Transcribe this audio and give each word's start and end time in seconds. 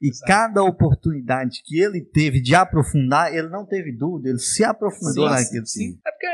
E 0.00 0.08
Exato. 0.08 0.26
cada 0.26 0.62
oportunidade 0.62 1.62
que 1.64 1.80
ele 1.80 2.02
teve 2.02 2.40
de 2.40 2.54
aprofundar, 2.54 3.34
ele 3.34 3.48
não 3.48 3.64
teve 3.64 3.92
dúvida, 3.92 4.28
ele 4.28 4.38
se 4.38 4.62
aprofundou 4.62 5.28
sim, 5.28 5.34
naquilo. 5.34 5.66
Sim. 5.66 5.92
sim. 5.92 6.00
É 6.06 6.10
porque, 6.10 6.26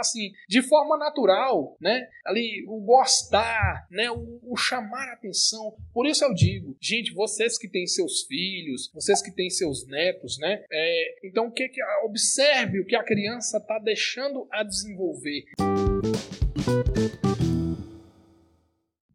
assim, 0.00 0.32
de 0.48 0.62
forma 0.62 0.96
natural, 0.98 1.76
né? 1.80 2.08
Ali, 2.26 2.64
o 2.66 2.80
gostar, 2.80 3.86
né? 3.90 4.10
O, 4.10 4.40
o 4.42 4.56
chamar 4.56 5.08
a 5.10 5.12
atenção. 5.12 5.76
Por 5.92 6.06
isso 6.06 6.24
eu 6.24 6.34
digo, 6.34 6.76
gente, 6.80 7.14
vocês 7.14 7.56
que 7.56 7.68
têm 7.68 7.86
seus 7.86 8.22
filhos, 8.22 8.90
vocês 8.92 9.22
que 9.22 9.30
têm 9.30 9.48
seus 9.48 9.86
netos, 9.86 10.38
né? 10.38 10.64
É, 10.70 11.26
então, 11.26 11.46
o 11.46 11.52
que 11.52 11.68
que 11.68 11.80
observe 12.04 12.80
o 12.80 12.86
que 12.86 12.96
a 12.96 13.04
criança 13.04 13.58
está 13.58 13.78
deixando 13.78 14.46
a 14.50 14.62
desenvolver. 14.62 15.44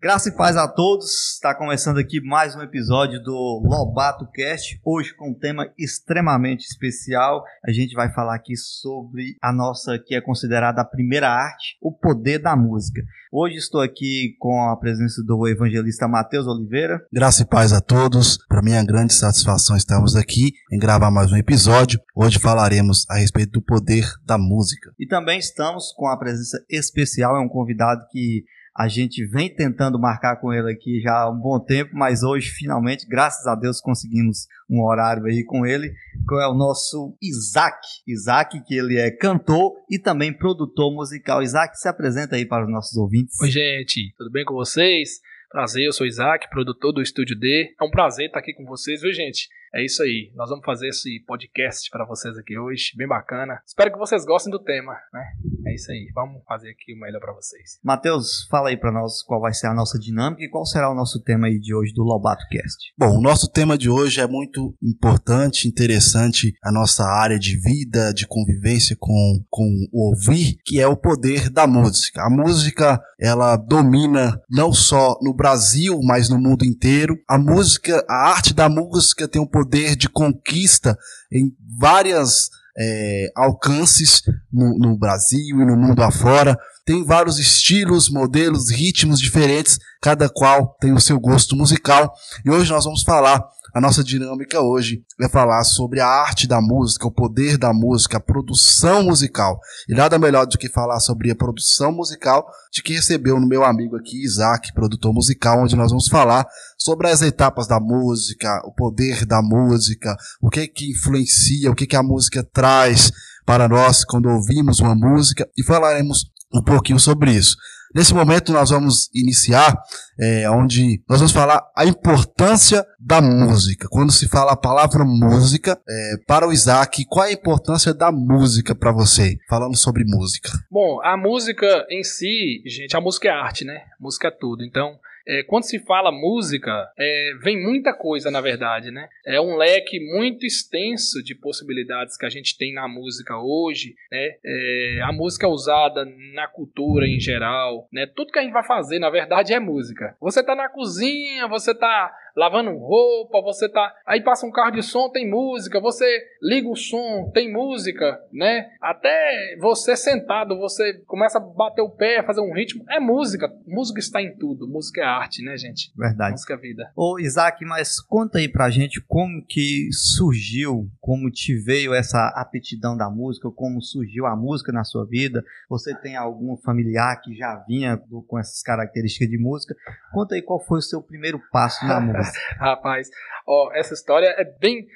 Graça 0.04 0.27
e 0.27 0.33
paz 0.33 0.57
a 0.57 0.67
todos. 0.67 1.36
Está 1.36 1.55
começando 1.55 1.97
aqui 1.97 2.19
mais 2.19 2.57
um 2.57 2.61
episódio 2.61 3.23
do 3.23 3.61
Lobato 3.63 4.29
Cast. 4.33 4.77
Hoje 4.83 5.15
com 5.15 5.29
um 5.29 5.33
tema 5.33 5.71
extremamente 5.79 6.65
especial. 6.65 7.41
A 7.65 7.71
gente 7.71 7.95
vai 7.95 8.11
falar 8.11 8.36
aqui 8.36 8.54
sobre 8.57 9.37
a 9.42 9.54
nossa 9.54 9.97
que 9.97 10.14
é 10.14 10.19
considerada 10.19 10.81
a 10.81 10.86
primeira 10.86 11.29
arte, 11.29 11.78
o 11.81 11.89
poder 11.89 12.39
da 12.39 12.54
música. 12.54 13.01
Hoje 13.31 13.55
estou 13.55 13.79
aqui 13.79 14.36
com 14.39 14.69
a 14.69 14.75
presença 14.75 15.23
do 15.23 15.47
evangelista 15.47 16.06
Matheus 16.06 16.47
Oliveira. 16.47 17.00
Graça 17.09 17.43
e 17.43 17.45
paz 17.45 17.71
a 17.71 17.79
todos. 17.79 18.37
Para 18.50 18.61
mim 18.61 18.73
é 18.73 18.83
grande 18.83 19.14
satisfação 19.14 19.78
estarmos 19.78 20.17
aqui 20.17 20.51
em 20.70 20.78
gravar 20.78 21.11
mais 21.11 21.31
um 21.31 21.37
episódio. 21.37 21.97
Hoje 22.14 22.39
falaremos 22.39 23.06
a 23.09 23.20
respeito 23.20 23.54
do 23.54 23.61
poder 23.61 24.04
da 24.25 24.37
música. 24.37 24.92
E 25.00 25.07
também 25.07 25.39
estamos 25.39 25.93
com 25.95 26.07
a 26.07 26.20
presença 26.20 26.61
especial, 26.70 27.37
é 27.37 27.39
um 27.39 27.47
convidado 27.47 28.06
que 28.11 28.43
a 28.75 28.87
gente 28.87 29.25
vem 29.27 29.54
tentando 29.54 30.00
marcar 30.00 30.37
com 30.37 30.51
ele 30.51 30.71
aqui 30.71 31.00
já 31.00 31.21
há 31.21 31.29
um 31.29 31.39
bom 31.39 31.59
tempo, 31.59 31.91
mas 31.93 32.23
hoje, 32.23 32.50
finalmente, 32.50 33.08
graças 33.08 33.45
a 33.45 33.53
Deus, 33.53 33.80
conseguimos 33.80 34.47
um 34.67 34.83
horário 34.83 35.25
aí 35.25 35.44
com 35.44 35.64
ele, 35.66 35.89
que 36.27 36.36
é 36.36 36.47
o 36.47 36.55
nosso 36.55 37.16
Isaac. 37.22 37.78
Isaac, 38.08 38.59
que 38.64 38.75
ele 38.75 38.98
é 38.98 39.11
cantor 39.11 39.73
e 39.89 40.00
também 40.00 40.33
produtor 40.33 40.92
musical. 40.92 41.44
Isaac, 41.44 41.78
se 41.78 41.88
apresenta 41.88 42.36
aí 42.36 42.45
para 42.45 42.66
os 42.66 42.72
nossos 42.72 42.98
ouvintes. 42.98 43.39
Oi, 43.42 43.52
gente, 43.52 44.14
tudo 44.17 44.31
bem 44.31 44.44
com 44.44 44.56
vocês? 44.56 45.22
Prazer, 45.52 45.86
eu 45.86 45.94
sou 45.94 46.08
Isaac, 46.08 46.50
produtor 46.50 46.92
do 46.92 47.02
Estúdio 47.02 47.38
D. 47.38 47.76
É 47.80 47.83
um 47.83 47.92
prazer 47.92 48.26
estar 48.26 48.39
aqui 48.39 48.53
com 48.53 48.66
vocês, 48.66 49.02
viu, 49.02 49.14
gente? 49.14 49.50
É 49.76 49.84
isso 49.84 50.04
aí. 50.04 50.32
Nós 50.36 50.50
vamos 50.50 50.64
fazer 50.64 50.90
esse 50.90 51.20
podcast 51.26 51.90
para 51.90 52.06
vocês 52.06 52.38
aqui 52.38 52.60
hoje, 52.60 52.92
bem 52.96 53.08
bacana. 53.08 53.60
Espero 53.66 53.92
que 53.92 53.98
vocês 53.98 54.24
gostem 54.24 54.52
do 54.52 54.60
tema, 54.60 54.94
né? 55.12 55.24
É 55.66 55.74
isso 55.74 55.92
aí. 55.92 56.12
Vamos 56.14 56.44
fazer 56.48 56.70
aqui 56.70 56.94
o 56.94 57.00
melhor 57.00 57.20
para 57.20 57.34
vocês. 57.34 57.80
Matheus, 57.84 58.48
fala 58.52 58.70
aí 58.70 58.78
para 58.78 58.92
nós 58.92 59.24
qual 59.24 59.42
vai 59.42 59.52
ser 59.52 59.66
a 59.66 59.74
nossa 59.74 59.98
dinâmica 59.98 60.44
e 60.44 60.50
qual 60.50 60.64
será 60.64 60.92
o 60.92 60.96
nosso 60.96 61.20
tema 61.24 61.48
aí 61.48 61.60
de 61.60 61.74
hoje 61.74 61.92
do 61.92 62.04
Lobato 62.04 62.46
Cast. 62.52 62.94
Bom, 62.96 63.18
o 63.18 63.22
nosso 63.22 63.50
tema 63.50 63.76
de 63.76 63.90
hoje 63.90 64.22
é 64.22 64.28
muito 64.28 64.76
importante, 64.80 65.68
interessante 65.68 66.54
a 66.64 66.72
nossa 66.72 67.04
área 67.06 67.40
de 67.40 67.58
vida, 67.58 68.14
de 68.14 68.28
convivência 68.28 68.96
com, 69.00 69.44
com 69.50 69.68
o 69.92 70.10
ouvir, 70.10 70.56
que 70.64 70.80
é 70.80 70.88
o 70.88 70.96
poder 70.96 71.50
da 71.50 71.66
música. 71.66 72.22
A 72.22 72.30
música, 72.30 73.02
ela 73.20 73.58
domina 73.58 74.40
não 74.48 74.72
só 74.72 75.18
no 75.20 75.34
Brasil, 75.34 76.00
mas 76.04 76.30
no 76.30 76.38
mundo 76.38 76.64
inteiro. 76.64 77.18
A 77.28 77.40
música, 77.40 78.06
a 78.08 78.30
arte 78.30 78.54
da 78.54 78.70
música 78.70 79.28
tem 79.28 79.42
um 79.42 79.48
poder 79.48 79.62
poder 79.64 79.95
de 79.95 80.09
conquista 80.09 80.97
em 81.31 81.56
várias 81.80 82.50
é, 82.78 83.31
alcances 83.36 84.22
no, 84.52 84.78
no 84.78 84.97
Brasil 84.97 85.61
e 85.61 85.66
no 85.66 85.78
mundo 85.78 86.02
afora. 86.03 86.58
Tem 86.86 87.05
vários 87.05 87.39
estilos, 87.39 88.09
modelos, 88.09 88.70
ritmos 88.70 89.20
diferentes, 89.20 89.80
cada 90.02 90.28
qual 90.28 90.75
tem 90.81 90.92
o 90.92 91.00
seu 91.00 91.17
gosto 91.17 91.55
musical. 91.55 92.14
E 92.45 92.50
hoje 92.50 92.72
nós 92.72 92.83
vamos 92.83 93.03
falar 93.03 93.42
a 93.74 93.82
nossa 93.82 94.04
dinâmica 94.04 94.62
hoje 94.62 95.04
é 95.20 95.28
falar 95.28 95.64
sobre 95.64 96.00
a 96.00 96.08
arte 96.08 96.48
da 96.48 96.62
música, 96.62 97.08
o 97.08 97.12
poder 97.12 97.58
da 97.58 97.74
música, 97.74 98.18
a 98.18 98.20
produção 98.20 99.04
musical. 99.04 99.60
E 99.90 99.96
nada 99.96 100.20
melhor 100.20 100.46
do 100.46 100.60
que 100.60 100.70
falar 100.70 101.00
sobre 101.00 101.32
a 101.32 101.36
produção 101.36 101.92
musical 101.92 102.45
de 102.72 102.83
que 102.83 102.94
recebeu 102.94 103.39
no 103.39 103.48
meu 103.48 103.64
amigo 103.64 103.95
aqui, 103.95 104.23
Isaac, 104.23 104.72
produtor 104.73 105.12
musical, 105.12 105.64
onde 105.64 105.76
nós 105.76 105.89
vamos 105.89 106.08
falar 106.08 106.45
sobre 106.78 107.10
as 107.10 107.23
etapas 107.23 107.67
da 107.67 107.80
música, 107.80 108.62
o 108.66 108.72
poder 108.72 109.26
da 109.26 109.42
música, 109.42 110.16
o 110.39 110.52
que 110.52 110.60
é 110.60 110.67
que 110.67 110.92
influencia, 110.92 111.72
o 111.72 111.76
que 111.76 111.86
é 111.86 111.88
que 111.88 111.95
a 111.95 112.04
música 112.04 112.48
traz 112.54 113.12
para 113.44 113.67
nós 113.67 114.06
quando 114.06 114.30
ouvimos 114.30 114.80
uma 114.80 114.94
música 114.94 115.50
e 115.58 115.64
falaremos 115.64 116.32
um 116.54 116.62
pouquinho 116.62 117.00
sobre 117.00 117.32
isso. 117.32 117.58
Nesse 117.93 118.14
momento 118.14 118.52
nós 118.52 118.71
vamos 118.71 119.09
iniciar, 119.14 119.77
é, 120.20 120.49
onde 120.49 121.04
nós 121.08 121.20
vamos 121.20 121.31
falar 121.31 121.61
a 121.77 121.86
importância 121.86 122.83
da 122.99 123.21
música. 123.21 123.87
Quando 123.89 124.11
se 124.11 124.27
fala 124.27 124.54
a 124.54 124.58
palavra 124.58 125.04
música, 125.05 125.80
é, 125.87 126.14
para 126.27 126.48
o 126.48 126.52
Isaac, 126.52 127.05
qual 127.08 127.26
é 127.26 127.30
a 127.30 127.33
importância 127.33 127.93
da 127.93 128.11
música 128.11 128.73
para 128.73 128.91
você? 128.91 129.37
Falando 129.47 129.77
sobre 129.77 130.03
música. 130.05 130.49
Bom, 130.71 130.99
a 131.03 131.15
música 131.15 131.85
em 131.89 132.03
si, 132.03 132.63
gente, 132.65 132.97
a 132.97 133.01
música 133.01 133.27
é 133.27 133.31
arte, 133.31 133.63
né? 133.63 133.83
A 133.99 134.03
música 134.03 134.27
é 134.27 134.31
tudo. 134.31 134.63
Então, 134.63 134.97
é, 135.28 135.44
quando 135.44 135.63
se 135.63 135.79
fala 135.79 136.11
música, 136.11 136.91
é, 136.97 137.34
vem 137.41 137.61
muita 137.61 137.94
coisa, 137.94 138.29
na 138.29 138.41
verdade, 138.41 138.91
né? 138.91 139.07
É 139.25 139.39
um 139.39 139.56
leque 139.56 140.00
muito 140.00 140.45
extenso 140.45 141.23
de 141.23 141.35
possibilidades 141.35 142.17
que 142.17 142.25
a 142.25 142.29
gente 142.29 142.57
tem 142.57 142.73
na 142.73 142.88
música 142.88 143.38
hoje, 143.38 143.95
né? 144.12 144.35
É, 144.45 145.00
a 145.03 145.12
música 145.12 145.47
usada 145.47 146.06
na 146.33 146.47
cultura 146.47 147.07
em 147.07 147.19
geral, 147.19 147.88
né? 147.91 148.06
Tudo 148.06 148.31
que 148.31 148.39
a 148.39 148.41
gente 148.41 148.53
vai 148.53 148.66
fazer, 148.66 149.00
na 149.00 149.09
verdade, 149.09 149.53
é 149.53 149.59
música. 149.59 150.16
Você 150.19 150.44
tá 150.44 150.56
na 150.56 150.69
cozinha, 150.69 151.47
você 151.47 151.73
tá 151.73 152.13
lavando 152.35 152.71
roupa, 152.77 153.41
você 153.41 153.69
tá. 153.69 153.94
Aí 154.05 154.21
passa 154.21 154.45
um 154.45 154.51
carro 154.51 154.71
de 154.71 154.83
som, 154.83 155.09
tem 155.09 155.29
música, 155.29 155.79
você 155.79 156.05
liga 156.41 156.67
o 156.67 156.75
som, 156.75 157.31
tem 157.33 157.51
música, 157.51 158.19
né? 158.31 158.69
Até 158.81 159.55
você 159.59 159.95
sentado, 159.95 160.57
você 160.57 160.94
começa 161.05 161.38
a 161.38 161.41
bater 161.41 161.81
o 161.81 161.89
pé, 161.89 162.23
fazer 162.23 162.41
um 162.41 162.53
ritmo, 162.53 162.83
é 162.89 162.99
música. 162.99 163.51
Música 163.66 163.99
está 163.99 164.21
em 164.21 164.35
tudo, 164.38 164.67
música 164.67 165.01
é 165.01 165.05
arte, 165.05 165.44
né, 165.44 165.57
gente? 165.57 165.91
Verdade. 165.95 166.31
Música 166.31 166.53
é 166.53 166.57
vida. 166.57 166.91
Ô, 166.95 167.19
Isaac, 167.19 167.63
mas 167.66 167.99
conta 167.99 168.39
aí 168.39 168.50
pra 168.50 168.69
gente 168.69 169.01
como 169.01 169.45
que 169.45 169.89
surgiu, 169.91 170.89
como 171.00 171.29
te 171.29 171.55
veio 171.55 171.94
essa 171.94 172.33
aptidão 172.35 172.97
da 172.97 173.09
música, 173.09 173.50
como 173.51 173.81
surgiu 173.81 174.25
a 174.25 174.35
música 174.35 174.71
na 174.71 174.83
sua 174.83 175.05
vida. 175.05 175.44
Você 175.69 175.95
tem 175.95 176.15
algum 176.15 176.57
familiar 176.57 177.21
que 177.21 177.35
já 177.35 177.63
vinha 177.67 178.01
com 178.27 178.39
essas 178.39 178.61
características 178.61 179.29
de 179.29 179.38
música? 179.38 179.75
Conta 180.11 180.35
aí 180.35 180.41
qual 180.41 180.59
foi 180.59 180.79
o 180.79 180.81
seu 180.81 181.01
primeiro 181.01 181.39
passo 181.51 181.85
na 181.85 182.00
música. 182.00 182.22
Rapaz, 182.59 183.09
ó, 183.47 183.72
essa 183.73 183.94
história 183.94 184.28
é 184.38 184.44
bem. 184.44 184.88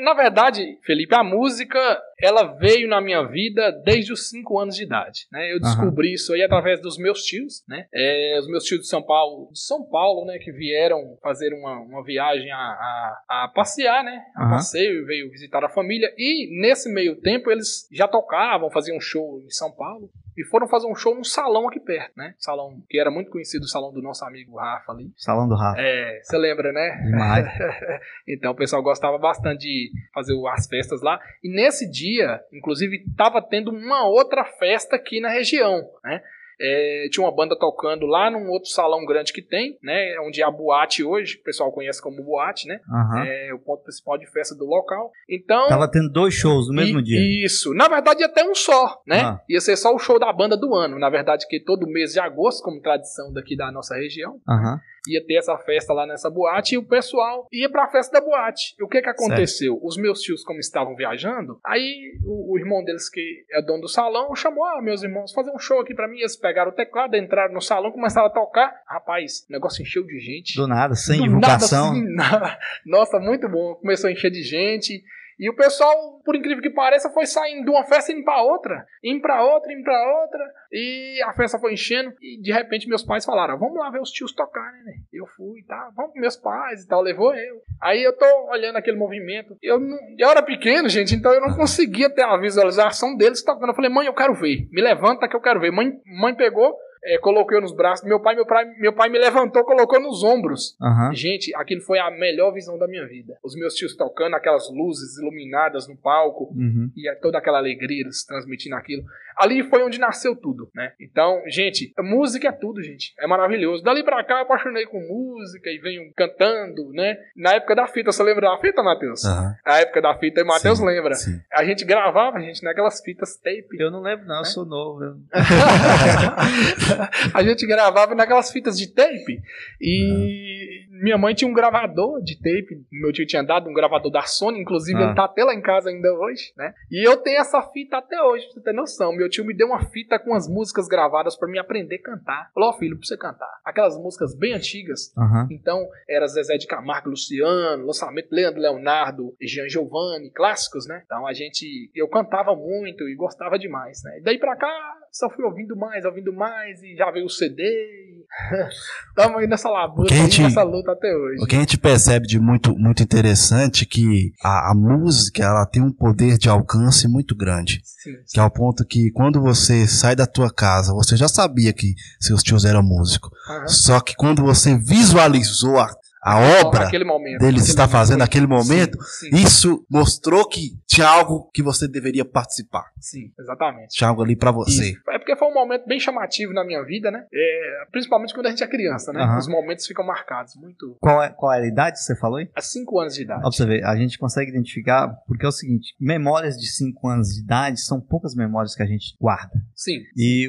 Na 0.00 0.12
verdade, 0.12 0.76
Felipe, 0.82 1.14
a 1.14 1.22
música 1.22 1.78
ela 2.20 2.42
veio 2.42 2.88
na 2.88 3.00
minha 3.00 3.22
vida 3.22 3.70
desde 3.84 4.12
os 4.12 4.28
5 4.28 4.58
anos 4.58 4.74
de 4.74 4.82
idade. 4.82 5.26
Né? 5.30 5.52
Eu 5.52 5.60
descobri 5.60 6.08
uhum. 6.08 6.14
isso 6.14 6.32
aí 6.32 6.42
através 6.42 6.80
dos 6.80 6.98
meus 6.98 7.22
tios, 7.22 7.62
né? 7.68 7.86
É, 7.94 8.36
os 8.40 8.48
meus 8.48 8.64
tios 8.64 8.80
de 8.80 8.88
São 8.88 9.02
Paulo, 9.02 9.50
de 9.52 9.60
São 9.60 9.84
Paulo, 9.88 10.24
né, 10.24 10.38
que 10.38 10.50
vieram 10.50 11.16
fazer 11.22 11.54
uma, 11.54 11.78
uma 11.78 12.02
viagem 12.02 12.50
a, 12.50 12.56
a, 12.56 13.24
a 13.28 13.48
passear, 13.54 14.02
né? 14.02 14.20
A 14.34 14.44
uhum. 14.44 14.50
passeio, 14.50 15.06
veio 15.06 15.30
visitar 15.30 15.64
a 15.64 15.68
família. 15.68 16.12
E 16.18 16.60
nesse 16.60 16.92
meio 16.92 17.20
tempo 17.20 17.48
eles 17.48 17.86
já 17.92 18.08
tocavam, 18.08 18.70
faziam 18.70 18.98
show 18.98 19.40
em 19.42 19.50
São 19.50 19.70
Paulo 19.70 20.10
e 20.36 20.44
foram 20.44 20.66
fazer 20.68 20.86
um 20.86 20.94
show 20.94 21.14
num 21.14 21.24
salão 21.24 21.68
aqui 21.68 21.80
perto, 21.80 22.12
né? 22.16 22.34
Salão 22.38 22.82
que 22.88 22.98
era 22.98 23.10
muito 23.10 23.30
conhecido, 23.30 23.62
o 23.62 23.68
salão 23.68 23.92
do 23.92 24.02
nosso 24.02 24.24
amigo 24.24 24.56
Rafa 24.56 24.92
ali. 24.92 25.12
Salão 25.16 25.48
do 25.48 25.54
Rafa. 25.54 25.80
É, 25.80 26.20
você 26.22 26.36
lembra, 26.36 26.72
né? 26.72 27.02
Demais. 27.04 27.46
então 28.26 28.52
o 28.52 28.56
pessoal 28.56 28.82
gostava 28.82 29.18
bastante 29.18 29.60
de 29.60 29.90
fazer 30.12 30.34
as 30.48 30.66
festas 30.66 31.02
lá. 31.02 31.20
E 31.42 31.48
nesse 31.48 31.90
dia, 31.90 32.40
inclusive, 32.52 33.04
estava 33.08 33.40
tendo 33.40 33.70
uma 33.70 34.06
outra 34.06 34.44
festa 34.44 34.96
aqui 34.96 35.20
na 35.20 35.28
região, 35.28 35.82
né? 36.02 36.22
É, 36.60 37.08
tinha 37.10 37.24
uma 37.24 37.34
banda 37.34 37.56
tocando 37.58 38.06
lá 38.06 38.30
num 38.30 38.48
outro 38.48 38.68
salão 38.68 39.04
grande 39.04 39.32
que 39.32 39.42
tem, 39.42 39.78
né? 39.82 40.16
Onde 40.20 40.40
é 40.40 40.44
a 40.44 40.50
boate 40.50 41.02
hoje, 41.02 41.38
o 41.40 41.42
pessoal 41.42 41.72
conhece 41.72 42.02
como 42.02 42.22
boate, 42.22 42.66
né? 42.68 42.80
Uhum. 42.88 43.18
É 43.18 43.54
o 43.54 43.58
ponto 43.58 43.82
principal 43.82 44.18
de 44.18 44.26
festa 44.30 44.54
do 44.54 44.64
local. 44.64 45.10
Então. 45.28 45.68
Tava 45.68 45.90
tendo 45.90 46.10
dois 46.10 46.34
shows 46.34 46.68
no 46.68 46.74
mesmo 46.74 47.00
e, 47.00 47.02
dia. 47.02 47.44
Isso. 47.44 47.74
Na 47.74 47.88
verdade, 47.88 48.20
ia 48.20 48.28
ter 48.28 48.44
um 48.44 48.54
só, 48.54 49.00
né? 49.06 49.26
Uhum. 49.26 49.38
Ia 49.48 49.60
ser 49.60 49.76
só 49.76 49.94
o 49.94 49.98
show 49.98 50.18
da 50.18 50.32
banda 50.32 50.56
do 50.56 50.74
ano. 50.74 50.98
Na 50.98 51.10
verdade, 51.10 51.46
que 51.48 51.60
todo 51.60 51.86
mês 51.86 52.12
de 52.12 52.20
agosto, 52.20 52.62
como 52.62 52.80
tradição 52.80 53.32
daqui 53.32 53.56
da 53.56 53.70
nossa 53.70 53.94
região. 53.94 54.40
Uhum 54.48 54.78
ia 55.08 55.24
ter 55.24 55.36
essa 55.36 55.56
festa 55.58 55.92
lá 55.92 56.06
nessa 56.06 56.30
boate 56.30 56.74
e 56.74 56.78
o 56.78 56.86
pessoal 56.86 57.46
ia 57.52 57.70
pra 57.70 57.88
festa 57.88 58.20
da 58.20 58.24
boate. 58.24 58.74
E 58.78 58.84
o 58.84 58.88
que 58.88 59.02
que 59.02 59.08
aconteceu? 59.08 59.72
Certo. 59.72 59.86
Os 59.86 59.96
meus 59.96 60.20
tios, 60.20 60.42
como 60.44 60.58
estavam 60.58 60.94
viajando, 60.94 61.58
aí 61.64 62.18
o, 62.24 62.54
o, 62.54 62.58
irmão 62.58 62.84
deles, 62.84 63.08
que 63.08 63.44
é 63.52 63.62
dono 63.62 63.82
do 63.82 63.88
salão, 63.88 64.34
chamou: 64.34 64.64
Ah, 64.64 64.82
meus 64.82 65.02
irmãos, 65.02 65.32
fazer 65.32 65.50
um 65.50 65.58
show 65.58 65.80
aqui 65.80 65.94
pra 65.94 66.08
mim. 66.08 66.18
Eles 66.18 66.36
pegaram 66.36 66.70
o 66.70 66.74
teclado, 66.74 67.16
entraram 67.16 67.54
no 67.54 67.60
salão, 67.60 67.92
começaram 67.92 68.28
a 68.28 68.30
tocar. 68.30 68.72
Rapaz, 68.86 69.46
o 69.48 69.52
negócio 69.52 69.82
encheu 69.82 70.04
de 70.04 70.18
gente. 70.18 70.56
Do 70.56 70.66
nada, 70.66 70.94
sem 70.94 71.18
Do 71.18 71.24
divulgação. 71.24 71.94
Nada, 71.94 71.96
assim, 72.04 72.14
nada. 72.14 72.58
Nossa, 72.86 73.18
muito 73.18 73.48
bom. 73.48 73.74
Começou 73.76 74.08
a 74.08 74.12
encher 74.12 74.30
de 74.30 74.42
gente. 74.42 75.02
E 75.38 75.48
o 75.50 75.56
pessoal, 75.56 76.20
por 76.24 76.36
incrível 76.36 76.62
que 76.62 76.70
pareça, 76.70 77.10
foi 77.10 77.26
saindo 77.26 77.64
de 77.64 77.70
uma 77.70 77.84
festa 77.84 78.12
indo 78.12 78.24
pra 78.24 78.42
outra, 78.42 78.86
indo 79.02 79.20
pra 79.20 79.44
outra, 79.44 79.72
indo 79.72 79.82
pra 79.82 80.20
outra. 80.22 80.44
E 80.72 81.20
a 81.22 81.32
festa 81.32 81.58
foi 81.58 81.72
enchendo. 81.72 82.12
E 82.20 82.40
de 82.40 82.52
repente 82.52 82.88
meus 82.88 83.02
pais 83.04 83.24
falaram: 83.24 83.58
Vamos 83.58 83.78
lá 83.78 83.90
ver 83.90 84.00
os 84.00 84.10
tios 84.10 84.32
tocarem, 84.32 84.84
né? 84.84 84.94
Eu 85.12 85.26
fui 85.26 85.60
e 85.60 85.64
tá, 85.64 85.90
vamos 85.94 86.12
com 86.12 86.20
meus 86.20 86.36
pais 86.36 86.82
e 86.82 86.88
tal, 86.88 87.02
levou 87.02 87.34
eu. 87.34 87.62
Aí 87.80 88.02
eu 88.02 88.16
tô 88.16 88.26
olhando 88.50 88.76
aquele 88.76 88.96
movimento. 88.96 89.56
Eu, 89.62 89.78
não, 89.78 89.98
eu 90.18 90.28
era 90.28 90.42
pequeno, 90.42 90.88
gente, 90.88 91.14
então 91.14 91.32
eu 91.32 91.40
não 91.40 91.54
conseguia 91.56 92.10
ter 92.10 92.22
a 92.22 92.36
visualização 92.36 93.16
deles 93.16 93.42
tocando. 93.42 93.68
Eu 93.70 93.74
falei: 93.74 93.90
Mãe, 93.90 94.06
eu 94.06 94.14
quero 94.14 94.34
ver. 94.34 94.68
Me 94.70 94.82
levanta 94.82 95.28
que 95.28 95.36
eu 95.36 95.40
quero 95.40 95.60
ver. 95.60 95.70
Mãe, 95.70 95.92
mãe 96.06 96.34
pegou 96.34 96.76
é, 97.06 97.18
coloquei 97.18 97.60
nos 97.60 97.74
braços. 97.74 98.06
Meu 98.06 98.20
pai, 98.20 98.34
meu 98.34 98.46
pai, 98.46 98.64
meu 98.78 98.92
pai 98.92 99.08
me 99.08 99.18
levantou, 99.18 99.62
colocou 99.64 100.00
nos 100.00 100.22
ombros. 100.22 100.76
Uhum. 100.80 101.12
Gente, 101.14 101.54
aquilo 101.56 101.82
foi 101.82 101.98
a 101.98 102.10
melhor 102.10 102.52
visão 102.52 102.78
da 102.78 102.88
minha 102.88 103.06
vida. 103.06 103.36
Os 103.44 103.54
meus 103.54 103.74
tios 103.74 103.94
tocando, 103.94 104.34
aquelas 104.34 104.68
luzes 104.70 105.18
iluminadas 105.18 105.86
no 105.88 105.96
palco 105.96 106.44
Uhum. 106.54 106.90
e 106.96 107.14
toda 107.20 107.38
aquela 107.38 107.58
alegria, 107.58 108.02
eles 108.02 108.24
transmitindo 108.24 108.76
aquilo. 108.76 109.04
Ali 109.36 109.62
foi 109.64 109.82
onde 109.82 109.98
nasceu 109.98 110.36
tudo, 110.36 110.68
né? 110.74 110.92
Então, 111.00 111.42
gente, 111.48 111.92
música 111.98 112.48
é 112.48 112.52
tudo, 112.52 112.82
gente. 112.82 113.12
É 113.18 113.26
maravilhoso. 113.26 113.82
Dali 113.82 114.02
pra 114.04 114.22
cá 114.24 114.34
eu 114.34 114.42
apaixonei 114.42 114.86
com 114.86 114.98
música 115.00 115.70
e 115.70 115.78
venho 115.78 116.02
cantando, 116.16 116.90
né? 116.92 117.16
Na 117.36 117.54
época 117.54 117.74
da 117.74 117.86
fita, 117.86 118.12
você 118.12 118.22
lembra 118.22 118.48
da 118.50 118.58
fita, 118.58 118.82
Matheus? 118.82 119.24
Aham. 119.24 119.54
A 119.64 119.78
época 119.80 120.02
da 120.02 120.14
fita, 120.18 120.40
e 120.40 120.44
Matheus 120.44 120.78
Sim, 120.78 120.86
lembra. 120.86 121.14
sim. 121.14 121.38
A 121.52 121.64
gente 121.64 121.84
gravava, 121.84 122.40
gente, 122.40 122.62
naquelas 122.62 123.00
fitas 123.02 123.36
tape. 123.36 123.66
Eu 123.78 123.90
não 123.90 124.00
lembro, 124.00 124.26
não, 124.26 124.38
eu 124.38 124.44
sou 124.44 124.64
novo. 124.64 125.02
eu- 125.04 125.14
a 127.34 127.42
gente 127.42 127.66
gravava 127.66 128.14
naquelas 128.14 128.50
fitas 128.50 128.78
de 128.78 128.92
tape 128.92 129.40
e 129.80 130.84
minha 131.02 131.18
mãe 131.18 131.34
tinha 131.34 131.50
um 131.50 131.54
gravador 131.54 132.22
de 132.22 132.36
tape. 132.36 132.82
Meu 132.92 133.12
tio 133.12 133.26
tinha 133.26 133.42
dado 133.42 133.68
um 133.68 133.74
gravador 133.74 134.10
da 134.10 134.22
Sony, 134.22 134.60
inclusive 134.60 134.98
Ah. 134.98 135.06
ele 135.06 135.14
tá 135.14 135.24
até 135.24 135.44
lá 135.44 135.54
em 135.54 135.60
casa 135.60 135.90
ainda 135.90 136.12
hoje, 136.14 136.52
né? 136.56 136.72
E 136.90 137.06
eu 137.06 137.16
tenho 137.18 137.40
essa 137.40 137.60
fita 137.72 137.98
até 137.98 138.20
hoje, 138.22 138.44
pra 138.46 138.54
você 138.54 138.60
ter 138.60 138.72
noção. 138.72 139.12
Meu 139.12 139.23
tio 139.28 139.44
me 139.44 139.54
deu 139.54 139.68
uma 139.68 139.84
fita 139.90 140.18
com 140.18 140.34
as 140.34 140.48
músicas 140.48 140.88
gravadas 140.88 141.36
pra 141.36 141.48
me 141.48 141.58
aprender 141.58 141.96
a 141.96 142.02
cantar. 142.02 142.50
Falou, 142.54 142.70
ó 142.70 142.78
filho, 142.78 142.96
pra 142.96 143.06
você 143.06 143.16
cantar. 143.16 143.60
Aquelas 143.64 143.96
músicas 143.98 144.34
bem 144.36 144.54
antigas. 144.54 145.12
Aham. 145.16 145.48
Então, 145.50 145.86
era 146.08 146.26
Zezé 146.26 146.56
de 146.56 146.66
Camargo, 146.66 147.10
Luciano, 147.10 147.86
lançamento 147.86 148.28
Leandro 148.30 148.60
Leonardo, 148.60 149.34
Jean 149.40 149.68
Giovanni, 149.68 150.30
clássicos, 150.30 150.86
né? 150.86 151.02
Então 151.04 151.26
a 151.26 151.32
gente, 151.32 151.90
eu 151.94 152.08
cantava 152.08 152.54
muito 152.54 153.08
e 153.08 153.14
gostava 153.14 153.58
demais, 153.58 154.02
né? 154.04 154.18
E 154.18 154.22
daí 154.22 154.38
pra 154.38 154.56
cá, 154.56 154.96
só 155.10 155.30
fui 155.30 155.44
ouvindo 155.44 155.76
mais, 155.76 156.04
ouvindo 156.04 156.32
mais 156.32 156.82
e 156.82 156.96
já 156.96 157.10
veio 157.10 157.26
o 157.26 157.30
CD. 157.30 158.23
E... 158.52 159.14
Tamo 159.14 159.38
aí 159.38 159.46
nessa 159.46 159.68
labuta, 159.70 160.12
O 160.12 160.16
gente- 160.16 160.42
nessa 160.42 160.62
luta 160.62 160.92
até 160.92 161.14
hoje. 161.14 161.42
O 161.42 161.46
que 161.46 161.54
a 161.54 161.60
gente 161.60 161.78
percebe 161.78 162.26
de 162.26 162.38
muito, 162.40 162.76
muito 162.76 163.02
interessante 163.02 163.84
é 163.84 163.86
que 163.86 164.32
a, 164.42 164.72
a 164.72 164.74
música 164.74 165.42
ela 165.44 165.64
tem 165.66 165.82
um 165.82 165.92
poder 165.92 166.36
de 166.36 166.48
alcance 166.48 167.06
muito 167.06 167.34
grande. 167.36 167.80
Sim, 167.84 168.10
Que 168.32 168.40
é 168.40 168.42
ao 168.42 168.50
ponto 168.50 168.84
que 168.84 169.10
quando 169.12 169.40
você 169.40 169.86
sai 169.86 170.16
da 170.16 170.26
tua 170.26 170.52
casa, 170.52 170.92
você 170.92 171.16
já 171.16 171.28
sabia 171.28 171.72
que 171.72 171.94
seus 172.20 172.42
tios 172.42 172.64
eram 172.64 172.82
músicos. 172.82 173.30
Só 173.66 174.00
que 174.00 174.14
quando 174.16 174.42
você 174.42 174.76
visualizou 174.76 175.78
a, 175.78 175.88
a 176.22 176.38
obra 176.64 176.90
momento. 177.04 177.38
deles 177.38 177.54
naquele 177.54 177.70
está 177.70 177.86
fazendo 177.86 178.18
naquele 178.18 178.46
momento, 178.46 178.98
Sim, 179.02 179.28
sim, 179.30 179.36
isso 179.44 179.86
mostrou 179.90 180.48
que 180.48 180.72
tinha 180.88 181.06
algo 181.06 181.48
que 181.52 181.62
você 181.62 181.86
deveria 181.86 182.24
participar. 182.24 182.84
sim, 182.98 183.30
exatamente. 183.38 183.88
Tinha 183.94 184.08
algo 184.08 184.22
ali 184.22 184.34
pra 184.34 184.50
você. 184.50 184.90
Isso. 184.90 185.00
É 185.24 185.26
porque 185.26 185.36
foi 185.36 185.48
um 185.48 185.54
momento 185.54 185.86
bem 185.86 185.98
chamativo 185.98 186.52
na 186.52 186.62
minha 186.64 186.82
vida, 186.84 187.10
né? 187.10 187.24
É, 187.32 187.86
principalmente 187.90 188.34
quando 188.34 188.46
a 188.46 188.50
gente 188.50 188.62
é 188.62 188.66
criança, 188.66 189.10
né? 189.10 189.22
Aham. 189.22 189.38
Os 189.38 189.48
momentos 189.48 189.86
ficam 189.86 190.04
marcados 190.04 190.54
muito. 190.54 190.96
Qual, 191.00 191.22
é, 191.22 191.30
qual 191.30 191.50
é 191.52 191.62
a 191.62 191.66
idade 191.66 191.96
que 191.96 192.02
você 192.04 192.14
falou 192.14 192.36
aí? 192.36 192.48
Há 192.54 192.60
cinco 192.60 193.00
anos 193.00 193.14
de 193.14 193.22
idade. 193.22 193.40
Ó, 193.40 193.42
pra 193.48 193.50
você 193.52 193.64
ver, 193.64 193.82
a 193.84 193.96
gente 193.96 194.18
consegue 194.18 194.50
identificar, 194.50 195.08
porque 195.26 195.46
é 195.46 195.48
o 195.48 195.52
seguinte, 195.52 195.94
memórias 195.98 196.56
de 196.58 196.66
5 196.66 197.08
anos 197.08 197.28
de 197.28 197.40
idade 197.40 197.80
são 197.80 198.00
poucas 198.00 198.34
memórias 198.34 198.74
que 198.74 198.82
a 198.82 198.86
gente 198.86 199.16
guarda. 199.18 199.52
Sim, 199.74 200.02
E 200.16 200.46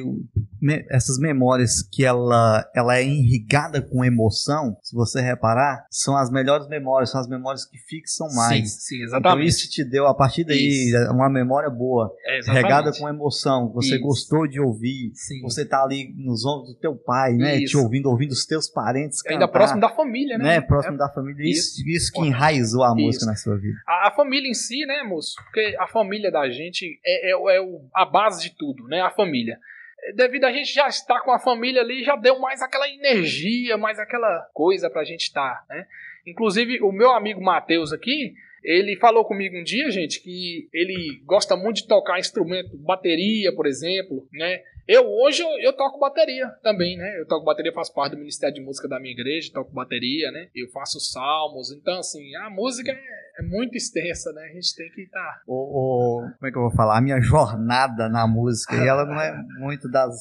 me- 0.60 0.84
essas 0.90 1.18
memórias 1.18 1.80
que 1.82 2.04
ela, 2.04 2.68
ela 2.74 2.98
é 2.98 3.02
irrigada 3.02 3.80
com 3.80 4.04
emoção, 4.04 4.76
se 4.82 4.94
você 4.94 5.22
reparar, 5.22 5.86
são 5.90 6.16
as 6.18 6.30
melhores 6.30 6.68
memórias, 6.68 7.10
são 7.10 7.20
as 7.20 7.28
memórias 7.28 7.64
que 7.64 7.78
fixam 7.78 8.26
mais. 8.34 8.72
sim, 8.74 8.78
sim, 8.80 8.96
Então 8.96 9.06
exatamente. 9.18 9.48
isso 9.48 9.70
te 9.70 9.82
deu, 9.84 10.06
a 10.06 10.14
partir 10.14 10.44
daí, 10.44 10.90
Isso. 10.90 11.12
uma 11.12 11.30
memória 11.30 11.70
boa, 11.70 12.12
É, 12.26 12.40
regada 12.52 12.90
com 12.98 13.08
emoção, 13.08 13.70
você 13.72 13.94
Isso. 13.94 14.02
gostou 14.04 14.46
de 14.46 14.60
ouvir, 14.66 15.10
Sim. 15.14 15.40
você 15.42 15.64
tá 15.64 15.82
ali 15.82 16.12
nos 16.16 16.44
ombros 16.44 16.74
do 16.74 16.80
teu 16.80 16.94
pai, 16.96 17.32
né, 17.34 17.56
Isso. 17.56 17.72
te 17.72 17.76
ouvindo, 17.76 18.08
ouvindo 18.10 18.32
os 18.32 18.44
teus 18.44 18.68
parentes 18.68 19.22
cantar, 19.22 19.34
Ainda 19.34 19.48
próximo 19.48 19.80
da 19.80 19.88
família, 19.88 20.36
né? 20.38 20.44
né, 20.44 20.60
próximo 20.60 20.94
É, 20.94 20.98
da 20.98 21.08
família, 21.08 21.42
isso, 21.48 21.82
isso, 21.88 22.12
que 22.12 22.18
Importante. 22.18 22.36
enraizou 22.36 22.82
a 22.82 22.94
música 22.94 23.24
Isso. 23.24 23.26
na 23.26 23.36
sua 23.36 23.56
vida. 23.56 23.78
a, 23.86 24.08
a 24.08 24.10
família 24.10 24.48
em 24.50 24.54
si, 24.54 24.84
né, 24.86 25.02
moço? 25.02 25.34
Porque 25.44 25.76
a 25.78 25.86
família 25.86 26.30
da 26.30 26.48
gente 26.50 27.00
é, 27.04 27.30
é, 27.30 27.56
é 27.56 27.60
o- 27.60 27.82
a 27.94 28.04
base 28.04 28.42
de 28.42 28.56
tudo, 28.56 28.86
né? 28.88 29.00
A 29.00 29.10
família. 29.10 29.58
É, 30.02 30.12
Devido 30.12 30.44
a 30.44 30.52
gente 30.52 30.72
já 30.72 30.86
estar 30.88 31.20
com 31.20 31.30
a 31.32 31.38
família 31.38 31.80
ali, 31.82 32.04
já 32.04 32.16
deu 32.16 32.38
mais 32.38 32.60
aquela 32.62 32.88
energia, 32.88 33.76
mais 33.76 33.98
aquela 33.98 34.46
coisa 34.52 34.88
pra 34.90 35.04
gente 35.04 35.22
estar, 35.22 35.64
né? 35.68 35.86
Inclusive, 36.26 36.80
o 36.82 36.90
meu 36.92 37.10
amigo 37.12 37.40
Matheus 37.42 37.92
aqui, 37.92 38.34
ele 38.66 38.96
falou 38.96 39.24
comigo 39.24 39.56
um 39.56 39.62
dia, 39.62 39.90
gente, 39.90 40.20
que 40.20 40.68
ele 40.74 41.22
gosta 41.24 41.56
muito 41.56 41.76
de 41.76 41.86
tocar 41.86 42.18
instrumento, 42.18 42.76
bateria, 42.78 43.54
por 43.54 43.66
exemplo, 43.66 44.26
né? 44.32 44.60
Eu 44.88 45.04
hoje 45.04 45.42
eu, 45.42 45.48
eu 45.64 45.72
toco 45.72 45.98
bateria 45.98 46.46
também, 46.62 46.96
né? 46.96 47.18
Eu 47.18 47.26
toco 47.26 47.44
bateria, 47.44 47.72
faço 47.72 47.92
parte 47.92 48.12
do 48.12 48.18
Ministério 48.18 48.54
de 48.54 48.60
Música 48.60 48.86
da 48.88 49.00
minha 49.00 49.12
igreja, 49.12 49.50
toco 49.52 49.72
bateria, 49.72 50.30
né? 50.30 50.48
Eu 50.54 50.68
faço 50.70 51.00
salmos, 51.00 51.72
então 51.72 51.98
assim, 51.98 52.34
a 52.36 52.48
música 52.50 52.92
é, 52.92 53.40
é 53.40 53.42
muito 53.42 53.76
extensa, 53.76 54.32
né? 54.32 54.42
A 54.50 54.52
gente 54.54 54.76
tem 54.76 54.88
que 54.92 55.02
estar. 55.02 55.42
O, 55.46 55.54
o- 55.54 56.20
como 56.38 56.46
é 56.46 56.50
que 56.52 56.56
eu 56.58 56.62
vou 56.62 56.70
falar? 56.70 56.98
A 56.98 57.00
minha 57.00 57.20
jornada 57.20 58.08
na 58.08 58.28
música, 58.28 58.76
e 58.76 58.86
ela 58.86 59.04
não 59.04 59.20
é 59.20 59.36
muito 59.58 59.90
das, 59.90 60.14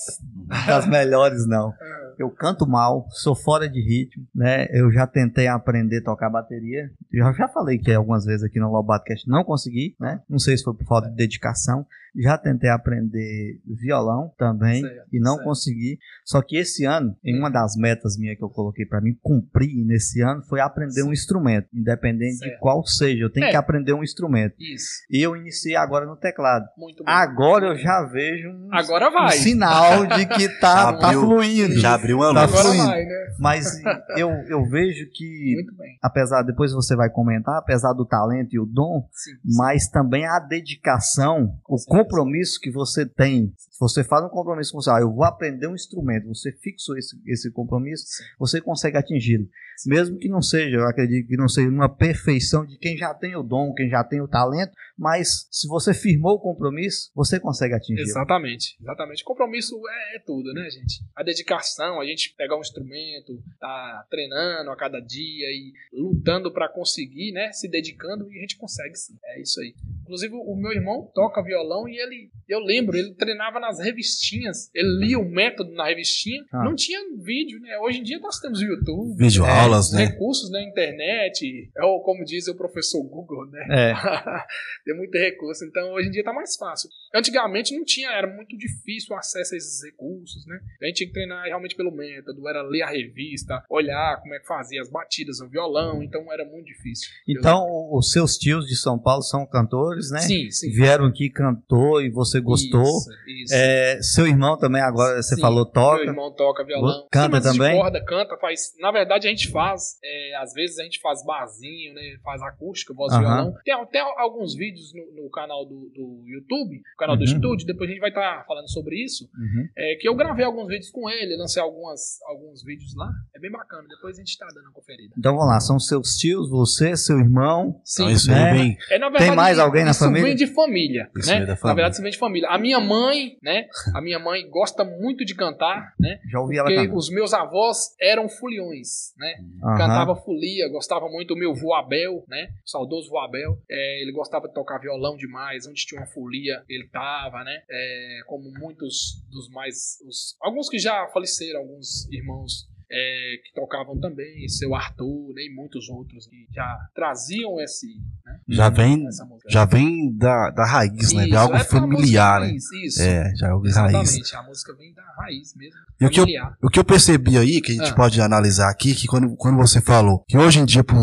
das 0.68 0.88
melhores, 0.90 1.48
não. 1.48 1.72
Eu 2.18 2.30
canto 2.30 2.66
mal, 2.68 3.08
sou 3.12 3.36
fora 3.36 3.68
de 3.70 3.80
ritmo, 3.82 4.26
né? 4.34 4.68
Eu 4.72 4.92
já 4.92 5.06
tentei 5.08 5.48
aprender 5.48 6.00
a 6.00 6.04
tocar 6.04 6.30
bateria. 6.30 6.90
Já, 7.14 7.32
já 7.34 7.48
falei 7.48 7.78
que 7.78 7.92
algumas 7.92 8.26
vezes 8.26 8.44
aqui 8.44 8.60
no 8.60 8.72
Lobotcast 8.72 9.28
não 9.30 9.44
consegui, 9.44 9.96
né? 10.00 10.22
Não 10.30 10.40
sei 10.40 10.58
se 10.58 10.64
foi 10.64 10.74
por 10.74 10.86
falta 10.86 11.10
de 11.10 11.16
dedicação. 11.16 11.86
Já 12.18 12.38
tentei 12.38 12.70
aprender 12.70 13.60
violão 13.68 14.32
também 14.38 14.82
Certo, 14.82 15.08
e 15.12 15.20
não 15.20 15.34
certo. 15.34 15.44
consegui. 15.44 16.00
Só 16.24 16.42
que 16.42 16.56
esse 16.56 16.86
ano, 16.86 17.14
em 17.22 17.38
uma 17.38 17.50
das 17.52 17.76
metas 17.76 18.18
minhas 18.18 18.38
que 18.38 18.44
eu 18.44 18.50
coloquei 18.50 18.86
pra 18.86 19.02
mim 19.02 19.18
cumprir 19.22 19.84
nesse 19.86 20.22
ano 20.22 20.42
foi 20.48 20.62
aprender 20.62 21.04
um 21.04 21.12
instrumento, 21.12 21.68
independente 21.74 22.36
de 22.40 22.46
Certo. 22.46 22.60
qual 22.62 22.86
seja. 22.86 23.22
Eu 23.26 23.30
tenho 23.30 23.48
É. 23.48 23.50
que 23.50 23.58
aprender 23.58 23.92
um 23.92 24.02
instrumento. 24.02 24.56
Isso. 24.58 24.88
E 25.12 25.22
eu 25.22 25.36
iniciei 25.36 25.76
agora 25.76 26.06
no 26.06 26.16
teclado. 26.16 26.66
Muito 26.78 27.04
bom. 27.04 27.12
Agora 27.12 27.66
eu 27.68 27.78
já 27.78 28.02
vejo 28.06 28.48
um, 28.48 28.70
Agora 28.72 29.10
um 29.10 29.14
vai. 29.14 29.32
sinal 29.34 30.06
de 30.08 30.26
que 30.26 30.48
tá, 30.62 30.94
tá 30.94 31.12
fluindo. 31.12 31.76
Já 31.76 31.98
abriu 32.06 32.18
uma 32.18 32.34
Tá 32.34 32.42
luz. 32.42 32.54
Agora 32.54 32.64
fluindo. 32.66 32.86
vai, 32.86 33.04
né? 33.06 33.36
Mas 33.40 33.66
eu, 34.18 34.30
eu 34.48 34.64
vejo 34.70 35.06
que, 35.14 35.54
Muito 35.56 35.76
bem. 35.76 35.98
apesar, 36.02 36.44
depois 36.44 36.72
você 36.72 36.96
vai 36.96 37.10
comentar, 37.10 37.58
apesar 37.58 37.94
do 37.94 38.06
talento 38.06 38.54
e 38.54 38.60
o 38.60 38.66
dom, 38.66 39.08
Sim. 39.12 39.32
mas 39.58 39.88
também 39.90 40.26
a 40.26 40.40
dedicação, 40.40 41.54
o 41.68 41.78
certeza. 41.78 42.04
compromisso 42.04 42.60
que 42.62 42.72
você 42.72 43.06
tem. 43.06 43.52
Se 43.76 43.80
você 43.82 44.06
faz 44.06 44.24
um 44.24 44.30
compromisso 44.30 44.72
com 44.72 44.80
você, 44.80 44.90
ah, 44.90 45.02
eu 45.02 45.14
vou 45.14 45.26
aprender 45.26 45.68
um 45.68 45.76
instrumento, 45.76 46.30
você 46.30 46.50
fixou 46.50 46.98
esse, 46.98 47.14
esse 47.28 47.52
compromisso, 47.52 48.06
você 48.40 48.62
consegue 48.62 48.96
atingi-lo. 48.96 49.50
Mesmo 49.86 50.18
que 50.18 50.30
não 50.30 50.42
seja, 50.42 50.78
eu 50.78 50.88
acredito 50.88 51.28
que 51.28 51.36
não 51.36 51.50
seja 51.50 51.68
uma 51.68 51.94
perfeição 51.94 52.66
de 52.66 52.78
quem 52.78 52.96
já 52.96 53.14
tem 53.14 53.36
o 53.36 53.44
dom, 53.44 53.74
quem 53.74 53.90
já 53.90 54.02
tem 54.02 54.22
o 54.22 54.30
talento, 54.30 54.72
mas 54.98 55.46
se 55.52 55.68
você 55.68 55.94
firmou 55.94 56.36
o 56.36 56.40
compromisso, 56.40 57.12
você 57.14 57.38
consegue 57.38 57.74
atingir. 57.74 58.02
Exatamente, 58.02 58.78
exatamente. 58.80 59.26
Compromisso 59.26 59.76
é, 59.90 60.16
é 60.16 60.20
tudo, 60.20 60.54
né, 60.54 60.70
gente? 60.70 61.04
A 61.14 61.22
dedicação, 61.22 62.00
a 62.00 62.06
gente 62.06 62.34
pegar 62.38 62.56
um 62.56 62.62
instrumento, 62.62 63.44
tá 63.60 64.06
treinando 64.10 64.72
a 64.72 64.78
cada 64.78 65.02
dia 65.02 65.48
e 65.48 65.74
lutando 65.92 66.50
pra 66.50 66.70
conseguir, 66.70 67.34
né? 67.34 67.52
Se 67.52 67.68
dedicando 67.68 68.32
e 68.32 68.38
a 68.38 68.42
gente 68.42 68.56
consegue 68.56 68.96
sim. 68.96 69.18
É 69.26 69.42
isso 69.42 69.60
aí. 69.60 69.76
Inclusive, 70.04 70.34
o 70.34 70.56
meu 70.56 70.72
irmão 70.72 71.12
toca 71.14 71.44
violão 71.44 71.90
e 71.90 71.98
ele, 71.98 72.32
eu 72.48 72.60
lembro, 72.60 72.96
ele 72.96 73.14
treinava 73.16 73.60
nas 73.68 73.80
revistinhas, 73.80 74.70
ele 74.74 75.06
lia 75.06 75.20
o 75.20 75.30
método 75.30 75.72
na 75.72 75.88
revistinha. 75.88 76.44
Ah. 76.52 76.64
Não 76.64 76.76
tinha 76.76 77.00
vídeo, 77.18 77.60
né? 77.60 77.78
Hoje 77.80 78.00
em 78.00 78.04
dia 78.04 78.20
nós 78.20 78.40
temos 78.40 78.62
o 78.62 78.66
YouTube. 78.66 79.18
Vídeo 79.18 79.46
É, 79.46 79.50
aulas, 79.50 79.92
né? 79.92 80.06
Recursos 80.06 80.50
na 80.50 80.62
internet, 80.62 81.70
é 81.76 81.84
o, 81.84 82.00
como 82.00 82.24
diz 82.24 82.48
o 82.48 82.56
professor 82.56 83.04
Google, 83.04 83.46
né? 83.48 83.66
É, 83.70 83.94
Tem 84.86 84.96
muito 84.96 85.18
recurso, 85.18 85.66
então 85.66 85.94
hoje 85.94 86.08
em 86.08 86.12
dia 86.12 86.24
tá 86.24 86.34
mais 86.34 86.56
fácil. 86.56 86.90
Antigamente 87.14 87.76
não 87.76 87.84
tinha, 87.84 88.10
era 88.10 88.28
muito 88.28 88.58
difícil 88.58 89.16
o 89.16 89.18
acesso 89.18 89.54
a 89.54 89.58
esses 89.58 89.84
recursos, 89.84 90.46
né? 90.46 90.60
A 90.82 90.86
gente 90.86 90.98
tinha 90.98 91.08
que 91.08 91.14
treinar 91.14 91.46
realmente 91.46 91.76
pelo 91.76 91.92
método, 91.92 92.48
era 92.48 92.62
ler 92.62 92.84
a 92.84 92.90
revista, 92.90 93.64
olhar 93.70 94.22
como 94.22 94.34
é 94.34 94.40
que 94.40 94.48
fazia 94.48 94.82
as 94.82 94.90
batidas 94.90 95.40
no 95.40 95.50
violão, 95.50 96.02
então 96.02 96.32
era 96.32 96.46
muito 96.46 96.66
difícil. 96.66 97.10
Então, 97.28 97.66
os 97.92 98.12
seus 98.12 98.38
tios 98.38 98.66
de 98.66 98.76
São 98.76 98.98
Paulo 98.98 99.22
são 99.22 99.46
cantores 99.46 99.66
cantores, 99.66 100.12
né? 100.12 100.20
Sim, 100.22 100.52
sim. 100.52 100.72
Vieram 100.72 101.06
aqui, 101.06 101.30
cantou 101.30 102.02
e 102.02 102.10
você 102.10 102.40
gostou. 102.40 102.84
Isso, 102.84 103.10
isso. 103.28 103.55
É, 103.56 104.00
seu 104.02 104.28
irmão 104.28 104.58
também, 104.58 104.82
agora 104.82 105.22
você 105.22 105.36
Sim, 105.36 105.42
falou, 105.42 105.66
toca. 105.66 105.98
Meu 106.02 106.08
irmão 106.10 106.34
toca 106.34 106.64
violão. 106.66 107.08
Canta 107.12 107.40
de 107.40 107.52
também? 107.52 107.78
corda, 107.80 108.04
canta, 108.04 108.38
faz. 108.38 108.74
Na 108.80 108.92
verdade, 108.92 109.28
a 109.28 109.30
gente 109.30 109.50
faz. 109.52 109.98
é, 110.04 110.36
às 110.38 110.54
vezes 110.54 110.78
a 110.80 110.84
gente 110.84 111.00
faz 111.02 111.24
barzinho, 111.26 111.94
né? 111.94 112.02
Faz 112.24 112.42
acústica, 112.42 112.94
voz 112.94 113.14
e 113.14 113.16
Aham. 113.16 113.24
violão. 113.24 113.54
Tem 113.64 113.74
até 113.74 114.00
alguns 114.18 114.56
vídeos 114.56 114.94
no, 114.94 115.24
no 115.24 115.30
canal 115.30 115.66
do, 115.66 115.90
do 115.94 116.24
YouTube, 116.26 116.76
no 116.76 116.98
canal 116.98 117.16
do 117.16 117.20
Uhum. 117.26 117.26
estúdio, 117.26 117.66
depois 117.68 117.90
a 117.90 117.94
gente 117.94 118.02
vai 118.02 118.10
estar 118.10 118.44
falando 118.48 118.70
sobre 118.70 119.04
isso. 119.04 119.26
Uhum. 119.36 119.68
É, 119.78 119.96
que 120.00 120.08
eu 120.08 120.16
gravei 120.16 120.46
alguns 120.46 120.68
vídeos 120.68 120.90
com 120.92 121.10
ele, 121.10 121.36
lancei 121.38 121.62
algumas, 121.62 122.20
alguns 122.28 122.64
vídeos 122.64 122.94
lá. 122.96 123.10
É 123.36 123.40
bem 123.40 123.52
bacana. 123.52 123.84
Depois 123.88 124.16
a 124.18 124.20
gente 124.20 124.38
tá 124.38 124.46
dando 124.54 124.66
uma 124.66 124.74
conferida. 124.74 125.14
Então 125.18 125.34
vamos 125.36 125.48
lá, 125.48 125.60
são 125.60 125.80
seus 125.80 126.16
tios, 126.18 126.50
você, 126.50 126.96
seu 126.96 127.18
irmão. 127.20 127.80
Sim. 127.84 128.04
Então 128.04 128.16
isso 128.16 128.30
né? 128.32 128.54
vem. 128.54 128.78
É, 128.92 129.00
na 129.00 129.10
verdade, 129.10 129.36
mais 129.36 129.60
alguém 129.60 129.84
na 129.86 129.92
isso 129.92 130.00
família? 130.02 130.24
vem 130.28 130.36
de 130.36 130.48
família, 130.48 131.10
Isso 131.16 131.30
né? 131.30 131.38
vem 131.38 131.46
da 131.46 131.52
Na 131.54 131.58
família. 131.58 131.76
verdade, 131.76 131.94
isso 131.96 132.02
vem 132.04 132.12
de 132.12 132.18
família. 132.18 132.50
A 132.50 132.58
minha 132.58 132.80
mãe, 132.80 133.38
né? 133.46 133.68
A 133.94 134.02
minha 134.02 134.18
mãe 134.18 134.50
gosta 134.50 134.84
muito 134.84 135.24
de 135.24 135.36
cantar, 135.36 135.94
né? 136.00 136.20
Já 136.32 136.40
ouvi 136.42 136.58
ela 136.58 136.68
cantar. 136.70 136.96
os 136.96 137.10
meus 137.10 137.32
avós 137.34 137.96
eram 138.02 138.28
foliões, 138.28 139.14
né? 139.18 139.36
Aham. 139.64 139.78
Cantava 139.78 140.16
folia, 140.16 140.68
gostava 140.70 141.08
muito. 141.08 141.36
O 141.36 141.38
meu 141.38 141.54
vô 141.54 141.74
Abel, 141.76 142.26
né? 142.28 142.50
O 142.66 142.70
saudoso 142.70 143.10
vô 143.10 143.20
Abel. 143.20 143.62
é, 143.70 144.02
ele 144.02 144.12
gostava 144.12 144.48
de 144.48 144.54
tocar 144.56 144.80
violão 144.80 145.16
demais. 145.16 145.68
Onde 145.68 145.86
tinha 145.86 146.02
uma 146.02 146.08
folia, 146.08 146.64
ele 146.68 146.88
tava, 146.90 147.44
né? 147.44 147.62
É, 147.70 148.20
como 148.26 148.52
muitos 148.60 149.24
dos 149.30 149.48
mais. 149.52 150.00
os- 150.08 150.36
alguns 150.42 150.68
que 150.68 150.80
já 150.80 151.08
faleceram, 151.14 151.60
alguns 151.62 152.12
irmãos. 152.12 152.68
É, 152.98 153.38
que 153.44 153.54
tocavam 153.54 154.00
também, 154.00 154.48
seu 154.48 154.74
Arthur, 154.74 155.38
e 155.38 155.54
muitos 155.54 155.90
outros 155.90 156.28
que 156.28 156.48
já 156.54 156.78
traziam 156.96 157.60
esse, 157.60 157.88
né, 158.26 158.40
Já 158.48 158.70
vem, 158.70 159.06
essa 159.06 159.26
música. 159.26 159.50
já 159.52 159.66
vem 159.66 160.16
da, 160.16 160.50
da 160.52 160.66
raiz, 160.66 161.12
né? 161.12 161.24
De 161.24 161.30
Isso, 161.32 161.38
algo 161.38 161.56
é 161.56 161.64
familiar, 161.66 162.40
né? 162.40 162.48
raiz, 162.48 162.72
Isso. 162.72 163.02
É, 163.02 163.36
já 163.36 163.48
é 163.48 163.50
algo 163.50 163.68
de 163.68 163.74
raiz. 163.74 163.94
Exatamente, 163.94 164.36
a 164.38 164.44
música 164.44 164.74
vem 164.76 164.94
da 164.94 165.04
raiz 165.18 165.54
mesmo. 165.56 165.76
E 166.00 166.06
o 166.06 166.10
que 166.10 166.20
eu-. 166.22 166.26
O 166.64 166.70
que 166.70 166.80
eu 166.80 166.86
percebi 166.86 167.38
aí, 167.38 167.60
que 167.62 167.74
a 167.74 167.76
gente 167.76 167.92
Ah. 167.92 167.96
pode 167.96 168.22
analisar 168.22 168.70
aqui, 168.70 168.96
que 168.96 169.08
quando, 169.08 169.36
quando 169.36 169.58
você 169.58 169.82
falou 169.82 170.24
que 170.28 170.38
hoje 170.38 170.60
em 170.60 170.66
dia, 170.66 170.84
para 170.84 171.02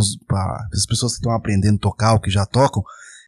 as 0.73 0.87
pessoas 0.87 1.13
que 1.13 1.19
estão 1.19 1.33
aprendendo 1.33 1.77
a 1.77 1.81
tocar, 1.81 2.15
ou 2.15 2.21
que 2.21 2.31
já 2.31 2.47
tocam, 2.47 2.83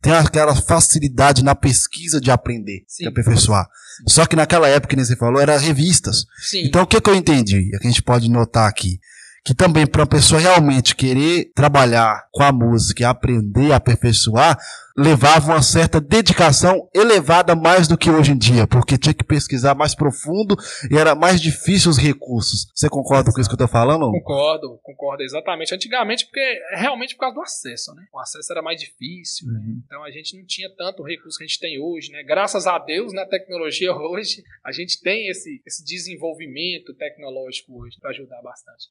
tem 0.04 0.12
aquela 0.12 0.54
facilidade 0.54 1.42
na 1.42 1.54
pesquisa 1.54 2.20
de 2.20 2.30
aprender, 2.30 2.84
Sim. 2.86 3.04
de 3.04 3.08
aperfeiçoar. 3.08 3.66
Só 4.06 4.26
que 4.26 4.36
naquela 4.36 4.68
época, 4.68 4.90
que 4.90 4.96
nem 4.96 5.04
você 5.04 5.16
falou, 5.16 5.40
era 5.40 5.56
revistas. 5.56 6.26
Sim. 6.42 6.66
Então 6.66 6.82
o 6.82 6.86
que, 6.86 7.00
que 7.00 7.08
eu 7.08 7.14
entendi? 7.14 7.70
É 7.74 7.78
que 7.78 7.86
a 7.86 7.90
gente 7.90 8.02
pode 8.02 8.28
notar 8.30 8.68
aqui. 8.68 9.00
Que 9.42 9.54
também 9.54 9.86
para 9.86 10.02
uma 10.02 10.06
pessoa 10.06 10.38
realmente 10.38 10.94
querer 10.94 11.50
trabalhar 11.54 12.22
com 12.30 12.42
a 12.42 12.52
música 12.52 13.02
e 13.02 13.04
aprender 13.06 13.72
a 13.72 13.76
aperfeiçoar, 13.76 14.58
levava 14.96 15.52
uma 15.52 15.62
certa 15.62 16.00
dedicação 16.00 16.88
elevada 16.94 17.54
mais 17.54 17.88
do 17.88 17.98
que 17.98 18.10
hoje 18.10 18.32
em 18.32 18.38
dia, 18.38 18.66
porque 18.66 18.96
tinha 18.96 19.14
que 19.14 19.24
pesquisar 19.24 19.74
mais 19.74 19.94
profundo 19.94 20.56
e 20.90 20.96
era 20.96 21.14
mais 21.14 21.40
difícil 21.40 21.90
os 21.90 21.98
recursos. 21.98 22.70
Você 22.74 22.88
concorda 22.88 23.32
com 23.32 23.40
isso 23.40 23.48
que 23.48 23.54
eu 23.54 23.66
tô 23.66 23.68
falando? 23.68 24.10
Concordo, 24.10 24.78
concordo 24.82 25.22
exatamente. 25.22 25.74
Antigamente, 25.74 26.26
porque 26.26 26.40
é 26.40 26.76
realmente 26.76 27.14
por 27.14 27.20
causa 27.20 27.34
do 27.34 27.42
acesso, 27.42 27.94
né? 27.94 28.04
O 28.12 28.18
acesso 28.18 28.52
era 28.52 28.62
mais 28.62 28.80
difícil, 28.80 29.48
né? 29.48 29.58
Uhum. 29.58 29.82
Então 29.84 30.04
a 30.04 30.10
gente 30.10 30.36
não 30.36 30.46
tinha 30.46 30.70
tanto 30.76 31.02
recurso 31.02 31.38
que 31.38 31.44
a 31.44 31.46
gente 31.46 31.60
tem 31.60 31.80
hoje, 31.80 32.12
né? 32.12 32.22
Graças 32.22 32.66
a 32.66 32.78
Deus, 32.78 33.12
na 33.12 33.26
tecnologia 33.26 33.92
hoje, 33.96 34.44
a 34.64 34.70
gente 34.70 35.00
tem 35.00 35.28
esse, 35.28 35.60
esse 35.66 35.84
desenvolvimento 35.84 36.94
tecnológico 36.94 37.82
hoje 37.82 37.98
para 38.00 38.10
ajudar 38.10 38.40
bastante. 38.42 38.88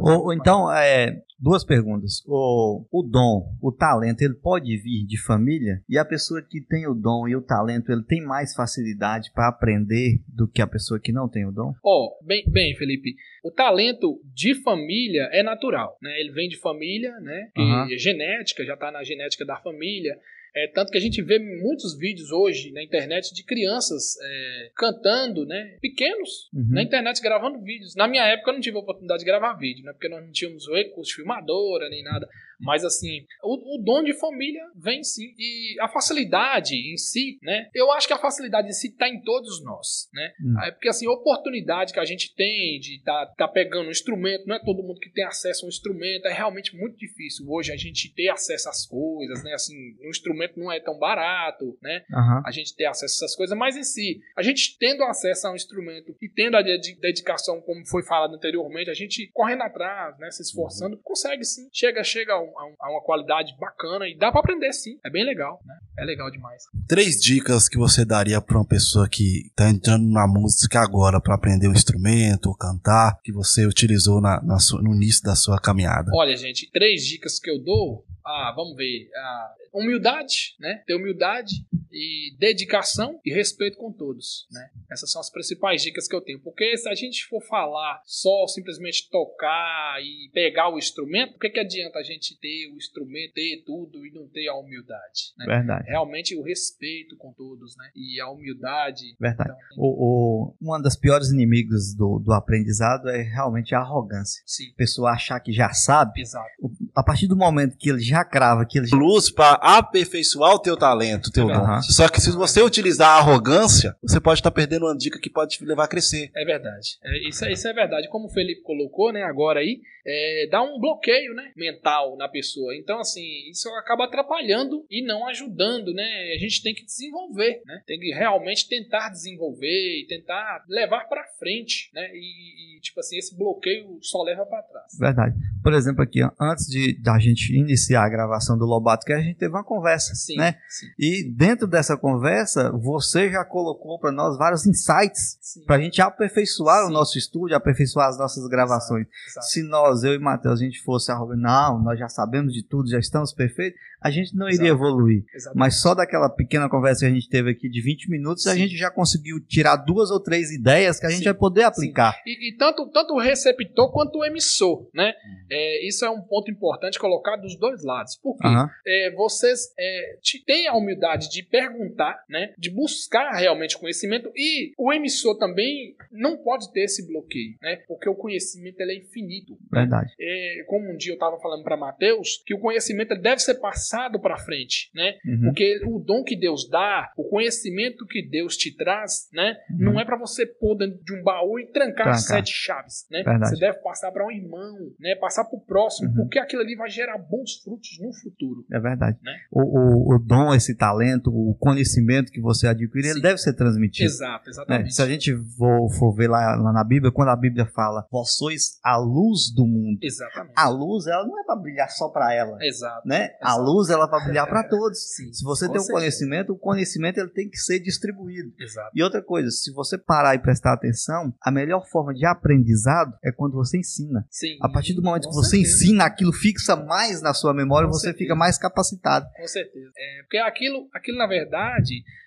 Ou, 0.00 0.32
então, 0.32 0.72
é, 0.72 1.22
duas 1.38 1.64
perguntas. 1.64 2.22
O, 2.26 2.86
o 2.92 3.02
dom, 3.02 3.56
o 3.62 3.72
talento, 3.72 4.22
ele 4.22 4.34
pode 4.34 4.76
vir 4.76 5.06
de 5.06 5.20
família? 5.20 5.82
E 5.88 5.98
a 5.98 6.04
pessoa 6.04 6.42
que 6.42 6.60
tem 6.60 6.86
o 6.86 6.94
dom 6.94 7.26
e 7.26 7.34
o 7.34 7.42
talento, 7.42 7.90
ele 7.90 8.02
tem 8.02 8.20
mais 8.22 8.54
facilidade 8.54 9.30
para 9.32 9.48
aprender 9.48 10.20
do 10.28 10.46
que 10.46 10.60
a 10.60 10.66
pessoa 10.66 11.00
que 11.00 11.12
não 11.12 11.28
tem 11.28 11.46
o 11.46 11.52
dom? 11.52 11.72
Ó, 11.84 12.10
bem, 12.24 12.44
bem, 12.46 12.76
Felipe, 12.76 13.16
o 13.42 13.50
talento 13.50 14.20
de 14.34 14.54
família 14.62 15.28
é 15.32 15.42
natural, 15.42 15.96
né? 16.02 16.20
Ele 16.20 16.32
vem 16.32 16.48
de 16.48 16.58
família, 16.58 17.18
né? 17.20 17.50
Aham. 17.56 17.88
é 17.90 17.98
genética, 17.98 18.64
já 18.64 18.76
tá 18.76 18.90
na 18.90 19.02
genética 19.02 19.44
da 19.44 19.56
família. 19.56 20.18
É, 20.54 20.66
tanto 20.68 20.90
que 20.90 20.98
a 20.98 21.00
gente 21.00 21.22
vê 21.22 21.38
muitos 21.38 21.96
vídeos 21.96 22.30
hoje 22.32 22.72
na 22.72 22.82
internet 22.82 23.32
de 23.32 23.44
crianças 23.44 24.16
é, 24.20 24.70
cantando, 24.76 25.46
né? 25.46 25.78
Pequenos, 25.80 26.48
Uhum. 26.52 26.70
na 26.70 26.82
internet 26.82 27.20
gravando 27.22 27.60
vídeos. 27.62 27.94
Na 27.94 28.08
minha 28.08 28.24
época 28.24 28.50
eu 28.50 28.54
não 28.54 28.60
tive 28.60 28.76
a 28.76 28.80
oportunidade 28.80 29.20
de 29.20 29.26
gravar 29.26 29.54
vídeo, 29.54 29.84
né? 29.84 29.92
Porque 29.92 30.08
nós 30.08 30.24
não 30.24 30.32
tínhamos 30.32 30.66
o 30.66 30.74
recurso 30.74 31.10
de 31.10 31.16
filmadora 31.16 31.88
nem 31.88 32.02
nada. 32.02 32.28
Mas 32.60 32.84
assim, 32.84 33.24
o, 33.42 33.76
o 33.76 33.82
dom 33.82 34.02
de 34.02 34.14
família 34.14 34.62
vem 34.76 35.02
sim. 35.02 35.34
E 35.38 35.76
a 35.80 35.88
facilidade 35.88 36.74
em 36.74 36.96
si, 36.96 37.38
né? 37.42 37.68
Eu 37.74 37.90
acho 37.92 38.06
que 38.06 38.12
a 38.12 38.18
facilidade 38.18 38.68
em 38.68 38.72
si 38.72 38.88
está 38.88 39.08
em 39.08 39.20
todos 39.22 39.62
nós, 39.62 40.08
né? 40.12 40.32
Hum. 40.40 40.60
É 40.64 40.70
porque 40.70 40.88
assim, 40.88 41.06
a 41.06 41.12
oportunidade 41.12 41.92
que 41.92 42.00
a 42.00 42.04
gente 42.04 42.34
tem 42.34 42.78
de 42.78 42.96
estar 42.96 43.26
tá, 43.26 43.34
tá 43.46 43.48
pegando 43.48 43.88
um 43.88 43.90
instrumento, 43.90 44.46
não 44.46 44.56
é 44.56 44.64
todo 44.64 44.82
mundo 44.82 45.00
que 45.00 45.10
tem 45.10 45.24
acesso 45.24 45.64
a 45.64 45.66
um 45.66 45.68
instrumento, 45.68 46.26
é 46.26 46.32
realmente 46.32 46.76
muito 46.76 46.96
difícil 46.96 47.46
hoje 47.48 47.72
a 47.72 47.76
gente 47.76 48.12
ter 48.14 48.28
acesso 48.28 48.68
às 48.68 48.86
coisas, 48.86 49.42
né? 49.42 49.52
Assim, 49.54 49.74
um 50.02 50.10
instrumento 50.10 50.58
não 50.58 50.70
é 50.70 50.80
tão 50.80 50.98
barato, 50.98 51.78
né? 51.82 52.04
Aham. 52.12 52.42
a 52.44 52.50
gente 52.50 52.74
ter 52.74 52.86
acesso 52.86 53.24
a 53.24 53.26
essas 53.26 53.36
coisas, 53.36 53.56
mas 53.56 53.76
em 53.76 53.84
si, 53.84 54.20
a 54.36 54.42
gente 54.42 54.76
tendo 54.78 55.02
acesso 55.04 55.46
a 55.46 55.52
um 55.52 55.56
instrumento 55.56 56.16
e 56.20 56.28
tendo 56.28 56.56
a 56.56 56.62
dedi- 56.62 56.98
dedicação, 57.00 57.60
como 57.60 57.86
foi 57.86 58.02
falado 58.02 58.34
anteriormente, 58.34 58.90
a 58.90 58.94
gente 58.94 59.30
correndo 59.32 59.62
atrás, 59.62 60.18
né, 60.18 60.30
se 60.30 60.42
esforçando, 60.42 60.96
consegue 60.98 61.44
sim. 61.44 61.68
Chega, 61.72 62.02
chega 62.02 62.34
a, 62.34 62.38
um- 62.50 62.58
a 62.58 62.64
um- 62.66 62.74
a 62.80 62.90
uma 62.92 63.02
qualidade 63.02 63.54
bacana 63.58 64.06
e 64.08 64.16
dá 64.16 64.30
pra 64.30 64.40
aprender 64.40 64.72
sim. 64.72 64.98
É 65.04 65.10
bem 65.10 65.24
legal, 65.24 65.60
né? 65.64 65.74
É 65.98 66.04
legal 66.04 66.30
demais. 66.30 66.62
Três 66.88 67.20
dicas 67.20 67.68
que 67.68 67.78
você 67.78 68.04
daria 68.04 68.40
para 68.40 68.56
uma 68.58 68.66
pessoa 68.66 69.08
que 69.08 69.50
tá 69.54 69.68
entrando 69.68 70.08
na 70.10 70.26
música 70.26 70.80
agora 70.80 71.20
para 71.20 71.34
aprender 71.34 71.68
um 71.68 71.72
instrumento 71.72 72.46
ou 72.46 72.56
cantar, 72.56 73.18
que 73.22 73.32
você 73.32 73.66
utilizou 73.66 74.20
na, 74.20 74.42
na 74.42 74.58
sua- 74.58 74.82
no 74.82 74.94
início 74.94 75.22
da 75.22 75.34
sua 75.36 75.60
caminhada. 75.60 76.10
Olha, 76.14 76.36
gente, 76.36 76.70
três 76.72 77.04
dicas 77.04 77.38
que 77.38 77.50
eu 77.50 77.62
dou. 77.62 78.04
Ah, 78.24 78.52
vamos 78.54 78.76
ver. 78.76 79.08
Ah, 79.16 79.50
humildade, 79.72 80.54
né? 80.60 80.82
Ter 80.86 80.94
humildade 80.94 81.54
e 81.92 82.34
dedicação 82.38 83.18
e 83.24 83.32
respeito 83.32 83.76
com 83.78 83.92
todos, 83.92 84.46
né? 84.50 84.68
Essas 84.90 85.10
são 85.10 85.20
as 85.20 85.30
principais 85.30 85.82
dicas 85.82 86.06
que 86.08 86.14
eu 86.14 86.20
tenho. 86.20 86.40
Porque 86.40 86.76
se 86.76 86.88
a 86.88 86.94
gente 86.94 87.24
for 87.26 87.42
falar 87.46 88.00
só 88.06 88.46
simplesmente 88.46 89.08
tocar 89.10 89.98
e 90.02 90.30
pegar 90.32 90.68
o 90.72 90.78
instrumento, 90.78 91.34
o 91.36 91.38
que, 91.38 91.48
que 91.50 91.60
adianta 91.60 91.98
a 91.98 92.02
gente 92.02 92.38
ter 92.40 92.70
o 92.72 92.76
instrumento, 92.76 93.34
ter 93.34 93.62
tudo 93.64 94.04
e 94.06 94.10
não 94.12 94.26
ter 94.28 94.48
a 94.48 94.54
humildade? 94.56 95.32
Né? 95.38 95.46
Verdade, 95.46 95.88
Realmente 95.88 96.36
o 96.36 96.42
respeito 96.42 97.16
com 97.16 97.32
todos, 97.32 97.76
né? 97.76 97.90
E 97.94 98.20
a 98.20 98.28
humildade. 98.30 99.16
verdade. 99.18 99.50
Então, 99.50 99.84
O, 99.84 100.48
o- 100.50 100.56
uma 100.60 100.80
das 100.80 100.96
piores 100.96 101.28
inimigas 101.30 101.94
do, 101.94 102.18
do 102.18 102.32
aprendizado 102.32 103.08
é 103.08 103.22
realmente 103.22 103.74
a 103.74 103.80
arrogância. 103.80 104.42
sim, 104.46 104.70
A 104.72 104.76
pessoa 104.76 105.10
achar 105.12 105.38
que 105.40 105.52
já 105.52 105.72
sabe, 105.72 106.20
exato. 106.20 106.48
a 106.94 107.02
partir 107.02 107.26
do 107.26 107.36
momento 107.36 107.76
que 107.76 107.88
ele 107.90 108.00
já 108.00 108.24
crava, 108.24 108.64
que 108.66 108.78
ele 108.78 108.86
já... 108.86 108.96
Luz 108.96 109.30
para 109.30 109.54
aperfeiçoar 109.54 110.54
o 110.54 110.58
teu 110.58 110.76
talento, 110.76 111.26
o 111.28 111.32
teu 111.32 111.46
dom. 111.46 111.79
Só 111.82 112.08
que 112.08 112.20
se 112.20 112.30
você 112.32 112.62
utilizar 112.62 113.08
a 113.08 113.18
arrogância, 113.18 113.96
você 114.02 114.20
pode 114.20 114.40
estar 114.40 114.50
perdendo 114.50 114.86
uma 114.86 114.96
dica 114.96 115.18
que 115.20 115.30
pode 115.30 115.56
te 115.58 115.64
levar 115.64 115.84
a 115.84 115.88
crescer. 115.88 116.30
É 116.36 116.44
verdade. 116.44 116.98
É, 117.02 117.28
isso, 117.28 117.44
é- 117.44 117.52
isso 117.52 117.68
é 117.68 117.72
verdade. 117.72 118.08
Como 118.08 118.26
o 118.26 118.30
Felipe 118.30 118.62
colocou, 118.62 119.12
né, 119.12 119.22
agora 119.22 119.60
aí, 119.60 119.80
é, 120.06 120.48
dá 120.50 120.62
um 120.62 120.78
bloqueio, 120.80 121.34
né, 121.34 121.52
mental 121.56 122.16
na 122.16 122.28
pessoa. 122.28 122.74
Então, 122.74 123.00
assim, 123.00 123.22
isso 123.50 123.68
acaba 123.70 124.04
atrapalhando 124.04 124.84
e 124.90 125.04
não 125.04 125.26
ajudando, 125.28 125.92
né? 125.92 126.32
A 126.34 126.38
gente 126.38 126.62
tem 126.62 126.74
que 126.74 126.84
desenvolver, 126.84 127.60
né? 127.66 127.82
Tem 127.86 127.98
que 127.98 128.10
realmente 128.10 128.66
tentar 128.68 129.10
desenvolver 129.10 130.00
e 130.00 130.06
tentar 130.08 130.64
levar 130.68 131.04
pra 131.08 131.22
frente, 131.38 131.90
né? 131.94 132.08
E, 132.14 132.76
e, 132.78 132.80
tipo 132.80 132.98
assim, 133.00 133.18
esse 133.18 133.36
bloqueio 133.36 133.98
só 134.00 134.22
leva 134.22 134.46
pra 134.46 134.62
trás. 134.62 134.96
Verdade. 134.98 135.36
Por 135.62 135.74
exemplo, 135.74 136.02
aqui, 136.02 136.20
antes 136.40 136.66
de 136.66 136.98
da 137.00 137.18
gente 137.18 137.54
iniciar 137.54 138.04
a 138.04 138.08
gravação 138.08 138.56
do 138.58 138.64
Lobato, 138.64 139.04
que 139.04 139.12
a 139.12 139.20
gente 139.20 139.36
teve 139.36 139.52
uma 139.52 139.64
conversa, 139.64 140.14
Sim, 140.14 140.36
né? 140.36 140.58
sim, 140.68 140.86
E 140.98 141.30
dentro 141.30 141.66
dessa 141.70 141.96
conversa, 141.96 142.70
você 142.72 143.30
já 143.30 143.44
colocou 143.44 143.98
para 143.98 144.12
nós 144.12 144.36
vários 144.36 144.66
insights 144.66 145.38
para 145.66 145.76
a 145.76 145.80
gente 145.80 146.00
aperfeiçoar 146.02 146.84
o 146.84 146.88
Sim. 146.88 146.92
nosso 146.92 147.18
estúdio, 147.18 147.56
aperfeiçoar 147.56 148.08
as 148.08 148.18
nossas 148.18 148.46
gravações. 148.48 149.06
Exato. 149.28 149.46
Se 149.46 149.62
nós, 149.62 150.04
eu 150.04 150.14
e 150.14 150.18
Matheus, 150.18 150.60
a 150.60 150.64
gente 150.64 150.82
fosse 150.82 151.10
arrogante, 151.10 151.42
não, 151.42 151.82
nós 151.82 151.98
já 151.98 152.08
sabemos 152.08 152.52
de 152.52 152.62
tudo, 152.62 152.90
já 152.90 152.98
estamos 152.98 153.32
perfeitos, 153.32 153.78
a 154.02 154.10
gente 154.10 154.34
não 154.34 154.48
iria 154.48 154.68
Exato. 154.68 154.74
evoluir. 154.84 155.24
Mas 155.54 155.80
só 155.80 155.94
daquela 155.94 156.28
pequena 156.28 156.68
conversa 156.68 157.00
que 157.00 157.06
a 157.06 157.14
gente 157.14 157.28
teve 157.28 157.50
aqui 157.50 157.68
de 157.68 157.82
20 157.82 158.10
minutos, 158.10 158.46
a 158.46 158.52
Sim. 158.52 158.60
gente 158.60 158.76
já 158.76 158.90
conseguiu 158.90 159.38
tirar 159.46 159.76
duas 159.76 160.10
ou 160.10 160.20
três 160.20 160.50
ideias 160.50 160.98
que 160.98 161.06
a 161.06 161.10
gente 161.10 161.18
Sim. 161.20 161.24
vai 161.24 161.34
poder 161.34 161.64
aplicar. 161.64 162.14
E, 162.26 162.50
e 162.50 162.56
tanto, 162.56 162.88
tanto 162.90 163.14
o 163.14 163.20
receptor 163.20 163.92
quanto 163.92 164.18
o 164.18 164.24
emissor, 164.24 164.88
né? 164.94 165.10
Hum. 165.10 165.46
É, 165.50 165.86
isso 165.86 166.04
é 166.04 166.10
um 166.10 166.22
ponto 166.22 166.50
importante 166.50 166.98
colocar 166.98 167.36
dos 167.36 167.58
dois 167.58 167.84
lados. 167.84 168.16
Por 168.16 168.36
quê? 168.38 168.48
É, 168.86 169.14
vocês 169.14 169.72
é, 169.78 170.18
te- 170.22 170.44
têm 170.44 170.66
a 170.66 170.74
humildade 170.74 171.28
de 171.28 171.42
perguntar, 171.60 172.24
né? 172.28 172.52
De 172.58 172.70
buscar 172.70 173.30
realmente 173.32 173.78
conhecimento 173.78 174.30
e 174.34 174.72
o 174.78 174.92
emissor 174.92 175.36
também 175.38 175.94
não 176.10 176.36
pode 176.36 176.72
ter 176.72 176.84
esse 176.84 177.06
bloqueio, 177.06 177.54
né? 177.62 177.76
Porque 177.86 178.08
o 178.08 178.14
conhecimento 178.14 178.80
ele 178.80 178.92
é 178.92 178.96
infinito. 178.96 179.58
Verdade. 179.70 180.12
É, 180.18 180.64
como 180.66 180.90
um 180.90 180.96
dia 180.96 181.12
eu 181.12 181.14
estava 181.14 181.38
falando 181.40 181.62
para 181.62 181.76
Mateus, 181.76 182.42
que 182.46 182.54
o 182.54 182.58
conhecimento 182.58 183.14
deve 183.20 183.40
ser 183.40 183.54
passado 183.60 184.18
para 184.20 184.38
frente, 184.38 184.90
né? 184.94 185.16
Uhum. 185.26 185.40
Porque 185.46 185.80
o 185.86 185.98
dom 185.98 186.22
que 186.24 186.36
Deus 186.36 186.68
dá, 186.68 187.12
o 187.16 187.24
conhecimento 187.24 188.06
que 188.06 188.22
Deus 188.22 188.56
te 188.56 188.74
traz, 188.74 189.28
né? 189.32 189.56
Uhum. 189.70 189.92
Não 189.92 190.00
é 190.00 190.04
para 190.04 190.16
você 190.18 190.46
pôr 190.46 190.76
dentro 190.76 191.02
de 191.02 191.14
um 191.14 191.22
baú 191.22 191.58
e 191.58 191.66
trancar, 191.66 192.04
Trancar. 192.04 192.18
sete 192.18 192.52
chaves, 192.52 193.06
né? 193.10 193.22
Verdade. 193.22 193.50
Você 193.50 193.60
deve 193.60 193.78
passar 193.78 194.10
para 194.12 194.24
um 194.26 194.30
irmão, 194.30 194.74
né? 194.98 195.14
Passar 195.16 195.44
para 195.44 195.56
o 195.56 195.60
próximo, 195.60 196.08
Uhum. 196.10 196.14
porque 196.16 196.38
aquilo 196.38 196.62
ali 196.62 196.74
vai 196.76 196.88
gerar 196.88 197.18
bons 197.18 197.56
frutos 197.62 197.98
no 198.00 198.12
futuro. 198.12 198.64
É 198.72 198.78
verdade. 198.80 199.18
Né? 199.22 199.32
O, 199.50 199.60
o, 199.60 200.14
o 200.14 200.18
dom, 200.18 200.54
esse 200.54 200.76
talento, 200.76 201.30
o 201.30 201.49
conhecimento 201.54 202.30
que 202.32 202.40
você 202.40 202.66
adquire, 202.66 203.06
ele 203.06 203.14
Sim. 203.14 203.20
deve 203.20 203.38
ser 203.38 203.54
transmitido. 203.54 204.08
Exato, 204.08 204.44
né? 204.46 204.50
exatamente. 204.50 204.94
Se 204.94 205.02
a 205.02 205.06
gente 205.06 205.36
for, 205.56 205.90
for 205.98 206.12
ver 206.14 206.28
lá, 206.28 206.56
lá 206.56 206.72
na 206.72 206.84
Bíblia, 206.84 207.12
quando 207.12 207.28
a 207.28 207.36
Bíblia 207.36 207.66
fala, 207.66 208.06
vós 208.10 208.34
sois 208.36 208.78
a 208.84 208.96
luz 208.96 209.52
do 209.54 209.66
mundo. 209.66 209.98
Exatamente. 210.02 210.54
A 210.56 210.68
luz, 210.68 211.06
ela 211.06 211.26
não 211.26 211.38
é 211.40 211.44
para 211.44 211.56
brilhar 211.56 211.90
só 211.90 212.08
para 212.08 212.34
ela, 212.34 212.56
Exato. 212.62 213.06
né? 213.06 213.30
A 213.42 213.50
Exato. 213.52 213.62
luz, 213.62 213.88
ela 213.90 214.04
é 214.04 214.08
para 214.08 214.24
brilhar 214.24 214.46
para 214.48 214.62
todos. 214.68 214.98
Sim, 215.14 215.32
Se 215.32 215.44
você 215.44 215.68
tem 215.70 215.80
um 215.80 215.86
conhecimento, 215.86 216.52
o 216.52 216.58
conhecimento 216.58 217.18
ele 217.18 217.30
tem 217.30 217.48
que 217.48 217.58
ser 217.58 217.78
distribuído. 217.80 218.52
Exato. 218.58 218.90
E 218.94 219.02
outra 219.02 219.22
coisa, 219.22 219.50
se 219.50 219.72
você 219.72 219.96
parar 219.98 220.34
e 220.34 220.38
prestar 220.38 220.72
atenção, 220.74 221.32
a 221.42 221.50
melhor 221.50 221.86
forma 221.88 222.12
de 222.14 222.24
aprendizado 222.26 223.14
é 223.24 223.32
quando 223.32 223.54
você 223.54 223.78
ensina. 223.78 224.24
Sim. 224.30 224.56
A 224.60 224.68
partir 224.68 224.94
do 224.94 225.02
momento 225.02 225.24
Com 225.24 225.30
que 225.30 225.36
você 225.36 225.56
certeza. 225.56 225.84
ensina, 225.84 226.04
aquilo 226.04 226.32
fixa 226.32 226.76
mais 226.76 227.20
na 227.22 227.32
sua 227.34 227.54
memória, 227.54 227.86
Com 227.88 227.92
você 227.94 228.08
certeza. 228.08 228.24
fica 228.24 228.34
mais 228.34 228.58
capacitado. 228.58 229.26
Com 229.36 229.46
certeza. 229.46 229.90
É, 229.96 230.22
porque 230.22 230.38
aquilo, 230.38 230.88
aquilo, 230.92 231.18
na 231.18 231.26
verdade, 231.26 231.39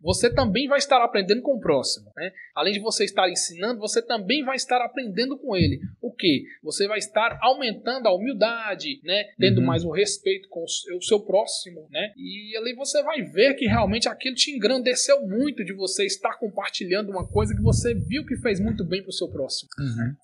você 0.02 0.30
também 0.34 0.68
vai 0.68 0.78
estar 0.80 1.04
aprendendo 1.04 1.42
com 1.42 1.56
o 1.56 1.60
próximo. 1.60 2.12
Né? 2.18 2.32
Além 2.56 2.74
de 2.74 2.80
você 2.80 3.04
estar 3.06 3.30
ensinando, 3.30 3.80
você 3.80 4.02
também 4.02 4.44
vai 4.44 4.56
estar 4.56 4.84
aprendendo 4.84 5.38
com 5.38 5.56
ele. 5.56 5.80
O 6.02 6.12
que? 6.12 6.44
Você 6.64 6.88
vai 6.88 7.00
estar 7.00 7.38
aumentando 7.42 8.08
a 8.08 8.14
humildade, 8.16 9.00
né? 9.04 9.24
tendo 9.40 9.60
Uhum. 9.62 9.66
mais 9.68 9.84
o 9.86 9.92
respeito 9.92 10.48
com 10.50 10.64
o 10.64 11.02
seu- 11.02 11.20
próximo. 11.24 11.88
Né? 11.90 12.12
E 12.18 12.56
ali 12.58 12.76
você 12.76 13.02
vai 13.04 13.22
ver 13.22 13.54
que 13.56 13.66
realmente 13.66 14.10
aquilo 14.10 14.36
te 14.36 14.52
engrandeceu 14.52 15.26
muito 15.26 15.64
de 15.64 15.74
você 15.74 16.06
estar 16.06 16.34
compartilhando 16.38 17.10
uma 17.10 17.26
coisa 17.26 17.56
que 17.56 17.62
você 17.62 17.94
viu 17.94 18.26
que 18.26 18.36
fez 18.38 18.60
muito 18.60 18.84
bem 18.84 19.02
para 19.02 19.10
o 19.10 19.14
seu 19.14 19.28
próximo. 19.30 19.70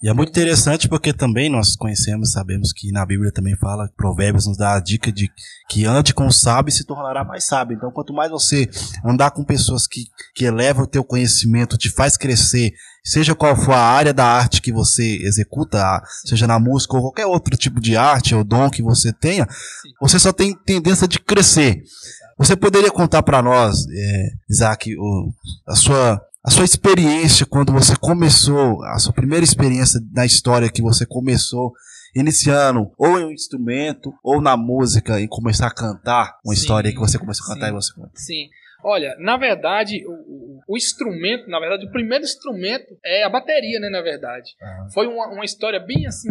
E 0.03 0.09
é 0.09 0.13
muito 0.13 0.29
interessante 0.29 0.89
porque 0.89 1.13
também 1.13 1.49
nós 1.49 1.75
conhecemos, 1.75 2.31
sabemos 2.31 2.73
que 2.73 2.91
na 2.91 3.05
Bíblia 3.05 3.31
também 3.31 3.55
fala, 3.55 3.89
Provérbios 3.95 4.47
nos 4.47 4.57
dá 4.57 4.75
a 4.75 4.79
dica 4.81 5.11
de 5.11 5.29
que 5.69 5.85
ande 5.85 6.13
com 6.13 6.27
o 6.27 6.31
sábio 6.31 6.69
e 6.69 6.73
se 6.73 6.85
tornará 6.85 7.23
mais 7.23 7.45
sábio. 7.45 7.75
Então, 7.75 7.91
quanto 7.91 8.13
mais 8.13 8.29
você 8.31 8.68
andar 9.05 9.31
com 9.31 9.43
pessoas 9.43 9.87
que, 9.87 10.05
que 10.35 10.45
elevam 10.45 10.83
o 10.83 10.87
teu 10.87 11.03
conhecimento, 11.03 11.77
te 11.77 11.89
faz 11.89 12.15
crescer, 12.17 12.71
seja 13.03 13.33
qual 13.35 13.55
for 13.55 13.73
a 13.73 13.79
área 13.79 14.13
da 14.13 14.25
arte 14.25 14.61
que 14.61 14.71
você 14.71 15.17
executa, 15.23 16.01
seja 16.25 16.45
na 16.47 16.59
música 16.59 16.95
ou 16.95 17.01
qualquer 17.01 17.25
outro 17.25 17.55
tipo 17.57 17.79
de 17.79 17.95
arte 17.95 18.35
ou 18.35 18.43
dom 18.43 18.69
que 18.69 18.81
você 18.83 19.11
tenha, 19.13 19.47
você 20.01 20.19
só 20.19 20.31
tem 20.31 20.53
tendência 20.65 21.07
de 21.07 21.19
crescer. 21.19 21.81
Você 22.37 22.55
poderia 22.55 22.89
contar 22.91 23.21
para 23.23 23.41
nós, 23.41 23.85
é, 23.91 24.29
Isaac, 24.49 24.95
o- 24.97 25.31
a 25.67 25.75
sua 25.75 26.21
a 26.41 26.49
sua 26.51 26.63
experiência 26.63 27.45
quando 27.45 27.73
você 27.73 27.97
começou, 27.97 28.81
a 28.85 28.97
sua 28.97 29.11
primeira 29.11 29.43
experiência 29.43 29.99
na 30.13 30.25
história 30.25 30.69
que 30.69 30.81
você 30.81 31.05
começou 31.05 31.73
iniciando 32.15 32.89
ou 32.97 33.19
em 33.19 33.25
um 33.25 33.31
instrumento 33.31 34.11
ou 34.23 34.41
na 34.41 34.55
música 34.57 35.19
em 35.19 35.27
começar 35.27 35.67
a 35.67 35.73
cantar 35.73 36.37
uma 36.43 36.55
Sim, 36.55 36.61
história 36.61 36.91
que 36.91 36.97
você 36.97 37.19
começou 37.19 37.45
a 37.45 37.53
cantar 37.53 37.67
sim. 37.67 37.71
e 37.71 37.75
você 37.75 37.93
canta. 37.93 38.11
Sim. 38.15 38.47
Olha, 38.83 39.15
na 39.19 39.35
verdade, 39.37 40.05
o, 40.07 40.11
o- 40.67 40.77
instrumento, 40.77 41.49
na 41.49 41.59
verdade, 41.59 41.85
o 41.85 41.91
primeiro 41.91 42.23
instrumento 42.23 42.97
é 43.03 43.23
a 43.23 43.29
bateria, 43.29 43.79
né? 43.79 43.89
Na 43.89 44.01
verdade. 44.01 44.55
Foi 44.93 45.07
uma, 45.07 45.27
uma 45.29 45.43
história 45.45 45.79
bem 45.79 46.05
assim, 46.07 46.29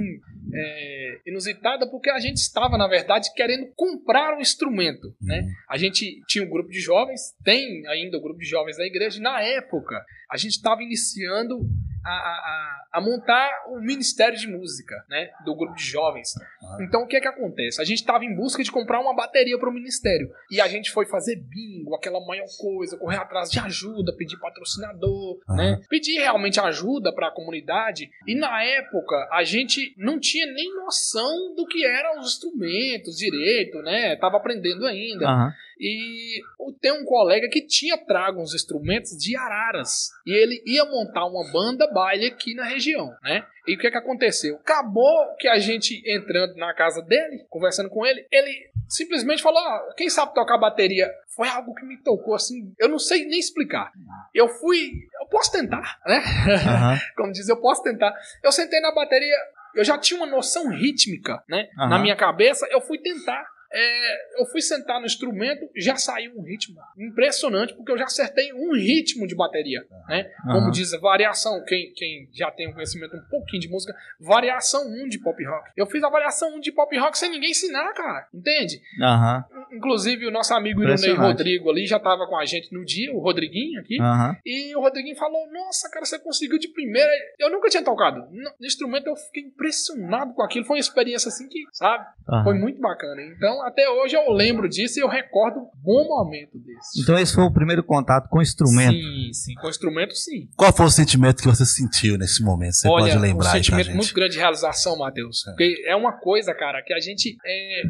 é, 0.54 1.18
inusitada, 1.26 1.88
porque 1.90 2.08
a 2.10 2.18
gente 2.20 2.36
estava, 2.36 2.78
na 2.78 2.86
verdade, 2.86 3.32
querendo 3.34 3.66
comprar 3.76 4.36
um 4.36 4.40
instrumento, 4.40 5.14
né? 5.20 5.42
A 5.68 5.76
gente 5.76 6.20
tinha 6.26 6.44
um 6.44 6.48
grupo 6.48 6.70
de 6.70 6.80
jovens, 6.80 7.20
tem 7.44 7.86
ainda 7.88 8.16
o 8.16 8.20
grupo 8.22 8.38
de 8.38 8.46
jovens 8.46 8.76
da 8.76 8.84
igreja, 8.86 9.18
e 9.18 9.22
na 9.22 9.42
época 9.42 10.02
a 10.30 10.36
gente 10.36 10.52
estava 10.52 10.82
iniciando 10.82 11.60
a, 12.08 12.88
a, 12.92 12.98
a- 12.98 13.00
montar 13.00 13.50
o 13.68 13.80
ministério 13.80 14.36
de 14.38 14.46
música, 14.48 14.94
né? 15.08 15.30
Do 15.44 15.54
grupo 15.54 15.74
de 15.74 15.84
jovens. 15.84 16.32
Então 16.80 17.02
o 17.02 17.06
que 17.06 17.16
é 17.16 17.20
que 17.20 17.28
acontece? 17.28 17.80
A 17.80 17.84
gente 17.84 17.98
estava 17.98 18.24
em 18.24 18.34
busca 18.34 18.62
de 18.62 18.70
comprar 18.72 19.00
uma 19.00 19.14
bateria 19.14 19.58
para 19.58 19.68
o 19.68 19.72
ministério. 19.72 20.30
E 20.50 20.60
a 20.60 20.68
gente 20.68 20.90
foi 20.90 21.06
fazer 21.06 21.36
bingo, 21.36 21.94
aquela 21.94 22.20
maior 22.26 22.46
coisa, 22.58 22.96
correr 22.98 23.16
atrás 23.18 23.50
de 23.50 23.58
ajuda, 23.58 24.14
pedir 24.16 24.38
patrocinador, 24.38 25.38
Aham. 25.48 25.56
né? 25.56 25.80
Pedir 25.88 26.18
realmente 26.18 26.60
ajuda 26.60 27.12
para 27.14 27.28
a 27.28 27.30
comunidade. 27.30 28.10
E 28.26 28.34
na 28.34 28.62
época 28.64 29.28
a 29.32 29.44
gente 29.44 29.94
não 29.96 30.18
tinha 30.18 30.46
nem 30.52 30.74
noção 30.74 31.54
do 31.54 31.66
que 31.66 31.84
eram 31.84 32.20
os 32.20 32.34
instrumentos 32.34 33.16
direito, 33.16 33.78
né? 33.82 34.16
Tava 34.16 34.36
aprendendo 34.36 34.86
ainda. 34.86 35.26
Aham. 35.26 35.52
E 35.80 36.40
tenho 36.80 37.02
um 37.02 37.04
colega 37.04 37.48
que 37.48 37.66
tinha 37.66 37.96
trago 37.96 38.40
uns 38.40 38.54
instrumentos 38.54 39.16
de 39.16 39.36
araras. 39.36 40.10
E 40.26 40.32
ele 40.32 40.62
ia 40.66 40.84
montar 40.84 41.26
uma 41.26 41.50
banda 41.52 41.86
baile 41.92 42.26
aqui 42.26 42.54
na 42.54 42.64
região, 42.64 43.14
né? 43.22 43.44
E 43.66 43.74
o 43.74 43.78
que 43.78 43.90
que 43.90 43.96
aconteceu? 43.96 44.56
Acabou 44.56 45.34
que 45.38 45.46
a 45.46 45.58
gente 45.58 46.02
entrando 46.06 46.54
na 46.56 46.72
casa 46.74 47.02
dele, 47.02 47.44
conversando 47.50 47.90
com 47.90 48.06
ele, 48.06 48.26
ele 48.30 48.70
simplesmente 48.88 49.42
falou: 49.42 49.58
"Ah, 49.58 49.94
quem 49.96 50.08
sabe 50.08 50.34
tocar 50.34 50.58
bateria? 50.58 51.10
Foi 51.36 51.48
algo 51.48 51.74
que 51.74 51.84
me 51.84 51.96
tocou 52.02 52.34
assim, 52.34 52.74
eu 52.78 52.88
não 52.88 52.98
sei 52.98 53.24
nem 53.26 53.38
explicar. 53.38 53.92
Eu 54.34 54.48
fui, 54.48 54.90
eu 55.20 55.26
posso 55.26 55.52
tentar, 55.52 56.00
né? 56.06 56.22
Aham. 56.48 56.98
Como 57.16 57.32
diz, 57.32 57.48
eu 57.48 57.60
posso 57.60 57.82
tentar. 57.82 58.12
Eu 58.42 58.50
sentei 58.50 58.80
na 58.80 58.92
bateria, 58.92 59.36
eu 59.74 59.84
já 59.84 59.98
tinha 59.98 60.18
uma 60.18 60.26
noção 60.26 60.68
rítmica, 60.68 61.42
né? 61.48 61.68
Aham. 61.78 61.88
Na 61.90 61.98
minha 61.98 62.16
cabeça, 62.16 62.66
eu 62.70 62.80
fui 62.80 62.98
tentar. 62.98 63.46
É, 63.70 64.40
eu 64.40 64.46
fui 64.46 64.62
sentar 64.62 64.98
no 65.00 65.06
instrumento, 65.06 65.68
já 65.76 65.96
saiu 65.96 66.32
um 66.36 66.42
ritmo 66.42 66.76
impressionante, 66.98 67.74
porque 67.74 67.92
eu 67.92 67.98
já 67.98 68.04
acertei 68.04 68.52
um 68.52 68.74
ritmo 68.74 69.26
de 69.26 69.34
bateria, 69.34 69.84
né? 70.08 70.24
Como 70.42 70.58
Aham. 70.58 70.70
diz, 70.70 70.90
variação, 71.00 71.62
quem, 71.64 71.92
quem 71.94 72.28
já 72.32 72.50
tem 72.50 72.68
um 72.68 72.72
conhecimento 72.72 73.16
um 73.16 73.22
pouquinho 73.28 73.60
de 73.60 73.68
música, 73.68 73.94
variação 74.18 74.82
1 74.86 75.08
de 75.08 75.18
pop 75.18 75.44
rock. 75.44 75.70
Eu 75.76 75.86
fiz 75.86 76.02
a 76.02 76.08
variação 76.08 76.56
1 76.56 76.60
de 76.60 76.72
pop 76.72 76.96
rock 76.98 77.18
sem 77.18 77.30
ninguém 77.30 77.50
ensinar, 77.50 77.92
cara, 77.92 78.26
entende? 78.32 78.80
Aham. 79.02 79.44
Inclusive, 79.72 80.26
o 80.26 80.30
nosso 80.30 80.54
amigo 80.54 80.82
Ironei. 80.82 81.14
Rodrigo 81.14 81.70
ali 81.70 81.86
já 81.86 81.98
tava 81.98 82.26
com 82.26 82.38
a 82.38 82.46
gente 82.46 82.72
no 82.72 82.84
dia, 82.84 83.12
o 83.12 83.18
Rodriguinho 83.20 83.80
aqui, 83.80 84.00
Aham. 84.00 84.36
e 84.44 84.74
o 84.74 84.80
Rodriguinho 84.80 85.16
falou: 85.16 85.46
Nossa, 85.52 85.90
cara, 85.90 86.06
você 86.06 86.18
conseguiu 86.18 86.58
de 86.58 86.68
primeira. 86.68 87.10
Eu 87.38 87.50
nunca 87.50 87.68
tinha 87.68 87.84
tocado. 87.84 88.26
No 88.30 88.66
instrumento 88.66 89.08
eu 89.08 89.16
fiquei 89.16 89.42
impressionado 89.42 90.32
com 90.32 90.42
aquilo. 90.42 90.64
Foi 90.64 90.76
uma 90.76 90.80
experiência 90.80 91.28
assim 91.28 91.46
que, 91.48 91.64
sabe? 91.72 92.06
Foi 92.44 92.54
muito 92.54 92.80
bacana. 92.80 93.20
Então, 93.22 93.57
até 93.62 93.88
hoje 93.88 94.16
eu 94.16 94.30
lembro 94.32 94.68
disso 94.68 94.98
e 94.98 95.02
eu 95.02 95.08
recordo 95.08 95.60
um 95.60 95.70
bom 95.82 96.08
momento 96.08 96.58
desse. 96.58 97.02
Então 97.02 97.18
esse 97.18 97.34
foi 97.34 97.44
o 97.44 97.52
primeiro 97.52 97.82
contato 97.82 98.28
com 98.28 98.38
o 98.38 98.42
instrumento. 98.42 98.92
Sim, 98.92 99.32
sim. 99.32 99.54
Com 99.54 99.68
instrumento, 99.68 100.14
sim. 100.14 100.48
Qual 100.56 100.72
foi 100.72 100.86
o 100.86 100.90
sentimento 100.90 101.42
que 101.42 101.48
você 101.48 101.64
sentiu 101.64 102.16
nesse 102.18 102.42
momento? 102.42 102.74
Você 102.74 102.88
Olha, 102.88 103.12
pode 103.12 103.18
lembrar 103.18 103.50
um 103.50 103.52
aí 103.52 103.64
sentimento 103.64 103.90
muito 103.92 104.14
grande 104.14 104.32
de 104.32 104.38
realização, 104.38 104.96
Matheus. 104.98 105.42
Porque 105.44 105.82
é 105.86 105.96
uma 105.96 106.12
coisa, 106.12 106.54
cara, 106.54 106.82
que 106.82 106.92
a 106.92 107.00
gente 107.00 107.36
é, 107.44 107.82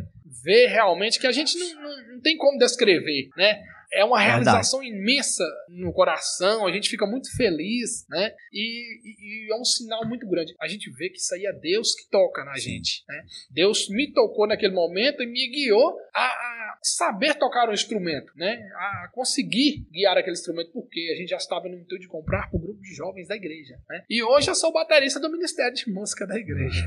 vê 0.44 0.66
realmente 0.66 1.18
que 1.18 1.26
a 1.26 1.32
gente 1.32 1.58
não, 1.58 1.82
não, 1.82 2.14
não 2.14 2.20
tem 2.20 2.36
como 2.36 2.58
descrever, 2.58 3.28
né? 3.36 3.60
É 3.92 4.04
uma 4.04 4.18
Verdade. 4.18 4.44
realização 4.44 4.82
imensa 4.82 5.44
no 5.68 5.92
coração, 5.92 6.66
a 6.66 6.72
gente 6.72 6.88
fica 6.90 7.06
muito 7.06 7.34
feliz, 7.36 8.06
né? 8.08 8.32
E, 8.52 8.98
e- 9.02 9.46
e 9.48 9.52
é 9.52 9.56
um 9.56 9.64
sinal 9.64 10.06
muito 10.06 10.28
grande. 10.28 10.54
A 10.60 10.68
gente 10.68 10.90
vê 10.92 11.08
que 11.08 11.16
isso 11.18 11.34
aí 11.34 11.46
é 11.46 11.52
Deus 11.52 11.94
que 11.94 12.08
toca 12.10 12.44
na 12.44 12.58
gente, 12.58 13.02
né? 13.08 13.22
Deus 13.50 13.88
me 13.88 14.12
tocou 14.12 14.46
naquele 14.46 14.74
momento 14.74 15.22
e 15.22 15.26
me 15.26 15.48
guiou 15.50 15.96
a, 16.14 16.20
a 16.22 16.67
saber 16.82 17.34
tocar 17.34 17.68
o 17.68 17.72
instrumento, 17.72 18.32
né? 18.36 18.58
A 18.74 19.08
conseguir 19.12 19.86
guiar 19.92 20.16
aquele 20.16 20.36
instrumento, 20.36 20.70
porque 20.72 21.12
a 21.14 21.16
gente 21.18 21.30
já 21.30 21.36
estava 21.36 21.68
no 21.68 21.74
intuito 21.74 22.00
de 22.00 22.08
comprar 22.08 22.48
para 22.48 22.56
o 22.56 22.60
grupo 22.60 22.80
de 22.80 22.94
jovens 22.94 23.28
da 23.28 23.36
igreja, 23.36 23.76
né? 23.88 24.02
E 24.08 24.22
hoje 24.22 24.50
eu 24.50 24.54
sou 24.54 24.72
baterista 24.72 25.20
do 25.20 25.30
Ministério 25.30 25.74
de 25.74 25.90
Música 25.90 26.26
da 26.26 26.36
igreja. 26.36 26.86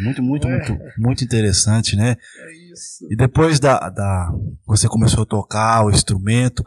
Muito, 0.00 0.22
muito, 0.22 0.48
É. 0.48 0.50
muito, 0.50 0.78
muito 0.98 1.24
interessante, 1.24 1.96
né? 1.96 2.16
É 2.38 2.52
isso. 2.72 3.06
E 3.10 3.16
depois 3.16 3.60
da, 3.60 3.88
da 3.88 4.30
você 4.66 4.88
começou 4.88 5.22
a 5.22 5.26
tocar 5.26 5.84
o 5.84 5.90
instrumento 5.90 6.64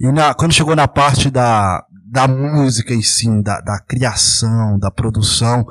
e 0.00 0.10
na, 0.12 0.34
quando 0.34 0.54
chegou 0.54 0.76
na 0.76 0.86
parte 0.86 1.30
da, 1.30 1.84
da 2.10 2.28
música 2.28 2.94
em 2.94 3.02
si, 3.02 3.26
da, 3.42 3.60
da 3.60 3.80
criação, 3.80 4.78
da 4.78 4.90
produção, 4.90 5.66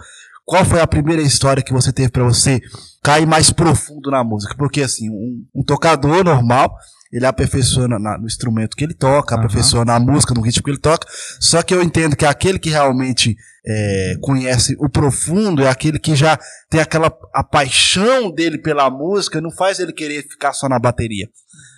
qual 0.45 0.63
foi 0.63 0.80
a 0.80 0.88
primeira 0.88 1.21
história 1.21 1.63
que 1.63 1.73
você 1.73 1.91
teve 1.91 2.10
para 2.10 2.23
você 2.23 2.62
cair 3.08 3.26
mais 3.26 3.50
profundo 3.52 4.12
na 4.12 4.24
música? 4.24 4.54
Porque 4.58 4.82
assim, 4.82 5.10
um, 5.10 5.46
um 5.56 5.63
tocador 5.63 6.24
normal 6.24 6.74
ele 7.12 7.26
aperfeiçoa 7.26 7.88
na- 7.88 8.17
no 8.17 8.26
instrumento 8.26 8.76
que 8.76 8.84
ele 8.84 8.93
toca, 8.93 9.34
Aham. 9.34 9.43
aperfeiçoa 9.46 9.86
na 9.86 9.98
música, 9.98 10.34
no 10.34 10.41
ritmo 10.41 10.62
que 10.63 10.72
ele 10.72 10.78
toca. 10.78 11.08
Só 11.39 11.63
que 11.63 11.74
eu 11.74 11.82
entendo 11.82 12.17
que 12.17 12.26
aquele 12.26 12.60
que 12.60 12.70
realmente 12.70 13.34
é, 13.65 14.15
conhece 14.22 14.76
o 14.80 14.89
profundo 14.89 15.62
é 15.63 15.70
aquele 15.70 16.00
que 16.00 16.15
já 16.17 16.38
tem 16.70 16.82
aquela 16.82 17.10
a 17.34 17.43
paixão 17.43 18.30
dele 18.30 18.58
pela 18.58 18.89
música, 18.89 19.39
não 19.39 19.52
faz 19.52 19.80
ele 19.80 19.93
querer 19.93 20.24
ficar 20.24 20.52
só 20.54 20.67
na 20.67 20.78
bateria. 20.80 21.28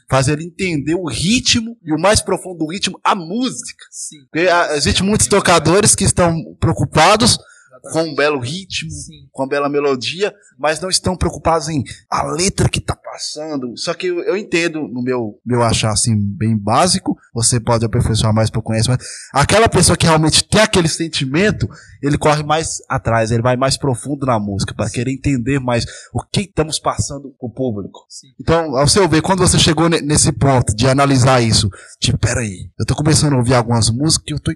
fazer 0.09 0.31
ele 0.33 0.45
entender 0.45 0.95
o 0.95 1.07
ritmo 1.07 1.77
e 1.83 1.93
o 1.93 1.99
mais 1.99 2.19
profundo 2.19 2.57
do 2.57 2.71
ritmo, 2.71 2.99
a 3.03 3.13
música. 3.13 3.85
Sim. 3.91 4.17
Porque 4.31 4.47
ah, 4.49 4.75
existe 4.75 5.03
muitos 5.03 5.27
tocadores 5.27 5.93
que 5.93 6.03
estão 6.03 6.33
preocupados 6.59 7.37
com 7.81 8.03
um 8.03 8.15
belo 8.15 8.39
ritmo, 8.39 8.89
Sim. 8.91 9.27
com 9.31 9.43
uma 9.43 9.49
bela 9.49 9.69
melodia, 9.69 10.33
mas 10.57 10.79
não 10.79 10.89
estão 10.89 11.15
preocupados 11.15 11.69
em 11.69 11.83
a 12.09 12.23
letra 12.23 12.67
que 12.69 12.79
tá 12.81 12.95
passando. 12.95 13.75
Só 13.77 13.93
que 13.93 14.07
eu, 14.07 14.19
eu 14.23 14.35
entendo, 14.37 14.87
no 14.87 15.01
meu, 15.01 15.39
meu 15.45 15.61
achar 15.63 15.91
assim, 15.91 16.15
bem 16.15 16.57
básico, 16.57 17.17
você 17.33 17.59
pode 17.59 17.85
aperfeiçoar 17.85 18.33
mais 18.33 18.49
para 18.49 18.61
conhecer, 18.61 18.89
mas 18.89 19.05
aquela 19.33 19.67
pessoa 19.69 19.97
que 19.97 20.05
realmente 20.05 20.43
tem 20.43 20.61
aquele 20.61 20.87
sentimento, 20.87 21.67
ele 22.01 22.17
corre 22.17 22.43
mais 22.43 22.77
atrás, 22.89 23.31
ele 23.31 23.41
vai 23.41 23.55
mais 23.55 23.77
profundo 23.77 24.25
na 24.25 24.39
música, 24.39 24.73
para 24.73 24.89
querer 24.89 25.11
entender 25.11 25.59
mais 25.59 25.85
o 26.13 26.21
que 26.23 26.41
estamos 26.41 26.79
passando 26.79 27.33
pro 27.39 27.49
público. 27.49 28.05
Sim. 28.09 28.27
Então, 28.39 28.75
ao 28.75 28.87
seu 28.87 29.07
ver, 29.07 29.21
quando 29.21 29.39
você 29.39 29.57
chegou 29.59 29.89
ne- 29.89 30.01
nesse 30.01 30.31
ponto 30.31 30.75
de 30.75 30.87
analisar 30.87 31.41
isso, 31.41 31.69
tipo, 31.99 32.17
peraí, 32.17 32.69
eu 32.79 32.85
tô 32.85 32.95
começando 32.95 33.33
a 33.33 33.37
ouvir 33.37 33.53
algumas 33.53 33.89
músicas 33.89 34.25
que 34.25 34.33
eu 34.33 34.39
tô. 34.39 34.51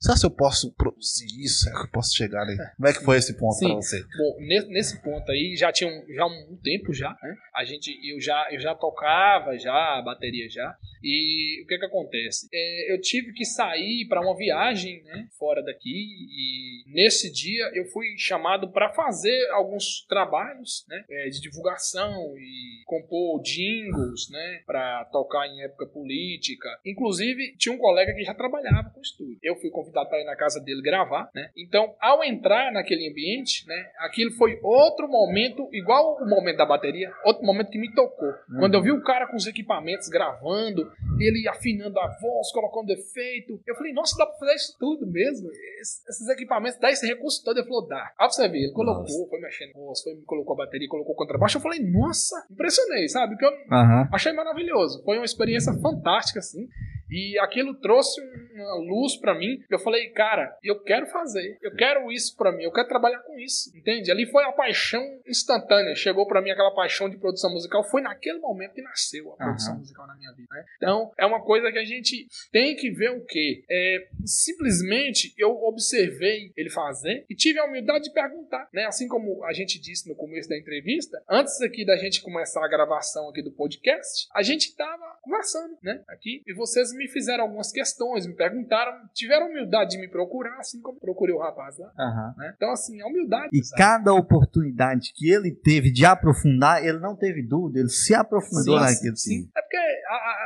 Será 0.00 0.18
que 0.18 0.26
eu 0.26 0.30
posso 0.30 0.72
produzir 0.72 1.26
isso? 1.44 1.60
Será 1.64 1.76
que 1.80 1.86
eu 1.86 1.90
posso 1.90 2.14
chegar 2.14 2.42
ali? 2.46 2.56
Como 2.76 2.88
é 2.88 2.92
que 2.92 3.04
foi 3.04 3.16
esse 3.16 3.36
ponto 3.36 3.58
pra 3.58 3.74
você? 3.74 4.02
Bom, 4.16 4.36
nesse, 4.40 4.68
nesse 4.68 5.02
ponto 5.02 5.30
aí 5.30 5.56
já 5.56 5.72
tinha 5.72 5.90
um, 5.90 6.14
já 6.14 6.26
um 6.26 6.58
tempo 6.62 6.92
já, 6.92 7.10
né? 7.22 7.36
A 7.54 7.64
gente 7.64 7.90
eu 8.08 8.20
já 8.20 8.48
eu 8.50 8.60
já 8.60 8.74
tocava 8.74 9.58
já 9.58 9.98
a 9.98 10.02
bateria 10.02 10.48
já. 10.48 10.76
E 11.02 11.62
o 11.62 11.66
que 11.66 11.78
que 11.78 11.84
acontece? 11.84 12.48
É, 12.52 12.92
eu 12.92 13.00
tive 13.00 13.32
que 13.32 13.44
sair 13.44 14.06
para 14.08 14.20
uma 14.20 14.36
viagem, 14.36 15.02
né, 15.04 15.28
fora 15.38 15.62
daqui 15.62 15.88
e 15.88 16.82
nesse 16.90 17.32
dia 17.32 17.70
eu 17.74 17.84
fui 17.86 18.06
chamado 18.16 18.72
para 18.72 18.92
fazer 18.92 19.36
alguns 19.50 20.04
trabalhos, 20.08 20.84
né, 20.88 21.04
é, 21.08 21.28
de 21.28 21.40
divulgação 21.40 22.36
e 22.36 22.82
compor 22.86 23.40
jingles, 23.42 24.28
né, 24.30 24.62
para 24.66 25.04
tocar 25.06 25.46
em 25.46 25.62
época 25.62 25.86
política. 25.86 26.68
Inclusive 26.84 27.56
tinha 27.56 27.74
um 27.74 27.78
colega 27.78 28.12
que 28.12 28.24
já 28.24 28.34
trabalhava 28.34 28.90
com 28.90 29.00
estúdio. 29.00 29.38
Eu 29.42 29.56
fui 29.56 29.70
convidado 29.70 30.08
para 30.08 30.20
ir 30.20 30.24
na 30.24 30.36
casa 30.36 30.60
dele 30.60 30.82
gravar, 30.82 31.30
né? 31.34 31.50
Então, 31.56 31.94
ao 32.00 32.24
entrar 32.24 32.35
naquele 32.72 33.08
ambiente, 33.08 33.66
né, 33.66 33.90
aquilo 33.98 34.30
foi 34.32 34.58
outro 34.62 35.08
momento, 35.08 35.68
igual 35.72 36.16
o 36.20 36.28
momento 36.28 36.56
da 36.58 36.66
bateria, 36.66 37.10
outro 37.24 37.44
momento 37.44 37.70
que 37.70 37.78
me 37.78 37.92
tocou. 37.94 38.32
Quando 38.58 38.74
eu 38.74 38.82
vi 38.82 38.92
o 38.92 39.02
cara 39.02 39.26
com 39.26 39.36
os 39.36 39.46
equipamentos 39.46 40.08
gravando, 40.08 40.90
ele 41.18 41.48
afinando 41.48 41.98
a 41.98 42.06
voz, 42.20 42.50
colocando 42.52 42.90
efeito, 42.90 43.60
eu 43.66 43.74
falei, 43.74 43.92
nossa, 43.92 44.16
dá 44.16 44.26
pra 44.26 44.38
fazer 44.38 44.54
isso 44.54 44.76
tudo 44.78 45.06
mesmo? 45.06 45.48
Es- 45.80 46.04
Esses 46.08 46.28
equipamentos, 46.28 46.78
dá 46.80 46.90
esse 46.90 47.06
recurso 47.06 47.42
todo? 47.44 47.58
Ele 47.58 47.66
falou, 47.66 47.86
dá. 47.86 48.12
Aí 48.18 48.28
você 48.28 48.48
ver, 48.48 48.58
ele 48.58 48.72
colocou, 48.72 49.02
Nossa. 49.02 49.28
foi 49.28 49.40
mexendo 49.40 49.72
voz, 49.74 50.02
foi, 50.02 50.14
colocou 50.26 50.54
a 50.54 50.64
bateria, 50.64 50.88
colocou 50.88 51.14
o 51.14 51.16
contrabaixo, 51.16 51.58
eu 51.58 51.62
falei, 51.62 51.80
nossa, 51.80 52.46
impressionei, 52.50 53.08
sabe? 53.08 53.34
Porque 53.36 53.44
eu 53.46 53.52
Aham. 53.76 54.08
Achei 54.12 54.32
maravilhoso. 54.32 55.02
Foi 55.04 55.16
uma 55.16 55.24
experiência 55.24 55.72
fantástica, 55.80 56.38
assim. 56.40 56.66
E 57.10 57.38
aquilo 57.38 57.74
trouxe 57.74 58.20
uma 58.54 58.74
luz 58.76 59.16
pra 59.16 59.34
mim. 59.34 59.62
Eu 59.70 59.78
falei, 59.78 60.10
cara, 60.10 60.56
eu 60.62 60.82
quero 60.82 61.06
fazer. 61.06 61.58
Eu 61.62 61.74
quero 61.74 62.10
isso 62.10 62.36
pra 62.36 62.52
mim. 62.52 62.64
Eu 62.64 62.72
quero 62.72 62.88
trabalhar 62.88 63.20
com 63.20 63.38
isso. 63.38 63.70
Entende? 63.76 64.10
Ali 64.10 64.26
foi 64.26 64.44
a 64.44 64.52
paixão 64.52 65.02
instantânea. 65.26 65.94
Chegou 65.94 66.26
pra 66.26 66.42
mim 66.42 66.50
aquela 66.50 66.74
paixão 66.74 67.08
de 67.08 67.16
produção 67.16 67.52
musical. 67.52 67.84
Foi 67.84 68.00
naquele 68.02 68.38
momento 68.38 68.74
que 68.74 68.82
nasceu 68.82 69.32
a 69.32 69.36
produção 69.36 69.72
Aham. 69.72 69.80
musical 69.80 70.06
na 70.06 70.14
minha 70.16 70.32
vida. 70.32 70.48
né? 70.50 70.64
Então, 70.76 71.12
é 71.18 71.26
uma 71.26 71.42
coisa 71.42 71.70
que 71.70 71.78
a 71.78 71.84
gente 71.84 72.26
tem 72.50 72.74
que 72.76 72.90
ver 72.90 73.10
o 73.10 73.24
quê? 73.24 73.64
É, 73.70 74.08
simplesmente 74.24 75.34
eu 75.38 75.50
observei 75.64 76.52
ele 76.56 76.70
fazer 76.70 77.24
e 77.28 77.34
tive 77.34 77.58
a 77.58 77.64
humildade 77.64 78.04
de 78.04 78.12
perguntar, 78.12 78.68
né? 78.72 78.84
Assim 78.84 79.08
como 79.08 79.44
a 79.44 79.52
gente 79.52 79.80
disse 79.80 80.08
no 80.08 80.14
começo 80.14 80.48
da 80.48 80.56
entrevista, 80.56 81.22
antes 81.28 81.60
aqui 81.60 81.84
da 81.84 81.96
gente 81.96 82.22
começar 82.22 82.64
a 82.64 82.68
gravação 82.68 83.28
aqui 83.28 83.42
do 83.42 83.52
podcast, 83.52 84.28
a 84.34 84.42
gente 84.42 84.74
tava 84.74 85.04
conversando, 85.22 85.76
né? 85.82 86.02
Aqui 86.08 86.42
e 86.46 86.54
vocês 86.54 86.92
me 86.96 87.08
fizeram 87.08 87.44
algumas 87.44 87.70
questões, 87.70 88.26
me 88.26 88.34
perguntaram, 88.34 88.92
tiveram 89.12 89.48
humildade 89.48 89.90
de 89.90 89.98
me 89.98 90.08
procurar, 90.08 90.58
assim 90.58 90.80
como 90.80 90.98
procurei 90.98 91.34
o 91.34 91.38
rapaz 91.38 91.78
lá, 91.78 91.92
Aham. 91.98 92.34
né? 92.38 92.52
Então 92.56 92.70
assim, 92.70 93.00
a 93.00 93.06
humildade. 93.06 93.48
E 93.52 93.62
sabe? 93.64 93.82
cada 93.82 94.14
oportunidade 94.14 95.12
que 95.14 95.30
ele 95.30 95.50
teve 95.52 95.90
de 95.90 96.04
aprofundar, 96.04 96.84
ele 96.84 96.98
não 96.98 97.16
teve 97.16 97.42
dúvida, 97.42 97.80
ele 97.80 97.88
se 97.88 98.14
aprofundou 98.14 98.78
Sim, 98.78 98.84
naquilo. 98.84 99.16
sim. 99.16 99.48
É 99.56 99.62
porque, 99.62 99.76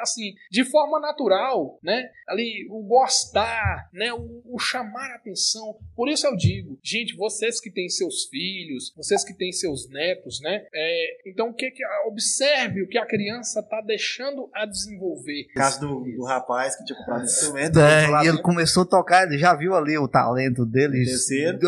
assim, 0.02 0.34
de 0.50 0.64
forma 0.64 0.98
natural, 1.00 1.78
né? 1.82 2.10
Ali, 2.28 2.66
o 2.70 2.82
gostar, 2.82 3.88
né? 3.92 4.12
O, 4.12 4.42
o 4.44 4.58
chamar 4.58 5.10
a 5.12 5.16
atenção. 5.16 5.76
Por 5.94 6.08
isso 6.08 6.26
eu 6.26 6.36
digo, 6.36 6.78
gente, 6.82 7.16
vocês 7.16 7.60
que 7.60 7.70
têm 7.70 7.88
seus 7.88 8.24
filhos, 8.26 8.92
vocês 8.96 9.24
que 9.24 9.34
têm 9.34 9.52
seus 9.52 9.88
netos, 9.88 10.40
né? 10.40 10.66
É, 10.72 11.28
então, 11.28 11.48
o 11.50 11.54
que 11.54 11.70
que. 11.70 11.80
Observe 12.06 12.82
o 12.82 12.88
que 12.88 12.98
a 12.98 13.06
criança 13.06 13.62
tá 13.62 13.80
deixando 13.80 14.48
a 14.54 14.64
desenvolver. 14.66 15.46
No 15.48 15.54
caso 15.54 15.80
do, 15.80 16.04
do 16.04 16.24
rapaz 16.24 16.39
que 16.42 16.84
tinha 16.84 16.98
comprado 16.98 17.24
esse 17.24 17.40
instrumento. 17.40 17.78
É, 17.80 18.24
e 18.24 18.28
ele 18.28 18.42
começou 18.42 18.82
a 18.82 18.86
tocar, 18.86 19.26
ele 19.26 19.38
já 19.38 19.54
viu 19.54 19.74
ali 19.74 19.96
o 19.98 20.08
talento 20.08 20.64
dele. 20.66 21.04
Terceiro. 21.04 21.58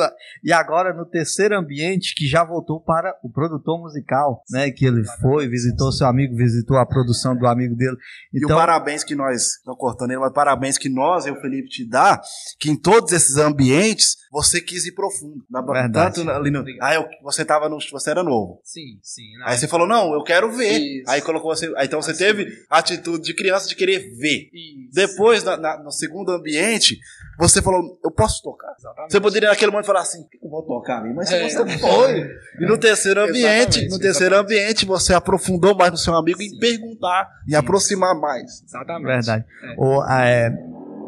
E 0.43 0.53
agora 0.53 0.93
no 0.93 1.05
terceiro 1.05 1.57
ambiente 1.57 2.15
que 2.15 2.27
já 2.27 2.45
voltou 2.45 2.81
para 2.81 3.17
o 3.23 3.31
produtor 3.31 3.81
musical, 3.81 4.43
né? 4.51 4.71
Que 4.71 4.87
ele 4.87 5.05
foi, 5.21 5.49
visitou 5.49 5.93
seu 5.93 6.07
amigo, 6.07 6.37
visitou 6.37 6.77
a 6.77 6.87
produção 6.87 7.37
do 7.37 7.47
amigo 7.47 7.75
dele. 7.75 7.97
E 8.33 8.39
Então, 8.39 8.57
o 8.57 8.59
parabéns 8.61 9.05
que 9.05 9.15
nós, 9.15 9.61
não 9.67 9.75
cortando 9.75 10.11
ele, 10.11 10.21
mas 10.21 10.33
parabéns 10.33 10.79
que 10.79 10.89
nós, 10.89 11.27
eu, 11.27 11.37
Felipe, 11.41 11.69
te 11.69 11.89
dá, 11.89 12.21
que 12.59 12.71
em 12.71 12.77
todos 12.77 13.13
esses 13.13 13.37
ambientes 13.37 14.17
você 14.31 14.61
quis 14.61 14.87
ir 14.87 14.93
profundo. 14.93 15.45
Na, 15.51 15.61
Verdade. 15.61 16.15
tanto 16.17 16.31
ali 16.31 16.51
no, 16.51 16.65
ah, 16.81 16.95
eu, 16.95 17.07
você 17.23 17.45
tava 17.45 17.69
no, 17.69 17.79
você 17.91 18.11
era 18.11 18.23
novo. 18.23 18.61
Sim, 18.65 18.99
sim. 19.03 19.23
Aí 19.45 19.59
você 19.59 19.69
falou, 19.69 19.87
não, 19.87 20.15
eu 20.15 20.23
quero 20.23 20.51
ver. 20.51 20.79
Isso. 20.79 21.11
Aí 21.11 21.21
colocou 21.21 21.55
você. 21.55 21.67
Aí 21.77 21.87
então 21.87 22.01
você 22.01 22.13
Assim. 22.13 22.25
teve 22.25 22.47
a 22.71 22.79
atitude 22.79 23.25
de 23.25 23.35
criança 23.35 23.69
de 23.69 23.77
querer 23.77 23.99
ver. 24.17 24.49
Isso. 24.63 24.95
Depois, 24.95 25.43
na- 25.45 25.57
na- 25.57 25.79
no 25.83 25.91
segundo 25.91 26.31
ambiente, 26.33 26.99
você 27.39 27.61
falou, 27.63 27.99
eu 28.05 28.11
posso 28.11 28.43
tocar. 28.43 28.75
Exatamente. 28.79 29.13
Você 29.13 29.21
poderia 29.21 29.49
naquele 29.49 29.71
momento 29.71 29.87
falar 29.87 30.01
assim, 30.01 30.25
eu 30.43 30.49
vou 30.51 30.63
tocar 30.63 30.99
ali, 31.01 31.13
mas 31.15 31.31
É. 31.33 31.49
você 31.49 31.79
foi. 31.79 32.31
E 32.61 32.67
no 32.67 32.79
terceiro 32.79 33.21
ambiente, 33.25 33.79
Exatamente, 33.79 33.89
no 33.91 33.99
terceiro 33.99 34.35
exatamente. 34.35 34.61
ambiente, 34.63 34.87
você 34.87 35.15
aprofundou 35.15 35.75
mais 35.77 35.91
no 35.91 35.97
seu 35.97 36.15
amigo 36.15 36.41
em 36.43 36.51
Sim. 36.51 36.59
perguntar, 36.59 37.29
em 37.47 37.51
Sim. 37.51 37.57
aproximar 37.57 38.15
mais. 38.19 38.63
Exatamente. 38.65 39.07
verdade. 39.07 39.45
É. 39.65 39.75
Ou, 39.77 40.05
é, 40.09 40.51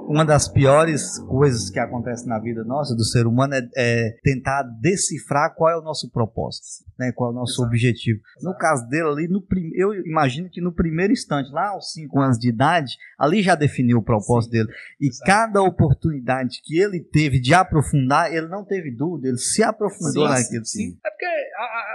uma 0.08 0.24
das 0.24 0.48
piores 0.48 1.18
coisas 1.20 1.70
que 1.70 1.78
acontece 1.78 2.26
na 2.26 2.38
vida 2.38 2.64
nossa, 2.64 2.94
do 2.94 3.04
ser 3.04 3.26
humano, 3.26 3.54
é, 3.54 3.68
é 3.76 4.16
tentar 4.22 4.62
decifrar 4.80 5.54
qual 5.54 5.70
é 5.70 5.76
o 5.76 5.82
nosso 5.82 6.10
propósito, 6.10 6.84
né? 6.98 7.12
Qual 7.12 7.30
é 7.30 7.32
o 7.32 7.36
nosso 7.36 7.54
Exato. 7.54 7.68
objetivo. 7.68 8.20
No 8.36 8.50
Exato. 8.50 8.58
caso 8.58 8.88
dele 8.88 9.08
ali, 9.08 9.28
no 9.28 9.40
prim... 9.40 9.70
eu 9.74 9.94
imagino 10.06 10.48
que 10.50 10.60
no 10.60 10.72
primeiro 10.72 11.12
instante, 11.12 11.50
lá 11.52 11.68
aos 11.68 11.92
5 11.92 12.20
anos 12.20 12.38
de 12.38 12.48
idade, 12.48 12.96
ali 13.18 13.42
já 13.42 13.54
definiu 13.54 13.98
o 13.98 14.02
propósito 14.02 14.52
Sim. 14.52 14.58
dele. 14.58 14.68
E 15.00 15.08
Exato. 15.08 15.26
cada 15.26 15.62
oportunidade 15.62 16.60
que 16.62 16.78
ele 16.78 17.00
teve 17.00 17.40
de 17.40 17.54
aprofundar, 17.54 18.32
ele 18.32 18.48
não 18.48 18.64
teve 18.64 18.90
dúvida, 18.90 19.28
ele 19.28 19.38
se 19.38 19.62
aprofundou 19.62 20.26
Sim, 20.26 20.32
naquilo. 20.32 20.64
Sim. 20.64 20.98
É 21.04 21.10
porque, 21.10 21.26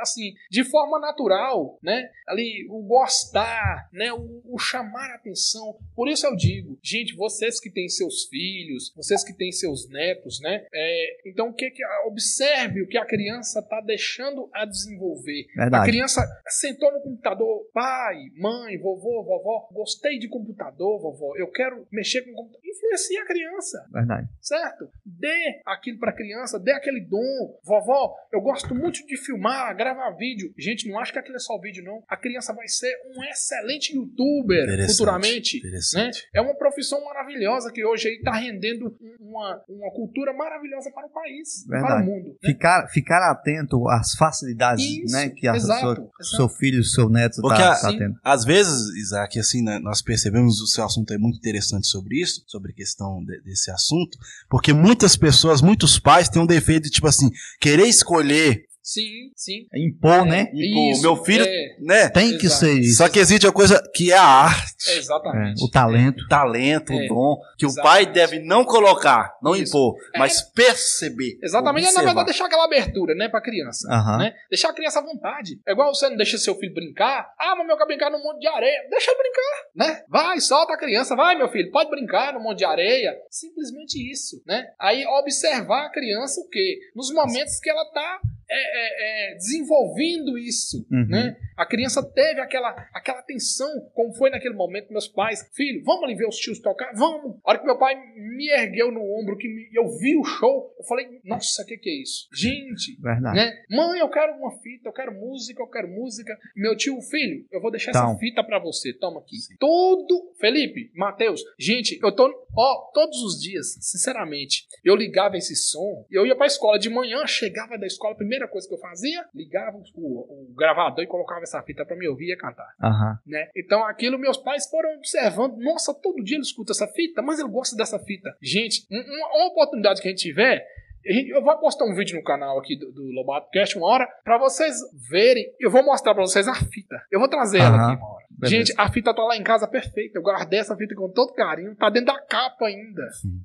assim, 0.02 0.34
de 0.50 0.64
forma 0.64 1.00
natural, 1.00 1.78
né? 1.82 2.10
Ali, 2.28 2.68
o 2.70 2.82
gostar, 2.84 3.90
né? 3.92 4.12
O, 4.14 4.42
o 4.46 4.58
chamar 4.58 5.12
a 5.12 5.16
atenção. 5.16 5.78
Por 5.96 6.08
isso 6.08 6.26
eu 6.26 6.36
digo, 6.36 6.78
gente, 6.82 7.16
vocês 7.16 7.60
que 7.60 7.70
têm 7.70 7.88
seus 7.90 8.26
filhos, 8.26 8.94
vocês 8.96 9.24
que 9.24 9.34
têm 9.34 9.52
seus 9.52 9.88
netos, 9.90 10.40
né? 10.42 10.66
É, 10.74 11.30
então, 11.30 11.50
o 11.50 11.54
que 11.54 11.70
que. 11.72 11.84
Observe 12.06 12.82
o 12.82 12.88
que 12.88 12.98
a 12.98 13.06
criança 13.06 13.62
tá 13.62 13.82
deixando 13.82 14.50
a 14.54 14.66
desenvolver. 14.66 15.46
A 15.58 15.62
Verdade. 15.62 15.92
criança 15.92 16.42
sentou 16.48 16.92
no 16.92 17.02
computador, 17.02 17.66
pai, 17.74 18.16
mãe, 18.38 18.78
vovô, 18.78 19.24
vovó, 19.24 19.68
gostei 19.72 20.18
de 20.18 20.28
computador, 20.28 21.00
vovó, 21.02 21.36
eu 21.38 21.48
quero 21.52 21.88
mexer 21.92 22.22
com 22.24 22.34
computador. 22.34 22.62
Influencia 22.66 23.22
a 23.22 23.26
criança 23.26 23.86
Verdade. 23.92 24.28
certo? 24.42 24.90
Dê 25.06 25.62
aquilo 25.66 26.00
pra 26.00 26.14
criança, 26.14 26.60
dê 26.60 26.72
aquele 26.72 27.02
dom. 27.02 27.60
Vovó, 27.64 28.16
eu 28.32 28.42
gosto 28.42 28.74
muito 28.74 29.06
de 29.06 29.18
filmar, 29.18 29.59
gravar 29.74 30.12
vídeo. 30.12 30.54
Gente, 30.58 30.88
não 30.90 31.00
acho 31.00 31.12
que 31.14 31.20
aquilo 31.20 31.36
é 31.36 31.40
só 31.40 31.58
vídeo, 31.60 31.84
não. 31.84 32.04
A 32.08 32.18
criança 32.18 32.54
vai 32.54 32.68
ser 32.68 32.94
um 33.16 33.24
excelente 33.24 33.96
youtuber 33.96 34.64
Interessante, 34.64 34.92
futuramente. 34.98 35.54
Né? 35.62 35.68
Interessante. 35.70 36.28
É 36.34 36.42
uma 36.42 36.56
profissão 36.56 37.04
maravilhosa 37.06 37.72
que 37.72 37.86
hoje 37.86 38.08
aí 38.10 38.22
tá 38.22 38.34
rendendo 38.34 38.96
uma, 39.20 39.62
uma 39.70 39.92
cultura 39.92 40.34
maravilhosa 40.34 40.92
para 40.92 41.06
o 41.08 41.10
país, 41.10 41.66
para 41.68 41.78
o 41.78 41.82
Verdade. 41.82 42.06
mundo. 42.08 42.30
né? 42.30 42.36
Ficar, 42.50 42.88
ficar 42.88 43.32
atento 43.32 43.88
às 43.90 44.14
facilidades 44.16 44.84
Isso, 44.86 45.14
né, 45.16 45.30
que 45.30 45.48
a 45.48 45.56
exato, 45.56 45.82
sua, 45.82 45.92
exato. 45.94 46.36
seu 46.36 46.50
filho, 46.50 46.84
seu 46.84 47.10
neto 47.10 47.42
Porque 47.42 47.58
tá, 47.62 47.80
tá 47.80 47.90
tendo. 47.98 48.16
Às 48.24 48.44
vezes, 48.46 48.96
Isaac, 48.96 49.40
assim, 49.40 49.64
né, 49.64 49.80
nós 49.80 50.02
percebemos 50.02 50.60
o 50.62 50.68
seu 50.68 50.84
assunto 50.86 51.14
é 51.14 51.18
muito 51.18 51.38
interessante 51.38 51.88
sobre 51.88 52.22
isso, 52.22 52.44
sobre 52.48 52.72
a 52.72 52.76
questão 52.76 53.24
de- 53.24 53.42
desse 53.42 53.72
assunto, 53.72 54.18
porque 54.50 54.74
muitas 54.74 55.16
pessoas, 55.16 55.62
muitos 55.62 56.00
pais 56.00 56.30
têm 56.30 56.42
um 56.42 56.46
defeito 56.48 56.84
de, 56.84 56.90
tipo 56.90 57.08
assim, 57.08 57.30
querer 57.60 57.86
escolher 57.88 58.64
Sim, 58.82 59.32
sim. 59.36 59.68
Impor, 59.76 60.26
né? 60.26 60.50
E, 60.54 60.74
pô, 60.74 60.92
Isso, 60.92 61.02
meu 61.02 61.16
filho, 61.24 61.46
é. 61.46 61.76
né? 61.80 62.10
Tem 62.10 62.38
que 62.38 62.46
Exato. 62.48 62.60
ser 62.66 62.80
isso. 62.80 62.98
Só 62.98 63.10
que 63.10 63.20
existe 63.20 63.46
uma 63.46 63.54
coisa 63.54 63.82
que 63.94 64.12
é 64.12 64.18
a 64.18 64.24
arte. 64.24 64.90
É, 64.90 64.94
É, 64.94 64.98
exatamente. 64.98 65.64
o 65.64 65.70
talento. 65.70 66.24
o 66.24 66.28
talento, 66.28 66.94
É. 66.94 67.06
o 67.06 67.08
dom, 67.10 67.38
que 67.58 67.66
o 67.66 67.70
Exatamente. 67.70 68.06
pai 68.06 68.14
deve 68.14 68.40
não 68.40 68.64
colocar, 68.66 69.32
não 69.44 69.56
Isso. 69.56 69.78
impor, 69.78 69.96
É. 70.16 70.20
mas 70.20 70.42
perceber. 70.42 71.38
Exatamente, 71.44 71.84
é, 71.84 71.86
na 71.86 71.90
observar. 71.90 72.06
verdade, 72.06 72.26
deixar 72.26 72.46
aquela 72.46 72.66
abertura, 72.66 73.14
né, 73.16 73.28
pra 73.30 73.42
criança. 73.42 73.88
Aham. 73.92 74.18
Né? 74.18 74.34
Deixar 74.50 74.70
a 74.70 74.74
criança 74.74 75.00
à 75.00 75.04
vontade. 75.04 75.60
É 75.68 75.72
igual 75.72 75.94
você 75.94 76.10
não 76.10 76.18
deixa 76.18 76.38
seu 76.38 76.56
filho 76.56 76.74
brincar. 76.74 77.30
Ah, 77.40 77.56
mas 77.58 77.68
meu 77.68 77.78
quer 77.78 77.86
brincar 77.86 78.10
num 78.10 78.24
monte 78.24 78.40
de 78.40 78.48
areia. 78.48 78.88
Deixa 78.90 79.12
ele 79.12 79.20
brincar, 79.22 79.66
né? 79.76 80.04
Vai, 80.10 80.40
solta 80.40 80.74
a 80.74 80.78
criança. 80.78 81.16
Vai, 81.16 81.36
meu 81.36 81.50
filho, 81.50 81.70
pode 81.72 81.90
brincar 81.90 82.34
num 82.34 82.42
monte 82.42 82.60
de 82.60 82.66
areia. 82.66 83.14
Simplesmente 83.30 83.96
isso, 84.12 84.42
né? 84.48 84.66
Aí 84.80 85.06
observar 85.06 85.86
a 85.86 85.92
criança 85.92 86.40
o 86.42 86.48
quê? 86.50 86.80
Nos 86.96 87.14
momentos 87.14 87.60
que 87.60 87.70
ela 87.70 87.86
tá 87.92 88.20
é, 88.52 89.32
é, 89.32 89.32
é, 89.32 89.36
desenvolvendo 89.36 90.38
isso, 90.38 90.86
Uhum. 90.92 91.08
né? 91.08 91.38
A 91.58 91.66
criança 91.66 92.02
teve 92.04 92.40
aquela, 92.40 92.70
aquela 92.94 93.20
atenção, 93.20 93.68
como 93.94 94.14
foi 94.14 94.30
naquele 94.30 94.54
momento, 94.56 94.92
meus 94.92 95.08
pais, 95.08 95.48
filho, 95.54 95.84
vamos 95.84 96.04
ali 96.06 96.16
ver 96.16 96.28
os 96.28 96.38
tios 96.38 96.60
tocar? 96.60 96.92
Vamos! 96.96 97.38
A 97.46 97.50
hora 97.50 97.60
que 97.60 97.66
meu 97.66 97.78
pai 97.78 97.96
me 98.16 98.50
ergueu 98.50 98.92
no 98.92 99.02
ombro, 99.02 99.38
que 99.38 99.48
me- 99.48 99.70
eu 99.74 99.88
vi 99.98 100.18
o 100.18 100.24
show, 100.24 100.74
eu 100.80 100.86
falei, 100.86 101.20
nossa, 101.24 101.62
o 101.62 101.66
que, 101.66 101.78
que 101.78 101.90
é 101.90 102.02
isso? 102.02 102.28
Gente, 102.34 103.00
Verdade. 103.02 103.36
né? 103.36 103.54
Mãe, 103.70 104.00
eu 104.00 104.10
quero 104.10 104.34
uma 104.38 104.52
fita, 104.62 104.88
eu 104.90 104.94
quero 104.94 105.14
música, 105.14 105.62
eu 105.62 105.68
quero 105.68 105.88
música. 105.90 106.38
Meu 106.56 106.76
tio, 106.78 107.00
filho, 107.02 107.46
eu 107.52 107.62
vou 107.62 107.72
deixar 107.72 107.92
Então. 107.92 108.12
essa 108.12 108.20
fita 108.20 108.44
pra 108.44 108.60
você, 108.60 108.94
toma 108.94 109.20
aqui. 109.20 109.36
Todo, 109.60 110.34
Felipe, 110.40 110.90
Matheus, 110.96 111.42
gente, 111.60 112.00
eu 112.02 112.12
tô, 112.16 112.30
ó, 112.58 112.92
todos 112.94 113.22
os 113.22 113.42
dias, 113.42 113.76
sinceramente, 113.82 114.66
eu 114.84 114.96
ligava 114.96 115.38
esse 115.38 115.56
som, 115.56 116.06
eu 116.10 116.26
ia 116.26 116.36
pra 116.36 116.46
escola 116.48 116.80
de 116.80 116.90
manhã, 116.90 117.26
chegava 117.28 117.78
da 117.78 117.86
escola, 117.86 118.16
a 118.16 118.18
primeira 118.40 118.48
coisa 118.48 118.68
que 118.68 118.74
eu 118.74 118.80
fazia, 118.80 119.26
ligava 119.36 119.78
o, 119.96 120.50
o 120.52 120.54
gravador 120.56 121.04
e 121.04 121.08
colocava 121.08 121.42
essa 121.44 121.62
fita 121.64 121.86
pra 121.86 121.96
me 121.96 122.08
ouvir 122.08 122.26
e 122.26 122.30
ia 122.30 122.38
cantar 122.38 122.68
Aham. 122.82 123.18
né? 123.26 123.50
Então 123.56 123.84
aquilo 123.86 124.18
meus 124.18 124.38
pais 124.38 124.70
foram 124.70 124.96
observando. 124.98 125.58
Nossa, 125.58 125.94
todo 125.94 126.24
dia 126.24 126.36
ele 126.38 126.44
escuta 126.44 126.72
essa 126.72 126.88
fita, 126.88 127.22
mas 127.22 127.40
ele 127.40 127.50
gosta 127.50 127.76
dessa 127.76 128.00
fita. 128.00 128.36
Gente, 128.42 128.86
um- 128.90 128.98
uma, 128.98 129.28
uma 129.38 129.48
oportunidade 129.48 130.02
que 130.02 130.08
a 130.08 130.12
gente 130.12 130.22
tiver. 130.22 130.66
Eu 131.04 131.42
vou 131.44 131.58
postar 131.60 131.86
um 131.86 131.96
vídeo 131.96 132.16
no 132.18 132.24
canal 132.24 132.60
aqui 132.60 132.78
do, 132.78 132.92
do 132.92 133.04
Lobato 133.12 133.50
Cast 133.52 133.78
uma 133.78 133.88
hora 133.88 134.08
pra 134.24 134.38
vocês 134.38 134.76
verem. 135.10 135.46
Eu 135.60 135.72
vou 135.72 135.84
mostrar 135.84 136.14
pra 136.14 136.24
vocês 136.24 136.48
a 136.48 136.54
fita. 136.56 137.02
Eu 137.12 137.20
vou 137.20 137.30
trazer 137.30 137.60
ela 137.60 137.76
Aham. 137.78 137.88
aqui 137.94 137.98
uma 138.02 138.10
hora. 138.14 138.26
Beleza. 138.40 138.56
Gente, 138.56 138.74
a 138.80 138.90
fita 138.90 139.14
tá 139.14 139.22
lá 139.22 139.36
em 139.36 139.44
casa 139.44 139.68
perfeita. 139.68 140.18
Eu 140.18 140.22
guardei 140.22 140.60
essa 140.60 140.74
fita 140.78 140.96
com 140.96 141.10
todo 141.10 141.34
carinho. 141.34 141.76
Tá 141.76 141.90
dentro 141.90 142.14
da 142.14 142.22
capa 142.22 142.68
ainda. 142.68 143.02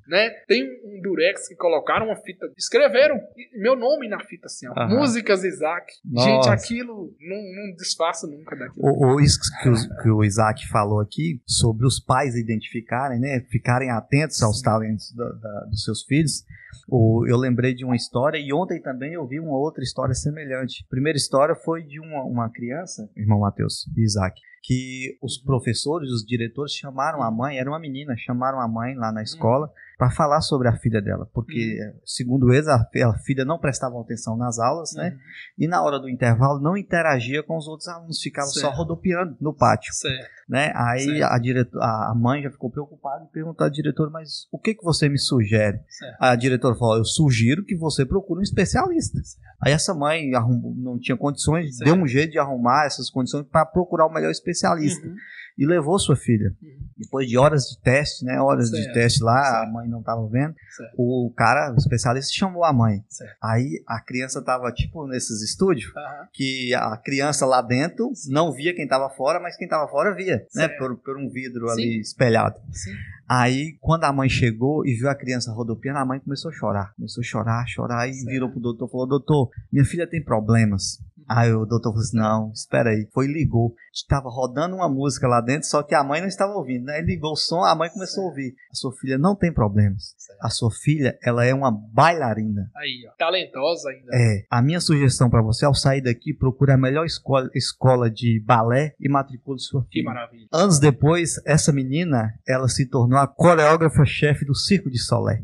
Né? 0.07 0.29
Tem 0.47 0.63
um, 0.63 1.01
durex 1.01 1.49
que 1.49 1.55
colocaram 1.55 2.05
uma 2.07 2.15
fita. 2.15 2.45
Escreveram 2.57 3.19
meu 3.57 3.75
nome 3.75 4.07
na 4.07 4.19
fita 4.23 4.45
assim, 4.45 4.67
ó. 4.69 4.71
Aham. 4.77 4.99
Músicas 4.99 5.43
Isaac. 5.43 5.91
Nossa. 6.05 6.29
Gente, 6.29 6.49
aquilo 6.49 7.13
não, 7.19 7.35
não 7.37 7.75
disfarça 7.75 8.25
nunca 8.25 8.55
daquilo. 8.55 8.85
O, 8.85 9.15
o- 9.15 9.19
isso 9.19 9.39
que 9.61 9.69
o, 9.69 10.01
que 10.01 10.09
o 10.09 10.23
Isaac 10.23 10.65
falou 10.69 11.01
aqui, 11.01 11.41
sobre 11.45 11.85
os 11.85 11.99
pais 11.99 12.35
identificarem, 12.35 13.19
né? 13.19 13.41
Ficarem 13.49 13.89
atentos 13.91 14.41
aos 14.41 14.61
talentos 14.61 15.13
da- 15.13 15.29
da- 15.29 15.65
dos 15.65 15.83
seus 15.83 16.03
filhos. 16.03 16.45
O- 16.87 17.25
eu 17.27 17.37
lembrei 17.37 17.73
de 17.73 17.83
uma 17.85 17.95
história 17.95 18.37
e 18.37 18.53
ontem 18.53 18.81
também 18.81 19.13
eu 19.13 19.25
vi 19.27 19.39
uma 19.39 19.57
outra 19.57 19.83
história 19.83 20.13
semelhante. 20.13 20.83
A 20.85 20.89
primeira 20.89 21.17
história 21.17 21.55
foi 21.55 21.83
de 21.83 21.99
uma, 21.99 22.23
uma 22.23 22.49
criança, 22.49 23.09
irmão 23.15 23.39
Matheus 23.39 23.87
e 23.95 24.01
Isaac, 24.03 24.39
que 24.63 25.17
os 25.21 25.37
professores, 25.37 26.09
os 26.11 26.25
diretores 26.25 26.73
chamaram 26.73 27.21
a 27.21 27.29
mãe, 27.31 27.57
era 27.59 27.69
uma 27.69 27.79
menina, 27.79 28.15
chamaram 28.17 28.59
a 28.59 28.67
mãe 28.67 28.95
lá 28.95 29.11
na 29.11 29.21
escola 29.23 29.69
para 29.97 30.09
falar 30.11 30.41
sobre 30.41 30.67
a 30.67 30.75
filha 30.75 31.01
dela, 31.01 31.29
porque 31.33 31.77
segundo 32.05 32.51
eles 32.53 32.67
a, 32.67 32.75
a 33.05 33.13
filha 33.19 33.45
não 33.45 33.57
prestava 33.57 33.99
atenção 33.99 34.35
nas 34.35 34.59
aulas, 34.59 34.91
né? 34.93 35.09
Uhum. 35.11 35.17
E 35.59 35.67
na 35.67 35.81
hora 35.81 35.99
do 35.99 36.09
intervalo 36.09 36.59
não 36.59 36.75
interagia 36.75 37.41
com 37.43 37.57
os 37.57 37.67
outros 37.67 37.87
alunos, 37.87 38.19
ficava 38.21 38.47
só 38.47 38.59
Certo. 38.59 38.75
rodopiando 38.75 39.37
no 39.39 39.53
pátio, 39.53 39.93
Certo. 39.93 40.29
né? 40.49 40.71
Aí 40.75 41.05
Certo. 41.05 41.23
a, 41.33 41.39
direto, 41.39 41.79
a 41.81 42.11
a 42.11 42.15
mãe 42.15 42.43
já 42.43 42.51
ficou 42.51 42.69
preocupada 42.69 43.25
e 43.25 43.33
perguntou 43.33 43.65
à 43.65 43.69
diretora, 43.69 44.09
mas 44.09 44.47
o 44.51 44.59
que, 44.59 44.73
que 44.75 44.83
você 44.83 45.07
me 45.09 45.17
sugere? 45.17 45.79
Certo. 45.87 46.17
A 46.19 46.35
diretora 46.35 46.75
falou, 46.75 46.97
eu 46.97 47.05
sugiro 47.05 47.63
que 47.63 47.75
você 47.75 48.05
procure 48.05 48.39
um 48.39 48.43
especialista. 48.43 49.19
Aí 49.61 49.71
essa 49.73 49.93
mãe 49.93 50.33
arrumou- 50.35 50.75
não 50.75 50.99
tinha 50.99 51.17
condições, 51.17 51.77
deu 51.79 51.95
um 51.95 52.05
jeito 52.07 52.31
de 52.31 52.39
arrumar 52.39 52.85
essas 52.85 53.09
condições 53.09 53.45
para 53.47 53.65
procurar 53.65 54.05
o 54.07 54.13
melhor 54.13 54.29
especialista. 54.31 55.05
Uhum. 55.07 55.15
E 55.57 55.65
levou 55.65 55.97
sua 55.97 56.15
filha. 56.15 56.53
Uhum. 56.61 56.85
Depois 56.97 57.27
de 57.27 57.37
horas 57.37 57.63
de 57.63 57.81
teste, 57.81 58.23
né? 58.23 58.39
Horas 58.39 58.69
de 58.69 58.77
Certo. 58.77 58.93
teste 58.93 59.23
lá, 59.23 59.39
a 59.39 59.59
Certo. 59.59 59.73
mãe 59.73 59.87
não 59.87 59.99
estava 59.99 60.25
vendo. 60.29 60.55
Certo. 60.75 60.93
O 60.97 61.33
cara, 61.35 61.73
o 61.73 61.75
especialista, 61.75 62.31
chamou 62.33 62.63
a 62.63 62.71
mãe. 62.71 63.03
Aí 63.43 63.83
a 63.87 63.99
criança 64.01 64.41
tava 64.41 64.71
tipo 64.71 65.05
nesses 65.07 65.41
estúdios 65.41 65.91
que 66.33 66.73
a 66.73 66.95
criança 66.97 67.45
lá 67.45 67.61
dentro 67.61 68.11
não 68.29 68.53
via 68.53 68.73
quem 68.73 68.85
estava 68.85 69.09
fora, 69.09 69.39
mas 69.41 69.57
quem 69.57 69.65
estava 69.65 69.87
fora 69.89 70.13
via, 70.15 70.45
né? 70.55 70.67
Por, 70.69 70.95
por 70.97 71.17
um 71.17 71.29
vidro 71.29 71.67
Sim. 71.69 71.73
ali 71.73 71.99
espelhado. 71.99 72.59
Sim. 72.71 72.91
Aí, 73.27 73.75
quando 73.81 74.03
a 74.03 74.13
mãe 74.13 74.29
chegou 74.29 74.85
e 74.85 74.93
viu 74.93 75.09
a 75.09 75.15
criança 75.15 75.51
rodopiando, 75.51 75.99
a 75.99 76.05
mãe 76.05 76.19
começou 76.19 76.51
a 76.51 76.53
chorar. 76.53 76.93
Começou 76.95 77.21
a 77.21 77.25
chorar, 77.25 77.67
chorar, 77.67 78.07
e 78.07 78.11
virou 78.25 78.49
pro 78.51 78.59
doutor 78.59 78.87
e 78.87 78.91
falou: 78.91 79.07
Doutor, 79.07 79.49
minha 79.71 79.83
filha 79.83 80.07
tem 80.07 80.23
problemas. 80.23 80.99
Aí 81.27 81.51
o 81.51 81.65
doutor 81.65 81.91
falou 81.91 82.01
assim: 82.03 82.17
Não, 82.17 82.51
espera 82.51 82.89
aí. 82.89 83.07
Foi 83.13 83.25
e 83.25 83.33
ligou. 83.33 83.73
Estava 83.93 84.29
rodando 84.29 84.75
uma 84.75 84.89
música 84.89 85.27
lá 85.27 85.41
dentro, 85.41 85.67
só 85.67 85.81
que 85.81 85.95
a 85.95 86.03
mãe 86.03 86.19
não 86.21 86.27
estava 86.27 86.53
ouvindo, 86.53 86.85
né? 86.85 86.97
Ele 86.99 87.07
ligou 87.13 87.31
o 87.31 87.35
som, 87.35 87.63
a 87.63 87.75
mãe 87.75 87.89
começou 87.89 88.25
a 88.25 88.27
ouvir. 88.27 88.53
A 88.71 88.75
sua 88.75 88.91
filha 88.93 89.17
não 89.17 89.35
tem 89.35 89.53
problemas. 89.53 90.13
Certo. 90.17 90.39
A 90.41 90.49
sua 90.49 90.69
filha, 90.71 91.17
ela 91.23 91.45
é 91.45 91.53
uma 91.53 91.71
bailarina. 91.71 92.69
Aí, 92.75 93.05
ó. 93.09 93.15
Talentosa 93.17 93.89
ainda. 93.89 94.09
É, 94.13 94.45
a 94.49 94.61
minha 94.61 94.79
sugestão 94.81 95.29
para 95.29 95.41
você, 95.41 95.65
ao 95.65 95.73
sair 95.73 96.01
daqui, 96.01 96.33
procure 96.33 96.71
a 96.73 96.77
melhor 96.77 97.05
escola, 97.05 97.49
escola 97.53 98.09
de 98.11 98.41
balé 98.45 98.93
e 98.99 99.09
matricule 99.09 99.59
sua 99.59 99.83
Que 99.89 99.99
filha. 99.99 100.05
maravilha. 100.05 100.47
Anos 100.51 100.77
depois, 100.79 101.41
essa 101.45 101.71
menina, 101.71 102.33
ela 102.47 102.67
se 102.67 102.85
tornou 102.89 103.17
a 103.17 103.27
coreógrafa-chefe 103.27 104.45
do 104.45 104.55
Circo 104.55 104.89
de 104.89 104.99
Solé. 104.99 105.43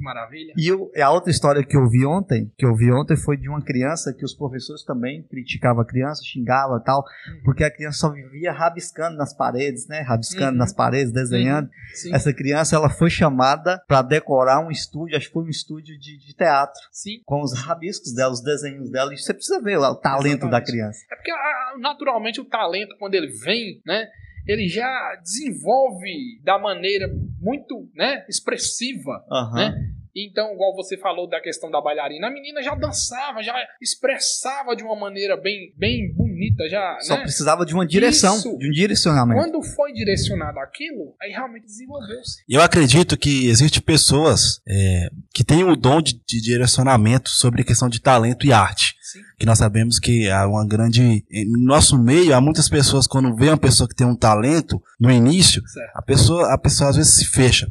Que 0.00 0.04
maravilha. 0.04 0.54
E 0.56 0.66
eu- 0.66 0.90
a 1.02 1.10
outra 1.10 1.30
história 1.30 1.62
que 1.62 1.76
eu 1.76 1.86
vi 1.88 2.06
ontem, 2.06 2.50
que 2.56 2.64
eu 2.64 2.74
vi 2.74 2.90
ontem 2.90 3.16
foi 3.16 3.36
de 3.36 3.48
uma 3.50 3.62
criança 3.62 4.14
que 4.14 4.24
os 4.24 4.32
professores 4.34 4.82
também 4.82 5.22
criticavam 5.24 5.82
a 5.82 5.86
criança, 5.86 6.22
xingavam 6.24 6.78
e 6.78 6.82
tal, 6.84 7.04
porque 7.44 7.62
a 7.62 7.70
criança 7.70 7.98
só 7.98 8.10
vivia 8.10 8.50
rabiscando 8.50 9.16
nas 9.18 9.34
paredes, 9.36 9.86
né? 9.86 10.00
Rabiscando 10.00 10.52
Uhum. 10.52 10.56
nas 10.58 10.72
paredes, 10.72 11.12
desenhando. 11.12 11.68
Sim. 11.92 12.14
Essa 12.14 12.32
criança, 12.32 12.74
ela 12.76 12.88
foi 12.88 13.10
chamada 13.10 13.78
para 13.86 14.00
decorar 14.02 14.60
um 14.66 14.70
estúdio, 14.70 15.16
acho 15.16 15.26
que 15.26 15.32
foi 15.34 15.44
um 15.44 15.48
estúdio 15.50 15.98
de, 15.98 16.16
de 16.18 16.34
teatro, 16.34 16.80
Sim. 16.90 17.20
com 17.26 17.42
os 17.42 17.52
rabiscos 17.52 18.14
dela, 18.14 18.32
os 18.32 18.42
desenhos 18.42 18.90
dela, 18.90 19.12
e 19.12 19.18
você 19.18 19.34
precisa 19.34 19.60
ver 19.60 19.76
lá 19.76 19.90
o 19.90 19.96
talento 19.96 20.40
da 20.48 20.58
Exatamente. 20.58 20.70
criança. 20.70 20.98
É 21.12 21.14
porque 21.16 21.30
ah, 21.30 21.74
naturalmente 21.78 22.40
o 22.40 22.44
talento, 22.46 22.96
quando 22.98 23.14
ele 23.14 23.28
vem, 23.28 23.82
né? 23.84 24.06
Ele 24.50 24.68
já 24.68 25.16
desenvolve 25.22 26.40
da 26.42 26.58
maneira 26.58 27.08
muito 27.40 27.88
né, 27.94 28.24
expressiva. 28.28 29.24
Aham. 29.30 29.54
Né? 29.54 29.90
Então, 30.14 30.52
igual 30.52 30.74
você 30.74 30.96
falou 30.96 31.28
da 31.28 31.40
questão 31.40 31.70
da 31.70 31.80
bailarina, 31.80 32.26
a 32.26 32.30
menina 32.30 32.62
já 32.62 32.74
dançava, 32.74 33.42
já 33.42 33.54
expressava 33.80 34.74
de 34.74 34.82
uma 34.82 34.96
maneira 34.96 35.36
bem, 35.36 35.72
bem 35.76 36.12
bonita, 36.12 36.68
já. 36.68 36.98
Só 37.00 37.16
né? 37.16 37.22
precisava 37.22 37.64
de 37.64 37.72
uma 37.72 37.86
direção, 37.86 38.36
Isso. 38.36 38.58
de 38.58 38.68
um 38.68 38.72
direcionamento. 38.72 39.40
Quando 39.40 39.62
foi 39.62 39.92
direcionado 39.92 40.58
aquilo, 40.58 41.14
aí 41.22 41.30
realmente 41.30 41.64
desenvolveu-se. 41.64 42.42
E 42.48 42.54
eu 42.54 42.62
acredito 42.62 43.16
que 43.16 43.48
existem 43.48 43.80
pessoas 43.80 44.60
é, 44.68 45.10
que 45.32 45.44
têm 45.44 45.62
o 45.62 45.76
dom 45.76 46.02
de, 46.02 46.14
de 46.26 46.40
direcionamento 46.40 47.30
sobre 47.30 47.62
a 47.62 47.64
questão 47.64 47.88
de 47.88 48.00
talento 48.00 48.44
e 48.46 48.52
arte. 48.52 48.94
Sim. 49.12 49.20
Que 49.38 49.46
nós 49.46 49.58
sabemos 49.58 49.98
que 49.98 50.30
há 50.30 50.46
uma 50.46 50.66
grande. 50.66 51.24
No 51.48 51.64
nosso 51.66 51.98
meio, 51.98 52.34
há 52.34 52.40
muitas 52.40 52.68
pessoas, 52.68 53.06
quando 53.06 53.34
vê 53.34 53.48
uma 53.48 53.56
pessoa 53.56 53.88
que 53.88 53.94
tem 53.94 54.06
um 54.06 54.14
talento, 54.16 54.80
no 55.00 55.10
início, 55.10 55.62
Certo, 55.66 55.90
a 55.94 56.02
pessoa, 56.02 56.52
a 56.54 56.58
pessoa 56.58 56.90
às 56.90 56.96
vezes 56.96 57.14
se 57.14 57.24
fecha 57.24 57.70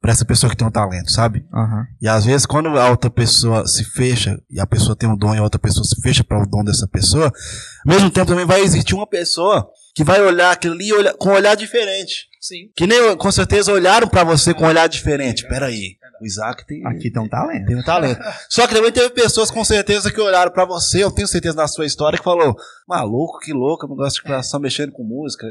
para 0.00 0.12
essa 0.12 0.24
pessoa 0.24 0.48
que 0.48 0.56
tem 0.56 0.66
um 0.66 0.70
talento, 0.70 1.10
sabe? 1.10 1.44
Aham. 1.52 1.86
E 2.00 2.08
às 2.08 2.24
vezes, 2.24 2.46
quando 2.46 2.68
a 2.78 2.88
outra 2.90 3.10
pessoa 3.10 3.66
se 3.66 3.84
fecha, 3.84 4.40
e 4.50 4.58
a 4.58 4.66
pessoa 4.66 4.96
tem 4.96 5.08
um 5.08 5.16
dom 5.16 5.34
e 5.34 5.38
a 5.38 5.42
outra 5.42 5.58
pessoa 5.60 5.84
se 5.84 6.00
fecha 6.00 6.24
para 6.24 6.42
o 6.42 6.46
dom 6.46 6.64
dessa 6.64 6.88
pessoa, 6.88 7.26
ao 7.26 7.92
mesmo 7.92 8.10
tempo 8.10 8.26
também 8.28 8.46
vai 8.46 8.62
existir 8.62 8.94
uma 8.94 9.06
pessoa 9.06 9.68
que 9.94 10.02
vai 10.04 10.22
olhar 10.22 10.52
aquilo 10.52 10.74
ali 10.74 10.92
olhar- 10.92 11.14
com 11.14 11.28
um 11.30 11.32
olhar 11.34 11.54
diferente. 11.54 12.29
Sim. 12.40 12.70
Que 12.74 12.86
nem 12.86 13.14
com 13.16 13.30
certeza 13.30 13.70
olharam 13.70 14.08
para 14.08 14.24
você 14.24 14.54
com 14.54 14.64
um 14.64 14.68
olhar 14.68 14.88
diferente. 14.88 15.46
Pera 15.46 15.66
aí, 15.66 15.96
o 16.20 16.26
Isaac 16.26 16.66
tem, 16.66 16.86
Aqui 16.86 17.10
tem 17.10 17.22
um 17.22 17.28
talento. 17.28 17.66
tem 17.66 17.76
um 17.76 17.82
talento. 17.82 18.20
Só 18.48 18.66
que 18.66 18.74
também 18.74 18.90
teve 18.90 19.10
pessoas 19.10 19.50
com 19.50 19.62
certeza 19.62 20.10
que 20.10 20.20
olharam 20.20 20.50
para 20.50 20.64
você, 20.64 21.04
eu 21.04 21.10
tenho 21.10 21.28
certeza 21.28 21.54
na 21.54 21.68
sua 21.68 21.84
história, 21.84 22.18
que 22.18 22.24
falou: 22.24 22.56
maluco, 22.88 23.40
que 23.40 23.52
louco, 23.52 23.84
eu 23.84 23.90
não 23.90 23.96
gosto 23.96 24.22
de 24.24 24.42
só 24.42 24.58
mexendo 24.58 24.92
com 24.92 25.04
música. 25.04 25.46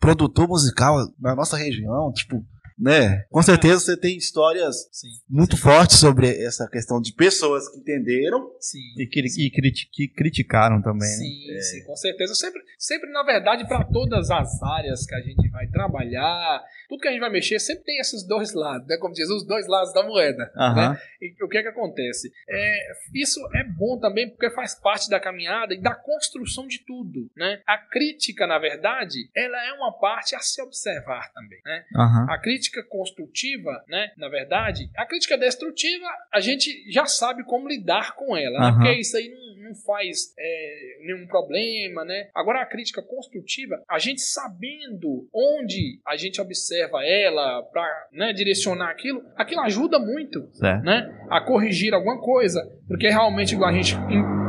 Produtor 0.00 0.48
musical 0.48 0.96
na 1.18 1.36
nossa 1.36 1.56
região, 1.56 2.12
tipo, 2.12 2.44
né? 2.78 3.24
Com 3.30 3.42
certeza 3.42 3.80
você 3.80 3.96
tem 3.96 4.16
histórias 4.16 4.88
Sim. 4.90 5.08
muito 5.28 5.56
fortes 5.56 5.98
sobre 5.98 6.28
essa 6.44 6.68
questão 6.68 7.00
de 7.00 7.12
pessoas 7.12 7.68
que 7.68 7.78
entenderam. 7.78 8.50
Sim. 8.60 8.78
E 8.98 9.06
que, 9.06 9.20
e 9.20 9.50
criti- 9.50 9.88
que 9.92 10.08
criticaram 10.08 10.80
também, 10.82 11.00
né? 11.08 11.16
Sim, 11.16 11.60
sim, 11.60 11.84
com 11.84 11.96
certeza. 11.96 12.34
Sempre, 12.34 12.60
sempre 12.78 13.10
na 13.10 13.22
verdade, 13.22 13.66
para 13.66 13.84
todas 13.84 14.30
as 14.30 14.62
áreas 14.62 15.04
que 15.06 15.14
a 15.14 15.20
gente 15.20 15.48
vai 15.50 15.66
trabalhar, 15.68 16.62
tudo 16.88 17.00
que 17.00 17.08
a 17.08 17.10
gente 17.10 17.20
vai 17.20 17.30
mexer, 17.30 17.58
sempre 17.58 17.84
tem 17.84 17.98
esses 18.00 18.26
dois 18.26 18.52
lados, 18.54 18.86
né? 18.86 18.96
Como 18.98 19.14
diz, 19.14 19.28
os 19.28 19.46
dois 19.46 19.66
lados 19.66 19.92
da 19.92 20.02
moeda. 20.02 20.50
Né? 20.54 21.00
E 21.20 21.44
o 21.44 21.48
que 21.48 21.58
é 21.58 21.62
que 21.62 21.68
acontece? 21.68 22.30
É, 22.48 22.92
isso 23.14 23.40
é 23.54 23.64
bom 23.64 23.98
também 23.98 24.28
porque 24.28 24.50
faz 24.50 24.74
parte 24.74 25.08
da 25.08 25.20
caminhada 25.20 25.74
e 25.74 25.80
da 25.80 25.94
construção 25.94 26.66
de 26.66 26.78
tudo, 26.84 27.30
né? 27.36 27.60
A 27.66 27.78
crítica, 27.78 28.46
na 28.46 28.58
verdade, 28.58 29.28
ela 29.34 29.66
é 29.66 29.72
uma 29.72 29.92
parte 29.98 30.34
a 30.34 30.40
se 30.40 30.60
observar 30.62 31.32
também, 31.32 31.58
né? 31.64 31.84
A 32.28 32.38
crítica 32.38 32.61
construtiva, 32.82 33.82
né? 33.88 34.10
Na 34.16 34.28
verdade, 34.28 34.88
a 34.96 35.06
crítica 35.06 35.38
destrutiva, 35.38 36.06
a 36.32 36.40
gente 36.40 36.70
já 36.90 37.06
sabe 37.06 37.44
como 37.44 37.68
lidar 37.68 38.14
com 38.14 38.36
ela, 38.36 38.58
né? 38.58 38.66
Aham. 38.66 38.74
Porque 38.74 39.00
isso 39.00 39.16
aí 39.16 39.28
não, 39.28 39.68
não 39.68 39.74
faz 39.74 40.34
é, 40.38 40.98
nenhum 41.00 41.26
problema, 41.26 42.04
né? 42.04 42.28
Agora, 42.34 42.60
a 42.62 42.66
crítica 42.66 43.02
construtiva, 43.02 43.82
a 43.88 43.98
gente 43.98 44.20
sabendo 44.20 45.28
onde 45.34 46.00
a 46.06 46.16
gente 46.16 46.40
observa 46.40 47.04
ela 47.04 47.62
para 47.64 48.08
né, 48.12 48.32
direcionar 48.32 48.90
aquilo, 48.90 49.24
aquilo 49.36 49.62
ajuda 49.62 49.98
muito, 49.98 50.48
Certo. 50.52 50.84
né? 50.84 51.26
A 51.30 51.40
corrigir 51.40 51.94
alguma 51.94 52.20
coisa, 52.20 52.60
porque 52.86 53.08
realmente, 53.08 53.54
igual 53.54 53.70
a 53.70 53.72
gente 53.72 53.94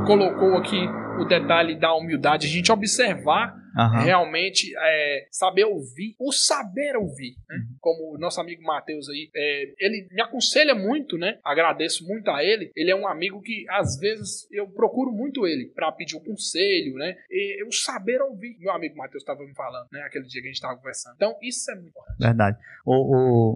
colocou 0.06 0.58
aqui 0.58 0.80
o 1.20 1.26
detalhe 1.26 1.76
da 1.76 1.94
humildade, 1.96 2.48
a 2.48 2.50
gente 2.50 2.72
observar 2.72 3.63
Aham. 3.78 4.02
realmente 4.04 4.74
é, 4.78 5.28
saber 5.32 5.66
ouvir, 5.66 6.16
o 6.20 6.32
saber 6.32 6.96
ouvir, 6.96 7.36
né? 7.50 7.56
Uhum. 7.58 7.76
Como 7.80 8.16
o 8.16 8.18
nosso 8.18 8.40
amigo 8.40 8.62
Matheus 8.64 9.10
aí, 9.10 9.30
é, 9.36 9.74
ele 9.80 10.08
me 10.12 10.22
aconselha 10.22 10.74
muito, 10.76 11.18
né? 11.18 11.38
Agradeço 11.44 12.06
muito 12.08 12.30
a 12.30 12.44
ele. 12.44 12.72
Ele 12.76 12.92
é 12.92 12.96
um 12.96 13.08
amigo 13.08 13.42
que 13.42 13.66
às 13.70 13.98
vezes 14.00 14.48
eu 14.52 14.68
procuro 14.68 15.12
muito 15.12 15.46
ele 15.48 15.72
para 15.76 15.92
pedir 15.92 16.16
um 16.16 16.24
conselho, 16.24 16.96
né? 16.96 17.16
E 17.30 17.64
o 17.66 17.72
saber 17.72 18.22
ouvir. 18.22 18.58
Meu 18.60 18.72
amigo 18.72 18.96
Matheus 18.98 19.22
estava 19.24 19.44
me 19.44 19.54
falando, 19.54 19.88
né? 19.92 20.02
Aquele 20.02 20.26
dia 20.26 20.42
que 20.42 20.48
a 20.48 20.52
gente 20.52 20.56
estava 20.56 20.76
conversando. 20.78 21.14
Então 21.16 21.36
isso 21.42 21.70
é 21.72 21.76
muito 21.76 21.90
importante. 21.90 22.20
Verdade. 22.20 22.58
O, 22.86 22.94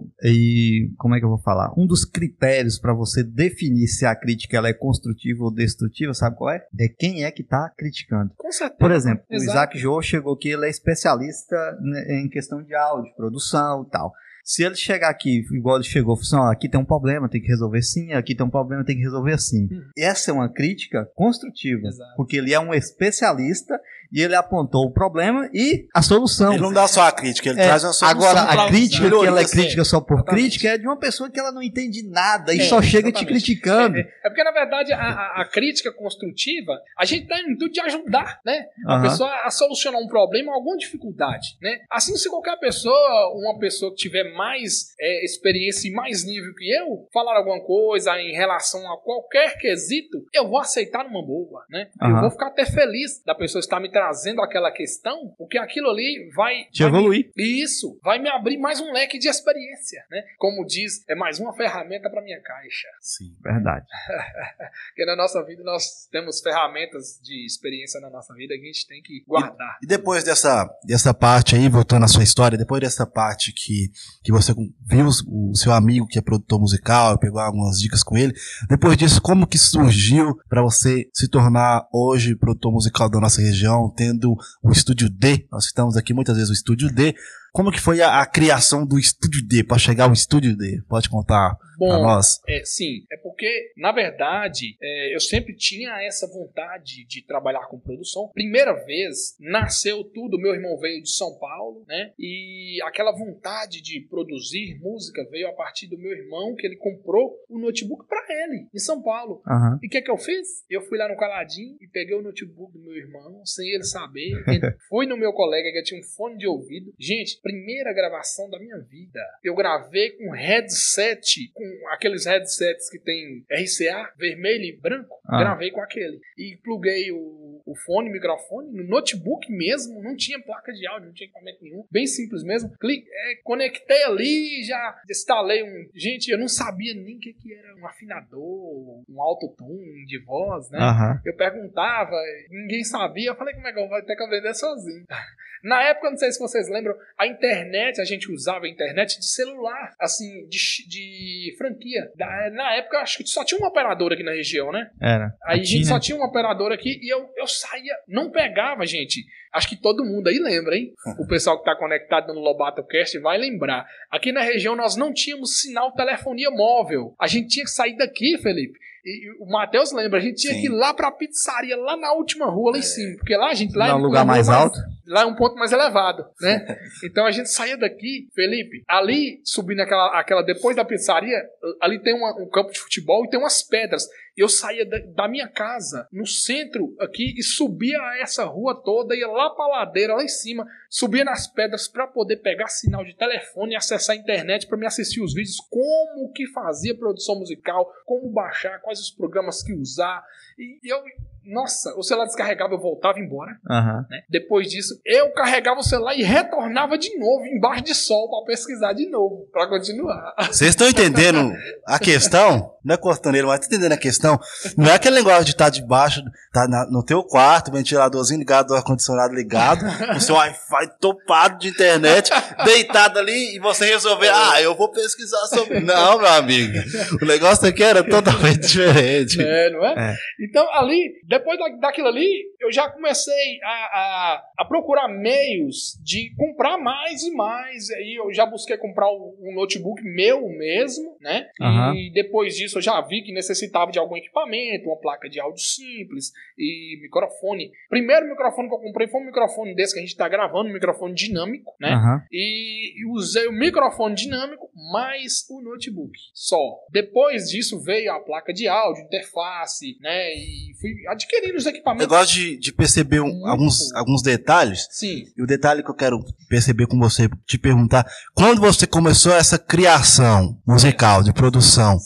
o- 0.00 0.08
e 0.24 0.90
como 0.98 1.14
é 1.14 1.18
que 1.18 1.24
eu 1.24 1.28
vou 1.30 1.38
falar? 1.38 1.72
Um 1.78 1.86
dos 1.86 2.04
critérios 2.04 2.78
para 2.78 2.92
você 2.94 3.22
definir 3.22 3.86
se 3.86 4.04
a 4.06 4.14
crítica 4.16 4.56
ela 4.56 4.68
é 4.68 4.72
construtiva 4.74 5.44
ou 5.44 5.50
destrutiva, 5.54 6.12
sabe 6.14 6.36
qual 6.36 6.50
é? 6.50 6.66
É 6.78 6.88
quem 6.88 7.24
é 7.24 7.30
que 7.30 7.42
está 7.42 7.70
criticando. 7.76 8.32
Com 8.36 8.50
certeza. 8.50 8.78
Por 8.78 8.90
exemplo, 8.90 9.24
o 9.30 9.34
Exato. 9.34 9.50
Isaac 9.50 9.78
Jô 9.78 10.00
chegou 10.08 10.34
aqui, 10.34 10.48
ele 10.48 10.66
é 10.66 10.70
especialista 10.70 11.56
né, 11.80 12.22
em 12.22 12.28
questão 12.28 12.62
de 12.62 12.74
áudio, 12.74 13.14
produção 13.14 13.84
e 13.86 13.90
tal. 13.90 14.12
Se 14.48 14.64
ele 14.64 14.76
chegar 14.76 15.10
aqui, 15.10 15.44
igual 15.52 15.76
ele 15.76 15.84
chegou, 15.84 16.14
assim, 16.14 16.36
aqui 16.50 16.70
tem 16.70 16.80
um 16.80 16.84
problema, 16.84 17.28
tem 17.28 17.38
que 17.38 17.48
resolver 17.48 17.82
sim, 17.82 18.14
aqui 18.14 18.34
tem 18.34 18.46
um 18.46 18.50
problema, 18.50 18.82
tem 18.82 18.96
que 18.96 19.02
resolver 19.02 19.34
assim. 19.34 19.68
Uhum. 19.70 19.90
Essa 19.94 20.30
é 20.30 20.34
uma 20.34 20.50
crítica 20.50 21.06
construtiva, 21.14 21.86
Exato. 21.86 22.16
porque 22.16 22.38
ele 22.38 22.54
é 22.54 22.58
um 22.58 22.72
especialista 22.72 23.78
e 24.12 24.22
ele 24.22 24.34
apontou 24.34 24.84
o 24.86 24.90
problema 24.92 25.48
e 25.52 25.86
a 25.94 26.02
solução. 26.02 26.52
Ele 26.52 26.62
não 26.62 26.72
dá 26.72 26.86
só 26.88 27.02
a 27.02 27.12
crítica, 27.12 27.50
ele 27.50 27.60
É, 27.60 27.64
traz 27.64 27.84
uma 27.84 27.92
solução. 27.92 28.08
Agora, 28.30 28.40
a 28.42 28.68
crítica, 28.68 29.08
que 29.08 29.26
ela 29.26 29.40
é 29.40 29.44
assim. 29.44 29.56
crítica 29.60 29.84
só 29.84 30.00
por 30.00 30.14
Exatamente. 30.18 30.40
crítica, 30.42 30.68
é 30.68 30.78
de 30.78 30.86
uma 30.86 30.98
pessoa 30.98 31.30
que 31.30 31.38
ela 31.38 31.52
não 31.52 31.62
entende 31.62 32.02
nada 32.08 32.54
e 32.54 32.60
É, 32.60 32.64
só 32.64 32.80
chega 32.82 33.10
te 33.12 33.18
exatamente. 33.24 33.26
criticando. 33.26 33.96
É, 33.98 34.00
é 34.24 34.28
porque, 34.28 34.44
na 34.44 34.50
verdade, 34.52 34.92
a, 34.92 34.98
a- 34.98 35.42
a 35.42 35.44
crítica 35.44 35.92
construtiva, 35.92 36.72
a 36.96 37.04
gente 37.04 37.26
tem 37.26 37.42
no 37.46 37.52
intuito 37.52 37.74
de 37.74 37.80
ajudar, 37.80 38.40
né? 38.44 38.66
A 38.86 38.94
Aham. 38.94 39.02
pessoa 39.02 39.30
a 39.44 39.50
solucionar 39.50 40.00
um 40.00 40.06
problema, 40.08 40.52
alguma 40.54 40.76
dificuldade, 40.76 41.56
né? 41.60 41.78
Assim, 41.90 42.16
se 42.16 42.28
qualquer 42.28 42.58
pessoa, 42.58 43.32
uma 43.34 43.58
pessoa 43.58 43.90
que 43.92 43.96
tiver 43.98 44.24
mais 44.34 44.94
é, 45.00 45.24
experiência 45.24 45.88
e 45.88 45.92
mais 45.92 46.24
nível 46.24 46.54
que 46.54 46.70
eu, 46.74 47.06
falar 47.12 47.36
alguma 47.36 47.60
coisa 47.64 48.18
em 48.20 48.32
relação 48.32 48.80
a 48.92 48.96
qualquer 48.98 49.56
quesito, 49.58 50.18
eu 50.34 50.48
vou 50.48 50.58
aceitar 50.58 51.04
numa 51.04 51.24
boa, 51.24 51.64
né? 51.70 51.88
Eu 52.00 52.08
Aham. 52.08 52.20
vou 52.22 52.30
ficar 52.30 52.48
até 52.48 52.64
feliz 52.64 53.22
da 53.24 53.34
pessoa 53.34 53.60
estar 53.60 53.80
me 53.80 53.90
trazendo 53.98 54.40
aquela 54.40 54.70
questão, 54.70 55.34
porque 55.36 55.58
aquilo 55.58 55.90
ali 55.90 56.30
vai... 56.36 56.66
Te 56.70 56.84
vai 56.84 56.92
me- 56.92 56.98
evoluir. 56.98 57.30
isso, 57.36 57.98
vai 58.00 58.20
me 58.20 58.28
abrir 58.28 58.56
mais 58.56 58.80
um 58.80 58.92
leque 58.92 59.18
de 59.18 59.28
experiência, 59.28 60.04
né? 60.08 60.22
Como 60.38 60.64
diz, 60.64 61.04
é 61.08 61.16
mais 61.16 61.40
uma 61.40 61.52
ferramenta 61.52 62.08
para 62.08 62.22
minha 62.22 62.40
caixa. 62.40 62.86
Sim. 63.00 63.34
Verdade. 63.42 63.84
Porque 64.90 65.04
na 65.04 65.16
nossa 65.16 65.44
vida 65.44 65.64
nós 65.64 66.06
temos 66.12 66.40
ferramentas 66.40 67.18
de 67.20 67.44
experiência 67.44 68.00
na 68.00 68.08
nossa 68.08 68.32
vida 68.34 68.54
que 68.54 68.62
a 68.62 68.66
gente 68.66 68.86
tem 68.86 69.02
que 69.02 69.24
guardar. 69.26 69.78
E 69.82 69.86
depois 69.86 70.22
dessa, 70.22 70.68
dessa 70.84 71.12
parte 71.12 71.56
aí, 71.56 71.68
voltando 71.68 72.04
à 72.04 72.08
sua 72.08 72.22
história, 72.22 72.56
depois 72.56 72.80
dessa 72.80 73.04
parte 73.04 73.52
que, 73.52 73.90
que 74.22 74.30
você 74.30 74.54
viu 74.86 75.08
o 75.26 75.56
seu 75.56 75.72
amigo 75.72 76.06
que 76.06 76.20
é 76.20 76.22
produtor 76.22 76.60
musical, 76.60 77.18
pegou 77.18 77.40
algumas 77.40 77.80
dicas 77.80 78.04
com 78.04 78.16
ele, 78.16 78.32
depois 78.68 78.96
disso, 78.96 79.20
como 79.20 79.44
que 79.44 79.58
surgiu 79.58 80.38
para 80.48 80.62
você 80.62 81.08
se 81.12 81.28
tornar 81.28 81.88
hoje 81.92 82.36
produtor 82.36 82.72
musical 82.72 83.10
da 83.10 83.18
nossa 83.18 83.40
região, 83.40 83.87
tendo 83.88 84.36
o 84.62 84.70
Estúdio 84.70 85.08
D? 85.08 85.46
Nós 85.50 85.66
citamos 85.66 85.96
aqui 85.96 86.12
muitas 86.12 86.36
vezes 86.36 86.50
o 86.50 86.54
Estúdio 86.54 86.92
D. 86.92 87.14
Como 87.58 87.72
que 87.72 87.80
foi 87.80 88.00
a, 88.00 88.20
a 88.20 88.24
criação 88.24 88.86
do 88.86 89.00
Estúdio 89.00 89.44
D, 89.44 89.64
para 89.64 89.78
chegar 89.78 90.04
ao 90.04 90.12
Estúdio 90.12 90.56
D? 90.56 90.80
Pode 90.88 91.10
contar 91.10 91.58
Bom, 91.76 92.02
nós? 92.02 92.40
é, 92.48 92.64
sim, 92.64 93.04
é 93.10 93.16
porque, 93.16 93.72
na 93.76 93.92
verdade, 93.92 94.76
é, 94.80 95.14
eu 95.14 95.20
sempre 95.20 95.54
tinha 95.56 95.90
essa 96.02 96.26
vontade 96.26 97.04
de 97.06 97.24
trabalhar 97.24 97.66
com 97.68 97.78
produção. 97.78 98.30
Primeira 98.34 98.72
vez, 98.84 99.36
nasceu 99.40 100.02
tudo, 100.04 100.38
meu 100.38 100.54
irmão 100.54 100.76
veio 100.78 101.02
de 101.02 101.10
São 101.10 101.36
Paulo, 101.38 101.84
né? 101.86 102.12
E 102.18 102.80
aquela 102.84 103.10
vontade 103.10 103.80
de 103.80 104.06
produzir 104.08 104.78
música 104.80 105.24
veio 105.30 105.48
a 105.48 105.52
partir 105.52 105.88
do 105.88 105.98
meu 105.98 106.12
irmão, 106.12 106.54
que 106.56 106.66
ele 106.66 106.76
comprou 106.76 107.36
o 107.48 107.58
notebook 107.58 108.06
para 108.08 108.24
ele, 108.28 108.68
em 108.74 108.78
São 108.78 109.02
Paulo. 109.02 109.40
Aham. 109.46 109.78
E 109.82 109.86
o 109.86 109.90
que, 109.90 110.02
que 110.02 110.10
eu 110.10 110.18
fiz? 110.18 110.64
Eu 110.68 110.82
fui 110.82 110.98
lá 110.98 111.08
no 111.08 111.16
Caladinho 111.16 111.76
e 111.80 111.86
peguei 111.86 112.16
o 112.16 112.22
notebook 112.22 112.72
do 112.72 112.84
meu 112.84 112.96
irmão, 112.96 113.44
sem 113.44 113.68
ele 113.68 113.84
saber. 113.84 114.30
Fui 114.88 115.06
no 115.06 115.16
meu 115.16 115.32
colega 115.32 115.70
que 115.72 115.82
tinha 115.82 116.00
um 116.00 116.04
fone 116.04 116.38
de 116.38 116.46
ouvido. 116.46 116.92
Gente, 116.98 117.40
primeira 117.48 117.92
gravação 117.94 118.50
da 118.50 118.58
minha 118.58 118.78
vida. 118.78 119.20
Eu 119.42 119.54
gravei 119.54 120.10
com 120.10 120.30
headset, 120.30 121.50
com 121.54 121.88
aqueles 121.92 122.26
headsets 122.26 122.90
que 122.90 122.98
tem 122.98 123.44
RCA, 123.50 124.12
vermelho 124.18 124.64
e 124.64 124.76
branco. 124.78 125.18
Ah. 125.26 125.38
Gravei 125.38 125.70
com 125.70 125.80
aquele. 125.80 126.20
E 126.36 126.58
pluguei 126.62 127.10
o, 127.10 127.62
o 127.64 127.74
fone, 127.86 128.10
o 128.10 128.12
microfone, 128.12 128.70
no 128.72 128.84
notebook 128.86 129.50
mesmo. 129.50 130.02
Não 130.02 130.14
tinha 130.16 130.40
placa 130.42 130.72
de 130.72 130.86
áudio, 130.86 131.06
não 131.08 131.14
tinha 131.14 131.26
equipamento 131.26 131.62
nenhum. 131.62 131.84
Bem 131.90 132.06
simples 132.06 132.42
mesmo. 132.44 132.70
Cli- 132.78 133.04
é, 133.10 133.36
conectei 133.42 134.04
ali, 134.04 134.62
já 134.64 135.00
instalei 135.10 135.62
um. 135.62 135.88
Gente, 135.94 136.28
eu 136.30 136.38
não 136.38 136.48
sabia 136.48 136.94
nem 136.94 137.16
o 137.16 137.20
que, 137.20 137.32
que 137.32 137.54
era 137.54 137.74
um 137.76 137.86
afinador, 137.86 139.02
um 139.08 139.22
autotune 139.22 140.04
de 140.06 140.18
voz, 140.24 140.68
né? 140.70 140.78
Eu 141.24 141.34
perguntava, 141.36 142.16
ninguém 142.50 142.84
sabia. 142.84 143.30
Eu 143.30 143.36
falei, 143.36 143.54
como 143.54 143.66
é 143.66 143.72
que 143.72 143.78
eu 143.78 143.88
vou 143.88 144.02
ter 144.04 144.16
que 144.16 144.22
aprender 144.22 144.54
sozinho? 144.54 145.04
Na 145.62 145.82
época, 145.82 146.10
não 146.10 146.16
sei 146.16 146.30
se 146.30 146.38
vocês 146.38 146.68
lembram, 146.68 146.94
a 147.18 147.26
internet, 147.26 148.00
a 148.00 148.04
gente 148.04 148.30
usava 148.30 148.66
a 148.66 148.68
internet 148.68 149.18
de 149.18 149.26
celular, 149.26 149.94
assim, 150.00 150.46
de, 150.48 150.58
de 150.88 151.54
franquia. 151.56 152.10
Na 152.52 152.74
época, 152.74 152.98
acho 152.98 153.18
que 153.18 153.28
só 153.28 153.44
tinha 153.44 153.58
uma 153.58 153.68
operadora 153.68 154.14
aqui 154.14 154.22
na 154.22 154.32
região, 154.32 154.70
né? 154.72 154.90
Era. 155.00 155.34
Aí 155.44 155.60
a 155.60 155.64
gente 155.64 155.78
Aqui, 155.78 155.86
só 155.86 155.94
né? 155.94 156.00
tinha 156.00 156.16
uma 156.16 156.26
operadora 156.28 156.74
aqui 156.74 157.00
e 157.02 157.12
eu, 157.12 157.28
eu 157.36 157.46
saía, 157.46 157.94
não 158.06 158.30
pegava, 158.30 158.86
gente. 158.86 159.24
Acho 159.52 159.68
que 159.68 159.76
todo 159.76 160.04
mundo 160.04 160.28
aí 160.28 160.38
lembra, 160.38 160.76
hein? 160.76 160.92
O 161.18 161.26
pessoal 161.28 161.58
que 161.58 161.64
tá 161.64 161.74
conectado 161.76 162.32
no 162.34 162.40
Lobato 162.40 162.84
Cast 162.84 163.18
vai 163.18 163.38
lembrar. 163.38 163.86
Aqui 164.10 164.32
na 164.32 164.42
região 164.42 164.76
nós 164.76 164.96
não 164.96 165.12
tínhamos 165.12 165.60
sinal 165.60 165.92
telefonia 165.92 166.50
móvel. 166.50 167.14
A 167.18 167.26
gente 167.26 167.48
tinha 167.48 167.64
que 167.64 167.70
sair 167.70 167.96
daqui, 167.96 168.38
Felipe. 168.38 168.78
E 169.04 169.30
o 169.40 169.46
Matheus 169.46 169.92
lembra, 169.92 170.18
a 170.18 170.22
gente 170.22 170.36
tinha 170.36 170.52
Sim. 170.52 170.60
que 170.60 170.66
ir 170.66 170.70
lá 170.70 170.92
pra 170.92 171.10
pizzaria, 171.10 171.76
lá 171.76 171.96
na 171.96 172.12
última 172.12 172.46
rua, 172.46 172.72
lá 172.72 172.78
em 172.78 172.82
cima. 172.82 173.16
Porque 173.16 173.36
lá 173.36 173.48
a 173.48 173.54
gente. 173.54 173.74
Lá 173.74 173.88
é 173.88 173.92
no 173.92 173.98
lugar 173.98 174.24
uma 174.24 174.32
mais 174.32 174.48
rua 174.48 174.56
alto. 174.56 174.78
Lá 175.08 175.22
é 175.22 175.26
um 175.26 175.34
ponto 175.34 175.56
mais 175.56 175.72
elevado, 175.72 176.24
né? 176.40 176.64
Então 177.04 177.24
a 177.26 177.30
gente 177.30 177.48
saía 177.48 177.76
daqui, 177.76 178.28
Felipe, 178.34 178.82
ali 178.86 179.40
subindo 179.44 179.80
aquela, 179.80 180.18
aquela 180.18 180.42
depois 180.42 180.76
da 180.76 180.84
pizzaria, 180.84 181.38
ali 181.80 181.98
tem 182.02 182.14
uma- 182.14 182.34
um 182.40 182.48
campo 182.48 182.70
de 182.72 182.78
futebol 182.80 183.24
e 183.24 183.30
tem 183.30 183.38
umas 183.40 183.62
pedras. 183.62 184.06
Eu 184.36 184.48
saía 184.48 184.86
da, 184.86 184.98
da 184.98 185.28
minha 185.28 185.48
casa, 185.48 186.06
no 186.12 186.24
centro 186.26 186.94
aqui, 187.00 187.34
e 187.36 187.42
subia 187.42 187.98
essa 188.20 188.44
rua 188.44 188.80
toda, 188.84 189.16
ia 189.16 189.26
lá 189.26 189.50
pra 189.50 189.66
ladeira, 189.66 190.14
lá 190.14 190.22
em 190.22 190.28
cima, 190.28 190.64
subia 190.88 191.24
nas 191.24 191.48
pedras 191.48 191.88
pra 191.88 192.06
poder 192.06 192.36
pegar 192.36 192.68
sinal 192.68 193.04
de 193.04 193.16
telefone 193.16 193.72
e 193.72 193.76
acessar 193.76 194.14
a 194.14 194.18
internet 194.18 194.66
pra 194.68 194.76
me 194.78 194.86
assistir 194.86 195.20
os 195.22 195.34
vídeos, 195.34 195.56
como 195.68 196.30
que 196.32 196.46
fazia 196.52 196.96
produção 196.96 197.36
musical, 197.38 197.90
como 198.04 198.30
baixar, 198.30 198.80
quais 198.80 199.00
os 199.00 199.10
programas 199.10 199.60
que 199.62 199.72
usar. 199.72 200.22
E 200.56 200.78
eu, 200.92 201.02
nossa, 201.44 201.94
o 201.96 202.02
celular 202.02 202.26
descarregava, 202.26 202.74
eu 202.74 202.78
voltava 202.78 203.18
embora 203.18 203.56
Aham. 203.70 204.06
né? 204.10 204.22
Depois 204.28 204.68
disso, 204.68 205.00
eu 205.04 205.32
carregava 205.32 205.80
o 205.80 205.82
celular 205.82 206.14
e 206.14 206.22
retornava 206.22 206.98
de 206.98 207.16
novo, 207.18 207.46
embaixo 207.46 207.84
de 207.84 207.94
sol, 207.94 208.28
para 208.28 208.54
pesquisar 208.54 208.92
de 208.92 209.08
novo, 209.08 209.46
para 209.52 209.68
continuar. 209.68 210.34
Vocês 210.46 210.70
estão 210.70 210.88
entendendo 210.88 211.52
a 211.86 211.98
questão? 211.98 212.74
Não 212.84 212.94
é 212.94 212.98
cortaneiro, 212.98 213.48
mas 213.48 213.60
tá 213.60 213.66
entendendo 213.66 213.92
a 213.92 213.98
questão? 213.98 214.38
Não 214.76 214.88
é 214.88 214.94
aquele 214.94 215.16
negócio 215.16 215.44
de 215.44 215.50
estar 215.50 215.66
tá 215.66 215.70
debaixo, 215.70 216.22
tá 216.52 216.66
na, 216.68 216.86
no 216.90 217.04
teu 217.04 217.22
quarto, 217.22 217.72
ventiladorzinho 217.72 218.38
ligado, 218.38 218.74
ar-condicionado 218.74 219.34
ligado, 219.34 219.84
o 220.16 220.20
seu 220.20 220.36
Wi-Fi 220.36 220.98
topado 221.00 221.58
de 221.58 221.68
internet, 221.68 222.30
deitado 222.64 223.18
ali 223.18 223.56
e 223.56 223.58
você 223.58 223.86
resolver, 223.86 224.30
ah, 224.32 224.60
eu 224.62 224.74
vou 224.74 224.90
pesquisar 224.90 225.46
sobre. 225.46 225.80
Não, 225.80 226.18
meu 226.18 226.28
amigo. 226.28 226.78
O 227.20 227.26
negócio 227.26 227.66
aqui 227.66 227.82
era 227.82 228.02
totalmente 228.02 228.60
diferente. 228.60 229.40
É, 229.40 229.70
não 229.70 229.84
é? 229.84 230.12
é. 230.12 230.16
Então, 230.40 230.66
ali, 230.74 231.12
depois 231.38 231.58
da, 231.58 231.68
daquilo 231.68 232.08
ali, 232.08 232.44
eu 232.60 232.72
já 232.72 232.90
comecei 232.90 233.60
a, 233.62 233.68
a, 233.68 234.44
a, 234.58 234.64
procurar 234.64 235.08
meios 235.08 235.98
de 236.02 236.34
comprar 236.36 236.76
mais 236.76 237.22
e 237.22 237.30
mais. 237.32 237.90
Aí 237.90 238.16
eu 238.16 238.32
já 238.32 238.44
busquei 238.44 238.76
comprar 238.76 239.08
um 239.10 239.52
notebook 239.54 240.02
meu 240.02 240.48
mesmo, 240.48 241.16
né? 241.20 241.48
Uhum. 241.60 241.94
E 241.94 242.12
depois 242.12 242.56
disso 242.56 242.78
eu 242.78 242.82
já 242.82 243.00
vi 243.00 243.22
que 243.22 243.32
necessitava 243.32 243.90
de 243.90 243.98
algum 243.98 244.16
equipamento, 244.16 244.88
uma 244.88 245.00
placa 245.00 245.28
de 245.28 245.40
áudio 245.40 245.62
simples 245.62 246.32
e 246.56 246.98
microfone. 247.00 247.70
Primeiro 247.88 248.28
microfone 248.28 248.68
que 248.68 248.74
eu 248.74 248.80
comprei 248.80 249.08
foi 249.08 249.20
um 249.20 249.26
microfone 249.26 249.74
desse 249.74 249.94
que 249.94 250.00
a 250.00 250.02
gente 250.02 250.12
está 250.12 250.28
gravando, 250.28 250.68
um 250.68 250.74
microfone 250.74 251.14
dinâmico, 251.14 251.74
né? 251.80 251.94
Uhum. 251.94 252.20
E 252.32 253.06
usei 253.12 253.46
o 253.46 253.52
microfone 253.52 254.14
dinâmico 254.14 254.68
mais 254.92 255.46
o 255.50 255.60
notebook. 255.60 256.12
Só. 256.32 256.58
Depois 256.90 257.48
disso 257.48 257.80
veio 257.80 258.12
a 258.12 258.20
placa 258.20 258.52
de 258.52 258.66
áudio, 258.66 259.04
interface, 259.04 259.96
né? 260.00 260.32
E 260.34 260.74
fui 260.80 260.94
adquirindo 261.18 261.56
os 261.56 261.66
equipamentos. 261.66 262.04
Eu 262.04 262.08
gosto 262.08 262.32
de, 262.32 262.56
de 262.58 262.72
perceber 262.72 263.20
um, 263.20 263.46
alguns, 263.46 263.92
alguns 263.94 264.22
detalhes. 264.22 264.86
Sim. 264.90 265.24
E 265.36 265.42
o 265.42 265.46
detalhe 265.46 265.82
que 265.82 265.90
eu 265.90 265.94
quero 265.94 266.20
perceber 266.48 266.86
com 266.86 266.98
você, 266.98 267.28
te 267.46 267.58
perguntar, 267.58 268.06
quando 268.34 268.60
você 268.60 268.86
começou 268.86 269.32
essa 269.32 269.58
criação 269.58 270.56
musical, 270.66 271.22
de 271.22 271.32
produção, 271.32 271.98